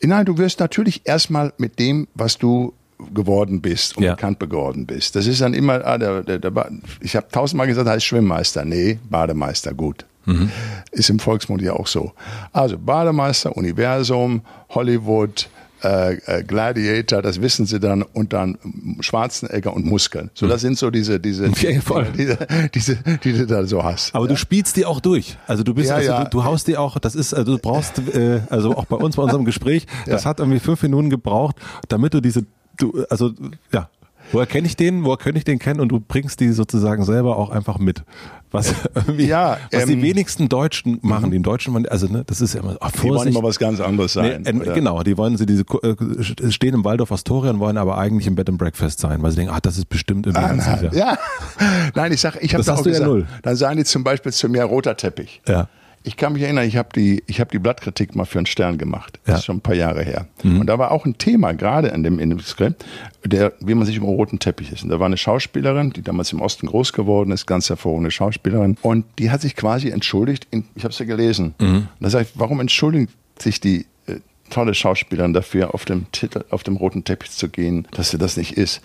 nein, 0.03 0.25
du 0.25 0.39
wirst 0.39 0.61
natürlich 0.61 1.03
erstmal 1.05 1.53
mit 1.59 1.79
dem, 1.79 2.07
was 2.15 2.39
du 2.39 2.73
geworden 3.13 3.61
bist 3.61 3.97
und 3.97 4.05
ja. 4.05 4.15
bekannt 4.15 4.41
geworden 4.41 4.87
bist. 4.87 5.17
Das 5.17 5.27
ist 5.27 5.41
dann 5.41 5.55
immer, 5.55 5.85
ah, 5.85 5.99
der, 5.99 6.23
der, 6.23 6.39
der, 6.39 6.71
ich 7.01 7.17
habe 7.17 7.29
tausendmal 7.31 7.67
gesagt, 7.67 7.89
heißt 7.89 8.05
Schwimmmeister. 8.07 8.65
Nee, 8.65 8.99
Bademeister, 9.09 9.75
gut. 9.75 10.07
Mhm. 10.25 10.51
Ist 10.93 11.11
im 11.11 11.19
Volksmund 11.19 11.63
ja 11.63 11.73
auch 11.75 11.87
so. 11.87 12.13
Also 12.53 12.79
Bademeister, 12.79 13.57
Universum, 13.57 14.43
Hollywood, 14.69 15.49
äh, 15.83 16.15
äh, 16.15 16.43
Gladiator, 16.43 17.23
das 17.23 17.41
wissen 17.41 17.65
sie 17.65 17.81
dann, 17.81 18.03
und 18.03 18.35
dann 18.35 18.59
Schwarzenegger 19.01 19.73
und 19.73 19.87
Muskeln. 19.87 20.31
So, 20.35 20.47
das 20.47 20.61
sind 20.61 20.77
so 20.77 20.91
diese, 20.91 21.19
diese, 21.19 21.47
ja, 21.47 22.03
diese, 22.03 22.39
diese, 22.75 22.97
die 23.25 23.33
du 23.33 23.47
da 23.47 23.65
so 23.65 23.83
hast. 23.83 24.15
Aber 24.15 24.27
ja. 24.27 24.33
du 24.33 24.37
spielst 24.37 24.77
die 24.77 24.85
auch 24.85 25.01
durch. 25.01 25.39
Also 25.47 25.63
du 25.63 25.73
bist, 25.73 25.89
ja, 25.89 25.97
also 25.97 26.25
du, 26.25 26.31
du, 26.31 26.45
haust 26.45 26.69
die 26.69 26.77
auch, 26.77 26.99
das 26.99 27.15
ist, 27.15 27.33
also 27.33 27.57
du 27.57 27.59
brauchst, 27.59 27.99
äh, 28.15 28.43
also 28.51 28.77
auch 28.77 28.85
bei 28.85 28.97
uns, 28.97 29.17
bei 29.17 29.23
unserem 29.23 29.47
Gespräch, 29.47 29.87
das 30.07 30.27
hat 30.27 30.41
irgendwie 30.41 30.61
fünf 30.61 30.83
Minuten 30.83 31.09
gebraucht, 31.09 31.57
damit 31.89 32.13
du 32.13 32.21
diese, 32.21 32.45
du, 32.77 33.05
also, 33.09 33.33
ja, 33.73 33.89
Woher 34.33 34.47
kenne 34.47 34.67
ich 34.67 34.77
den? 34.77 35.05
Woher 35.05 35.17
könnte 35.17 35.39
ich 35.39 35.45
den 35.45 35.59
kennen? 35.59 35.81
Und 35.81 35.89
du 35.89 36.01
bringst 36.01 36.41
die 36.41 36.51
sozusagen 36.53 37.05
selber 37.05 37.37
auch 37.37 37.51
einfach 37.51 37.79
mit. 37.79 38.03
Was, 38.51 38.75
ja, 39.17 39.59
was 39.71 39.85
ähm, 39.85 39.89
die 39.91 40.03
wenigsten 40.03 40.49
Deutschen 40.49 40.99
machen. 41.03 41.27
Mhm. 41.27 41.33
Die 41.33 41.43
Deutschen, 41.43 41.87
also 41.87 42.09
ne, 42.09 42.25
das 42.27 42.41
ist 42.41 42.55
ja 42.55 42.61
immer, 42.61 42.77
ach, 42.81 42.91
Die 42.91 43.09
wollen 43.09 43.29
immer 43.29 43.43
was 43.43 43.59
ganz 43.59 43.81
anderes 43.81 44.15
sein. 44.15 44.43
Nee, 44.43 44.51
äh, 44.51 44.75
genau, 44.75 45.03
die 45.03 45.17
wollen 45.17 45.37
sie 45.37 45.47
diese 45.47 45.63
äh, 45.63 46.51
stehen 46.51 46.75
im 46.75 46.85
Waldorf 46.85 47.13
Astoria 47.13 47.53
und 47.53 47.61
wollen 47.61 47.77
aber 47.77 47.97
eigentlich 47.97 48.27
im 48.27 48.35
Bed 48.35 48.49
and 48.49 48.59
Breakfast 48.59 48.99
sein, 48.99 49.23
weil 49.23 49.31
sie 49.31 49.37
denken, 49.37 49.53
ach, 49.55 49.61
das 49.61 49.79
ist 49.79 49.89
bestimmt 49.89 50.27
irgendwie 50.27 50.45
ah, 50.45 50.49
ganz 50.49 50.65
sicher. 50.65 50.95
Ja, 50.95 51.19
nein, 51.95 52.13
ich 52.13 52.21
sag, 52.21 52.43
ich 52.43 52.53
habe 52.55 52.65
das, 52.65 52.67
das 52.67 52.81
auch 52.81 52.85
gesagt. 52.85 53.03
Ja 53.03 53.09
null. 53.09 53.27
Dann 53.43 53.55
sagen 53.55 53.77
die 53.77 53.85
zum 53.85 54.03
Beispiel 54.03 54.33
zu 54.33 54.49
mir 54.49 54.65
roter 54.65 54.97
Teppich. 54.97 55.43
Ja. 55.47 55.69
Ich 56.03 56.17
kann 56.17 56.33
mich 56.33 56.43
erinnern, 56.43 56.67
ich 56.67 56.77
habe 56.77 56.89
die, 56.95 57.23
ich 57.27 57.41
hab 57.41 57.51
die 57.51 57.59
Blattkritik 57.59 58.15
mal 58.15 58.25
für 58.25 58.39
einen 58.39 58.47
Stern 58.47 58.79
gemacht. 58.79 59.19
Das 59.25 59.33
ja. 59.33 59.39
ist 59.39 59.45
schon 59.45 59.59
ein 59.59 59.61
paar 59.61 59.75
Jahre 59.75 60.03
her. 60.03 60.27
Mhm. 60.43 60.61
Und 60.61 60.67
da 60.67 60.79
war 60.79 60.93
auch 60.93 61.05
ein 61.05 61.19
Thema, 61.19 61.53
gerade 61.53 61.89
in 61.89 62.03
dem, 62.03 62.19
in 62.19 62.31
dem 62.31 62.41
Skript, 62.41 62.85
der, 63.25 63.53
wie 63.61 63.75
man 63.75 63.85
sich 63.87 63.97
im 63.97 64.05
roten 64.05 64.39
Teppich 64.39 64.73
ist. 64.73 64.83
Und 64.83 64.89
da 64.89 64.99
war 64.99 65.07
eine 65.07 65.19
Schauspielerin, 65.19 65.91
die 65.91 66.03
damals 66.03 66.33
im 66.33 66.41
Osten 66.41 66.69
groß 66.69 66.95
geworden 66.95 67.33
ist, 67.33 67.47
ganz 67.47 67.69
hervorragende 67.69 68.11
Schauspielerin. 68.11 68.79
Und 68.81 69.05
die 69.19 69.31
hat 69.31 69.43
sich 69.43 69.57
quasi 69.57 69.91
entschuldigt, 69.91 70.47
in, 70.51 70.65
ich 70.75 70.85
habe 70.85 70.93
es 70.93 70.99
ja 70.99 71.05
gelesen. 71.05 71.55
Mhm. 71.59 71.77
Und 71.77 71.89
da 72.01 72.09
sage 72.09 72.25
ich, 72.25 72.33
warum 72.35 72.61
entschuldigt 72.61 73.13
sich 73.39 73.61
die 73.61 73.85
äh, 74.07 74.21
tolle 74.49 74.73
Schauspielerin 74.73 75.35
dafür, 75.35 75.75
auf 75.75 75.85
dem 75.85 76.11
Titel, 76.13 76.45
auf 76.49 76.63
dem 76.63 76.77
roten 76.77 77.05
Teppich 77.05 77.31
zu 77.33 77.51
gehen, 77.51 77.87
dass 77.93 78.11
sie 78.11 78.19
das 78.19 78.39
nicht 78.39 78.57
ist 78.57 78.81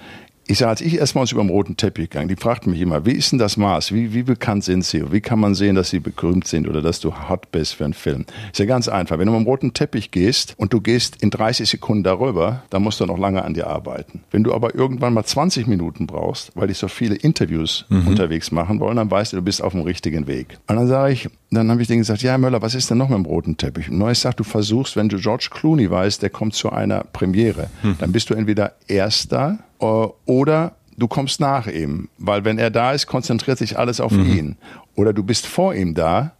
ich 0.47 0.59
sage, 0.59 0.69
als 0.69 0.81
ich 0.81 0.97
erstmals 0.97 1.31
über 1.31 1.41
den 1.41 1.49
roten 1.49 1.75
Teppich 1.75 2.09
gegangen, 2.09 2.27
die 2.27 2.35
fragten 2.35 2.71
mich 2.71 2.81
immer, 2.81 3.05
wie 3.05 3.13
ist 3.13 3.31
denn 3.31 3.39
das 3.39 3.57
Maß? 3.57 3.93
Wie, 3.93 4.13
wie 4.13 4.23
bekannt 4.23 4.63
sind 4.63 4.85
sie? 4.85 5.11
Wie 5.11 5.21
kann 5.21 5.39
man 5.39 5.55
sehen, 5.55 5.75
dass 5.75 5.89
sie 5.89 5.99
berühmt 5.99 6.47
sind 6.47 6.67
oder 6.67 6.81
dass 6.81 6.99
du 6.99 7.11
hot 7.29 7.51
bist 7.51 7.73
für 7.73 7.85
einen 7.85 7.93
Film? 7.93 8.25
Ist 8.51 8.59
ja 8.59 8.65
ganz 8.65 8.87
einfach. 8.87 9.17
Wenn 9.17 9.27
du 9.27 9.33
den 9.33 9.45
roten 9.45 9.73
Teppich 9.73 10.11
gehst 10.11 10.53
und 10.57 10.71
du 10.71 10.81
gehst 10.81 11.21
in 11.21 11.31
30 11.31 11.67
Sekunden 11.67 12.03
darüber, 12.03 12.63
dann 12.69 12.83
musst 12.83 12.99
du 12.99 13.05
noch 13.05 13.17
lange 13.17 13.43
an 13.43 13.55
dir 13.55 13.67
arbeiten. 13.67 14.21
Wenn 14.29 14.43
du 14.43 14.53
aber 14.53 14.75
irgendwann 14.75 15.13
mal 15.13 15.25
20 15.25 15.65
Minuten 15.65 16.05
brauchst, 16.05 16.51
weil 16.55 16.67
dich 16.67 16.77
so 16.77 16.87
viele 16.87 17.15
Interviews 17.15 17.85
mhm. 17.89 18.07
unterwegs 18.07 18.51
machen 18.51 18.79
wollen, 18.79 18.97
dann 18.97 19.09
weißt 19.09 19.33
du, 19.33 19.37
du 19.37 19.41
bist 19.41 19.63
auf 19.63 19.73
dem 19.73 19.81
richtigen 19.81 20.27
Weg. 20.27 20.59
Und 20.67 20.75
dann 20.75 20.87
sage 20.87 21.13
ich, 21.13 21.29
dann 21.49 21.71
habe 21.71 21.81
ich 21.81 21.87
denen 21.87 21.99
gesagt, 21.99 22.21
ja, 22.21 22.31
Herr 22.31 22.37
Möller, 22.37 22.61
was 22.61 22.75
ist 22.75 22.89
denn 22.91 22.99
noch 22.99 23.09
mit 23.09 23.17
dem 23.17 23.25
roten 23.25 23.57
Teppich? 23.57 23.89
Und 23.89 23.97
Neues 23.97 24.21
sagt, 24.21 24.39
du 24.39 24.43
versuchst, 24.43 24.95
wenn 24.95 25.09
du 25.09 25.17
George 25.17 25.49
Clooney 25.51 25.89
weißt, 25.89 26.21
der 26.21 26.29
kommt 26.29 26.53
zu 26.53 26.71
einer 26.71 27.03
Premiere, 27.03 27.69
mhm. 27.81 27.95
dann 27.99 28.11
bist 28.11 28.29
du 28.29 28.35
entweder 28.35 28.73
Erster 28.87 29.59
oder 29.79 30.75
du 30.97 31.07
kommst 31.07 31.39
nach 31.39 31.67
ihm, 31.67 32.09
weil 32.17 32.45
wenn 32.45 32.57
er 32.57 32.71
da 32.71 32.93
ist, 32.93 33.07
konzentriert 33.07 33.57
sich 33.57 33.77
alles 33.77 33.99
auf 33.99 34.11
mhm. 34.11 34.33
ihn. 34.33 34.57
Oder 34.95 35.13
du 35.13 35.23
bist 35.23 35.45
vor 35.45 35.73
ihm 35.73 35.93
da, 35.93 36.31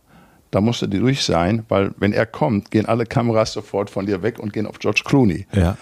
da 0.52 0.62
musst 0.62 0.82
du 0.82 0.88
durch 0.88 1.24
sein, 1.24 1.66
weil 1.68 1.92
wenn 1.98 2.14
er 2.14 2.26
kommt, 2.26 2.72
gehen 2.72 2.86
alle 2.86 3.06
Kameras 3.06 3.54
sofort 3.54 3.90
von 3.90 4.06
dir 4.06 4.24
weg 4.24 4.40
und 4.40 4.54
gehen 4.54 4.66
auf 4.66 4.80
George 4.80 5.02
Clooney. 5.04 5.48
Ja. 5.52 5.78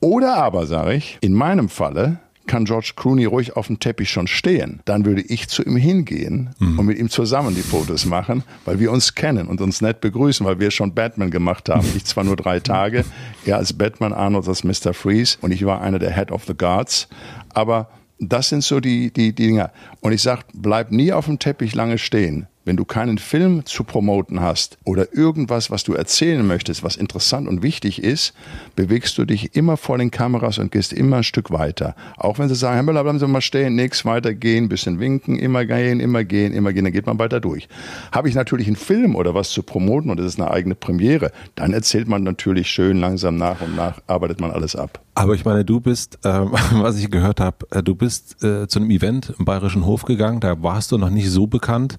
Oder 0.00 0.36
aber, 0.36 0.66
sage 0.66 0.94
ich, 0.94 1.18
in 1.20 1.32
meinem 1.32 1.68
Falle, 1.68 2.18
kann 2.46 2.64
George 2.64 2.92
Clooney 2.96 3.24
ruhig 3.24 3.56
auf 3.56 3.66
dem 3.66 3.78
Teppich 3.78 4.10
schon 4.10 4.26
stehen. 4.26 4.80
Dann 4.84 5.04
würde 5.04 5.22
ich 5.22 5.48
zu 5.48 5.62
ihm 5.62 5.76
hingehen 5.76 6.50
mhm. 6.58 6.78
und 6.78 6.86
mit 6.86 6.98
ihm 6.98 7.10
zusammen 7.10 7.54
die 7.54 7.62
Fotos 7.62 8.06
machen, 8.06 8.42
weil 8.64 8.78
wir 8.80 8.92
uns 8.92 9.14
kennen 9.14 9.48
und 9.48 9.60
uns 9.60 9.80
nett 9.80 10.00
begrüßen, 10.00 10.46
weil 10.46 10.58
wir 10.58 10.70
schon 10.70 10.94
Batman 10.94 11.30
gemacht 11.30 11.68
haben. 11.68 11.86
Ich 11.96 12.04
zwar 12.04 12.24
nur 12.24 12.36
drei 12.36 12.60
Tage, 12.60 13.04
er 13.44 13.56
als 13.56 13.72
Batman, 13.72 14.12
Arnold 14.12 14.48
als 14.48 14.64
Mr. 14.64 14.94
Freeze 14.94 15.38
und 15.40 15.52
ich 15.52 15.64
war 15.64 15.80
einer 15.80 15.98
der 15.98 16.14
Head 16.14 16.30
of 16.30 16.44
the 16.46 16.54
Guards. 16.54 17.08
Aber 17.50 17.90
das 18.18 18.48
sind 18.48 18.62
so 18.62 18.80
die, 18.80 19.12
die, 19.12 19.34
die 19.34 19.46
Dinger. 19.46 19.72
Und 20.00 20.12
ich 20.12 20.22
sage, 20.22 20.42
bleib 20.54 20.90
nie 20.90 21.12
auf 21.12 21.26
dem 21.26 21.38
Teppich 21.38 21.74
lange 21.74 21.98
stehen. 21.98 22.46
Wenn 22.66 22.76
du 22.76 22.84
keinen 22.84 23.18
Film 23.18 23.64
zu 23.64 23.84
promoten 23.84 24.40
hast 24.40 24.76
oder 24.84 25.14
irgendwas, 25.14 25.70
was 25.70 25.84
du 25.84 25.94
erzählen 25.94 26.44
möchtest, 26.44 26.82
was 26.82 26.96
interessant 26.96 27.46
und 27.46 27.62
wichtig 27.62 28.02
ist, 28.02 28.34
bewegst 28.74 29.16
du 29.18 29.24
dich 29.24 29.54
immer 29.54 29.76
vor 29.76 29.98
den 29.98 30.10
Kameras 30.10 30.58
und 30.58 30.72
gehst 30.72 30.92
immer 30.92 31.18
ein 31.18 31.22
Stück 31.22 31.52
weiter. 31.52 31.94
Auch 32.16 32.40
wenn 32.40 32.48
sie 32.48 32.56
sagen, 32.56 32.74
Herr 32.74 32.82
Müller, 32.82 33.04
bleiben 33.04 33.20
Sie 33.20 33.28
mal 33.28 33.40
stehen, 33.40 33.76
nichts 33.76 34.04
weiter 34.04 34.34
gehen, 34.34 34.68
bisschen 34.68 34.98
winken, 34.98 35.38
immer 35.38 35.64
gehen, 35.64 36.00
immer 36.00 36.24
gehen, 36.24 36.52
immer 36.52 36.72
gehen, 36.72 36.82
dann 36.82 36.92
geht 36.92 37.06
man 37.06 37.20
weiter 37.20 37.38
durch. 37.38 37.68
Habe 38.10 38.28
ich 38.28 38.34
natürlich 38.34 38.66
einen 38.66 38.74
Film 38.74 39.14
oder 39.14 39.32
was 39.32 39.50
zu 39.50 39.62
promoten 39.62 40.10
und 40.10 40.18
es 40.18 40.26
ist 40.26 40.40
eine 40.40 40.50
eigene 40.50 40.74
Premiere, 40.74 41.30
dann 41.54 41.72
erzählt 41.72 42.08
man 42.08 42.24
natürlich 42.24 42.66
schön 42.66 42.98
langsam 42.98 43.36
nach 43.36 43.60
und 43.60 43.76
nach, 43.76 44.00
arbeitet 44.08 44.40
man 44.40 44.50
alles 44.50 44.74
ab. 44.74 45.05
Aber 45.16 45.32
ich 45.32 45.46
meine, 45.46 45.64
du 45.64 45.80
bist, 45.80 46.18
äh, 46.26 46.28
was 46.72 46.98
ich 46.98 47.10
gehört 47.10 47.40
habe, 47.40 47.66
äh, 47.70 47.82
du 47.82 47.94
bist 47.94 48.44
äh, 48.44 48.68
zu 48.68 48.78
einem 48.78 48.90
Event 48.90 49.32
im 49.38 49.46
Bayerischen 49.46 49.86
Hof 49.86 50.04
gegangen, 50.04 50.40
da 50.40 50.62
warst 50.62 50.92
du 50.92 50.98
noch 50.98 51.08
nicht 51.08 51.30
so 51.30 51.46
bekannt. 51.46 51.96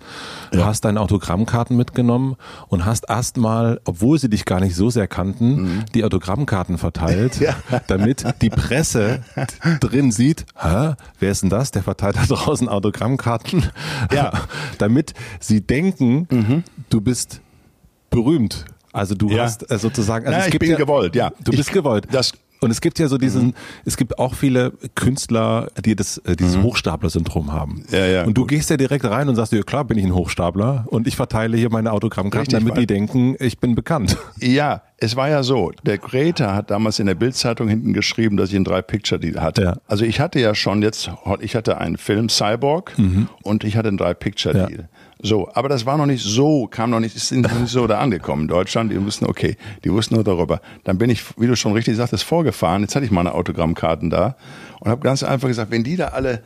Du 0.51 0.59
ja. 0.59 0.65
hast 0.68 0.82
deine 0.86 1.01
Autogrammkarten 1.01 1.76
mitgenommen 1.76 2.36
und 2.68 2.86
hast 2.86 3.09
erstmal, 3.09 3.82
obwohl 3.86 4.20
sie 4.20 4.30
dich 4.30 4.45
gar 4.45 4.59
nicht 4.59 4.76
so 4.76 4.91
sehr 4.91 5.07
kannten, 5.07 5.61
mhm. 5.61 5.86
die 5.95 6.03
Autogrammkarten 6.03 6.78
verteilt, 6.78 7.39
ja. 7.39 7.55
damit 7.88 8.24
die 8.43 8.51
Presse 8.51 9.24
drin 9.80 10.11
sieht, 10.11 10.45
Hä, 10.55 10.93
wer 11.20 11.32
ist 11.32 11.41
denn 11.41 11.49
das? 11.49 11.72
Der 11.72 11.82
verteilt 11.82 12.18
da 12.18 12.26
draußen 12.28 12.70
Autogrammkarten. 12.70 13.65
Ja. 14.13 14.32
damit 14.78 15.15
sie 15.39 15.61
denken, 15.61 16.28
mhm. 16.30 16.63
du 16.91 17.01
bist 17.01 17.41
berühmt. 18.11 18.65
Also 18.93 19.15
du 19.15 19.30
ja. 19.30 19.43
hast 19.43 19.70
äh, 19.72 19.78
sozusagen, 19.78 20.28
also 20.28 20.39
Na, 20.39 20.47
ich 20.47 20.59
bin 20.59 20.72
ja, 20.72 20.78
gewollt, 20.78 21.15
ja. 21.15 21.32
Du 21.43 21.51
bist 21.51 21.72
gewollt. 21.72 22.07
Das 22.11 22.34
und 22.60 22.72
es 22.72 22.82
gibt 22.82 22.99
ja 22.99 23.08
so 23.08 23.18
diesen, 23.18 23.47
mhm. 23.47 23.53
es 23.86 23.97
gibt 23.97 24.20
auch 24.20 24.34
viele 24.34 24.74
Künstler, 24.95 25.70
die 25.84 25.95
das, 25.95 26.18
äh, 26.20 26.36
dieses 26.36 26.58
mhm. 26.58 26.64
Hochstapler-Syndrom 26.64 27.53
haben. 27.53 27.84
Ja, 27.91 28.05
ja, 28.05 28.24
und 28.24 28.38
du 28.38 28.41
gut. 28.41 28.49
gehst 28.49 28.70
ja 28.70 28.78
direkt 28.78 29.05
rein 29.05 29.30
und 29.30 29.36
sagst, 29.36 29.53
ja 29.53 29.62
klar 29.64 29.86
bin 29.86 29.97
ich 29.97 30.05
ein 30.05 30.14
Hochstapler 30.14 30.86
und 30.88 31.08
ich 31.08 31.16
verteile 31.16 31.58
hier 31.58 31.70
meine 31.70 31.91
Autogrammkarten, 31.91 32.55
Richtig, 32.55 32.68
damit 32.68 32.82
die 32.82 32.88
denken, 32.88 33.36
ich 33.39 33.60
bin 33.60 33.76
bekannt. 33.76 34.18
Ja, 34.39 34.84
es 34.97 35.16
war 35.16 35.30
ja 35.30 35.43
so, 35.43 35.72
der 35.84 35.97
Greta 35.97 36.55
hat 36.55 36.72
damals 36.72 36.99
in 36.99 37.05
der 37.05 37.16
Bildzeitung 37.16 37.68
hinten 37.68 37.93
geschrieben, 37.93 38.38
dass 38.38 38.49
ich 38.49 38.55
einen 38.55 38.66
Drei-Picture-Deal 38.66 39.41
hatte. 39.41 39.62
Ja. 39.62 39.78
Also 39.88 40.05
ich 40.05 40.20
hatte 40.20 40.39
ja 40.39 40.55
schon 40.55 40.82
jetzt, 40.82 41.12
ich 41.41 41.55
hatte 41.55 41.78
einen 41.78 41.97
Film 41.97 42.30
Cyborg 42.30 42.97
mhm. 42.97 43.30
und 43.43 43.64
ich 43.64 43.78
hatte 43.78 43.89
einen 43.89 43.97
Drei-Picture-Deal. 43.97 44.72
Ja. 44.72 45.07
So, 45.22 45.49
aber 45.53 45.68
das 45.68 45.86
war 45.86 45.97
noch 45.97 46.05
nicht 46.05 46.24
so, 46.24 46.68
kam 46.68 46.91
noch 46.91 46.99
nicht, 46.99 47.15
ist 47.15 47.32
noch 47.32 47.51
nicht 47.59 47.72
so 47.72 47.88
da 47.88 47.99
angekommen 47.99 48.43
in 48.43 48.47
Deutschland. 48.47 48.91
Die 48.91 49.03
wussten, 49.03 49.26
okay, 49.26 49.57
die 49.84 49.91
wussten 49.91 50.15
nur 50.15 50.24
darüber. 50.24 50.61
Dann 50.84 50.97
bin 50.97 51.09
ich, 51.09 51.24
wie 51.38 51.47
du 51.47 51.55
schon 51.55 51.74
richtig 51.74 51.95
sagtest, 51.95 52.24
vorgefahren. 52.24 52.84
Jetzt 52.84 52.95
hatte 52.95 53.05
ich 53.05 53.11
meine 53.11 53.34
Autogrammkarten 53.34 54.09
da 54.09 54.36
und 54.80 54.91
habe 54.91 55.01
ganz 55.01 55.24
einfach 55.24 55.47
gesagt, 55.47 55.72
wenn 55.72 55.84
die 55.84 55.95
da 55.95 56.09
alle, 56.09 56.43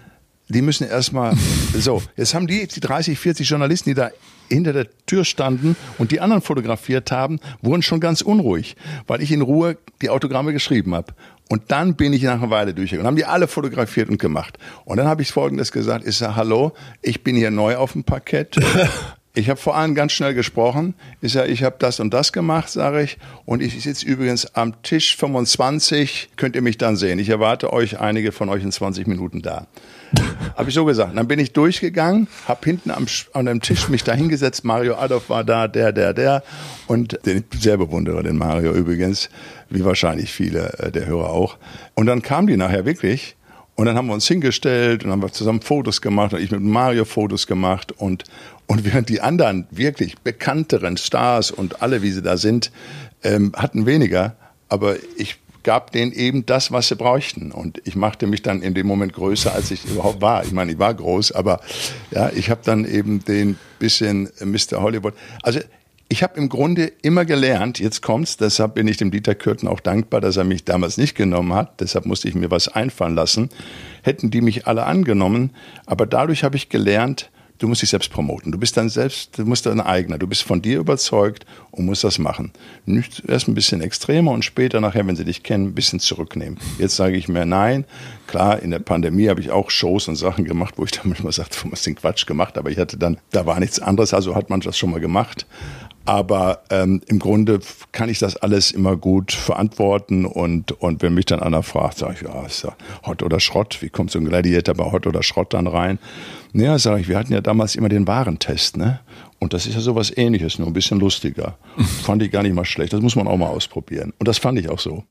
die 0.47 0.61
müssen 0.61 0.87
erstmal, 0.87 1.35
so, 1.77 2.01
jetzt 2.15 2.33
haben 2.33 2.47
die, 2.47 2.67
die 2.67 2.79
30, 2.79 3.19
40 3.19 3.49
Journalisten, 3.49 3.89
die 3.89 3.95
da 3.95 4.09
hinter 4.47 4.73
der 4.73 4.87
Tür 5.05 5.25
standen 5.25 5.75
und 5.97 6.11
die 6.11 6.19
anderen 6.19 6.41
fotografiert 6.41 7.11
haben, 7.11 7.39
wurden 7.61 7.81
schon 7.81 7.99
ganz 7.99 8.21
unruhig, 8.21 8.75
weil 9.07 9.21
ich 9.21 9.31
in 9.31 9.41
Ruhe 9.41 9.77
die 10.01 10.09
Autogramme 10.09 10.53
geschrieben 10.53 10.93
habe. 10.93 11.13
Und 11.51 11.63
dann 11.69 11.95
bin 11.95 12.13
ich 12.13 12.23
nach 12.23 12.41
einer 12.41 12.49
Weile 12.49 12.73
durchgegangen. 12.73 13.05
Haben 13.05 13.17
die 13.17 13.25
alle 13.25 13.45
fotografiert 13.45 14.07
und 14.07 14.19
gemacht. 14.19 14.57
Und 14.85 14.95
dann 14.95 15.07
habe 15.07 15.21
ich 15.21 15.33
Folgendes 15.33 15.73
gesagt. 15.73 16.07
Ich 16.07 16.15
sage, 16.15 16.37
hallo, 16.37 16.71
ich 17.01 17.25
bin 17.25 17.35
hier 17.35 17.51
neu 17.51 17.75
auf 17.75 17.91
dem 17.91 18.05
Parkett. 18.05 18.55
Ich 19.33 19.49
habe 19.49 19.59
vor 19.59 19.77
allem 19.77 19.95
ganz 19.95 20.11
schnell 20.11 20.33
gesprochen. 20.33 20.93
Ich 21.21 21.31
sage, 21.31 21.49
ich 21.51 21.63
habe 21.63 21.77
das 21.79 22.01
und 22.01 22.13
das 22.13 22.33
gemacht, 22.33 22.69
sage 22.69 23.01
ich. 23.03 23.17
Und 23.45 23.61
ich 23.61 23.81
sitze 23.81 24.05
übrigens 24.05 24.55
am 24.55 24.81
Tisch 24.83 25.15
25. 25.15 26.31
Könnt 26.35 26.55
ihr 26.57 26.61
mich 26.61 26.77
dann 26.77 26.97
sehen. 26.97 27.17
Ich 27.17 27.29
erwarte 27.29 27.71
euch, 27.71 28.01
einige 28.01 28.33
von 28.33 28.49
euch 28.49 28.61
in 28.61 28.73
20 28.73 29.07
Minuten 29.07 29.41
da. 29.41 29.67
habe 30.57 30.67
ich 30.67 30.75
so 30.75 30.83
gesagt. 30.83 31.15
Dann 31.15 31.29
bin 31.29 31.39
ich 31.39 31.53
durchgegangen, 31.53 32.27
habe 32.45 32.59
hinten 32.65 32.91
am, 32.91 33.05
an 33.31 33.47
einem 33.47 33.61
Tisch 33.61 33.87
mich 33.87 34.03
da 34.03 34.13
hingesetzt. 34.13 34.65
Mario 34.65 34.95
Adolf 34.95 35.29
war 35.29 35.45
da, 35.45 35.69
der, 35.69 35.93
der, 35.93 36.13
der. 36.13 36.43
Und 36.87 37.17
den 37.25 37.45
ich 37.49 37.61
sehr 37.61 37.77
bewundere, 37.77 38.23
den 38.23 38.37
Mario 38.37 38.73
übrigens, 38.73 39.29
wie 39.69 39.85
wahrscheinlich 39.85 40.33
viele 40.33 40.73
äh, 40.79 40.91
der 40.91 41.05
Hörer 41.05 41.29
auch. 41.29 41.57
Und 41.93 42.07
dann 42.07 42.21
kam 42.21 42.47
die 42.47 42.57
nachher 42.57 42.85
wirklich. 42.85 43.37
Und 43.75 43.85
dann 43.85 43.95
haben 43.95 44.07
wir 44.07 44.13
uns 44.13 44.27
hingestellt 44.27 45.05
und 45.05 45.11
haben 45.11 45.21
wir 45.21 45.31
zusammen 45.31 45.61
Fotos 45.61 46.01
gemacht 46.01 46.33
und 46.33 46.41
ich 46.41 46.51
mit 46.51 46.61
Mario 46.61 47.05
Fotos 47.05 47.47
gemacht 47.47 47.93
und, 47.93 48.25
und 48.71 48.85
während 48.85 49.09
die 49.09 49.19
anderen 49.19 49.67
wirklich 49.69 50.17
bekannteren 50.19 50.95
Stars 50.95 51.51
und 51.51 51.81
alle, 51.81 52.01
wie 52.03 52.11
sie 52.11 52.21
da 52.21 52.37
sind, 52.37 52.71
ähm, 53.21 53.51
hatten 53.53 53.85
weniger. 53.85 54.37
Aber 54.69 54.95
ich 55.17 55.39
gab 55.63 55.91
denen 55.91 56.13
eben 56.13 56.45
das, 56.45 56.71
was 56.71 56.87
sie 56.87 56.95
bräuchten. 56.95 57.51
Und 57.51 57.81
ich 57.83 57.97
machte 57.97 58.27
mich 58.27 58.43
dann 58.43 58.61
in 58.61 58.73
dem 58.73 58.87
Moment 58.87 59.11
größer, 59.11 59.53
als 59.53 59.71
ich 59.71 59.83
überhaupt 59.83 60.21
war. 60.21 60.45
Ich 60.45 60.53
meine, 60.53 60.71
ich 60.71 60.79
war 60.79 60.93
groß, 60.93 61.33
aber 61.33 61.59
ja, 62.11 62.29
ich 62.33 62.49
habe 62.49 62.61
dann 62.63 62.85
eben 62.85 63.25
den 63.25 63.57
bisschen 63.77 64.29
Mr. 64.39 64.81
Hollywood. 64.81 65.15
Also 65.43 65.59
ich 66.07 66.23
habe 66.23 66.37
im 66.37 66.47
Grunde 66.47 66.93
immer 67.01 67.25
gelernt, 67.25 67.77
jetzt 67.77 68.01
kommt's, 68.01 68.37
deshalb 68.37 68.75
bin 68.75 68.87
ich 68.87 68.95
dem 68.95 69.11
Dieter 69.11 69.35
Kürten 69.35 69.67
auch 69.67 69.81
dankbar, 69.81 70.21
dass 70.21 70.37
er 70.37 70.45
mich 70.45 70.63
damals 70.63 70.97
nicht 70.97 71.15
genommen 71.15 71.53
hat, 71.53 71.81
deshalb 71.81 72.05
musste 72.05 72.29
ich 72.29 72.35
mir 72.35 72.49
was 72.51 72.69
einfallen 72.69 73.15
lassen. 73.15 73.49
Hätten 74.01 74.31
die 74.31 74.39
mich 74.39 74.65
alle 74.65 74.85
angenommen, 74.85 75.51
aber 75.85 76.05
dadurch 76.05 76.45
habe 76.45 76.55
ich 76.55 76.69
gelernt, 76.69 77.29
du 77.61 77.67
musst 77.67 77.81
dich 77.81 77.89
selbst 77.91 78.11
promoten. 78.11 78.51
Du 78.51 78.57
bist 78.57 78.75
dann 78.75 78.89
selbst, 78.89 79.37
du 79.37 79.45
musst 79.45 79.65
dein 79.65 79.79
eigener. 79.79 80.17
Du 80.17 80.27
bist 80.27 80.43
von 80.43 80.61
dir 80.61 80.79
überzeugt 80.79 81.45
und 81.69 81.85
musst 81.85 82.03
das 82.03 82.17
machen. 82.17 82.51
Nicht 82.85 83.23
erst 83.27 83.47
ein 83.47 83.53
bisschen 83.53 83.81
extremer 83.81 84.31
und 84.31 84.43
später 84.43 84.81
nachher, 84.81 85.05
wenn 85.05 85.15
sie 85.15 85.25
dich 85.25 85.43
kennen, 85.43 85.67
ein 85.67 85.75
bisschen 85.75 85.99
zurücknehmen. 85.99 86.57
Jetzt 86.79 86.95
sage 86.95 87.15
ich 87.17 87.27
mir 87.27 87.45
nein. 87.45 87.85
Klar, 88.25 88.61
in 88.61 88.71
der 88.71 88.79
Pandemie 88.79 89.29
habe 89.29 89.41
ich 89.41 89.51
auch 89.51 89.69
Shows 89.69 90.07
und 90.07 90.15
Sachen 90.15 90.45
gemacht, 90.45 90.75
wo 90.77 90.85
ich 90.85 90.91
dann 90.91 91.09
manchmal 91.09 91.33
sagte, 91.33 91.59
du 91.63 91.71
hast 91.71 91.85
den 91.85 91.95
Quatsch 91.95 92.25
gemacht, 92.25 92.57
aber 92.57 92.71
ich 92.71 92.79
hatte 92.79 92.97
dann, 92.97 93.17
da 93.29 93.45
war 93.45 93.59
nichts 93.59 93.79
anderes, 93.79 94.13
also 94.13 94.35
hat 94.35 94.49
man 94.49 94.61
das 94.61 94.77
schon 94.77 94.89
mal 94.89 94.99
gemacht. 94.99 95.45
Aber 96.05 96.63
ähm, 96.69 97.01
im 97.07 97.19
Grunde 97.19 97.59
kann 97.91 98.09
ich 98.09 98.19
das 98.19 98.35
alles 98.35 98.71
immer 98.71 98.97
gut 98.97 99.31
verantworten 99.31 100.25
und, 100.25 100.71
und 100.81 101.01
wenn 101.01 101.13
mich 101.13 101.25
dann 101.25 101.41
einer 101.41 101.61
fragt, 101.61 101.99
sage 101.99 102.15
ich, 102.15 102.21
ja, 102.21 102.45
ist 102.45 102.63
ja 102.63 102.75
Hot 103.05 103.21
oder 103.21 103.39
Schrott, 103.39 103.81
wie 103.81 103.89
kommt 103.89 104.11
so 104.11 104.19
ein 104.19 104.25
Gladiator 104.25 104.73
bei 104.73 104.91
Hot 104.91 105.05
oder 105.05 105.21
Schrott 105.21 105.53
dann 105.53 105.67
rein? 105.67 105.99
Naja, 106.53 106.79
sage 106.79 107.01
ich, 107.01 107.07
wir 107.07 107.17
hatten 107.17 107.33
ja 107.33 107.41
damals 107.41 107.75
immer 107.75 107.89
den 107.89 108.07
Warentest, 108.07 108.77
ne? 108.77 108.99
Und 109.39 109.53
das 109.53 109.65
ist 109.65 109.73
ja 109.73 109.81
sowas 109.81 110.15
ähnliches, 110.15 110.59
nur 110.59 110.67
ein 110.67 110.73
bisschen 110.73 110.99
lustiger. 110.99 111.57
fand 112.03 112.21
ich 112.23 112.31
gar 112.31 112.43
nicht 112.43 112.53
mal 112.53 112.65
schlecht. 112.65 112.93
Das 112.93 113.01
muss 113.01 113.15
man 113.15 113.27
auch 113.27 113.37
mal 113.37 113.47
ausprobieren. 113.47 114.13
Und 114.19 114.27
das 114.27 114.37
fand 114.37 114.59
ich 114.59 114.69
auch 114.69 114.79
so. 114.79 115.03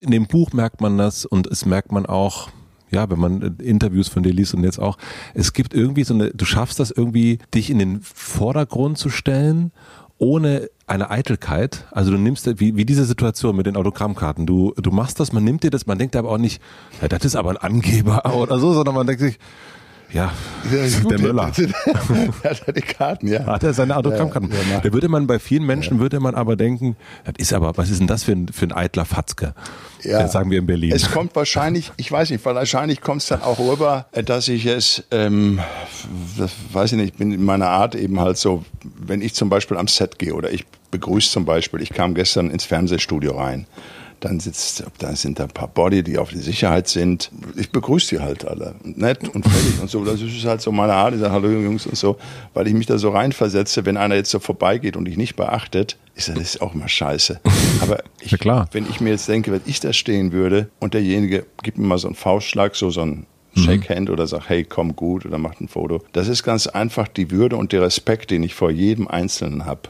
In 0.00 0.10
dem 0.10 0.26
Buch 0.26 0.52
merkt 0.52 0.80
man 0.80 0.98
das 0.98 1.24
und 1.24 1.46
es 1.46 1.64
merkt 1.64 1.92
man 1.92 2.06
auch, 2.06 2.48
ja, 2.94 3.10
wenn 3.10 3.18
man 3.18 3.42
äh, 3.42 3.62
Interviews 3.62 4.08
von 4.08 4.22
dir 4.22 4.32
liest 4.32 4.54
und 4.54 4.64
jetzt 4.64 4.78
auch, 4.78 4.96
es 5.34 5.52
gibt 5.52 5.74
irgendwie 5.74 6.04
so 6.04 6.14
eine, 6.14 6.30
du 6.30 6.44
schaffst 6.44 6.80
das 6.80 6.90
irgendwie, 6.90 7.38
dich 7.54 7.70
in 7.70 7.78
den 7.78 8.00
Vordergrund 8.00 8.96
zu 8.96 9.10
stellen, 9.10 9.72
ohne 10.18 10.70
eine 10.86 11.10
Eitelkeit. 11.10 11.86
Also 11.90 12.12
du 12.12 12.18
nimmst, 12.18 12.60
wie, 12.60 12.76
wie 12.76 12.84
diese 12.84 13.04
Situation 13.04 13.56
mit 13.56 13.66
den 13.66 13.76
Autogrammkarten, 13.76 14.46
du, 14.46 14.72
du 14.76 14.90
machst 14.90 15.18
das, 15.20 15.32
man 15.32 15.44
nimmt 15.44 15.62
dir 15.62 15.70
das, 15.70 15.86
man 15.86 15.98
denkt 15.98 16.16
aber 16.16 16.30
auch 16.30 16.38
nicht, 16.38 16.62
ja, 17.02 17.08
das 17.08 17.24
ist 17.24 17.36
aber 17.36 17.50
ein 17.50 17.56
Angeber 17.56 18.22
oder 18.34 18.58
so, 18.58 18.72
sondern 18.72 18.94
man 18.94 19.06
denkt 19.06 19.20
sich, 19.20 19.38
ja, 20.14 20.32
der 21.10 21.18
Müller. 21.18 21.48
hat 22.44 22.62
er 22.66 22.72
die 22.72 22.80
Karten, 22.80 23.26
ja. 23.26 23.44
Hat 23.46 23.64
er 23.64 23.74
seine 23.74 23.96
Autogrammkarten. 23.96 24.50
Ja, 24.70 24.80
da 24.80 24.92
würde 24.92 25.08
man 25.08 25.26
bei 25.26 25.40
vielen 25.40 25.64
Menschen, 25.66 25.98
würde 25.98 26.20
man 26.20 26.36
aber 26.36 26.54
denken, 26.54 26.96
das 27.24 27.34
ist 27.38 27.52
aber, 27.52 27.76
was 27.76 27.90
ist 27.90 27.98
denn 27.98 28.06
das 28.06 28.22
für 28.22 28.32
ein, 28.32 28.48
für 28.48 28.66
ein 28.66 28.72
eitler 28.72 29.04
Fatzke? 29.04 29.54
Ja, 30.02 30.20
das 30.20 30.32
sagen 30.32 30.50
wir 30.50 30.60
in 30.60 30.66
Berlin. 30.66 30.92
Es 30.92 31.10
kommt 31.10 31.34
wahrscheinlich, 31.34 31.90
ich 31.96 32.10
weiß 32.12 32.30
nicht, 32.30 32.44
wahrscheinlich 32.44 33.00
kommt 33.00 33.22
es 33.22 33.28
dann 33.28 33.42
auch 33.42 33.58
rüber, 33.58 34.06
dass 34.12 34.46
ich 34.48 34.66
es, 34.66 35.02
ähm, 35.10 35.58
das 36.38 36.52
weiß 36.72 36.92
ich 36.92 36.98
nicht, 36.98 37.14
ich 37.14 37.18
bin 37.18 37.32
in 37.32 37.44
meiner 37.44 37.68
Art 37.68 37.96
eben 37.96 38.20
halt 38.20 38.38
so, 38.38 38.64
wenn 38.84 39.20
ich 39.20 39.34
zum 39.34 39.48
Beispiel 39.48 39.76
am 39.76 39.88
Set 39.88 40.18
gehe 40.18 40.34
oder 40.34 40.52
ich 40.52 40.64
begrüße 40.92 41.30
zum 41.30 41.44
Beispiel, 41.44 41.82
ich 41.82 41.90
kam 41.90 42.14
gestern 42.14 42.50
ins 42.50 42.64
Fernsehstudio 42.64 43.36
rein 43.36 43.66
dann 44.24 44.40
sitzt, 44.40 44.84
da 44.98 45.14
sind 45.14 45.38
da 45.38 45.44
ein 45.44 45.50
paar 45.50 45.68
Body, 45.68 46.02
die 46.02 46.16
auf 46.18 46.30
die 46.30 46.38
Sicherheit 46.38 46.88
sind. 46.88 47.30
Ich 47.56 47.70
begrüße 47.70 48.16
die 48.16 48.22
halt 48.22 48.46
alle. 48.46 48.74
Nett 48.82 49.28
und 49.28 49.46
fertig 49.46 49.80
und 49.80 49.90
so. 49.90 50.04
Das 50.04 50.20
ist 50.20 50.44
halt 50.46 50.62
so 50.62 50.72
meine 50.72 50.94
Art. 50.94 51.14
Ich 51.14 51.20
sage, 51.20 51.32
hallo 51.32 51.48
Jungs 51.48 51.86
und 51.86 51.96
so. 51.96 52.16
Weil 52.54 52.66
ich 52.66 52.74
mich 52.74 52.86
da 52.86 52.96
so 52.96 53.10
reinversetze, 53.10 53.84
wenn 53.84 53.96
einer 53.96 54.14
jetzt 54.14 54.30
so 54.30 54.38
vorbeigeht 54.38 54.96
und 54.96 55.04
dich 55.04 55.18
nicht 55.18 55.36
beachtet, 55.36 55.98
ist 56.14 56.28
das 56.28 56.38
ist 56.38 56.62
auch 56.62 56.74
immer 56.74 56.88
scheiße. 56.88 57.40
Aber 57.80 58.02
ich, 58.20 58.32
wenn 58.32 58.86
ich 58.88 59.00
mir 59.00 59.10
jetzt 59.10 59.28
denke, 59.28 59.52
wenn 59.52 59.60
ich 59.66 59.80
da 59.80 59.92
stehen 59.92 60.32
würde 60.32 60.70
und 60.80 60.94
derjenige 60.94 61.44
gibt 61.62 61.76
mir 61.76 61.86
mal 61.86 61.98
so 61.98 62.08
einen 62.08 62.16
Faustschlag, 62.16 62.74
so, 62.76 62.88
so 62.90 63.02
ein 63.02 63.26
Shakehand 63.56 64.08
mhm. 64.08 64.14
oder 64.14 64.26
sagt, 64.26 64.48
hey, 64.48 64.64
komm 64.64 64.96
gut 64.96 65.26
oder 65.26 65.38
macht 65.38 65.60
ein 65.60 65.68
Foto. 65.68 66.02
Das 66.12 66.28
ist 66.28 66.42
ganz 66.42 66.66
einfach 66.66 67.08
die 67.08 67.30
Würde 67.30 67.56
und 67.56 67.72
der 67.72 67.82
Respekt, 67.82 68.30
den 68.30 68.42
ich 68.42 68.54
vor 68.54 68.70
jedem 68.70 69.06
Einzelnen 69.06 69.66
habe 69.66 69.82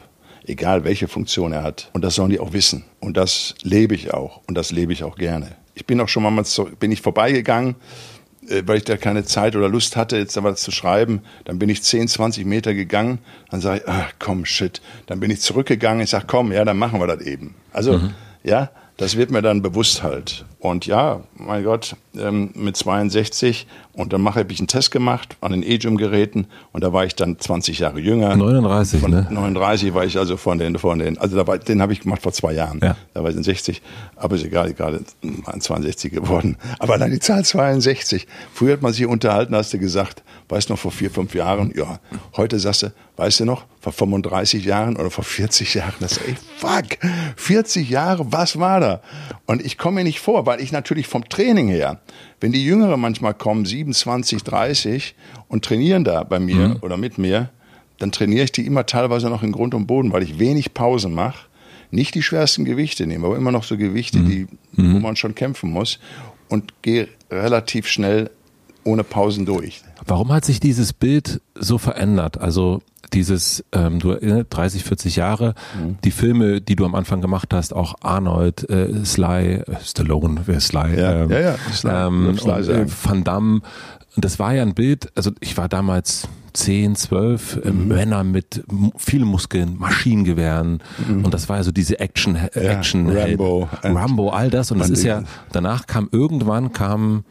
egal 0.47 0.83
welche 0.83 1.07
Funktion 1.07 1.51
er 1.51 1.63
hat. 1.63 1.89
Und 1.93 2.03
das 2.03 2.15
sollen 2.15 2.29
die 2.29 2.39
auch 2.39 2.53
wissen. 2.53 2.83
Und 2.99 3.17
das 3.17 3.55
lebe 3.61 3.95
ich 3.95 4.13
auch. 4.13 4.41
Und 4.47 4.55
das 4.55 4.71
lebe 4.71 4.93
ich 4.93 5.03
auch 5.03 5.17
gerne. 5.17 5.55
Ich 5.73 5.85
bin 5.85 5.99
auch 5.99 6.07
schon 6.07 6.23
mal 6.23 6.43
bin 6.79 6.91
ich 6.91 7.01
vorbeigegangen, 7.01 7.75
äh, 8.47 8.63
weil 8.65 8.77
ich 8.77 8.85
da 8.85 8.97
keine 8.97 9.25
Zeit 9.25 9.55
oder 9.55 9.69
Lust 9.69 9.95
hatte, 9.95 10.17
jetzt 10.17 10.37
da 10.37 10.43
was 10.43 10.61
zu 10.61 10.71
schreiben. 10.71 11.21
Dann 11.45 11.59
bin 11.59 11.69
ich 11.69 11.83
10, 11.83 12.07
20 12.07 12.45
Meter 12.45 12.73
gegangen. 12.73 13.19
Dann 13.49 13.61
sage 13.61 13.79
ich, 13.79 13.87
ach 13.87 14.13
komm, 14.19 14.45
shit. 14.45 14.81
Dann 15.07 15.19
bin 15.19 15.31
ich 15.31 15.41
zurückgegangen. 15.41 16.03
Ich 16.03 16.11
sage, 16.11 16.25
komm, 16.27 16.51
ja, 16.51 16.63
dann 16.65 16.77
machen 16.77 16.99
wir 16.99 17.07
das 17.07 17.21
eben. 17.21 17.55
Also, 17.73 17.97
mhm. 17.97 18.13
ja, 18.43 18.69
das 18.97 19.17
wird 19.17 19.29
mir 19.29 19.41
dann 19.41 19.61
bewusst 19.61 20.03
halt. 20.03 20.45
Und 20.59 20.85
ja, 20.85 21.21
mein 21.35 21.63
Gott, 21.63 21.95
ähm, 22.17 22.51
mit 22.55 22.77
62 22.77 23.67
und 23.93 24.13
dann 24.13 24.21
mache, 24.21 24.39
habe 24.39 24.51
ich 24.51 24.59
einen 24.59 24.67
Test 24.67 24.89
gemacht 24.91 25.35
an 25.41 25.51
den 25.51 25.63
E-Gym-Geräten 25.63 26.47
und 26.71 26.83
da 26.83 26.93
war 26.93 27.05
ich 27.05 27.13
dann 27.13 27.37
20 27.37 27.79
Jahre 27.79 27.99
jünger. 27.99 28.35
39, 28.35 29.01
von, 29.01 29.11
ne? 29.11 29.27
39 29.29 29.93
war 29.93 30.05
ich 30.05 30.17
also 30.17 30.37
von 30.37 30.57
den, 30.57 30.77
von 30.77 30.99
den, 30.99 31.17
also 31.17 31.35
da 31.35 31.45
war, 31.45 31.57
den 31.57 31.81
habe 31.81 31.93
ich 31.93 32.01
gemacht 32.01 32.21
vor 32.21 32.31
zwei 32.31 32.53
Jahren. 32.53 32.79
Ja. 32.81 32.95
Da 33.13 33.21
war 33.21 33.29
ich 33.29 33.35
in 33.35 33.43
60, 33.43 33.81
aber 34.15 34.35
ist 34.35 34.45
egal, 34.45 34.73
gerade 34.73 35.01
62 35.59 36.11
geworden. 36.11 36.57
Aber 36.79 36.97
dann 36.97 37.11
die 37.11 37.19
Zahl 37.19 37.43
62. 37.43 38.27
Früher 38.53 38.73
hat 38.73 38.81
man 38.81 38.93
sich 38.93 39.05
unterhalten, 39.05 39.55
hast 39.55 39.73
du 39.73 39.77
gesagt, 39.77 40.23
weißt 40.49 40.69
du 40.69 40.73
noch, 40.73 40.79
vor 40.79 40.91
vier, 40.91 41.09
fünf 41.09 41.33
Jahren, 41.33 41.73
ja. 41.75 41.99
Heute 42.35 42.59
sagst 42.59 42.83
du, 42.83 42.93
weißt 43.17 43.41
du 43.41 43.45
noch, 43.45 43.65
vor 43.79 43.93
35 43.93 44.65
Jahren 44.65 44.95
oder 44.95 45.09
vor 45.09 45.23
40 45.23 45.73
Jahren, 45.73 45.93
das 45.99 46.17
ey, 46.17 46.35
fuck, 46.57 46.97
40 47.35 47.89
Jahre, 47.89 48.31
was 48.31 48.59
war 48.59 48.79
da? 48.79 49.01
Und 49.45 49.65
ich 49.65 49.77
komme 49.77 49.95
mir 49.95 50.03
nicht 50.03 50.19
vor, 50.19 50.45
weil 50.45 50.61
ich 50.61 50.71
natürlich 50.71 51.07
vom 51.07 51.27
Training 51.27 51.67
her, 51.67 51.99
wenn 52.39 52.51
die 52.51 52.63
Jüngere 52.63 52.97
manchmal 52.97 53.33
kommen, 53.33 53.65
27, 53.65 54.43
30 54.43 55.15
und 55.47 55.65
trainieren 55.65 56.03
da 56.03 56.23
bei 56.23 56.39
mir 56.39 56.69
mhm. 56.69 56.77
oder 56.81 56.97
mit 56.97 57.17
mir, 57.17 57.49
dann 57.97 58.11
trainiere 58.11 58.43
ich 58.43 58.51
die 58.51 58.65
immer 58.65 58.85
teilweise 58.85 59.29
noch 59.29 59.41
in 59.41 59.51
Grund 59.51 59.73
und 59.73 59.87
Boden, 59.87 60.11
weil 60.11 60.23
ich 60.23 60.37
wenig 60.37 60.73
Pausen 60.73 61.13
mache. 61.13 61.47
Nicht 61.91 62.13
die 62.15 62.23
schwersten 62.23 62.65
Gewichte 62.65 63.07
nehme, 63.07 63.27
aber 63.27 63.37
immer 63.37 63.51
noch 63.51 63.63
so 63.63 63.77
Gewichte, 63.77 64.19
mhm. 64.19 64.29
die, 64.29 64.47
mhm. 64.73 64.95
wo 64.95 64.99
man 64.99 65.15
schon 65.15 65.33
kämpfen 65.33 65.71
muss 65.71 65.99
und 66.49 66.81
gehe 66.81 67.07
relativ 67.31 67.87
schnell 67.87 68.29
ohne 68.85 69.03
Pausen 69.03 69.45
durch. 69.45 69.81
Warum 70.05 70.31
hat 70.31 70.45
sich 70.45 70.59
dieses 70.59 70.93
Bild 70.93 71.41
so 71.55 71.77
verändert? 71.77 72.39
Also 72.39 72.81
dieses, 73.13 73.63
ähm, 73.71 73.99
du 73.99 74.15
30, 74.15 74.83
40 74.83 75.15
Jahre, 75.15 75.53
mhm. 75.79 75.97
die 76.03 76.11
Filme, 76.11 76.61
die 76.61 76.75
du 76.75 76.85
am 76.85 76.95
Anfang 76.95 77.21
gemacht 77.21 77.53
hast, 77.53 77.73
auch 77.73 77.95
Arnold, 78.01 78.69
äh, 78.69 79.05
Sly, 79.05 79.55
äh, 79.55 79.63
Stallone, 79.83 80.41
wer 80.45 80.59
Sly, 80.59 80.99
ja, 80.99 81.23
ähm, 81.23 81.31
ja, 81.31 81.39
ja, 81.39 81.55
Sly, 81.71 81.91
ähm, 81.91 82.37
Sly 82.37 82.51
und, 82.51 82.69
äh, 82.69 82.85
Van 83.03 83.23
Damme. 83.23 83.61
Das 84.17 84.39
war 84.39 84.53
ja 84.53 84.61
ein 84.61 84.73
Bild, 84.73 85.11
also 85.15 85.31
ich 85.39 85.57
war 85.57 85.67
damals 85.67 86.27
10, 86.53 86.95
12 86.95 87.61
äh, 87.63 87.71
mhm. 87.71 87.87
Männer 87.87 88.23
mit 88.23 88.63
vielen 88.97 89.27
Muskeln, 89.27 89.77
Maschinengewehren 89.77 90.81
mhm. 91.07 91.25
und 91.25 91.33
das 91.33 91.49
war 91.49 91.57
ja 91.57 91.63
so 91.63 91.71
diese 91.71 91.99
Action, 91.99 92.35
Action, 92.35 93.09
Rambo, 93.09 93.69
Rambo, 93.83 94.29
all 94.29 94.49
das 94.49 94.71
und 94.71 94.79
das 94.79 94.89
ist 94.89 95.03
ja, 95.03 95.23
danach 95.51 95.85
kam 95.85 96.07
irgendwann 96.11 96.71
kam 96.71 97.23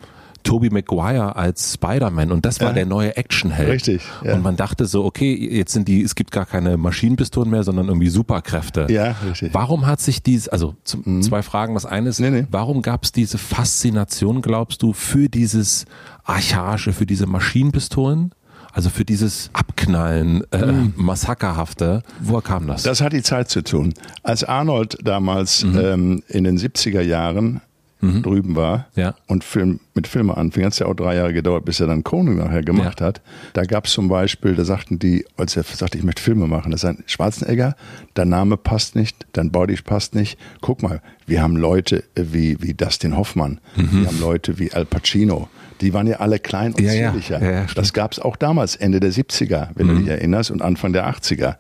Tobey 0.44 0.70
Maguire 0.70 1.34
als 1.36 1.74
Spider-Man 1.74 2.30
und 2.30 2.46
das 2.46 2.60
war 2.60 2.68
ja. 2.68 2.74
der 2.74 2.86
neue 2.86 3.16
Actionheld. 3.16 3.68
Richtig. 3.68 4.02
Ja. 4.22 4.34
Und 4.34 4.42
man 4.42 4.56
dachte 4.56 4.86
so, 4.86 5.04
okay, 5.04 5.34
jetzt 5.34 5.72
sind 5.72 5.88
die, 5.88 6.02
es 6.02 6.14
gibt 6.14 6.30
gar 6.30 6.46
keine 6.46 6.76
Maschinenpistolen 6.76 7.50
mehr, 7.50 7.64
sondern 7.64 7.88
irgendwie 7.88 8.08
Superkräfte. 8.08 8.86
Ja, 8.90 9.16
richtig. 9.26 9.52
Warum 9.52 9.86
hat 9.86 10.00
sich 10.00 10.22
dies, 10.22 10.48
also 10.48 10.76
zum, 10.84 11.02
mhm. 11.04 11.22
zwei 11.22 11.42
Fragen. 11.42 11.74
Das 11.74 11.86
eine 11.86 12.10
ist, 12.10 12.20
nee, 12.20 12.30
nee. 12.30 12.46
warum 12.50 12.82
gab 12.82 13.04
es 13.04 13.12
diese 13.12 13.38
Faszination, 13.38 14.42
glaubst 14.42 14.82
du, 14.82 14.92
für 14.92 15.28
dieses 15.28 15.86
Archaische, 16.24 16.92
für 16.92 17.06
diese 17.06 17.26
Maschinenpistolen? 17.26 18.32
Also 18.72 18.90
für 18.90 19.04
dieses 19.04 19.50
Abknallen, 19.52 20.42
äh, 20.50 20.66
mhm. 20.66 20.94
Massakerhafte, 20.96 22.02
woher 22.20 22.42
kam 22.42 22.66
das? 22.66 22.82
Das 22.82 23.00
hat 23.00 23.12
die 23.12 23.22
Zeit 23.22 23.48
zu 23.48 23.62
tun. 23.62 23.94
Als 24.24 24.42
Arnold 24.42 24.98
damals 25.04 25.62
mhm. 25.64 25.78
ähm, 25.78 26.22
in 26.26 26.42
den 26.42 26.58
70er 26.58 27.00
Jahren 27.00 27.60
mhm. 28.04 28.22
drüben 28.22 28.56
war 28.56 28.86
ja. 28.96 29.14
und 29.26 29.44
Film, 29.44 29.80
mit 29.94 30.06
Filme 30.06 30.36
anfing, 30.36 30.64
hat 30.64 30.72
es 30.72 30.78
ja 30.78 30.86
auch 30.86 30.94
drei 30.94 31.16
Jahre 31.16 31.32
gedauert, 31.32 31.64
bis 31.64 31.80
er 31.80 31.86
dann 31.86 32.04
Conan 32.04 32.36
nachher 32.36 32.62
gemacht 32.62 33.00
ja. 33.00 33.06
hat. 33.06 33.20
Da 33.52 33.64
gab 33.64 33.86
es 33.86 33.92
zum 33.92 34.08
Beispiel, 34.08 34.54
da 34.54 34.64
sagten 34.64 34.98
die, 34.98 35.24
als 35.36 35.56
er 35.56 35.62
sagte, 35.62 35.98
ich 35.98 36.04
möchte 36.04 36.22
Filme 36.22 36.46
machen, 36.46 36.72
das 36.72 36.84
ist 36.84 36.90
ein 36.90 37.04
Schwarzenegger, 37.06 37.76
dein 38.14 38.28
Name 38.28 38.56
passt 38.56 38.96
nicht, 38.96 39.26
dein 39.32 39.50
Body 39.50 39.76
passt 39.82 40.14
nicht. 40.14 40.38
Guck 40.60 40.82
mal, 40.82 41.00
wir 41.26 41.42
haben 41.42 41.56
Leute 41.56 42.04
wie, 42.14 42.60
wie 42.60 42.74
Dustin 42.74 43.16
Hoffmann, 43.16 43.60
mhm. 43.76 44.02
wir 44.02 44.06
haben 44.08 44.20
Leute 44.20 44.58
wie 44.58 44.72
Al 44.72 44.84
Pacino, 44.84 45.48
die 45.80 45.92
waren 45.92 46.06
ja 46.06 46.16
alle 46.16 46.38
klein 46.38 46.72
und 46.72 46.80
ja, 46.80 46.90
zierlicher. 46.90 47.42
Ja, 47.42 47.66
das 47.74 47.92
gab 47.92 48.12
es 48.12 48.18
auch 48.18 48.36
damals, 48.36 48.76
Ende 48.76 49.00
der 49.00 49.12
70er, 49.12 49.68
wenn 49.74 49.86
mhm. 49.86 49.90
du 49.90 49.98
dich 50.00 50.08
erinnerst, 50.08 50.50
und 50.50 50.62
Anfang 50.62 50.92
der 50.92 51.08
80er. 51.08 51.56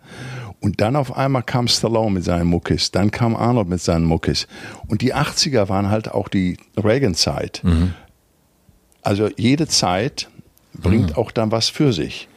Und 0.64 0.80
dann 0.80 0.96
auf 0.96 1.14
einmal 1.14 1.42
kam 1.42 1.68
Stallone 1.68 2.10
mit 2.10 2.24
seinen 2.24 2.46
Muckis, 2.46 2.90
dann 2.90 3.10
kam 3.10 3.36
Arnold 3.36 3.68
mit 3.68 3.82
seinen 3.82 4.06
Muckis. 4.06 4.46
Und 4.88 5.02
die 5.02 5.14
80er 5.14 5.68
waren 5.68 5.90
halt 5.90 6.10
auch 6.10 6.26
die 6.26 6.56
Reagan-Zeit. 6.82 7.60
Mhm. 7.62 7.92
Also 9.02 9.28
jede 9.36 9.68
Zeit 9.68 10.30
bringt 10.72 11.10
mhm. 11.10 11.16
auch 11.16 11.32
dann 11.32 11.52
was 11.52 11.68
für 11.68 11.92
sich. 11.92 12.28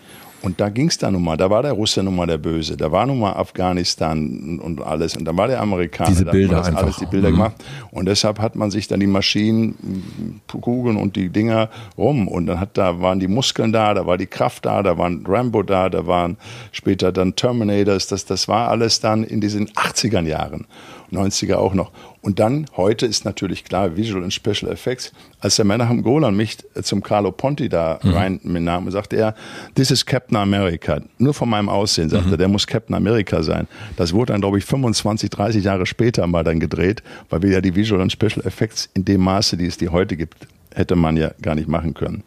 Und 0.42 0.62
da 0.62 0.70
ging 0.70 0.88
es 0.88 0.98
dann 0.98 1.14
nun 1.14 1.24
mal, 1.24 1.36
da 1.36 1.50
war 1.50 1.64
der 1.64 1.74
Russe 1.74 2.04
nun 2.04 2.16
mal 2.16 2.28
der 2.28 2.38
Böse, 2.38 2.78
da 2.78 2.92
war 2.92 3.06
nun 3.06 3.20
mal 3.20 3.34
Afghanistan 3.34 4.60
und 4.62 4.82
alles. 4.82 5.18
Und 5.18 5.26
da 5.26 5.36
war 5.36 5.48
der 5.48 5.60
Amerikaner, 5.60 6.10
Diese 6.10 6.26
da 6.26 6.32
Bilder 6.32 6.62
man 6.62 6.76
alles 6.76 6.98
die 6.98 7.08
Bilder 7.08 7.30
mhm. 7.30 7.34
gemacht. 7.34 7.56
Und 7.92 8.06
deshalb 8.06 8.40
hat 8.40 8.56
man 8.56 8.70
sich 8.70 8.88
dann 8.88 9.00
die 9.00 9.08
Maschinen, 9.08 10.42
Kugeln 10.48 10.98
und 10.98 11.16
die 11.16 11.30
Dinger 11.30 11.70
rum. 11.98 12.28
Und 12.28 12.46
dann 12.46 12.60
hat 12.60 12.78
da 12.78 13.02
waren 13.02 13.20
die 13.20 13.28
Muskeln 13.28 13.74
da, 13.74 13.94
da 13.94 14.06
war 14.06 14.18
die 14.18 14.28
Kraft 14.28 14.66
da, 14.66 14.84
da 14.84 14.98
waren 14.98 15.26
Rambo 15.28 15.64
da, 15.64 15.90
da 15.90 16.06
waren 16.06 16.38
später 16.72 17.12
dann 17.12 17.36
Terminators, 17.36 18.08
das 18.08 18.26
das 18.26 18.48
war 18.48 18.70
alles 18.70 19.00
dann 19.00 19.24
in 19.24 19.42
diesen 19.42 19.68
80er 19.70 20.22
Jahren. 20.22 20.66
90er 21.12 21.56
auch 21.56 21.74
noch. 21.74 21.92
Und 22.28 22.40
dann, 22.40 22.66
heute 22.76 23.06
ist 23.06 23.24
natürlich 23.24 23.64
klar, 23.64 23.96
Visual 23.96 24.22
und 24.22 24.34
Special 24.34 24.70
Effects. 24.70 25.14
Als 25.40 25.56
der 25.56 25.64
Menachem 25.64 26.04
Golan 26.04 26.36
mich 26.36 26.58
zum 26.82 27.02
Carlo 27.02 27.32
Ponti 27.32 27.70
da 27.70 28.02
mhm. 28.04 28.10
rein 28.12 28.40
nahm, 28.44 28.92
sagte 28.92 29.16
er, 29.16 29.34
this 29.76 29.92
is 29.92 30.06
Captain 30.06 30.36
America. 30.36 31.00
Nur 31.20 31.34
von 31.34 31.48
meinem 31.48 31.70
Aussehen, 31.70 32.10
sagte 32.10 32.28
mhm. 32.28 32.34
er, 32.34 32.38
der 32.38 32.48
muss 32.50 32.68
Captain 32.68 32.94
America 32.98 33.42
sein. 33.44 33.66
Das 33.96 34.12
wurde 34.12 34.34
dann, 34.34 34.42
glaube 34.42 34.58
ich, 34.58 34.66
25, 34.66 35.30
30 35.30 35.64
Jahre 35.64 35.86
später 35.86 36.28
mal 36.28 36.44
dann 36.44 36.60
gedreht, 36.60 37.02
weil 37.30 37.44
wir 37.44 37.52
ja 37.52 37.62
die 37.62 37.74
Visual 37.74 38.02
und 38.02 38.12
Special 38.12 38.46
Effects 38.46 38.90
in 38.94 39.06
dem 39.06 39.22
Maße, 39.22 39.56
die 39.56 39.68
es 39.68 39.78
die 39.78 39.88
heute 39.88 40.18
gibt, 40.18 40.48
hätte 40.74 40.96
man 40.96 41.18
ja 41.18 41.32
gar 41.42 41.56
nicht 41.56 41.68
machen 41.68 41.94
können. 41.94 42.24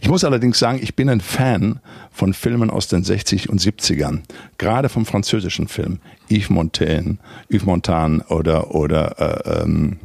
Ich 0.00 0.08
muss 0.08 0.24
allerdings 0.24 0.58
sagen, 0.58 0.78
ich 0.82 0.96
bin 0.96 1.08
ein 1.08 1.20
Fan 1.20 1.80
von 2.10 2.34
Filmen 2.34 2.70
aus 2.70 2.88
den 2.88 3.04
60 3.04 3.48
und 3.48 3.60
70ern, 3.60 4.20
gerade 4.58 4.88
vom 4.88 5.06
französischen 5.06 5.68
Film. 5.68 5.98
Yves 6.30 6.50
Montaigne, 6.50 7.18
Yves 7.50 7.64
Montand 7.64 8.30
oder, 8.30 8.74
oder 8.74 9.18
äh, 9.18 9.62
ähm, 9.62 9.98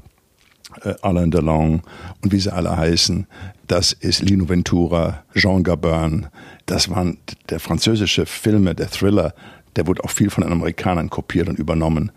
äh, 0.83 0.93
Alain 1.01 1.31
Delon 1.31 1.81
und 2.21 2.31
wie 2.31 2.39
sie 2.39 2.53
alle 2.53 2.75
heißen. 2.75 3.27
Das 3.67 3.93
ist 3.93 4.21
Lino 4.21 4.47
Ventura, 4.49 5.23
Jean 5.35 5.63
Gabin. 5.63 6.27
Das 6.65 6.89
waren 6.89 7.17
der 7.49 7.59
französische 7.59 8.25
Filme, 8.25 8.75
der 8.75 8.89
Thriller, 8.89 9.33
der 9.75 9.87
wurde 9.87 10.03
auch 10.03 10.09
viel 10.09 10.29
von 10.29 10.43
den 10.43 10.53
Amerikanern 10.53 11.09
kopiert 11.09 11.49
und 11.49 11.59
übernommen. 11.59 12.11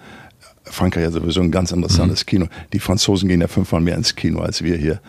Frankreich 0.64 1.05
ja 1.05 1.11
sowieso 1.11 1.41
ein 1.41 1.51
ganz 1.51 1.73
interessantes 1.73 2.25
mhm. 2.25 2.27
Kino. 2.27 2.47
Die 2.73 2.79
Franzosen 2.79 3.29
gehen 3.29 3.41
ja 3.41 3.49
fünfmal 3.49 3.81
mehr 3.81 3.97
ins 3.97 4.14
Kino 4.14 4.41
als 4.41 4.62
wir 4.62 4.77
hier. 4.77 5.01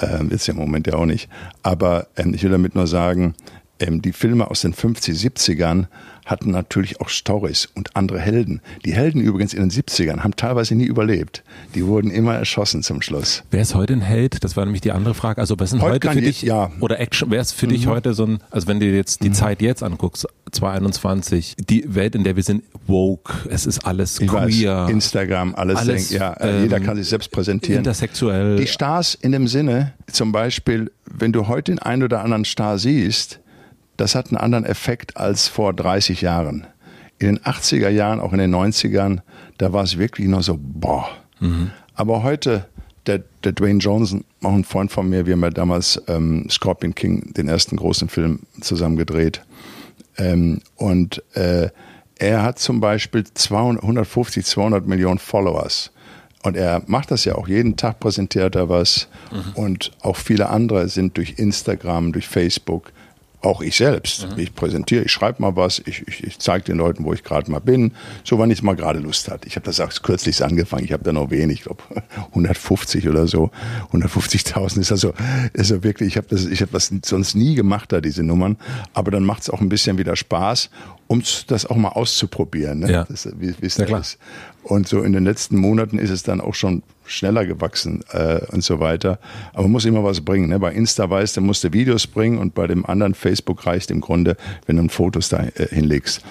Ähm, 0.00 0.30
ist 0.30 0.46
ja 0.46 0.54
im 0.54 0.60
Moment 0.60 0.86
ja 0.86 0.94
auch 0.94 1.06
nicht. 1.06 1.28
Aber 1.62 2.08
ähm, 2.16 2.34
ich 2.34 2.42
will 2.42 2.50
damit 2.50 2.74
nur 2.74 2.86
sagen, 2.86 3.34
ähm, 3.80 4.02
die 4.02 4.12
Filme 4.12 4.50
aus 4.50 4.60
den 4.60 4.72
50, 4.72 5.16
70ern 5.16 5.86
hatten 6.28 6.50
natürlich 6.50 7.00
auch 7.00 7.08
Stories 7.08 7.68
und 7.74 7.96
andere 7.96 8.20
Helden. 8.20 8.60
Die 8.84 8.92
Helden 8.92 9.20
übrigens 9.20 9.54
in 9.54 9.60
den 9.60 9.70
70ern 9.70 10.20
haben 10.20 10.36
teilweise 10.36 10.74
nie 10.74 10.84
überlebt. 10.84 11.42
Die 11.74 11.86
wurden 11.86 12.10
immer 12.10 12.34
erschossen 12.34 12.82
zum 12.82 13.00
Schluss. 13.00 13.42
Wer 13.50 13.62
ist 13.62 13.74
heute 13.74 13.94
ein 13.94 14.02
Held? 14.02 14.44
Das 14.44 14.56
war 14.56 14.64
nämlich 14.64 14.82
die 14.82 14.92
andere 14.92 15.14
Frage. 15.14 15.40
Also 15.40 15.58
was 15.58 15.70
sind 15.70 15.80
heute, 15.80 16.08
heute 16.08 16.18
für 16.18 16.24
dich, 16.24 16.42
ja. 16.42 16.70
oder 16.80 17.00
Action, 17.00 17.30
wer 17.30 17.40
ist 17.40 17.52
für 17.52 17.66
mhm. 17.66 17.70
dich 17.70 17.86
heute 17.86 18.12
so 18.12 18.26
ein, 18.26 18.38
also 18.50 18.68
wenn 18.68 18.78
du 18.78 18.86
jetzt 18.86 19.22
die 19.22 19.30
mhm. 19.30 19.34
Zeit 19.34 19.62
jetzt 19.62 19.82
anguckst, 19.82 20.26
2021, 20.52 21.56
die 21.58 21.94
Welt, 21.94 22.14
in 22.14 22.24
der 22.24 22.36
wir 22.36 22.42
sind, 22.42 22.62
woke, 22.86 23.32
es 23.48 23.64
ist 23.66 23.86
alles 23.86 24.20
ich 24.20 24.28
queer. 24.28 24.84
Weiß, 24.84 24.90
Instagram, 24.90 25.54
alles, 25.54 25.78
alles 25.78 26.08
denk, 26.08 26.20
ja, 26.20 26.36
ähm, 26.40 26.62
jeder 26.64 26.80
kann 26.80 26.96
sich 26.96 27.08
selbst 27.08 27.30
präsentieren. 27.30 27.78
Intersexuell. 27.78 28.56
Die 28.56 28.66
Stars 28.66 29.14
in 29.14 29.32
dem 29.32 29.48
Sinne, 29.48 29.94
zum 30.10 30.32
Beispiel, 30.32 30.90
wenn 31.06 31.32
du 31.32 31.48
heute 31.48 31.72
den 31.72 31.78
einen 31.78 32.02
oder 32.02 32.22
anderen 32.22 32.44
Star 32.44 32.78
siehst, 32.78 33.40
das 33.98 34.14
hat 34.14 34.28
einen 34.28 34.38
anderen 34.38 34.64
Effekt 34.64 35.16
als 35.16 35.48
vor 35.48 35.74
30 35.74 36.22
Jahren. 36.22 36.66
In 37.18 37.26
den 37.26 37.38
80er 37.40 37.88
Jahren, 37.88 38.20
auch 38.20 38.32
in 38.32 38.38
den 38.38 38.54
90ern, 38.54 39.20
da 39.58 39.72
war 39.72 39.82
es 39.82 39.98
wirklich 39.98 40.28
noch 40.28 40.42
so, 40.42 40.58
boah. 40.58 41.08
Mhm. 41.40 41.72
Aber 41.94 42.22
heute, 42.22 42.66
der, 43.06 43.24
der, 43.42 43.52
Dwayne 43.52 43.80
Johnson, 43.80 44.24
auch 44.42 44.52
ein 44.52 44.62
Freund 44.62 44.92
von 44.92 45.08
mir, 45.10 45.26
wir 45.26 45.34
haben 45.34 45.42
ja 45.42 45.50
damals 45.50 46.00
ähm, 46.06 46.48
Scorpion 46.48 46.94
King, 46.94 47.34
den 47.34 47.48
ersten 47.48 47.76
großen 47.76 48.08
Film, 48.08 48.40
zusammen 48.60 48.96
gedreht. 48.96 49.42
Ähm, 50.16 50.60
und 50.76 51.22
äh, 51.34 51.70
er 52.18 52.42
hat 52.44 52.60
zum 52.60 52.80
Beispiel 52.80 53.24
200, 53.24 53.82
150, 53.82 54.46
200 54.46 54.86
Millionen 54.86 55.18
Followers. 55.18 55.90
Und 56.44 56.56
er 56.56 56.82
macht 56.86 57.10
das 57.10 57.24
ja 57.24 57.34
auch 57.34 57.48
jeden 57.48 57.76
Tag, 57.76 57.98
präsentiert 57.98 58.54
er 58.54 58.68
was. 58.68 59.08
Mhm. 59.32 59.52
Und 59.54 59.90
auch 60.02 60.16
viele 60.16 60.50
andere 60.50 60.88
sind 60.88 61.16
durch 61.16 61.34
Instagram, 61.38 62.12
durch 62.12 62.28
Facebook 62.28 62.92
auch 63.40 63.60
ich 63.60 63.76
selbst. 63.76 64.26
Mhm. 64.26 64.38
Ich 64.38 64.54
präsentiere, 64.54 65.04
ich 65.04 65.12
schreibe 65.12 65.42
mal 65.42 65.54
was, 65.54 65.80
ich, 65.86 66.06
ich, 66.08 66.24
ich 66.24 66.38
zeige 66.38 66.64
den 66.64 66.76
Leuten, 66.76 67.04
wo 67.04 67.12
ich 67.12 67.22
gerade 67.22 67.50
mal 67.50 67.60
bin, 67.60 67.92
so 68.24 68.38
wann 68.38 68.50
ich 68.50 68.62
mal 68.62 68.74
gerade 68.74 68.98
Lust 68.98 69.30
hatte. 69.30 69.46
Ich 69.46 69.56
habe 69.56 69.64
das 69.64 69.80
auch 69.80 69.90
kürzlich 70.02 70.42
angefangen, 70.44 70.84
ich 70.84 70.92
habe 70.92 71.04
da 71.04 71.12
noch 71.12 71.30
wenig, 71.30 71.58
ich 71.58 71.64
glaube 71.64 71.82
150 72.30 73.08
oder 73.08 73.26
so, 73.26 73.50
150.000 73.92 74.80
ist 74.80 74.90
also, 74.92 75.10
ist 75.52 75.70
also 75.72 75.84
wirklich, 75.84 76.08
ich 76.08 76.16
habe 76.16 76.26
das, 76.28 76.46
ich 76.46 76.60
habe 76.60 76.72
das 76.72 76.92
sonst 77.04 77.34
nie 77.34 77.54
gemacht 77.54 77.92
da 77.92 78.00
diese 78.00 78.22
Nummern, 78.22 78.56
aber 78.92 79.10
dann 79.10 79.24
macht 79.24 79.42
es 79.42 79.50
auch 79.50 79.60
ein 79.60 79.68
bisschen 79.68 79.98
wieder 79.98 80.16
Spaß, 80.16 80.70
um 81.06 81.22
das 81.46 81.66
auch 81.66 81.76
mal 81.76 81.90
auszuprobieren, 81.90 82.80
ne? 82.80 82.92
ja. 82.92 83.04
das, 83.04 83.28
wie 83.38 83.54
es 83.60 83.76
da 83.76 83.98
ist. 83.98 84.18
Und 84.64 84.88
so 84.88 85.02
in 85.02 85.12
den 85.12 85.24
letzten 85.24 85.56
Monaten 85.56 85.98
ist 85.98 86.10
es 86.10 86.22
dann 86.22 86.40
auch 86.40 86.54
schon 86.54 86.82
schneller 87.08 87.46
gewachsen 87.46 88.04
äh, 88.12 88.40
und 88.52 88.62
so 88.62 88.80
weiter. 88.80 89.18
Aber 89.52 89.62
man 89.62 89.72
muss 89.72 89.84
immer 89.84 90.04
was 90.04 90.20
bringen. 90.20 90.48
Ne? 90.48 90.58
Bei 90.58 90.72
Insta 90.72 91.08
weißt 91.08 91.36
du, 91.36 91.40
musst 91.40 91.64
du 91.64 91.72
Videos 91.72 92.06
bringen 92.06 92.38
und 92.38 92.54
bei 92.54 92.66
dem 92.66 92.86
anderen 92.86 93.14
Facebook 93.14 93.66
reicht 93.66 93.90
im 93.90 94.00
Grunde, 94.00 94.36
wenn 94.66 94.76
du 94.76 94.88
Fotos 94.88 95.28
da 95.28 95.42
äh, 95.42 95.68
hinlegst. 95.70 96.22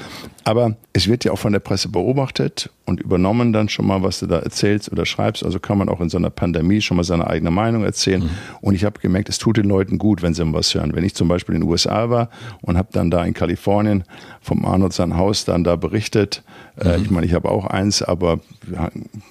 Aber 0.47 0.77
es 0.93 1.09
wird 1.09 1.25
ja 1.25 1.33
auch 1.33 1.39
von 1.39 1.51
der 1.51 1.59
Presse 1.59 1.89
beobachtet 1.89 2.69
und 2.85 3.01
übernommen 3.01 3.51
dann 3.51 3.67
schon 3.67 3.85
mal, 3.85 4.01
was 4.01 4.21
du 4.21 4.27
da 4.27 4.39
erzählst 4.39 4.89
oder 4.89 5.05
schreibst. 5.05 5.43
Also 5.43 5.59
kann 5.59 5.77
man 5.77 5.89
auch 5.89 5.99
in 5.99 6.07
so 6.07 6.17
einer 6.17 6.29
Pandemie 6.29 6.79
schon 6.79 6.95
mal 6.95 7.03
seine 7.03 7.27
eigene 7.27 7.51
Meinung 7.51 7.83
erzählen. 7.83 8.23
Mhm. 8.23 8.29
Und 8.61 8.73
ich 8.73 8.85
habe 8.85 8.97
gemerkt, 9.01 9.27
es 9.27 9.39
tut 9.39 9.57
den 9.57 9.65
Leuten 9.65 9.97
gut, 9.97 10.21
wenn 10.21 10.33
sie 10.33 10.53
was 10.53 10.73
hören. 10.73 10.95
Wenn 10.95 11.03
ich 11.03 11.15
zum 11.15 11.27
Beispiel 11.27 11.55
in 11.55 11.61
den 11.61 11.69
USA 11.69 12.09
war 12.09 12.29
und 12.61 12.77
habe 12.77 12.87
dann 12.93 13.11
da 13.11 13.25
in 13.25 13.33
Kalifornien 13.33 14.05
vom 14.39 14.63
Arnold 14.63 14.93
sein 14.93 15.17
Haus 15.17 15.43
dann 15.43 15.65
da 15.65 15.75
berichtet. 15.75 16.43
Äh, 16.79 16.97
mhm. 16.97 17.03
ich 17.03 17.11
meine, 17.11 17.25
ich 17.25 17.33
habe 17.33 17.51
auch 17.51 17.65
eins, 17.65 18.01
aber 18.01 18.39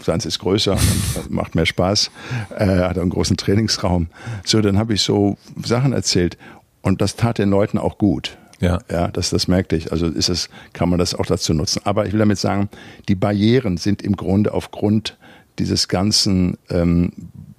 seins 0.03 0.27
ist 0.27 0.39
größer 0.39 0.73
und 0.73 1.31
macht 1.37 1.55
mehr 1.55 1.67
Spaß. 1.67 2.11
Äh, 2.59 2.67
hat 2.67 2.99
einen 2.99 3.11
großen 3.11 3.37
Trainingsraum. 3.37 4.09
So, 4.45 4.61
dann 4.61 4.79
habe 4.79 4.95
ich 4.95 5.03
so 5.03 5.39
Sachen 5.65 5.93
erzählt. 5.93 6.37
Und 6.83 7.01
das 7.01 7.17
tat 7.17 7.39
den 7.39 7.51
Leuten 7.51 7.79
auch 7.79 7.99
gut. 7.99 8.37
Ja. 8.61 8.79
Ja, 8.91 9.09
das, 9.09 9.31
das 9.31 9.49
merkte 9.49 9.77
ich. 9.77 9.93
Also 9.93 10.07
ist 10.07 10.29
es, 10.29 10.49
kann 10.73 10.89
man 10.89 10.99
das 10.99 11.15
auch 11.15 11.27
dazu 11.27 11.53
nutzen. 11.55 11.83
Aber 11.85 12.07
ich 12.07 12.13
will 12.13 12.21
damit 12.21 12.39
sagen, 12.39 12.69
die 13.09 13.15
Barrieren 13.15 13.77
sind 13.77 14.03
im 14.03 14.17
Grunde 14.17 14.53
aufgrund 14.53 15.17
dieses 15.59 15.89
ganzen, 15.89 16.59
ähm, 16.71 17.13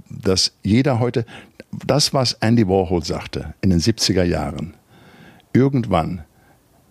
dass 0.10 0.54
jeder 0.64 1.00
heute, 1.00 1.26
das, 1.86 2.14
was 2.14 2.34
Andy 2.34 2.68
Warhol 2.68 3.04
sagte 3.04 3.54
in 3.62 3.70
den 3.70 3.80
70er 3.80 4.24
Jahren, 4.24 4.74
irgendwann 5.54 6.24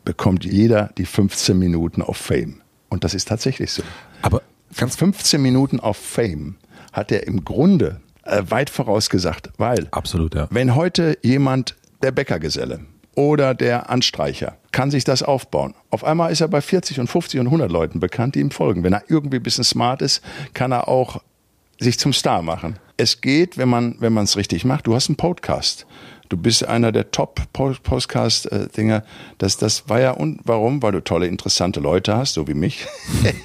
bekommt 0.04 0.44
jeder 0.44 0.90
die 0.98 1.06
15 1.06 1.58
Minuten 1.58 2.02
auf 2.02 2.16
Fame. 2.16 2.60
Und 2.88 3.04
das 3.04 3.14
ist 3.14 3.28
tatsächlich 3.28 3.72
so. 3.72 3.82
Aber 4.22 4.42
ganz 4.76 4.96
15 4.96 5.40
Minuten 5.40 5.80
auf 5.80 5.96
Fame 5.96 6.56
hat 6.96 7.12
er 7.12 7.26
im 7.26 7.44
Grunde 7.44 8.00
äh, 8.24 8.42
weit 8.48 8.70
vorausgesagt, 8.70 9.50
weil 9.58 9.86
absolut 9.90 10.34
ja. 10.34 10.48
Wenn 10.50 10.74
heute 10.74 11.18
jemand 11.22 11.76
der 12.02 12.10
Bäckergeselle 12.10 12.80
oder 13.14 13.54
der 13.54 13.90
Anstreicher 13.90 14.56
kann 14.72 14.90
sich 14.90 15.04
das 15.04 15.22
aufbauen. 15.22 15.74
Auf 15.90 16.04
einmal 16.04 16.32
ist 16.32 16.40
er 16.40 16.48
bei 16.48 16.60
40 16.60 17.00
und 17.00 17.06
50 17.08 17.40
und 17.40 17.46
100 17.46 17.70
Leuten 17.70 18.00
bekannt, 18.00 18.34
die 18.34 18.40
ihm 18.40 18.50
folgen. 18.50 18.82
Wenn 18.82 18.92
er 18.92 19.04
irgendwie 19.08 19.36
ein 19.36 19.42
bisschen 19.42 19.64
smart 19.64 20.02
ist, 20.02 20.22
kann 20.54 20.72
er 20.72 20.88
auch 20.88 21.22
sich 21.78 21.98
zum 21.98 22.12
Star 22.12 22.42
machen. 22.42 22.78
Es 22.96 23.20
geht, 23.20 23.58
wenn 23.58 23.68
man 23.68 23.96
wenn 24.00 24.12
man 24.12 24.24
es 24.24 24.36
richtig 24.36 24.64
macht. 24.64 24.86
Du 24.86 24.94
hast 24.94 25.08
einen 25.08 25.16
Podcast. 25.16 25.86
Du 26.28 26.36
bist 26.36 26.66
einer 26.66 26.90
der 26.90 27.10
Top-Podcast-Dinger. 27.12 29.04
Das, 29.38 29.56
das 29.58 29.88
war 29.88 30.00
ja, 30.00 30.10
und 30.10 30.40
warum? 30.44 30.82
Weil 30.82 30.92
du 30.92 31.00
tolle, 31.00 31.26
interessante 31.26 31.78
Leute 31.78 32.16
hast, 32.16 32.34
so 32.34 32.48
wie 32.48 32.54
mich. 32.54 32.86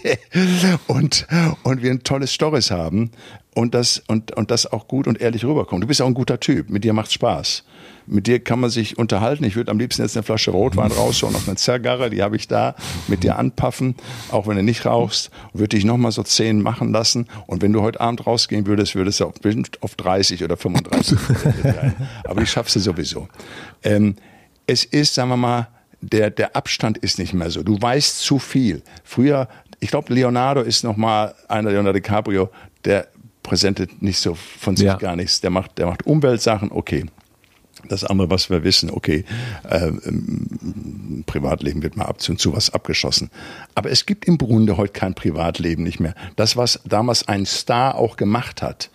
und, 0.88 1.28
und 1.64 1.84
wir 1.84 1.92
ein 1.92 2.04
tolles 2.04 2.34
Stories 2.34 2.72
haben 2.72 3.12
und 3.54 3.74
das, 3.74 4.02
und, 4.08 4.36
und 4.36 4.52
das 4.52 4.72
auch 4.72 4.88
gut 4.88 5.08
und 5.08 5.20
ehrlich 5.20 5.46
rüberkommt. 5.46 5.84
Du 5.84 5.88
bist 5.88 6.02
auch 6.02 6.08
ein 6.08 6.14
guter 6.14 6.40
Typ. 6.40 6.70
Mit 6.70 6.84
dir 6.84 6.94
macht's 6.94 7.14
Spaß 7.14 7.64
mit 8.08 8.28
dir 8.28 8.40
kann 8.40 8.60
man 8.60 8.70
sich 8.70 8.98
unterhalten. 8.98 9.44
Ich 9.44 9.56
würde 9.56 9.72
am 9.72 9.80
liebsten 9.80 10.02
jetzt 10.02 10.16
eine 10.16 10.24
Flasche 10.24 10.52
Rotwein 10.52 10.92
rausholen, 10.92 11.36
auf 11.36 11.48
eine 11.48 11.56
Zergarre, 11.56 12.10
die 12.10 12.22
habe 12.22 12.36
ich 12.36 12.48
da, 12.48 12.76
mit 13.08 13.24
dir 13.24 13.38
anpaffen, 13.38 13.96
auch 14.30 14.48
wenn 14.48 14.58
du 14.58 14.64
nicht 14.64 14.86
rauchst, 14.86 15.32
würde 15.54 15.78
ich 15.78 15.86
nochmal 15.86 16.12
so 16.12 16.24
zehn 16.24 16.62
machen 16.62 16.92
lassen. 16.92 17.28
Und 17.48 17.62
wenn 17.62 17.74
du 17.74 17.82
heute 17.82 18.02
Abend 18.02 18.26
rausgehen 18.26 18.66
würdest, 18.68 18.96
würdest 18.96 19.20
du 19.20 19.26
auf, 19.26 19.36
auf 19.82 19.96
30 19.96 20.44
oder 20.44 20.58
35 20.58 21.18
Aber 22.26 22.42
ich 22.42 22.52
schaff's 22.52 22.74
sowieso. 22.74 23.28
Ähm, 23.84 24.16
es 24.68 24.84
ist, 24.84 25.14
sagen 25.14 25.30
wir 25.30 25.38
mal, 25.38 25.68
der, 26.02 26.32
der 26.32 26.56
Abstand 26.56 26.98
ist 26.98 27.20
nicht 27.20 27.34
mehr 27.34 27.50
so. 27.50 27.64
Du 27.64 27.80
weißt 27.80 28.22
zu 28.22 28.40
viel. 28.40 28.82
Früher, 29.04 29.48
ich 29.80 29.90
glaube, 29.90 30.14
Leonardo 30.14 30.62
ist 30.62 30.84
nochmal 30.84 31.36
einer, 31.48 31.72
Leonardo 31.72 31.94
DiCaprio, 31.94 32.50
der 32.86 33.08
präsentiert 33.44 34.02
nicht 34.02 34.20
so 34.20 34.36
von 34.36 34.76
sich 34.76 34.88
ja. 34.88 34.96
gar 34.96 35.16
nichts. 35.16 35.42
Der 35.42 35.50
macht, 35.50 35.78
der 35.78 35.88
macht 35.88 36.06
Umweltsachen, 36.06 36.72
okay. 36.72 37.06
Das 37.88 38.04
andere, 38.04 38.30
was 38.30 38.50
wir 38.50 38.64
wissen, 38.64 38.92
okay, 38.92 39.26
äh, 39.68 39.88
im 39.88 41.24
Privatleben 41.26 41.82
wird 41.82 41.98
mal 41.98 42.06
ab 42.06 42.18
und 42.30 42.40
zu 42.40 42.54
was 42.54 42.70
abgeschossen. 42.72 43.32
Aber 43.74 43.90
es 43.90 44.06
gibt 44.06 44.26
im 44.26 44.38
Grunde 44.38 44.78
heute 44.78 44.94
kein 44.94 45.16
Privatleben 45.16 45.84
nicht 45.84 46.00
mehr. 46.00 46.14
Das, 46.36 46.58
was 46.58 46.80
damals 46.86 47.28
ein 47.28 47.46
Star 47.46 47.96
auch 47.96 48.18
gemacht 48.18 48.62
hat, 48.62 48.92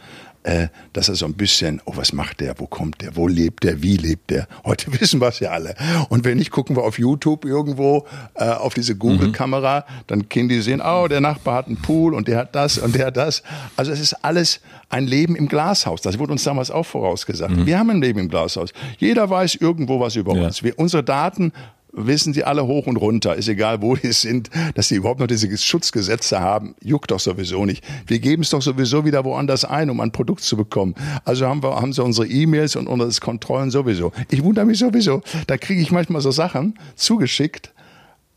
äh, 0.46 0.68
dass 0.92 1.08
er 1.08 1.16
so 1.16 1.26
ein 1.26 1.34
bisschen, 1.34 1.82
oh, 1.86 1.92
was 1.96 2.12
macht 2.12 2.40
der, 2.40 2.58
wo 2.58 2.66
kommt 2.66 3.02
der, 3.02 3.16
wo 3.16 3.26
lebt 3.26 3.64
der, 3.64 3.82
wie 3.82 3.96
lebt 3.96 4.30
der? 4.30 4.46
Heute 4.64 4.92
wissen 5.00 5.20
wir 5.20 5.28
es 5.28 5.40
ja 5.40 5.50
alle. 5.50 5.74
Und 6.08 6.24
wenn 6.24 6.38
nicht, 6.38 6.52
gucken 6.52 6.76
wir 6.76 6.84
auf 6.84 7.00
YouTube 7.00 7.44
irgendwo 7.44 8.06
äh, 8.34 8.44
auf 8.44 8.72
diese 8.72 8.94
Google-Kamera, 8.94 9.84
dann 10.06 10.28
können 10.28 10.48
die 10.48 10.60
sehen, 10.60 10.80
oh, 10.80 11.08
der 11.08 11.20
Nachbar 11.20 11.56
hat 11.56 11.66
einen 11.66 11.82
Pool 11.82 12.14
und 12.14 12.28
der 12.28 12.38
hat 12.38 12.54
das 12.54 12.78
und 12.78 12.94
der 12.94 13.06
hat 13.06 13.16
das. 13.16 13.42
Also 13.74 13.90
es 13.90 13.98
ist 13.98 14.24
alles 14.24 14.60
ein 14.88 15.08
Leben 15.08 15.34
im 15.34 15.48
Glashaus. 15.48 16.00
Das 16.00 16.16
wurde 16.18 16.32
uns 16.32 16.44
damals 16.44 16.70
auch 16.70 16.86
vorausgesagt. 16.86 17.56
Mhm. 17.56 17.66
Wir 17.66 17.78
haben 17.80 17.90
ein 17.90 18.00
Leben 18.00 18.20
im 18.20 18.28
Glashaus. 18.28 18.72
Jeder 18.98 19.28
weiß 19.28 19.56
irgendwo 19.56 19.98
was 19.98 20.14
über 20.14 20.36
ja. 20.36 20.46
uns. 20.46 20.62
Wir, 20.62 20.78
unsere 20.78 21.02
Daten 21.02 21.52
wissen 21.96 22.32
sie 22.32 22.44
alle 22.44 22.66
hoch 22.66 22.86
und 22.86 22.96
runter. 22.96 23.34
Ist 23.34 23.48
egal, 23.48 23.82
wo 23.82 23.96
die 23.96 24.12
sind, 24.12 24.50
dass 24.74 24.88
sie 24.88 24.96
überhaupt 24.96 25.20
noch 25.20 25.26
diese 25.26 25.56
Schutzgesetze 25.56 26.40
haben, 26.40 26.74
juckt 26.82 27.10
doch 27.10 27.20
sowieso 27.20 27.64
nicht. 27.64 27.84
Wir 28.06 28.18
geben 28.18 28.42
es 28.42 28.50
doch 28.50 28.62
sowieso 28.62 29.04
wieder 29.04 29.24
woanders 29.24 29.64
ein, 29.64 29.90
um 29.90 30.00
ein 30.00 30.12
Produkt 30.12 30.42
zu 30.42 30.56
bekommen. 30.56 30.94
Also 31.24 31.46
haben 31.46 31.62
wir, 31.62 31.76
haben 31.76 31.92
sie 31.92 32.02
unsere 32.02 32.26
E-Mails 32.26 32.76
und 32.76 32.86
unsere 32.86 33.24
Kontrollen 33.24 33.70
sowieso. 33.70 34.12
Ich 34.30 34.42
wundere 34.44 34.66
mich 34.66 34.78
sowieso. 34.78 35.22
Da 35.46 35.56
kriege 35.56 35.80
ich 35.80 35.90
manchmal 35.90 36.20
so 36.20 36.30
Sachen 36.30 36.78
zugeschickt 36.94 37.72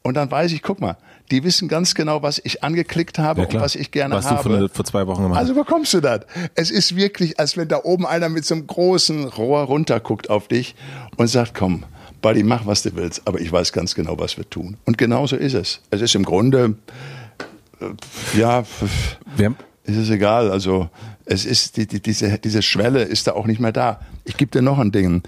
und 0.02 0.16
dann 0.16 0.32
weiß 0.32 0.54
ich, 0.54 0.62
guck 0.62 0.80
mal, 0.80 0.98
die 1.30 1.44
wissen 1.44 1.68
ganz 1.68 1.94
genau, 1.94 2.24
was 2.24 2.42
ich 2.44 2.64
angeklickt 2.64 3.20
habe 3.20 3.42
ja, 3.42 3.48
und 3.48 3.56
was 3.56 3.76
ich 3.76 3.92
gerne 3.92 4.16
was 4.16 4.26
habe. 4.26 4.38
Was 4.38 4.44
du 4.44 4.50
vor, 4.50 4.70
vor 4.70 4.86
zwei 4.86 5.08
Wochen 5.08 5.24
gemacht 5.24 5.40
hast. 5.40 5.50
Also 5.50 5.62
bekommst 5.62 5.94
du 5.94 6.00
das. 6.00 6.22
Es 6.56 6.72
ist 6.72 6.96
wirklich, 6.96 7.40
als 7.40 7.58
wenn 7.58 7.68
da 7.68 7.82
oben 7.84 8.06
einer 8.06 8.30
mit 8.30 8.46
so 8.46 8.56
einem 8.56 8.66
großen 8.66 9.26
Rohr 9.26 9.62
runterguckt 9.64 10.30
auf 10.30 10.48
dich 10.48 10.76
und 11.18 11.28
sagt, 11.28 11.54
komm, 11.54 11.84
Buddy, 12.22 12.44
mach, 12.44 12.66
was 12.66 12.84
du 12.84 12.96
willst, 12.96 13.22
aber 13.26 13.40
ich 13.40 13.52
weiß 13.52 13.72
ganz 13.74 13.96
genau, 13.96 14.18
was 14.20 14.38
wir 14.38 14.50
tun. 14.50 14.78
Und 14.86 14.98
genau 14.98 15.26
so 15.28 15.36
ist 15.36 15.54
es. 15.54 15.82
Es 15.90 16.02
ist 16.02 16.16
im 16.16 16.24
Grunde, 16.24 16.76
äh, 17.80 18.38
ja, 18.38 18.64
Wer? 19.36 19.50
ist 19.50 19.69
es 19.98 20.10
egal. 20.10 20.52
Also 20.52 20.90
es 21.26 21.46
ist 21.46 21.78
die, 21.78 21.86
die, 21.86 22.02
diese, 22.02 22.40
diese 22.40 22.62
Schwelle 22.62 23.04
ist 23.04 23.28
da 23.28 23.34
auch 23.34 23.46
nicht 23.46 23.60
mehr 23.60 23.72
da. 23.72 24.00
Ich 24.26 24.36
gebe 24.36 24.52
dir 24.52 24.62
noch 24.62 24.80
ein 24.80 24.92
Ding. 24.92 25.22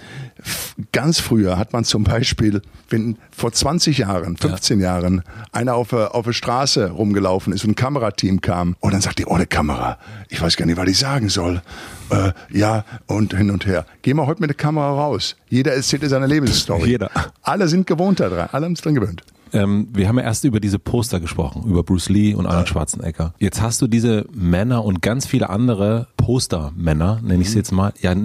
Ganz 0.92 1.20
früher 1.20 1.58
hat 1.58 1.74
man 1.74 1.84
zum 1.84 2.04
Beispiel, 2.04 2.62
wenn 2.90 3.18
vor 3.30 3.52
20 3.52 4.00
Jahren, 4.00 4.36
15 4.36 4.80
ja. 4.80 4.88
Jahren 4.96 5.24
einer 5.52 5.76
auf 5.76 5.90
der, 5.90 6.16
auf 6.16 6.26
der 6.26 6.34
Straße 6.34 6.90
rumgelaufen 6.90 7.54
ist 7.54 7.64
und 7.64 7.72
ein 7.72 7.76
Kamerateam 7.76 8.42
kam 8.42 8.76
und 8.80 8.94
dann 8.94 9.02
sagt 9.02 9.20
die, 9.20 9.26
oh, 9.26 9.36
eine 9.36 9.46
Kamera. 9.46 9.98
Ich 10.30 10.42
weiß 10.42 10.58
gar 10.58 10.66
nicht, 10.66 10.78
was 10.78 10.90
ich 10.90 10.98
sagen 10.98 11.30
soll. 11.30 11.62
Äh, 12.10 12.32
ja, 12.50 12.84
und 13.06 13.36
hin 13.36 13.52
und 13.52 13.66
her. 13.66 13.86
Gehen 14.02 14.18
wir 14.18 14.26
heute 14.26 14.42
mit 14.42 14.50
der 14.50 14.58
Kamera 14.58 14.92
raus. 14.92 15.36
Jeder 15.50 15.74
erzählt 15.74 16.08
seine 16.10 16.28
Lebensstory. 16.28 16.90
Jeder. 16.90 17.12
Alle 17.42 17.68
sind 17.68 17.86
gewohnt 17.88 18.20
daran. 18.20 18.50
Alle 18.52 18.66
haben 18.66 18.74
es 18.74 18.82
dran 18.82 18.96
gewöhnt. 18.96 19.24
Ähm, 19.54 19.90
wir 19.94 20.08
haben 20.08 20.18
ja 20.18 20.24
erst 20.24 20.44
über 20.44 20.60
diese 20.60 20.80
Poster 20.80 21.20
gesprochen, 21.20 21.64
über 21.66 21.84
Bruce 21.84 22.10
Lee 22.10 22.34
und 22.34 22.46
Arnold 22.46 22.70
Schwarzenegger. 22.70 23.34
Jetzt 23.40 23.62
hast 23.62 23.82
du 23.82 23.88
diese 23.88 24.26
Männer 24.34 24.86
und 24.86 25.02
ganz 25.02 25.26
viele 25.26 25.50
andere 25.50 26.08
Postermänner, 26.18 27.20
nenne 27.24 27.42
ich 27.42 27.52
sie 27.52 27.58
jetzt 27.58 27.72
mal, 27.72 27.94
ja 28.02 28.16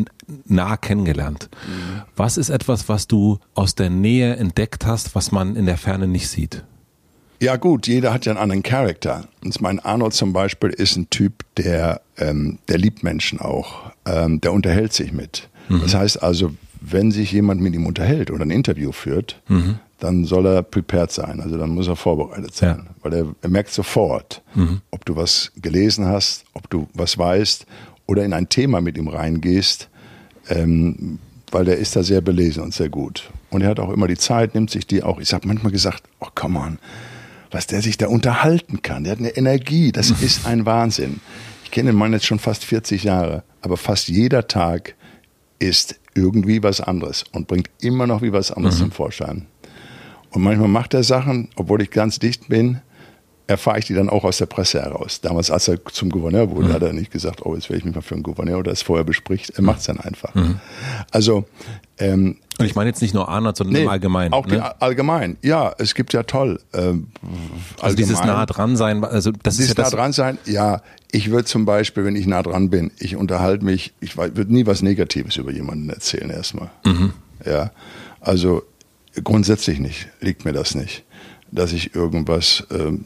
nah 0.46 0.76
kennengelernt. 0.76 1.48
Mhm. 1.66 2.02
Was 2.16 2.36
ist 2.36 2.50
etwas, 2.50 2.88
was 2.88 3.06
du 3.06 3.38
aus 3.54 3.74
der 3.74 3.90
Nähe 3.90 4.36
entdeckt 4.36 4.86
hast, 4.86 5.14
was 5.14 5.32
man 5.32 5.56
in 5.56 5.66
der 5.66 5.78
Ferne 5.78 6.06
nicht 6.06 6.28
sieht? 6.28 6.64
Ja 7.40 7.56
gut, 7.56 7.86
jeder 7.86 8.14
hat 8.14 8.24
ja 8.24 8.32
einen 8.32 8.40
anderen 8.40 8.62
Charakter. 8.62 9.24
Und 9.44 9.60
mein 9.60 9.78
Arnold 9.78 10.14
zum 10.14 10.32
Beispiel 10.32 10.70
ist 10.70 10.96
ein 10.96 11.10
Typ, 11.10 11.44
der, 11.56 12.00
ähm, 12.16 12.58
der 12.68 12.78
liebt 12.78 13.02
Menschen 13.02 13.40
auch. 13.40 13.90
Ähm, 14.06 14.40
der 14.40 14.52
unterhält 14.52 14.92
sich 14.92 15.12
mit. 15.12 15.48
Mhm. 15.68 15.82
Das 15.82 15.94
heißt 15.94 16.22
also, 16.22 16.52
wenn 16.80 17.10
sich 17.10 17.32
jemand 17.32 17.60
mit 17.60 17.74
ihm 17.74 17.86
unterhält 17.86 18.30
oder 18.30 18.44
ein 18.44 18.50
Interview 18.50 18.92
führt, 18.92 19.42
mhm. 19.48 19.78
Dann 19.98 20.24
soll 20.24 20.46
er 20.46 20.62
prepared 20.62 21.10
sein. 21.10 21.40
Also 21.40 21.56
dann 21.56 21.70
muss 21.70 21.88
er 21.88 21.96
vorbereitet 21.96 22.54
sein. 22.54 22.84
Ja. 22.86 22.94
Weil 23.02 23.14
er, 23.14 23.26
er, 23.40 23.48
merkt 23.48 23.72
sofort, 23.72 24.42
mhm. 24.54 24.80
ob 24.90 25.04
du 25.04 25.16
was 25.16 25.52
gelesen 25.56 26.06
hast, 26.06 26.44
ob 26.52 26.68
du 26.68 26.88
was 26.92 27.16
weißt 27.16 27.66
oder 28.06 28.24
in 28.24 28.32
ein 28.32 28.48
Thema 28.48 28.80
mit 28.80 28.98
ihm 28.98 29.08
reingehst, 29.08 29.88
ähm, 30.48 31.18
weil 31.50 31.64
der 31.64 31.78
ist 31.78 31.96
da 31.96 32.02
sehr 32.02 32.20
belesen 32.20 32.62
und 32.62 32.74
sehr 32.74 32.88
gut. 32.88 33.30
Und 33.50 33.62
er 33.62 33.70
hat 33.70 33.80
auch 33.80 33.92
immer 33.92 34.06
die 34.06 34.18
Zeit, 34.18 34.54
nimmt 34.54 34.70
sich 34.70 34.86
die 34.86 35.02
auch. 35.02 35.18
Ich 35.20 35.32
habe 35.32 35.48
manchmal 35.48 35.72
gesagt, 35.72 36.02
oh 36.20 36.28
come 36.34 36.58
on, 36.58 36.78
was 37.50 37.66
der 37.66 37.80
sich 37.80 37.96
da 37.96 38.08
unterhalten 38.08 38.82
kann. 38.82 39.04
Der 39.04 39.12
hat 39.12 39.18
eine 39.18 39.36
Energie, 39.36 39.92
das 39.92 40.10
ist 40.22 40.46
ein 40.46 40.66
Wahnsinn. 40.66 41.20
Ich 41.64 41.70
kenne 41.70 41.90
den 41.90 41.98
Mann 41.98 42.12
jetzt 42.12 42.26
schon 42.26 42.38
fast 42.38 42.64
40 42.64 43.04
Jahre, 43.04 43.44
aber 43.62 43.76
fast 43.76 44.08
jeder 44.08 44.46
Tag 44.46 44.94
ist 45.58 45.98
irgendwie 46.14 46.62
was 46.62 46.80
anderes 46.80 47.24
und 47.32 47.48
bringt 47.48 47.70
immer 47.80 48.06
noch 48.06 48.22
wie 48.22 48.32
was 48.32 48.50
anderes 48.50 48.76
mhm. 48.76 48.84
zum 48.84 48.92
Vorschein. 48.92 49.46
Und 50.30 50.42
manchmal 50.42 50.68
macht 50.68 50.94
er 50.94 51.02
Sachen, 51.02 51.48
obwohl 51.56 51.82
ich 51.82 51.90
ganz 51.90 52.18
dicht 52.18 52.48
bin, 52.48 52.80
erfahre 53.46 53.78
ich 53.78 53.84
die 53.84 53.94
dann 53.94 54.08
auch 54.08 54.24
aus 54.24 54.38
der 54.38 54.46
Presse 54.46 54.82
heraus. 54.82 55.20
Damals, 55.20 55.50
als 55.50 55.68
er 55.68 55.84
zum 55.86 56.10
Gouverneur 56.10 56.50
wurde, 56.50 56.68
mhm. 56.68 56.72
hat 56.72 56.82
er 56.82 56.92
nicht 56.92 57.12
gesagt, 57.12 57.44
oh, 57.46 57.54
jetzt 57.54 57.68
werde 57.68 57.78
ich 57.78 57.84
mich 57.84 57.94
mal 57.94 58.00
für 58.00 58.14
einen 58.14 58.24
Gouverneur 58.24 58.58
oder 58.58 58.72
es 58.72 58.82
vorher 58.82 59.04
bespricht. 59.04 59.50
Er 59.50 59.62
macht 59.62 59.80
es 59.80 59.86
dann 59.86 60.00
einfach. 60.00 60.34
Mhm. 60.34 60.60
Also 61.12 61.44
ähm, 61.98 62.36
und 62.58 62.64
ich 62.64 62.74
meine 62.74 62.88
jetzt 62.88 63.02
nicht 63.02 63.12
nur 63.12 63.28
Arnold, 63.28 63.56
sondern 63.56 63.74
nee, 63.74 63.82
im 63.82 63.88
Allgemeinen. 63.88 64.32
Auch 64.32 64.46
ne? 64.46 64.80
allgemein, 64.80 65.36
ja, 65.42 65.74
es 65.78 65.94
gibt 65.94 66.14
ja 66.14 66.22
toll. 66.22 66.58
Ähm, 66.72 67.08
also 67.80 67.94
dieses 67.94 68.20
nah 68.24 68.46
dran 68.46 68.76
sein, 68.76 69.04
also 69.04 69.30
das 69.30 69.56
dieses 69.56 69.72
ist 69.72 69.78
ja 69.78 69.84
nah 69.84 69.90
dran 69.90 70.12
sein, 70.12 70.38
ja. 70.46 70.80
Ich 71.12 71.30
würde 71.30 71.44
zum 71.44 71.66
Beispiel, 71.66 72.04
wenn 72.04 72.16
ich 72.16 72.26
nah 72.26 72.42
dran 72.42 72.70
bin, 72.70 72.90
ich 72.98 73.16
unterhalte 73.16 73.64
mich, 73.64 73.92
ich 74.00 74.16
würde 74.16 74.52
nie 74.52 74.66
was 74.66 74.82
Negatives 74.82 75.36
über 75.36 75.52
jemanden 75.52 75.88
erzählen 75.90 76.30
erstmal. 76.30 76.70
Mhm. 76.84 77.12
Ja, 77.44 77.70
also 78.20 78.62
grundsätzlich 79.22 79.78
nicht, 79.78 80.08
liegt 80.20 80.44
mir 80.44 80.52
das 80.52 80.74
nicht, 80.74 81.04
dass 81.50 81.72
ich 81.72 81.94
irgendwas 81.94 82.66
ähm, 82.70 83.04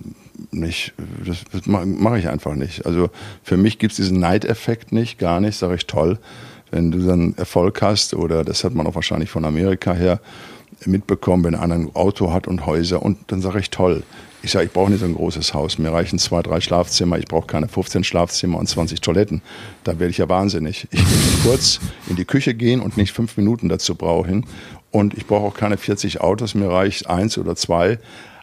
nicht, 0.51 0.95
das, 1.27 1.45
das 1.53 1.67
mache 1.67 2.19
ich 2.19 2.29
einfach 2.29 2.55
nicht. 2.55 2.87
Also 2.87 3.11
für 3.43 3.57
mich 3.57 3.79
gibt 3.79 3.93
es 3.93 3.97
diesen 3.97 4.19
Neideffekt 4.21 4.93
nicht, 4.93 5.19
gar 5.19 5.41
nicht, 5.41 5.57
sage 5.57 5.75
ich 5.75 5.87
toll 5.87 6.19
wenn 6.71 6.91
du 6.91 7.05
dann 7.05 7.35
Erfolg 7.37 7.83
hast, 7.83 8.15
oder 8.15 8.45
das 8.45 8.65
hat 8.65 8.75
man 8.75 8.87
auch 8.87 8.95
wahrscheinlich 8.95 9.31
von 9.31 9.45
Amerika 9.45 9.93
her 9.93 10.21
mitbekommen, 10.87 11.45
wenn 11.45 11.55
einer 11.55 11.75
ein 11.75 11.95
Auto 11.95 12.33
hat 12.33 12.47
und 12.47 12.65
Häuser, 12.67 13.03
und 13.03 13.19
dann 13.29 13.43
sage 13.43 13.59
ich 13.59 13.71
toll. 13.71 14.03
Ich 14.43 14.53
sage, 14.53 14.67
ich 14.67 14.73
brauche 14.73 14.91
nicht 14.91 15.01
so 15.01 15.07
ein 15.07 15.15
großes 15.15 15.53
Haus. 15.53 15.77
Mir 15.77 15.93
reichen 15.93 16.19
zwei, 16.19 16.43
drei 16.43 16.63
Schlafzimmer. 16.63 17.19
Ich 17.19 17.27
brauche 17.27 17.47
keine 17.47 17.69
15 17.69 18.05
Schlafzimmer 18.05 18.57
und 18.57 18.69
20 18.69 19.03
Toiletten. 19.03 19.43
Da 19.85 19.99
werde 19.99 20.11
ich 20.11 20.17
ja 20.17 20.31
wahnsinnig. 20.31 20.89
Ich 20.91 21.01
will 21.01 21.43
kurz 21.43 21.79
in 22.09 22.17
die 22.17 22.25
Küche 22.25 22.55
gehen 22.55 22.81
und 22.81 22.97
nicht 22.97 23.13
fünf 23.13 23.37
Minuten 23.37 23.69
dazu 23.69 23.95
brauchen. 23.97 24.47
Und 24.91 25.15
ich 25.15 25.27
brauche 25.27 25.47
auch 25.47 25.55
keine 25.55 25.77
40 25.77 26.21
Autos. 26.21 26.55
Mir 26.55 26.69
reicht 26.69 27.09
eins 27.09 27.39
oder 27.39 27.55
zwei. 27.57 27.99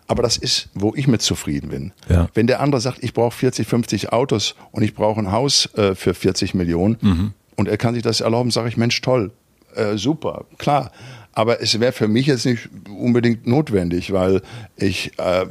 Aber 0.07 0.23
das 0.23 0.37
ist, 0.37 0.69
wo 0.73 0.93
ich 0.95 1.07
mit 1.07 1.21
zufrieden 1.21 1.69
bin. 1.69 1.91
Ja. 2.07 2.29
Wenn 2.33 2.47
der 2.47 2.61
andere 2.61 2.79
sagt, 2.79 3.03
ich 3.03 3.13
brauche 3.13 3.35
40, 3.35 3.67
50 3.67 4.13
Autos 4.13 4.55
und 4.71 4.83
ich 4.83 4.93
brauche 4.93 5.19
ein 5.19 5.33
Haus 5.33 5.67
äh, 5.75 5.95
für 5.95 6.13
40 6.13 6.53
Millionen, 6.53 6.97
mhm 7.01 7.33
und 7.57 7.67
er 7.67 7.77
kann 7.77 7.95
sich 7.95 8.03
das 8.03 8.21
erlauben, 8.21 8.51
sage 8.51 8.69
ich, 8.69 8.77
Mensch, 8.77 9.01
toll, 9.01 9.31
äh, 9.75 9.97
super, 9.97 10.45
klar. 10.57 10.91
Aber 11.33 11.61
es 11.61 11.79
wäre 11.79 11.91
für 11.91 12.07
mich 12.07 12.27
jetzt 12.27 12.45
nicht 12.45 12.69
unbedingt 12.89 13.45
notwendig, 13.45 14.13
weil 14.13 14.41
ich, 14.77 15.11
äh, 15.19 15.47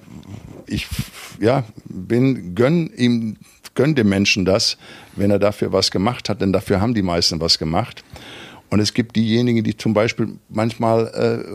ich 0.67 0.87
ja, 1.41 1.65
bin, 1.85 2.55
gönn 2.55 2.91
ihm, 2.97 3.37
gönn 3.75 3.95
dem 3.95 4.09
Menschen 4.09 4.45
das, 4.45 4.79
wenn 5.17 5.31
er 5.31 5.39
dafür 5.39 5.73
was 5.73 5.91
gemacht 5.91 6.29
hat, 6.29 6.41
denn 6.41 6.53
dafür 6.53 6.81
haben 6.81 6.95
die 6.95 7.03
meisten 7.03 7.41
was 7.41 7.59
gemacht. 7.59 8.05
Und 8.71 8.81
es 8.81 8.95
gibt 8.95 9.17
diejenigen, 9.17 9.63
die 9.63 9.77
zum 9.77 9.95
Beispiel 9.95 10.39
manchmal 10.49 11.07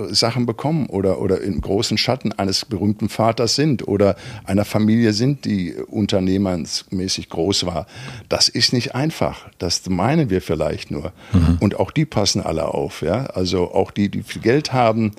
äh, 0.09 0.13
Sachen 0.13 0.45
bekommen 0.45 0.87
oder, 0.87 1.19
oder 1.21 1.41
im 1.41 1.59
großen 1.59 1.97
Schatten 1.97 2.31
eines 2.31 2.65
berühmten 2.65 3.09
Vaters 3.09 3.55
sind 3.55 3.87
oder 3.87 4.15
einer 4.45 4.65
Familie 4.65 5.13
sind, 5.13 5.45
die 5.45 5.73
unternehmensmäßig 5.73 7.29
groß 7.29 7.65
war. 7.65 7.85
Das 8.29 8.47
ist 8.47 8.73
nicht 8.73 8.95
einfach. 8.95 9.49
Das 9.57 9.87
meinen 9.89 10.29
wir 10.29 10.41
vielleicht 10.41 10.91
nur. 10.91 11.11
Mhm. 11.33 11.57
Und 11.59 11.79
auch 11.79 11.91
die 11.91 12.05
passen 12.05 12.41
alle 12.41 12.65
auf. 12.65 13.01
Ja? 13.01 13.25
Also 13.25 13.73
auch 13.73 13.91
die, 13.91 14.09
die 14.09 14.23
viel 14.23 14.41
Geld 14.41 14.71
haben, 14.71 15.11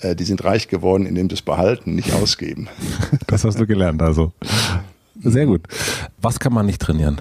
äh, 0.00 0.14
die 0.14 0.24
sind 0.24 0.44
reich 0.44 0.68
geworden, 0.68 1.06
indem 1.06 1.28
sie 1.28 1.34
es 1.34 1.42
behalten, 1.42 1.94
nicht 1.94 2.12
ausgeben. 2.12 2.68
Das 3.26 3.44
hast 3.44 3.60
du 3.60 3.66
gelernt, 3.66 4.00
also. 4.00 4.32
Sehr 5.22 5.46
gut. 5.46 5.66
Was 6.20 6.38
kann 6.40 6.52
man 6.52 6.66
nicht 6.66 6.80
trainieren? 6.80 7.20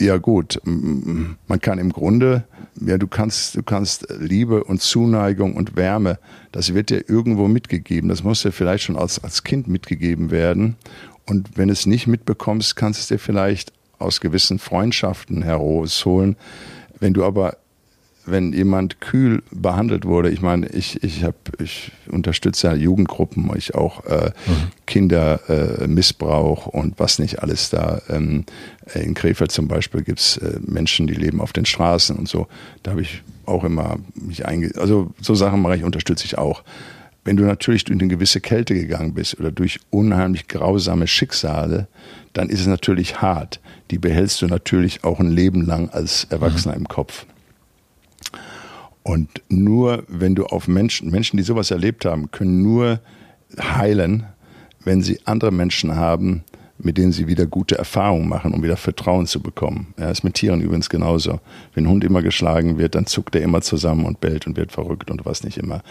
Ja 0.00 0.16
gut, 0.16 0.60
man 0.64 1.60
kann 1.60 1.78
im 1.78 1.92
Grunde, 1.92 2.44
ja 2.80 2.98
du 2.98 3.06
kannst, 3.06 3.56
du 3.56 3.62
kannst 3.62 4.06
Liebe 4.18 4.64
und 4.64 4.80
Zuneigung 4.80 5.54
und 5.54 5.76
Wärme, 5.76 6.18
das 6.52 6.74
wird 6.74 6.90
dir 6.90 7.08
irgendwo 7.08 7.48
mitgegeben. 7.48 8.08
Das 8.08 8.22
muss 8.22 8.42
dir 8.42 8.52
vielleicht 8.52 8.84
schon 8.84 8.96
als, 8.96 9.22
als 9.22 9.44
Kind 9.44 9.68
mitgegeben 9.68 10.30
werden. 10.30 10.76
Und 11.26 11.56
wenn 11.56 11.68
es 11.68 11.86
nicht 11.86 12.06
mitbekommst, 12.06 12.76
kannst 12.76 12.98
du 12.98 13.02
es 13.02 13.08
dir 13.08 13.18
vielleicht 13.18 13.72
aus 13.98 14.20
gewissen 14.20 14.58
Freundschaften 14.58 15.42
herausholen. 15.42 16.36
Wenn 16.98 17.14
du 17.14 17.24
aber 17.24 17.56
wenn 18.24 18.52
jemand 18.52 19.00
kühl 19.00 19.42
behandelt 19.50 20.04
wurde, 20.04 20.30
ich 20.30 20.40
meine, 20.42 20.68
ich, 20.68 21.02
ich, 21.02 21.24
hab, 21.24 21.34
ich 21.60 21.92
unterstütze 22.10 22.68
ja 22.68 22.74
Jugendgruppen, 22.74 23.50
ich 23.56 23.74
auch 23.74 24.04
äh, 24.06 24.30
mhm. 24.46 24.52
Kindermissbrauch 24.86 26.66
äh, 26.68 26.78
und 26.78 26.98
was 26.98 27.18
nicht 27.18 27.42
alles 27.42 27.70
da. 27.70 28.00
Ähm, 28.08 28.44
in 28.94 29.14
Krefeld 29.14 29.50
zum 29.50 29.68
Beispiel 29.68 30.02
gibt 30.02 30.20
es 30.20 30.36
äh, 30.36 30.58
Menschen, 30.60 31.06
die 31.06 31.14
leben 31.14 31.40
auf 31.40 31.52
den 31.52 31.64
Straßen 31.64 32.16
und 32.16 32.28
so. 32.28 32.46
Da 32.82 32.92
habe 32.92 33.02
ich 33.02 33.22
auch 33.46 33.64
immer 33.64 33.96
mich 34.14 34.46
einge... 34.46 34.70
Also 34.76 35.12
so 35.20 35.34
Sachen 35.34 35.60
mache 35.62 35.76
ich, 35.76 35.84
unterstütze 35.84 36.24
ich 36.24 36.38
auch. 36.38 36.62
Wenn 37.24 37.36
du 37.36 37.44
natürlich 37.44 37.84
durch 37.84 38.00
eine 38.00 38.08
gewisse 38.08 38.40
Kälte 38.40 38.74
gegangen 38.74 39.14
bist 39.14 39.38
oder 39.38 39.52
durch 39.52 39.78
unheimlich 39.90 40.48
grausame 40.48 41.06
Schicksale, 41.06 41.86
dann 42.32 42.48
ist 42.48 42.60
es 42.60 42.66
natürlich 42.66 43.20
hart. 43.20 43.60
Die 43.90 43.98
behältst 43.98 44.42
du 44.42 44.46
natürlich 44.46 45.04
auch 45.04 45.20
ein 45.20 45.30
Leben 45.30 45.64
lang 45.64 45.90
als 45.90 46.24
Erwachsener 46.30 46.74
mhm. 46.74 46.82
im 46.82 46.88
Kopf. 46.88 47.26
Und 49.02 49.28
nur 49.48 50.04
wenn 50.08 50.34
du 50.34 50.46
auf 50.46 50.68
Menschen, 50.68 51.10
Menschen, 51.10 51.36
die 51.36 51.42
sowas 51.42 51.70
erlebt 51.70 52.04
haben, 52.04 52.30
können 52.30 52.62
nur 52.62 53.00
heilen, 53.60 54.24
wenn 54.84 55.02
sie 55.02 55.20
andere 55.24 55.52
Menschen 55.52 55.96
haben, 55.96 56.44
mit 56.78 56.98
denen 56.98 57.12
sie 57.12 57.28
wieder 57.28 57.46
gute 57.46 57.78
Erfahrungen 57.78 58.28
machen, 58.28 58.52
um 58.52 58.62
wieder 58.62 58.76
Vertrauen 58.76 59.26
zu 59.26 59.40
bekommen. 59.40 59.94
Ja, 59.98 60.10
ist 60.10 60.24
mit 60.24 60.34
Tieren 60.34 60.60
übrigens 60.60 60.88
genauso. 60.88 61.40
Wenn 61.74 61.84
ein 61.84 61.90
Hund 61.90 62.04
immer 62.04 62.22
geschlagen 62.22 62.78
wird, 62.78 62.94
dann 62.94 63.06
zuckt 63.06 63.36
er 63.36 63.42
immer 63.42 63.60
zusammen 63.60 64.04
und 64.04 64.20
bellt 64.20 64.46
und 64.46 64.56
wird 64.56 64.72
verrückt 64.72 65.10
und 65.10 65.24
was 65.24 65.44
nicht 65.44 65.58
immer. 65.58 65.82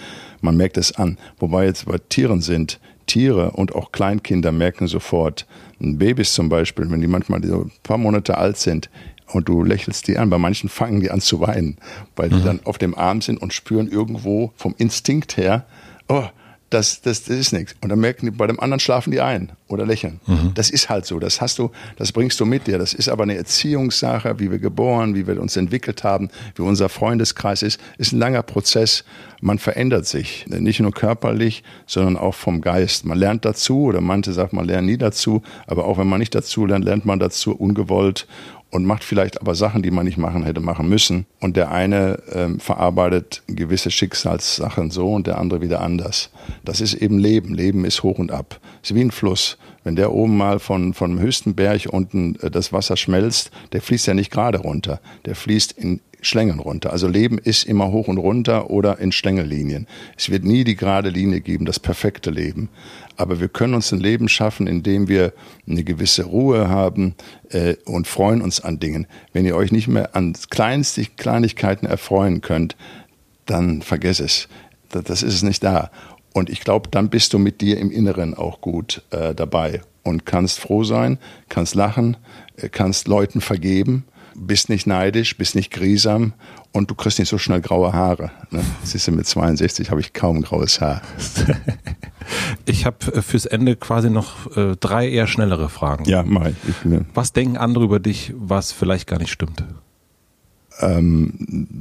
Man 0.42 0.58
merkt 0.58 0.78
es 0.78 0.94
an. 0.94 1.18
Wobei 1.40 1.66
jetzt 1.66 1.86
bei 1.86 1.98
Tieren 2.10 2.42
sind, 2.42 2.80
Tiere 3.08 3.52
und 3.52 3.74
auch 3.74 3.92
Kleinkinder 3.92 4.52
merken 4.52 4.88
sofort, 4.88 5.48
Babys 5.80 6.34
zum 6.34 6.50
Beispiel, 6.50 6.90
wenn 6.92 7.02
die 7.02 7.08
manchmal 7.08 7.44
so 7.44 7.64
ein 7.64 7.72
paar 7.84 7.98
Monate 7.98 8.38
alt 8.38 8.58
sind, 8.58 8.90
und 9.32 9.50
du 9.50 9.64
lächelst 9.64 10.08
die 10.08 10.18
an. 10.18 10.30
Bei 10.30 10.38
manchen 10.38 10.70
fangen 10.70 11.00
die 11.00 11.12
an 11.12 11.22
zu 11.22 11.40
weinen, 11.40 11.78
weil 12.16 12.30
die 12.30 12.36
mhm. 12.36 12.46
dann 12.46 12.60
auf 12.64 12.78
dem 12.78 12.96
Arm 12.96 13.22
sind 13.22 13.42
und 13.42 13.54
spüren 13.54 13.90
irgendwo 13.90 14.52
vom 14.56 14.76
Instinkt 14.78 15.38
her, 15.38 15.66
oh, 16.08 16.26
das, 16.72 17.02
das, 17.02 17.26
das 17.26 17.38
ist 17.38 17.52
nichts. 17.52 17.76
Und 17.82 17.90
dann 17.90 18.00
merken 18.00 18.28
die, 18.28 18.32
bei 18.32 18.48
dem 18.48 18.60
anderen 18.60 18.80
schlafen 18.80 19.12
die 19.12 19.20
ein 19.20 19.52
oder 19.68 19.86
lächeln. 19.86 20.22
Mhm. 20.26 20.54
Das 20.56 20.70
ist 20.70 20.90
halt 20.90 21.06
so. 21.06 21.20
Das 21.20 21.42
hast 21.42 21.60
du, 21.60 21.70
das 21.98 22.14
bringst 22.14 22.40
du 22.40 22.46
mit 22.46 22.66
dir. 22.66 22.78
Das 22.78 22.94
ist 22.94 23.10
aber 23.10 23.24
eine 23.24 23.36
Erziehungssache, 23.36 24.40
wie 24.40 24.50
wir 24.50 24.60
geboren, 24.60 25.14
wie 25.14 25.28
wir 25.28 25.42
uns 25.42 25.58
entwickelt 25.58 26.06
haben, 26.06 26.30
wie 26.56 26.62
unser 26.62 26.88
Freundeskreis 26.88 27.62
ist. 27.62 27.80
Ist 27.98 28.14
ein 28.14 28.20
langer 28.20 28.42
Prozess. 28.42 29.04
Man 29.42 29.60
verändert 29.60 30.06
sich. 30.06 30.46
Nicht 30.48 30.80
nur 30.80 30.94
körperlich, 30.94 31.64
sondern 31.88 32.16
auch 32.16 32.36
vom 32.36 32.62
Geist. 32.62 33.04
Man 33.06 33.18
lernt 33.18 33.44
dazu 33.44 33.84
oder 33.84 34.00
manche 34.00 34.32
sagen, 34.32 34.56
man 34.56 34.66
lernt 34.66 34.88
nie 34.88 34.98
dazu. 34.98 35.42
Aber 35.68 35.84
auch 35.84 35.98
wenn 35.98 36.08
man 36.08 36.20
nicht 36.20 36.34
dazu 36.34 36.66
lernt, 36.66 36.86
lernt 36.86 37.06
man 37.06 37.20
dazu 37.20 37.54
ungewollt 37.54 38.28
und 38.72 38.86
macht 38.86 39.04
vielleicht 39.04 39.40
aber 39.40 39.54
Sachen, 39.54 39.84
die 39.84 39.92
man 39.92 40.06
nicht 40.06 40.18
machen 40.18 40.44
hätte 40.44 40.62
machen 40.62 40.90
müssen. 40.90 41.26
Und 41.40 41.58
der 41.58 41.72
eine 41.72 42.20
ähm, 42.34 42.60
verarbeitet 42.60 43.44
gewisse 43.48 43.92
Schicksalssachen 43.92 44.92
so 44.92 45.14
und 45.14 45.28
der 45.28 45.38
andere 45.38 45.62
wieder 45.62 45.82
anders. 45.82 46.32
Das 46.64 46.82
ist 46.82 46.94
eben 46.94 47.20
Leben. 47.20 47.54
Leben 47.54 47.86
ist 47.86 48.02
hoch 48.02 48.18
und 48.18 48.32
ab. 48.32 48.60
Es 48.82 48.90
ist 48.90 48.96
wie 48.96 49.02
ein 49.02 49.12
Fluss. 49.12 49.58
Wenn 49.84 49.96
der 49.96 50.14
oben 50.14 50.38
mal 50.38 50.60
von, 50.60 50.94
von 50.94 51.12
dem 51.12 51.20
höchsten 51.20 51.54
Berg 51.54 51.88
unten 51.92 52.36
äh, 52.42 52.50
das 52.50 52.72
Wasser 52.72 52.96
schmelzt, 52.98 53.52
der 53.74 53.82
fließt 53.82 54.08
ja 54.08 54.14
nicht 54.14 54.32
gerade 54.32 54.60
runter. 54.60 55.02
Der 55.26 55.36
fließt 55.36 55.74
in 55.74 56.00
Schlängen 56.22 56.60
runter. 56.60 56.92
Also 56.92 57.08
Leben 57.08 57.38
ist 57.38 57.64
immer 57.64 57.92
hoch 57.92 58.08
und 58.08 58.18
runter 58.18 58.70
oder 58.70 59.00
in 59.00 59.12
Schlängellinien. 59.12 59.88
Es 60.18 60.30
wird 60.30 60.44
nie 60.44 60.64
die 60.64 60.76
gerade 60.76 61.10
Linie 61.10 61.42
geben, 61.42 61.66
das 61.66 61.80
perfekte 61.80 62.30
Leben. 62.30 62.70
Aber 63.18 63.40
wir 63.40 63.50
können 63.50 63.74
uns 63.74 63.92
ein 63.92 64.00
Leben 64.00 64.30
schaffen, 64.30 64.68
in 64.68 64.84
dem 64.84 65.08
wir 65.08 65.34
eine 65.68 65.84
gewisse 65.84 66.24
Ruhe 66.24 66.70
haben 66.70 67.16
äh, 67.50 67.76
und 67.86 68.08
freuen 68.08 68.42
uns 68.42 68.62
an 68.62 68.80
Dingen. 68.80 69.08
Wenn 69.34 69.46
ihr 69.46 69.56
euch 69.56 69.72
nicht 69.72 69.88
mehr 69.88 70.16
an 70.16 70.34
kleinste 70.50 71.06
Kleinigkeiten 71.06 71.86
erfreuen 71.86 72.42
könnt, 72.42 72.76
dann 73.46 73.82
vergess 73.82 74.20
es. 74.20 74.48
Das 74.90 75.24
ist 75.24 75.34
es 75.34 75.44
nicht 75.44 75.64
da. 75.64 75.90
Und 76.34 76.50
ich 76.50 76.62
glaube, 76.62 76.90
dann 76.90 77.10
bist 77.10 77.34
du 77.34 77.40
mit 77.40 77.62
dir 77.62 77.78
im 77.78 77.92
Inneren 77.92 78.34
auch 78.34 78.62
gut 78.62 79.02
äh, 79.12 79.36
dabei 79.36 79.82
und 80.04 80.26
kannst 80.26 80.60
froh 80.60 80.84
sein, 80.84 81.18
kannst 81.50 81.76
lachen, 81.76 82.18
äh, 82.58 82.70
kannst 82.70 83.08
Leuten 83.08 83.42
vergeben, 83.42 84.06
bist 84.48 84.70
nicht 84.70 84.88
neidisch, 84.88 85.38
bist 85.38 85.56
nicht 85.56 85.72
griesam 85.72 86.34
und 86.72 86.90
du 86.90 86.96
kriegst 86.96 87.20
nicht 87.20 87.30
so 87.30 87.38
schnell 87.38 87.62
graue 87.62 87.94
Haare. 87.94 88.32
Ne? 88.50 88.64
Siehst 88.84 89.08
du, 89.08 89.12
mit 89.12 89.26
62 89.26 89.92
habe 89.92 90.02
ich 90.02 90.14
kaum 90.14 90.42
graues 90.42 90.82
Haar. 90.82 91.02
Ich 92.66 92.86
habe 92.86 92.98
äh, 93.14 93.22
fürs 93.22 93.46
Ende 93.46 93.76
quasi 93.76 94.10
noch 94.10 94.56
äh, 94.56 94.76
drei 94.80 95.10
eher 95.10 95.28
schnellere 95.28 95.70
Fragen. 95.70 96.06
Ja, 96.06 96.24
ich. 96.24 96.56
ich 96.70 96.92
was 97.14 97.34
denken 97.34 97.58
andere 97.58 97.84
über 97.84 98.00
dich, 98.00 98.32
was 98.38 98.72
vielleicht 98.72 99.08
gar 99.08 99.18
nicht 99.18 99.32
stimmt? 99.32 99.66
ähm, 100.82 101.34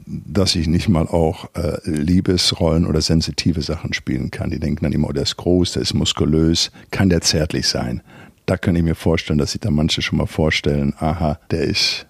dass 0.07 0.55
ich 0.55 0.66
nicht 0.66 0.89
mal 0.89 1.07
auch 1.07 1.49
äh, 1.55 1.78
Liebesrollen 1.85 2.87
oder 2.87 3.01
sensitive 3.01 3.62
Sachen 3.62 3.93
spielen 3.93 4.31
kann. 4.31 4.51
Die 4.51 4.61
denken 4.61 4.85
dann 4.85 4.93
immer, 4.93 5.09
oh, 5.09 5.12
der 5.12 5.23
ist 5.24 5.37
groß, 5.37 5.73
der 5.73 5.82
ist 5.82 5.95
muskulös, 5.95 6.70
kann 6.91 7.09
der 7.09 7.20
zärtlich 7.20 7.69
sein. 7.69 8.03
Da 8.47 8.57
kann 8.57 8.77
ich 8.77 8.82
mir 8.82 8.95
vorstellen, 8.95 9.39
dass 9.39 9.53
sich 9.53 9.61
da 9.61 9.70
manche 9.70 10.03
schon 10.03 10.19
mal 10.19 10.27
vorstellen, 10.27 10.95
aha, 10.99 11.39
der 11.51 11.62
ist, 11.62 12.07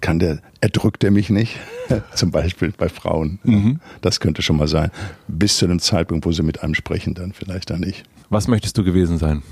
kann 0.00 0.18
der, 0.18 0.40
erdrückt 0.60 1.04
er 1.04 1.10
mich 1.10 1.30
nicht? 1.30 1.56
Zum 2.14 2.30
Beispiel 2.30 2.72
bei 2.76 2.88
Frauen. 2.88 3.38
Mhm. 3.42 3.80
Das 4.00 4.20
könnte 4.20 4.42
schon 4.42 4.56
mal 4.56 4.68
sein. 4.68 4.90
Bis 5.28 5.58
zu 5.58 5.66
dem 5.66 5.80
Zeitpunkt, 5.80 6.26
wo 6.26 6.32
sie 6.32 6.42
mit 6.42 6.62
einem 6.62 6.74
sprechen, 6.74 7.14
dann 7.14 7.32
vielleicht 7.32 7.70
dann 7.70 7.80
nicht. 7.80 8.04
Was 8.28 8.48
möchtest 8.48 8.76
du 8.78 8.84
gewesen 8.84 9.18
sein? 9.18 9.42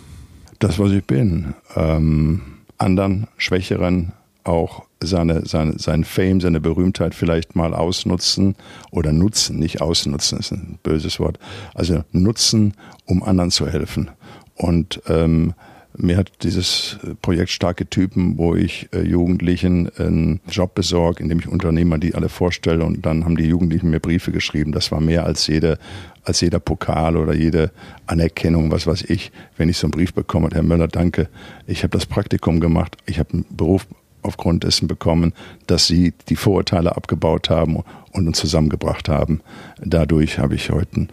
Das, 0.59 0.79
was 0.79 0.93
ich 0.93 1.05
bin. 1.05 1.55
Ähm, 1.77 2.43
anderen, 2.79 3.27
schwächeren, 3.37 4.13
auch 4.45 4.85
seine, 5.01 5.47
seine, 5.47 5.79
sein 5.79 6.05
Fame, 6.05 6.41
seine 6.41 6.61
Berühmtheit 6.61 7.15
vielleicht 7.15 7.55
mal 7.55 7.75
ausnutzen 7.75 8.57
oder 8.91 9.13
nutzen, 9.13 9.59
nicht 9.59 9.81
ausnutzen, 9.81 10.39
ist 10.39 10.53
ein 10.53 10.79
böses 10.83 11.21
Wort, 11.21 11.39
also 11.75 12.03
nutzen, 12.13 12.75
um 13.05 13.23
anderen 13.23 13.51
zu 13.51 13.69
helfen. 13.69 14.11
Und 14.55 15.01
ähm, 15.07 15.55
mir 15.97 16.17
hat 16.17 16.31
dieses 16.43 16.99
Projekt 17.23 17.51
Starke 17.51 17.89
Typen, 17.89 18.39
wo 18.39 18.55
ich 18.55 18.89
äh, 18.93 19.03
Jugendlichen 19.03 19.91
einen 19.97 20.41
Job 20.49 20.75
besorge, 20.75 21.23
indem 21.23 21.41
ich 21.41 21.49
Unternehmer 21.49 21.99
die 21.99 22.15
alle 22.15 22.29
vorstelle 22.29 22.85
und 22.85 23.05
dann 23.05 23.25
haben 23.25 23.37
die 23.37 23.47
Jugendlichen 23.47 23.91
mir 23.91 24.01
Briefe 24.01 24.31
geschrieben. 24.31 24.73
Das 24.73 24.93
war 24.93 25.01
mehr 25.01 25.25
als 25.25 25.47
jede, 25.47 25.79
als 26.25 26.41
jeder 26.41 26.61
Pokal 26.61 27.17
oder 27.17 27.35
jede 27.35 27.71
Anerkennung, 28.07 28.71
was 28.71 28.87
weiß 28.87 29.03
ich, 29.03 29.33
wenn 29.57 29.69
ich 29.69 29.79
so 29.79 29.87
einen 29.87 29.93
Brief 29.93 30.15
bekomme. 30.15 30.51
Herr 30.53 30.63
Möller, 30.63 30.89
danke. 30.89 31.29
Ich 31.67 31.83
habe 31.83 31.91
das 31.91 32.07
Praktikum 32.07 32.61
gemacht. 32.61 32.97
Ich 33.07 33.19
habe 33.19 33.33
einen 33.33 33.47
Beruf 33.51 33.87
aufgrund 34.23 34.65
dessen 34.65 34.89
bekommen, 34.89 35.33
dass 35.67 35.87
sie 35.87 36.13
die 36.29 36.37
Vorurteile 36.37 36.97
abgebaut 36.97 37.51
haben 37.51 37.83
und 38.13 38.27
uns 38.27 38.39
zusammengebracht 38.39 39.09
haben. 39.09 39.41
Dadurch 39.81 40.39
habe 40.39 40.55
ich 40.55 40.71
heute 40.71 41.09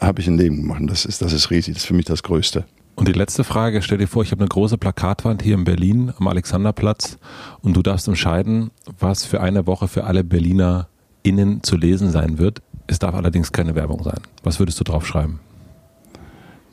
habe 0.00 0.20
ich 0.20 0.26
ein 0.26 0.38
Leben 0.38 0.56
gemacht. 0.56 0.82
Das 0.86 1.04
ist, 1.04 1.22
das 1.22 1.32
ist 1.32 1.50
riesig. 1.50 1.74
Das 1.74 1.84
ist 1.84 1.86
für 1.86 1.94
mich 1.94 2.06
das 2.06 2.22
Größte. 2.22 2.64
Und 2.96 3.08
die 3.08 3.12
letzte 3.12 3.44
Frage, 3.44 3.80
stell 3.82 3.98
dir 3.98 4.08
vor, 4.08 4.22
ich 4.22 4.30
habe 4.30 4.42
eine 4.42 4.48
große 4.48 4.76
Plakatwand 4.76 5.42
hier 5.42 5.54
in 5.54 5.64
Berlin 5.64 6.12
am 6.18 6.28
Alexanderplatz 6.28 7.18
und 7.62 7.74
du 7.76 7.82
darfst 7.82 8.08
entscheiden, 8.08 8.70
was 8.98 9.24
für 9.24 9.40
eine 9.40 9.66
Woche 9.66 9.88
für 9.88 10.04
alle 10.04 10.22
Berliner 10.22 10.88
innen 11.22 11.62
zu 11.62 11.76
lesen 11.76 12.10
sein 12.10 12.38
wird. 12.38 12.60
Es 12.86 12.98
darf 12.98 13.14
allerdings 13.14 13.52
keine 13.52 13.74
Werbung 13.74 14.02
sein. 14.02 14.20
Was 14.42 14.58
würdest 14.58 14.78
du 14.80 14.84
draufschreiben? 14.84 15.38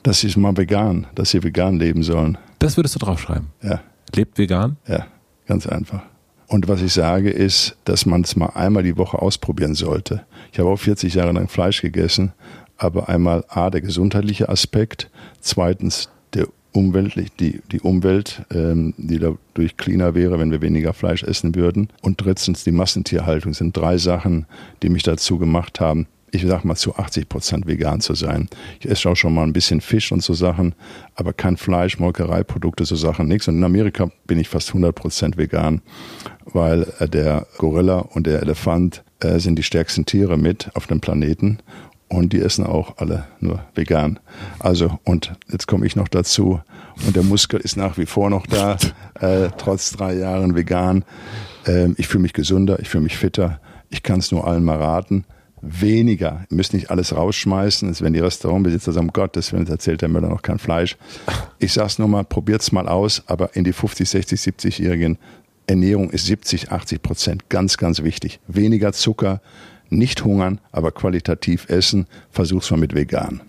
Dass 0.02 0.20
sie 0.20 0.38
mal 0.38 0.56
vegan, 0.56 1.06
dass 1.14 1.30
sie 1.30 1.42
vegan 1.42 1.78
leben 1.78 2.02
sollen. 2.02 2.36
Das 2.58 2.76
würdest 2.76 2.94
du 2.94 2.98
draufschreiben? 2.98 3.48
Ja. 3.62 3.80
Lebt 4.14 4.36
vegan? 4.38 4.76
Ja. 4.86 5.06
Ganz 5.46 5.66
einfach. 5.66 6.02
Und 6.46 6.66
was 6.66 6.80
ich 6.80 6.92
sage 6.92 7.30
ist, 7.30 7.76
dass 7.84 8.06
man 8.06 8.22
es 8.22 8.34
mal 8.34 8.50
einmal 8.54 8.82
die 8.82 8.96
Woche 8.96 9.20
ausprobieren 9.20 9.74
sollte. 9.74 10.24
Ich 10.52 10.58
habe 10.58 10.70
auch 10.70 10.78
40 10.78 11.14
Jahre 11.14 11.32
lang 11.32 11.48
Fleisch 11.48 11.82
gegessen, 11.82 12.32
aber 12.78 13.08
einmal 13.08 13.44
A, 13.48 13.70
der 13.70 13.80
gesundheitliche 13.80 14.48
Aspekt, 14.48 15.10
zweitens 15.40 16.08
der 16.32 16.46
umweltlich, 16.72 17.32
die, 17.32 17.60
die 17.72 17.80
Umwelt, 17.80 18.42
ähm, 18.52 18.94
die 18.96 19.18
dadurch 19.18 19.76
cleaner 19.76 20.14
wäre, 20.14 20.38
wenn 20.38 20.50
wir 20.50 20.62
weniger 20.62 20.92
Fleisch 20.92 21.22
essen 21.24 21.54
würden. 21.54 21.88
Und 22.02 22.24
drittens 22.24 22.64
die 22.64 22.72
Massentierhaltung 22.72 23.52
sind 23.52 23.76
drei 23.76 23.98
Sachen, 23.98 24.46
die 24.82 24.88
mich 24.88 25.02
dazu 25.02 25.38
gemacht 25.38 25.80
haben, 25.80 26.06
ich 26.30 26.44
sag 26.46 26.64
mal, 26.64 26.76
zu 26.76 26.94
80 26.94 27.28
Prozent 27.28 27.66
vegan 27.66 28.00
zu 28.00 28.14
sein. 28.14 28.48
Ich 28.80 28.88
esse 28.88 29.08
auch 29.08 29.16
schon 29.16 29.34
mal 29.34 29.44
ein 29.44 29.54
bisschen 29.54 29.80
Fisch 29.80 30.12
und 30.12 30.22
so 30.22 30.34
Sachen, 30.34 30.74
aber 31.14 31.32
kein 31.32 31.56
Fleisch, 31.56 31.98
Molkereiprodukte, 31.98 32.84
so 32.84 32.96
Sachen, 32.96 33.28
nichts. 33.28 33.48
Und 33.48 33.56
in 33.56 33.64
Amerika 33.64 34.10
bin 34.26 34.38
ich 34.38 34.48
fast 34.48 34.68
100 34.68 34.94
Prozent 34.94 35.36
vegan, 35.38 35.80
weil 36.44 36.86
äh, 36.98 37.08
der 37.08 37.46
Gorilla 37.56 37.98
und 37.98 38.26
der 38.26 38.42
Elefant 38.42 39.02
äh, 39.20 39.38
sind 39.38 39.56
die 39.56 39.62
stärksten 39.62 40.04
Tiere 40.04 40.36
mit 40.36 40.70
auf 40.74 40.86
dem 40.86 41.00
Planeten 41.00 41.58
und 42.08 42.32
die 42.32 42.40
essen 42.40 42.64
auch 42.66 42.98
alle 42.98 43.24
nur 43.40 43.62
vegan. 43.74 44.18
Also, 44.58 44.98
und 45.04 45.32
jetzt 45.50 45.66
komme 45.66 45.86
ich 45.86 45.96
noch 45.96 46.08
dazu 46.08 46.60
und 47.06 47.16
der 47.16 47.22
Muskel 47.22 47.60
ist 47.60 47.76
nach 47.76 47.98
wie 47.98 48.06
vor 48.06 48.30
noch 48.30 48.46
da, 48.46 48.76
äh, 49.20 49.50
trotz 49.58 49.92
drei 49.92 50.14
Jahren 50.14 50.54
vegan. 50.54 51.04
Ähm, 51.66 51.94
ich 51.98 52.08
fühle 52.08 52.22
mich 52.22 52.32
gesünder, 52.32 52.78
ich 52.80 52.88
fühle 52.88 53.04
mich 53.04 53.16
fitter. 53.16 53.60
Ich 53.90 54.02
kann 54.02 54.20
es 54.20 54.32
nur 54.32 54.46
allen 54.46 54.64
mal 54.64 54.78
raten 54.78 55.24
weniger. 55.62 56.46
Ihr 56.50 56.56
müsst 56.56 56.72
nicht 56.72 56.90
alles 56.90 57.14
rausschmeißen. 57.14 57.88
Es 57.88 58.00
werden 58.00 58.14
die 58.14 58.20
Restaurantbesitzer 58.20 58.92
sagen, 58.92 59.08
Gottes 59.08 59.52
Willen, 59.52 59.66
erzählt 59.66 60.02
der 60.02 60.08
Müller 60.08 60.28
noch 60.28 60.42
kein 60.42 60.58
Fleisch. 60.58 60.96
Ich 61.58 61.72
sag's 61.72 61.98
nur 61.98 62.08
mal, 62.08 62.24
probiert's 62.24 62.72
mal 62.72 62.88
aus, 62.88 63.22
aber 63.26 63.56
in 63.56 63.64
die 63.64 63.72
50, 63.72 64.08
60, 64.08 64.40
70-jährigen 64.40 65.18
Ernährung 65.66 66.10
ist 66.10 66.26
70, 66.26 66.70
80 66.70 67.02
Prozent 67.02 67.48
ganz, 67.48 67.76
ganz 67.76 68.02
wichtig. 68.02 68.40
Weniger 68.46 68.92
Zucker, 68.92 69.40
nicht 69.90 70.24
hungern, 70.24 70.60
aber 70.72 70.92
qualitativ 70.92 71.68
essen. 71.68 72.06
Versuch's 72.30 72.70
mal 72.70 72.78
mit 72.78 72.94
vegan. 72.94 73.40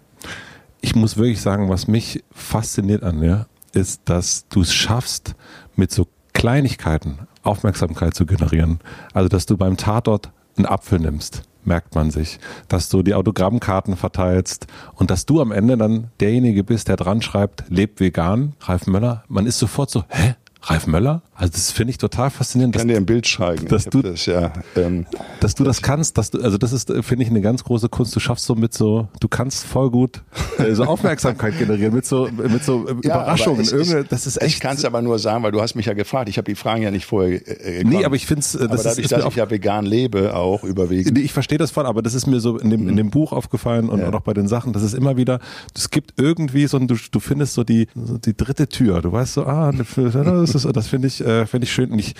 Ich 0.82 0.96
muss 0.96 1.18
wirklich 1.18 1.42
sagen, 1.42 1.70
was 1.70 1.88
mich 1.88 2.24
fasziniert 2.32 3.04
an 3.04 3.20
mir, 3.20 3.48
ist, 3.74 4.02
dass 4.06 4.48
du 4.48 4.62
es 4.62 4.74
schaffst, 4.74 5.36
mit 5.76 5.92
so 5.92 6.08
Kleinigkeiten 6.34 7.20
Aufmerksamkeit 7.44 8.14
zu 8.14 8.26
generieren. 8.26 8.80
Also, 9.14 9.30
dass 9.30 9.46
du 9.46 9.58
beim 9.58 9.78
Tatort 9.78 10.32
einen 10.58 10.66
Apfel 10.66 11.00
nimmst 11.00 11.44
merkt 11.70 11.96
man 11.96 12.12
sich, 12.12 12.40
dass 12.68 12.90
du 12.90 13.04
die 13.04 13.14
Autogrammkarten 13.14 13.96
verteilst 13.96 14.68
und 14.96 15.12
dass 15.12 15.26
du 15.26 15.42
am 15.42 15.52
Ende 15.52 15.78
dann 15.78 16.10
derjenige 16.20 16.64
bist, 16.64 16.88
der 16.88 16.98
dran 16.98 17.22
schreibt, 17.22 17.64
lebt 17.70 18.00
vegan, 18.00 18.54
Ralf 18.62 18.88
Möller. 18.88 19.24
Man 19.28 19.46
ist 19.46 19.60
sofort 19.60 19.90
so, 19.90 20.04
hä? 20.10 20.36
Ralf 20.64 20.88
Möller? 20.88 21.22
Also 21.40 21.54
das 21.54 21.72
finde 21.72 21.92
ich 21.92 21.98
total 21.98 22.30
faszinierend. 22.30 22.76
Ich 22.76 22.80
kann 22.80 22.90
dir 22.90 22.98
ein 22.98 23.06
Bild 23.06 23.26
schreiben. 23.26 23.66
Dass 23.70 23.86
du 23.86 24.02
das, 24.02 24.26
ja, 24.26 24.52
ähm, 24.76 25.06
dass 25.40 25.56
du 25.56 25.64
das 25.64 25.82
kannst, 25.82 26.18
dass 26.18 26.32
du, 26.32 26.42
also 26.42 26.58
das 26.58 26.74
ist, 26.74 26.92
finde 27.02 27.24
ich, 27.24 27.30
eine 27.30 27.40
ganz 27.40 27.64
große 27.64 27.88
Kunst. 27.88 28.14
Du 28.14 28.20
schaffst 28.20 28.44
so 28.44 28.56
mit 28.56 28.74
so, 28.74 29.08
du 29.22 29.30
kannst 29.30 29.66
voll 29.66 29.90
gut 29.90 30.22
äh, 30.58 30.74
so 30.74 30.84
Aufmerksamkeit 30.86 31.58
generieren 31.58 31.94
mit 31.94 32.06
so, 32.06 32.28
mit 32.30 32.66
so 32.66 32.90
ja, 32.90 33.16
Überraschungen. 33.16 33.62
Ist, 33.62 33.96
das 34.10 34.28
ist 34.28 34.42
echt. 34.42 34.56
Ich 34.56 34.60
kann 34.60 34.76
es 34.76 34.84
aber 34.84 35.02
nur 35.02 35.18
sagen, 35.18 35.42
weil 35.42 35.54
du 35.54 35.62
hast 35.62 35.76
mich 35.76 35.86
ja 35.86 35.94
gefragt. 35.94 36.28
Ich 36.28 36.38
habe 36.38 36.44
die 36.44 36.56
Fragen 36.56 36.82
ja 36.82 36.92
nicht 36.92 37.06
vorher. 37.06 37.40
Äh, 37.48 37.86
nee, 37.86 38.04
aber 38.04 38.18
ich 38.18 38.26
finde 38.26 38.42
es, 38.42 38.52
das 38.52 38.62
aber 38.62 38.76
dadurch, 38.76 38.98
ist, 38.98 39.12
dass 39.14 39.26
ich 39.26 39.36
ja 39.36 39.50
vegan 39.50 39.86
lebe, 39.86 40.36
auch 40.36 40.66
überwiegend. 40.66 41.16
Nee, 41.16 41.24
ich 41.24 41.32
verstehe 41.32 41.58
das 41.58 41.72
voll, 41.72 41.86
aber 41.86 42.02
das 42.02 42.16
ist 42.16 42.28
mir 42.28 42.42
so 42.42 42.58
in 42.58 42.70
dem, 42.70 42.90
in 42.90 42.98
dem 42.98 43.12
Buch 43.12 43.32
aufgefallen 43.32 43.88
und 43.88 44.00
ja. 44.02 44.12
auch 44.12 44.20
bei 44.20 44.34
den 44.34 44.50
Sachen. 44.50 44.74
Das 44.74 44.84
ist 44.84 44.94
immer 44.94 45.16
wieder, 45.16 45.40
es 45.74 45.90
gibt 45.90 46.16
irgendwie 46.18 46.68
so, 46.68 46.80
du, 46.80 46.98
du 47.10 47.20
findest 47.22 47.54
so 47.54 47.64
die, 47.64 47.88
so 47.96 48.18
die 48.18 48.36
dritte 48.36 48.68
Tür. 48.68 49.02
Du 49.02 49.14
weißt 49.14 49.36
so, 49.36 49.46
ah, 49.46 49.72
das, 49.72 50.68
das 50.74 50.88
finde 50.88 51.08
ich 51.08 51.29
äh, 51.30 51.46
finde 51.46 51.66
ich 51.66 51.72
schön. 51.72 51.92
Und 51.92 52.00
ich 52.00 52.16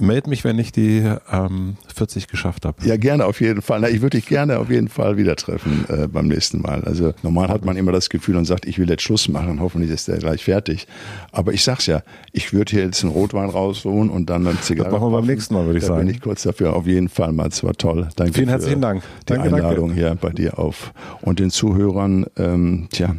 melde 0.00 0.30
mich, 0.30 0.44
wenn 0.44 0.58
ich 0.58 0.72
die 0.72 1.04
ähm, 1.30 1.76
40 1.94 2.28
geschafft 2.28 2.64
habe. 2.64 2.76
Ja, 2.86 2.96
gerne 2.96 3.26
auf 3.26 3.40
jeden 3.40 3.62
Fall. 3.62 3.80
Na, 3.80 3.88
ich 3.88 4.00
würde 4.00 4.18
dich 4.18 4.26
gerne 4.26 4.58
auf 4.58 4.70
jeden 4.70 4.88
Fall 4.88 5.16
wieder 5.16 5.36
treffen 5.36 5.84
äh, 5.88 6.08
beim 6.08 6.28
nächsten 6.28 6.60
Mal. 6.60 6.84
Also 6.84 7.14
normal 7.22 7.48
hat 7.48 7.64
man 7.64 7.76
immer 7.76 7.92
das 7.92 8.08
Gefühl 8.08 8.36
und 8.36 8.44
sagt, 8.44 8.66
ich 8.66 8.78
will 8.78 8.88
jetzt 8.88 9.02
Schluss 9.02 9.28
machen. 9.28 9.60
Hoffentlich 9.60 9.90
ist 9.90 10.08
der 10.08 10.18
gleich 10.18 10.44
fertig. 10.44 10.86
Aber 11.30 11.52
ich 11.52 11.62
sag's 11.62 11.86
ja, 11.86 12.02
ich 12.32 12.52
würde 12.52 12.70
hier 12.70 12.84
jetzt 12.84 13.02
einen 13.02 13.12
Rotwein 13.12 13.48
rausholen 13.48 14.10
und 14.10 14.30
dann 14.30 14.46
eine 14.46 14.60
Zigarre. 14.60 14.90
Das 14.90 15.00
machen 15.00 15.12
wir 15.12 15.18
beim 15.18 15.26
nächsten 15.26 15.54
Mal, 15.54 15.66
würde 15.66 15.78
ich 15.78 15.84
da 15.84 15.94
sagen. 15.94 16.06
bin 16.06 16.14
ich 16.14 16.20
kurz 16.20 16.42
dafür. 16.42 16.74
Auf 16.74 16.86
jeden 16.86 17.08
Fall 17.08 17.32
mal. 17.32 17.48
Es 17.48 17.62
war 17.62 17.74
toll. 17.74 18.08
Danke 18.16 18.34
Vielen 18.34 18.48
herzlichen 18.48 18.80
Dank. 18.80 19.02
Die 19.02 19.34
danke, 19.34 19.54
Einladung 19.54 19.88
danke. 19.88 19.94
hier 19.94 20.14
bei 20.14 20.30
dir 20.30 20.58
auf. 20.58 20.92
Und 21.20 21.38
den 21.38 21.50
Zuhörern, 21.50 22.26
ähm, 22.36 22.88
tja, 22.90 23.14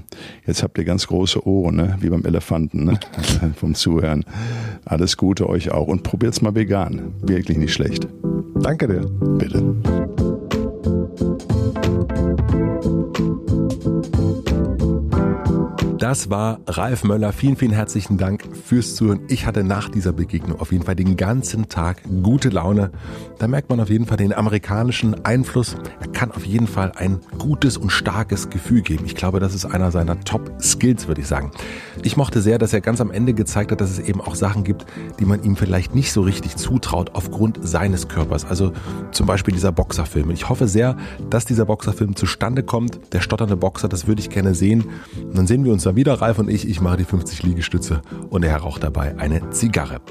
jetzt 0.45 0.63
habt 0.63 0.77
ihr 0.77 0.85
ganz 0.85 1.07
große 1.07 1.45
Ohren, 1.45 1.75
ne? 1.75 1.97
wie 1.99 2.09
beim 2.09 2.25
Elefanten, 2.25 2.85
ne? 2.85 2.99
vom 3.55 3.75
Zuhören. 3.75 4.25
Alles 4.85 5.17
Gute 5.33 5.49
euch 5.49 5.71
auch 5.71 5.87
und 5.87 6.03
probiert's 6.03 6.43
mal 6.43 6.53
vegan. 6.53 7.15
Wirklich 7.23 7.57
nicht 7.57 7.73
schlecht. 7.73 8.07
Danke 8.61 8.87
dir. 8.87 9.01
Bitte. 9.39 9.63
Das 16.13 16.29
war 16.29 16.59
Ralf 16.67 17.03
Möller. 17.03 17.33
Vielen, 17.33 17.55
vielen 17.55 17.71
herzlichen 17.71 18.19
Dank 18.19 18.43
fürs 18.55 18.93
Zuhören. 18.93 19.21
Ich 19.29 19.47
hatte 19.47 19.63
nach 19.63 19.89
dieser 19.89 20.13
Begegnung 20.13 20.59
auf 20.59 20.71
jeden 20.71 20.83
Fall 20.83 20.95
den 20.95 21.17
ganzen 21.17 21.69
Tag 21.69 22.03
gute 22.21 22.49
Laune. 22.49 22.91
Da 23.39 23.47
merkt 23.47 23.71
man 23.71 23.79
auf 23.79 23.89
jeden 23.89 24.05
Fall 24.05 24.17
den 24.17 24.31
amerikanischen 24.31 25.25
Einfluss. 25.25 25.75
Er 26.01 26.09
kann 26.09 26.31
auf 26.31 26.45
jeden 26.45 26.67
Fall 26.67 26.91
ein 26.97 27.19
gutes 27.39 27.77
und 27.77 27.89
starkes 27.89 28.51
Gefühl 28.51 28.83
geben. 28.83 29.07
Ich 29.07 29.15
glaube, 29.15 29.39
das 29.39 29.55
ist 29.55 29.65
einer 29.65 29.89
seiner 29.89 30.19
Top-Skills, 30.19 31.07
würde 31.07 31.21
ich 31.21 31.27
sagen. 31.27 31.49
Ich 32.03 32.15
mochte 32.15 32.43
sehr, 32.43 32.59
dass 32.59 32.73
er 32.73 32.81
ganz 32.81 33.01
am 33.01 33.09
Ende 33.09 33.33
gezeigt 33.33 33.71
hat, 33.71 33.81
dass 33.81 33.89
es 33.89 33.97
eben 33.97 34.21
auch 34.21 34.35
Sachen 34.35 34.63
gibt, 34.63 34.85
die 35.19 35.25
man 35.25 35.41
ihm 35.41 35.55
vielleicht 35.55 35.95
nicht 35.95 36.11
so 36.11 36.21
richtig 36.21 36.57
zutraut 36.57 37.15
aufgrund 37.15 37.67
seines 37.67 38.07
Körpers. 38.07 38.45
Also 38.45 38.71
zum 39.09 39.25
Beispiel 39.25 39.55
dieser 39.55 39.71
Boxerfilm. 39.71 40.29
Ich 40.29 40.47
hoffe 40.47 40.67
sehr, 40.67 40.95
dass 41.31 41.45
dieser 41.45 41.65
Boxerfilm 41.65 42.15
zustande 42.15 42.61
kommt. 42.61 42.99
Der 43.13 43.21
stotternde 43.21 43.57
Boxer, 43.57 43.89
das 43.89 44.05
würde 44.05 44.21
ich 44.21 44.29
gerne 44.29 44.53
sehen. 44.53 44.83
Und 45.19 45.35
dann 45.35 45.47
sehen 45.47 45.65
wir 45.65 45.73
uns 45.73 45.81
dann 45.81 45.95
wieder, 45.95 46.02
Ralf 46.11 46.39
und 46.39 46.49
ich. 46.49 46.67
Ich 46.67 46.81
mache 46.81 46.97
die 46.97 47.05
50 47.05 47.43
Liegestütze 47.43 48.01
und 48.29 48.43
er 48.43 48.57
raucht 48.57 48.83
dabei 48.83 49.17
eine 49.17 49.49
Zigarre. 49.51 50.01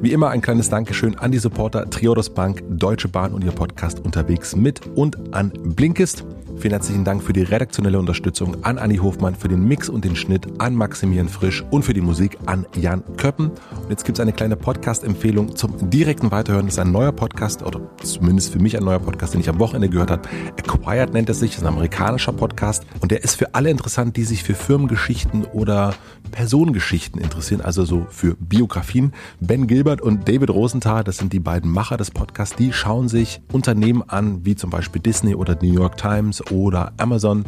Wie 0.00 0.12
immer 0.12 0.30
ein 0.30 0.40
kleines 0.40 0.68
Dankeschön 0.68 1.18
an 1.18 1.32
die 1.32 1.38
Supporter 1.38 1.90
Triodos 1.90 2.30
Bank, 2.30 2.62
Deutsche 2.70 3.08
Bahn 3.08 3.32
und 3.32 3.44
ihr 3.44 3.52
Podcast 3.52 4.00
unterwegs 4.00 4.54
mit 4.54 4.86
und 4.94 5.34
an 5.34 5.52
Blinkist. 5.62 6.24
Vielen 6.60 6.72
herzlichen 6.72 7.04
Dank 7.06 7.22
für 7.22 7.32
die 7.32 7.40
redaktionelle 7.40 7.98
Unterstützung 7.98 8.64
an 8.64 8.76
Anni 8.76 8.98
Hofmann, 8.98 9.34
für 9.34 9.48
den 9.48 9.66
Mix 9.66 9.88
und 9.88 10.04
den 10.04 10.14
Schnitt 10.14 10.46
an 10.58 10.74
Maximilian 10.74 11.30
Frisch 11.30 11.64
und 11.70 11.86
für 11.86 11.94
die 11.94 12.02
Musik 12.02 12.36
an 12.44 12.66
Jan 12.76 13.02
Köppen. 13.16 13.46
Und 13.48 13.88
jetzt 13.88 14.04
gibt 14.04 14.18
es 14.18 14.20
eine 14.20 14.34
kleine 14.34 14.56
Podcast-Empfehlung 14.56 15.56
zum 15.56 15.88
direkten 15.88 16.30
Weiterhören. 16.30 16.66
Das 16.66 16.74
ist 16.74 16.78
ein 16.78 16.92
neuer 16.92 17.12
Podcast, 17.12 17.62
oder 17.62 17.80
zumindest 18.02 18.52
für 18.52 18.58
mich 18.58 18.76
ein 18.76 18.84
neuer 18.84 18.98
Podcast, 18.98 19.32
den 19.32 19.40
ich 19.40 19.48
am 19.48 19.58
Wochenende 19.58 19.88
gehört 19.88 20.10
habe. 20.10 20.28
Acquired 20.58 21.14
nennt 21.14 21.30
es 21.30 21.40
sich, 21.40 21.52
das 21.52 21.60
ist 21.60 21.64
ein 21.64 21.72
amerikanischer 21.72 22.34
Podcast. 22.34 22.84
Und 23.00 23.10
der 23.10 23.24
ist 23.24 23.36
für 23.36 23.54
alle 23.54 23.70
interessant, 23.70 24.18
die 24.18 24.24
sich 24.24 24.42
für 24.42 24.54
Firmengeschichten 24.54 25.46
oder 25.46 25.94
Personengeschichten 26.30 27.20
interessieren, 27.20 27.60
also 27.60 27.84
so 27.84 28.06
für 28.10 28.36
Biografien. 28.36 29.12
Ben 29.40 29.66
Gilbert 29.66 30.00
und 30.00 30.28
David 30.28 30.50
Rosenthal, 30.50 31.04
das 31.04 31.18
sind 31.18 31.32
die 31.32 31.40
beiden 31.40 31.70
Macher 31.70 31.96
des 31.96 32.10
Podcasts, 32.10 32.56
die 32.56 32.72
schauen 32.72 33.08
sich 33.08 33.40
Unternehmen 33.52 34.02
an, 34.08 34.44
wie 34.44 34.56
zum 34.56 34.70
Beispiel 34.70 35.02
Disney 35.02 35.34
oder 35.34 35.56
New 35.60 35.72
York 35.72 35.96
Times 35.96 36.42
oder 36.50 36.92
Amazon 36.98 37.44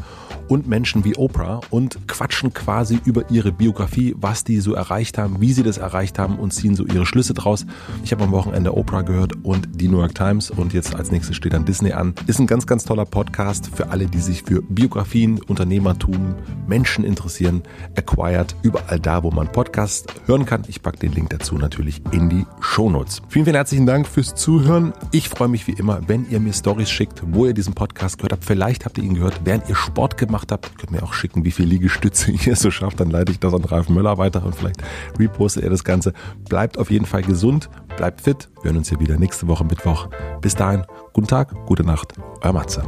und 0.49 0.69
Menschen 0.69 1.05
wie 1.05 1.17
Oprah 1.17 1.61
und 1.71 2.07
quatschen 2.09 2.53
quasi 2.53 3.01
über 3.05 3.31
ihre 3.31 3.53
Biografie, 3.53 4.15
was 4.19 4.45
die 4.45 4.61
so 4.61 4.75
erreicht 4.75 5.19
haben, 5.19 5.41
wie 5.41 5.53
sie 5.53 5.63
das 5.63 5.79
erreicht 5.79 6.19
haben 6.19 6.39
und 6.39 6.53
ziehen 6.53 6.75
so 6.75 6.85
ihre 6.85 7.07
Schlüsse 7.07 7.35
draus. 7.35 7.65
Ich 8.05 8.13
habe 8.13 8.25
am 8.25 8.33
Wochenende 8.33 8.77
Oprah 8.77 9.03
gehört 9.03 9.33
und 9.45 9.69
die 9.81 9.89
New 9.89 9.99
York 9.99 10.15
Times 10.15 10.51
und 10.51 10.73
jetzt 10.73 10.95
als 10.95 11.11
nächstes 11.11 11.37
steht 11.37 11.53
dann 11.53 11.65
Disney 11.65 11.93
an. 11.93 12.15
Ist 12.27 12.39
ein 12.39 12.47
ganz, 12.47 12.67
ganz 12.67 12.85
toller 12.85 13.05
Podcast 13.05 13.71
für 13.75 13.91
alle, 13.91 14.07
die 14.07 14.21
sich 14.21 14.43
für 14.43 14.63
Biografien, 14.63 15.41
Unternehmertum, 15.43 16.35
Menschen 16.67 17.05
interessieren. 17.05 17.63
Acquired, 17.97 18.55
überall 18.73 18.99
da, 18.99 19.23
wo 19.23 19.31
man 19.31 19.51
Podcasts 19.53 20.07
hören 20.27 20.47
kann. 20.47 20.63
Ich 20.67 20.83
packe 20.83 20.99
den 20.99 21.13
Link 21.13 21.31
dazu 21.31 21.57
natürlich 21.57 22.03
in 22.11 22.31
die 22.31 22.47
Shownotes. 22.61 23.21
Vielen, 23.29 23.45
vielen 23.45 23.57
herzlichen 23.57 23.87
Dank 23.87 24.07
fürs 24.09 24.35
Zuhören. 24.35 24.95
Ich 25.11 25.29
freue 25.29 25.49
mich 25.49 25.67
wie 25.67 25.73
immer, 25.73 26.01
wenn 26.07 26.29
ihr 26.31 26.41
mir 26.41 26.55
Stories 26.55 26.91
schickt, 26.91 27.23
wo 27.27 27.47
ihr 27.47 27.53
diesen 27.53 27.75
Podcast 27.75 28.17
gehört 28.17 28.33
habt. 28.33 28.45
Vielleicht 28.45 28.85
habt 28.87 28.97
ihr 28.97 29.05
ihn 29.05 29.15
gehört, 29.15 29.41
während 29.45 29.69
ihr 29.69 29.75
Sport 29.75 30.17
gemacht 30.17 30.51
habt. 30.51 30.79
Könnt 30.79 30.91
mir 30.91 31.03
auch 31.03 31.13
schicken, 31.13 31.45
wie 31.45 31.51
viel 31.51 31.67
Liegestütze 31.67 32.33
ihr 32.47 32.57
so 32.57 32.71
schafft. 32.71 33.01
Dann 33.01 33.11
leite 33.11 33.33
ich 33.33 33.39
das 33.39 33.53
an 33.53 33.65
Ralf 33.65 33.89
Möller 33.91 34.17
weiter 34.17 34.45
und 34.45 34.55
vielleicht 34.55 34.83
repostet 35.19 35.65
er 35.65 35.71
das 35.71 35.85
Ganze. 35.85 36.15
Bleibt 36.49 36.79
auf 36.79 36.91
jeden 36.91 37.07
Fall 37.07 37.23
gesund, 37.23 37.69
bleibt 37.97 38.23
fit. 38.23 38.49
Wir 38.63 38.71
hören 38.71 38.79
uns 38.79 38.89
hier 38.89 39.01
wieder 39.01 39.19
nächste 39.19 39.49
Woche 39.49 39.65
Mittwoch. 39.65 40.09
Bis 40.41 40.55
dahin, 40.55 40.85
guten 41.13 41.29
Tag, 41.29 41.55
gute 41.67 41.85
Nacht, 41.85 42.15
euer 42.41 42.53
Matze. 42.53 42.83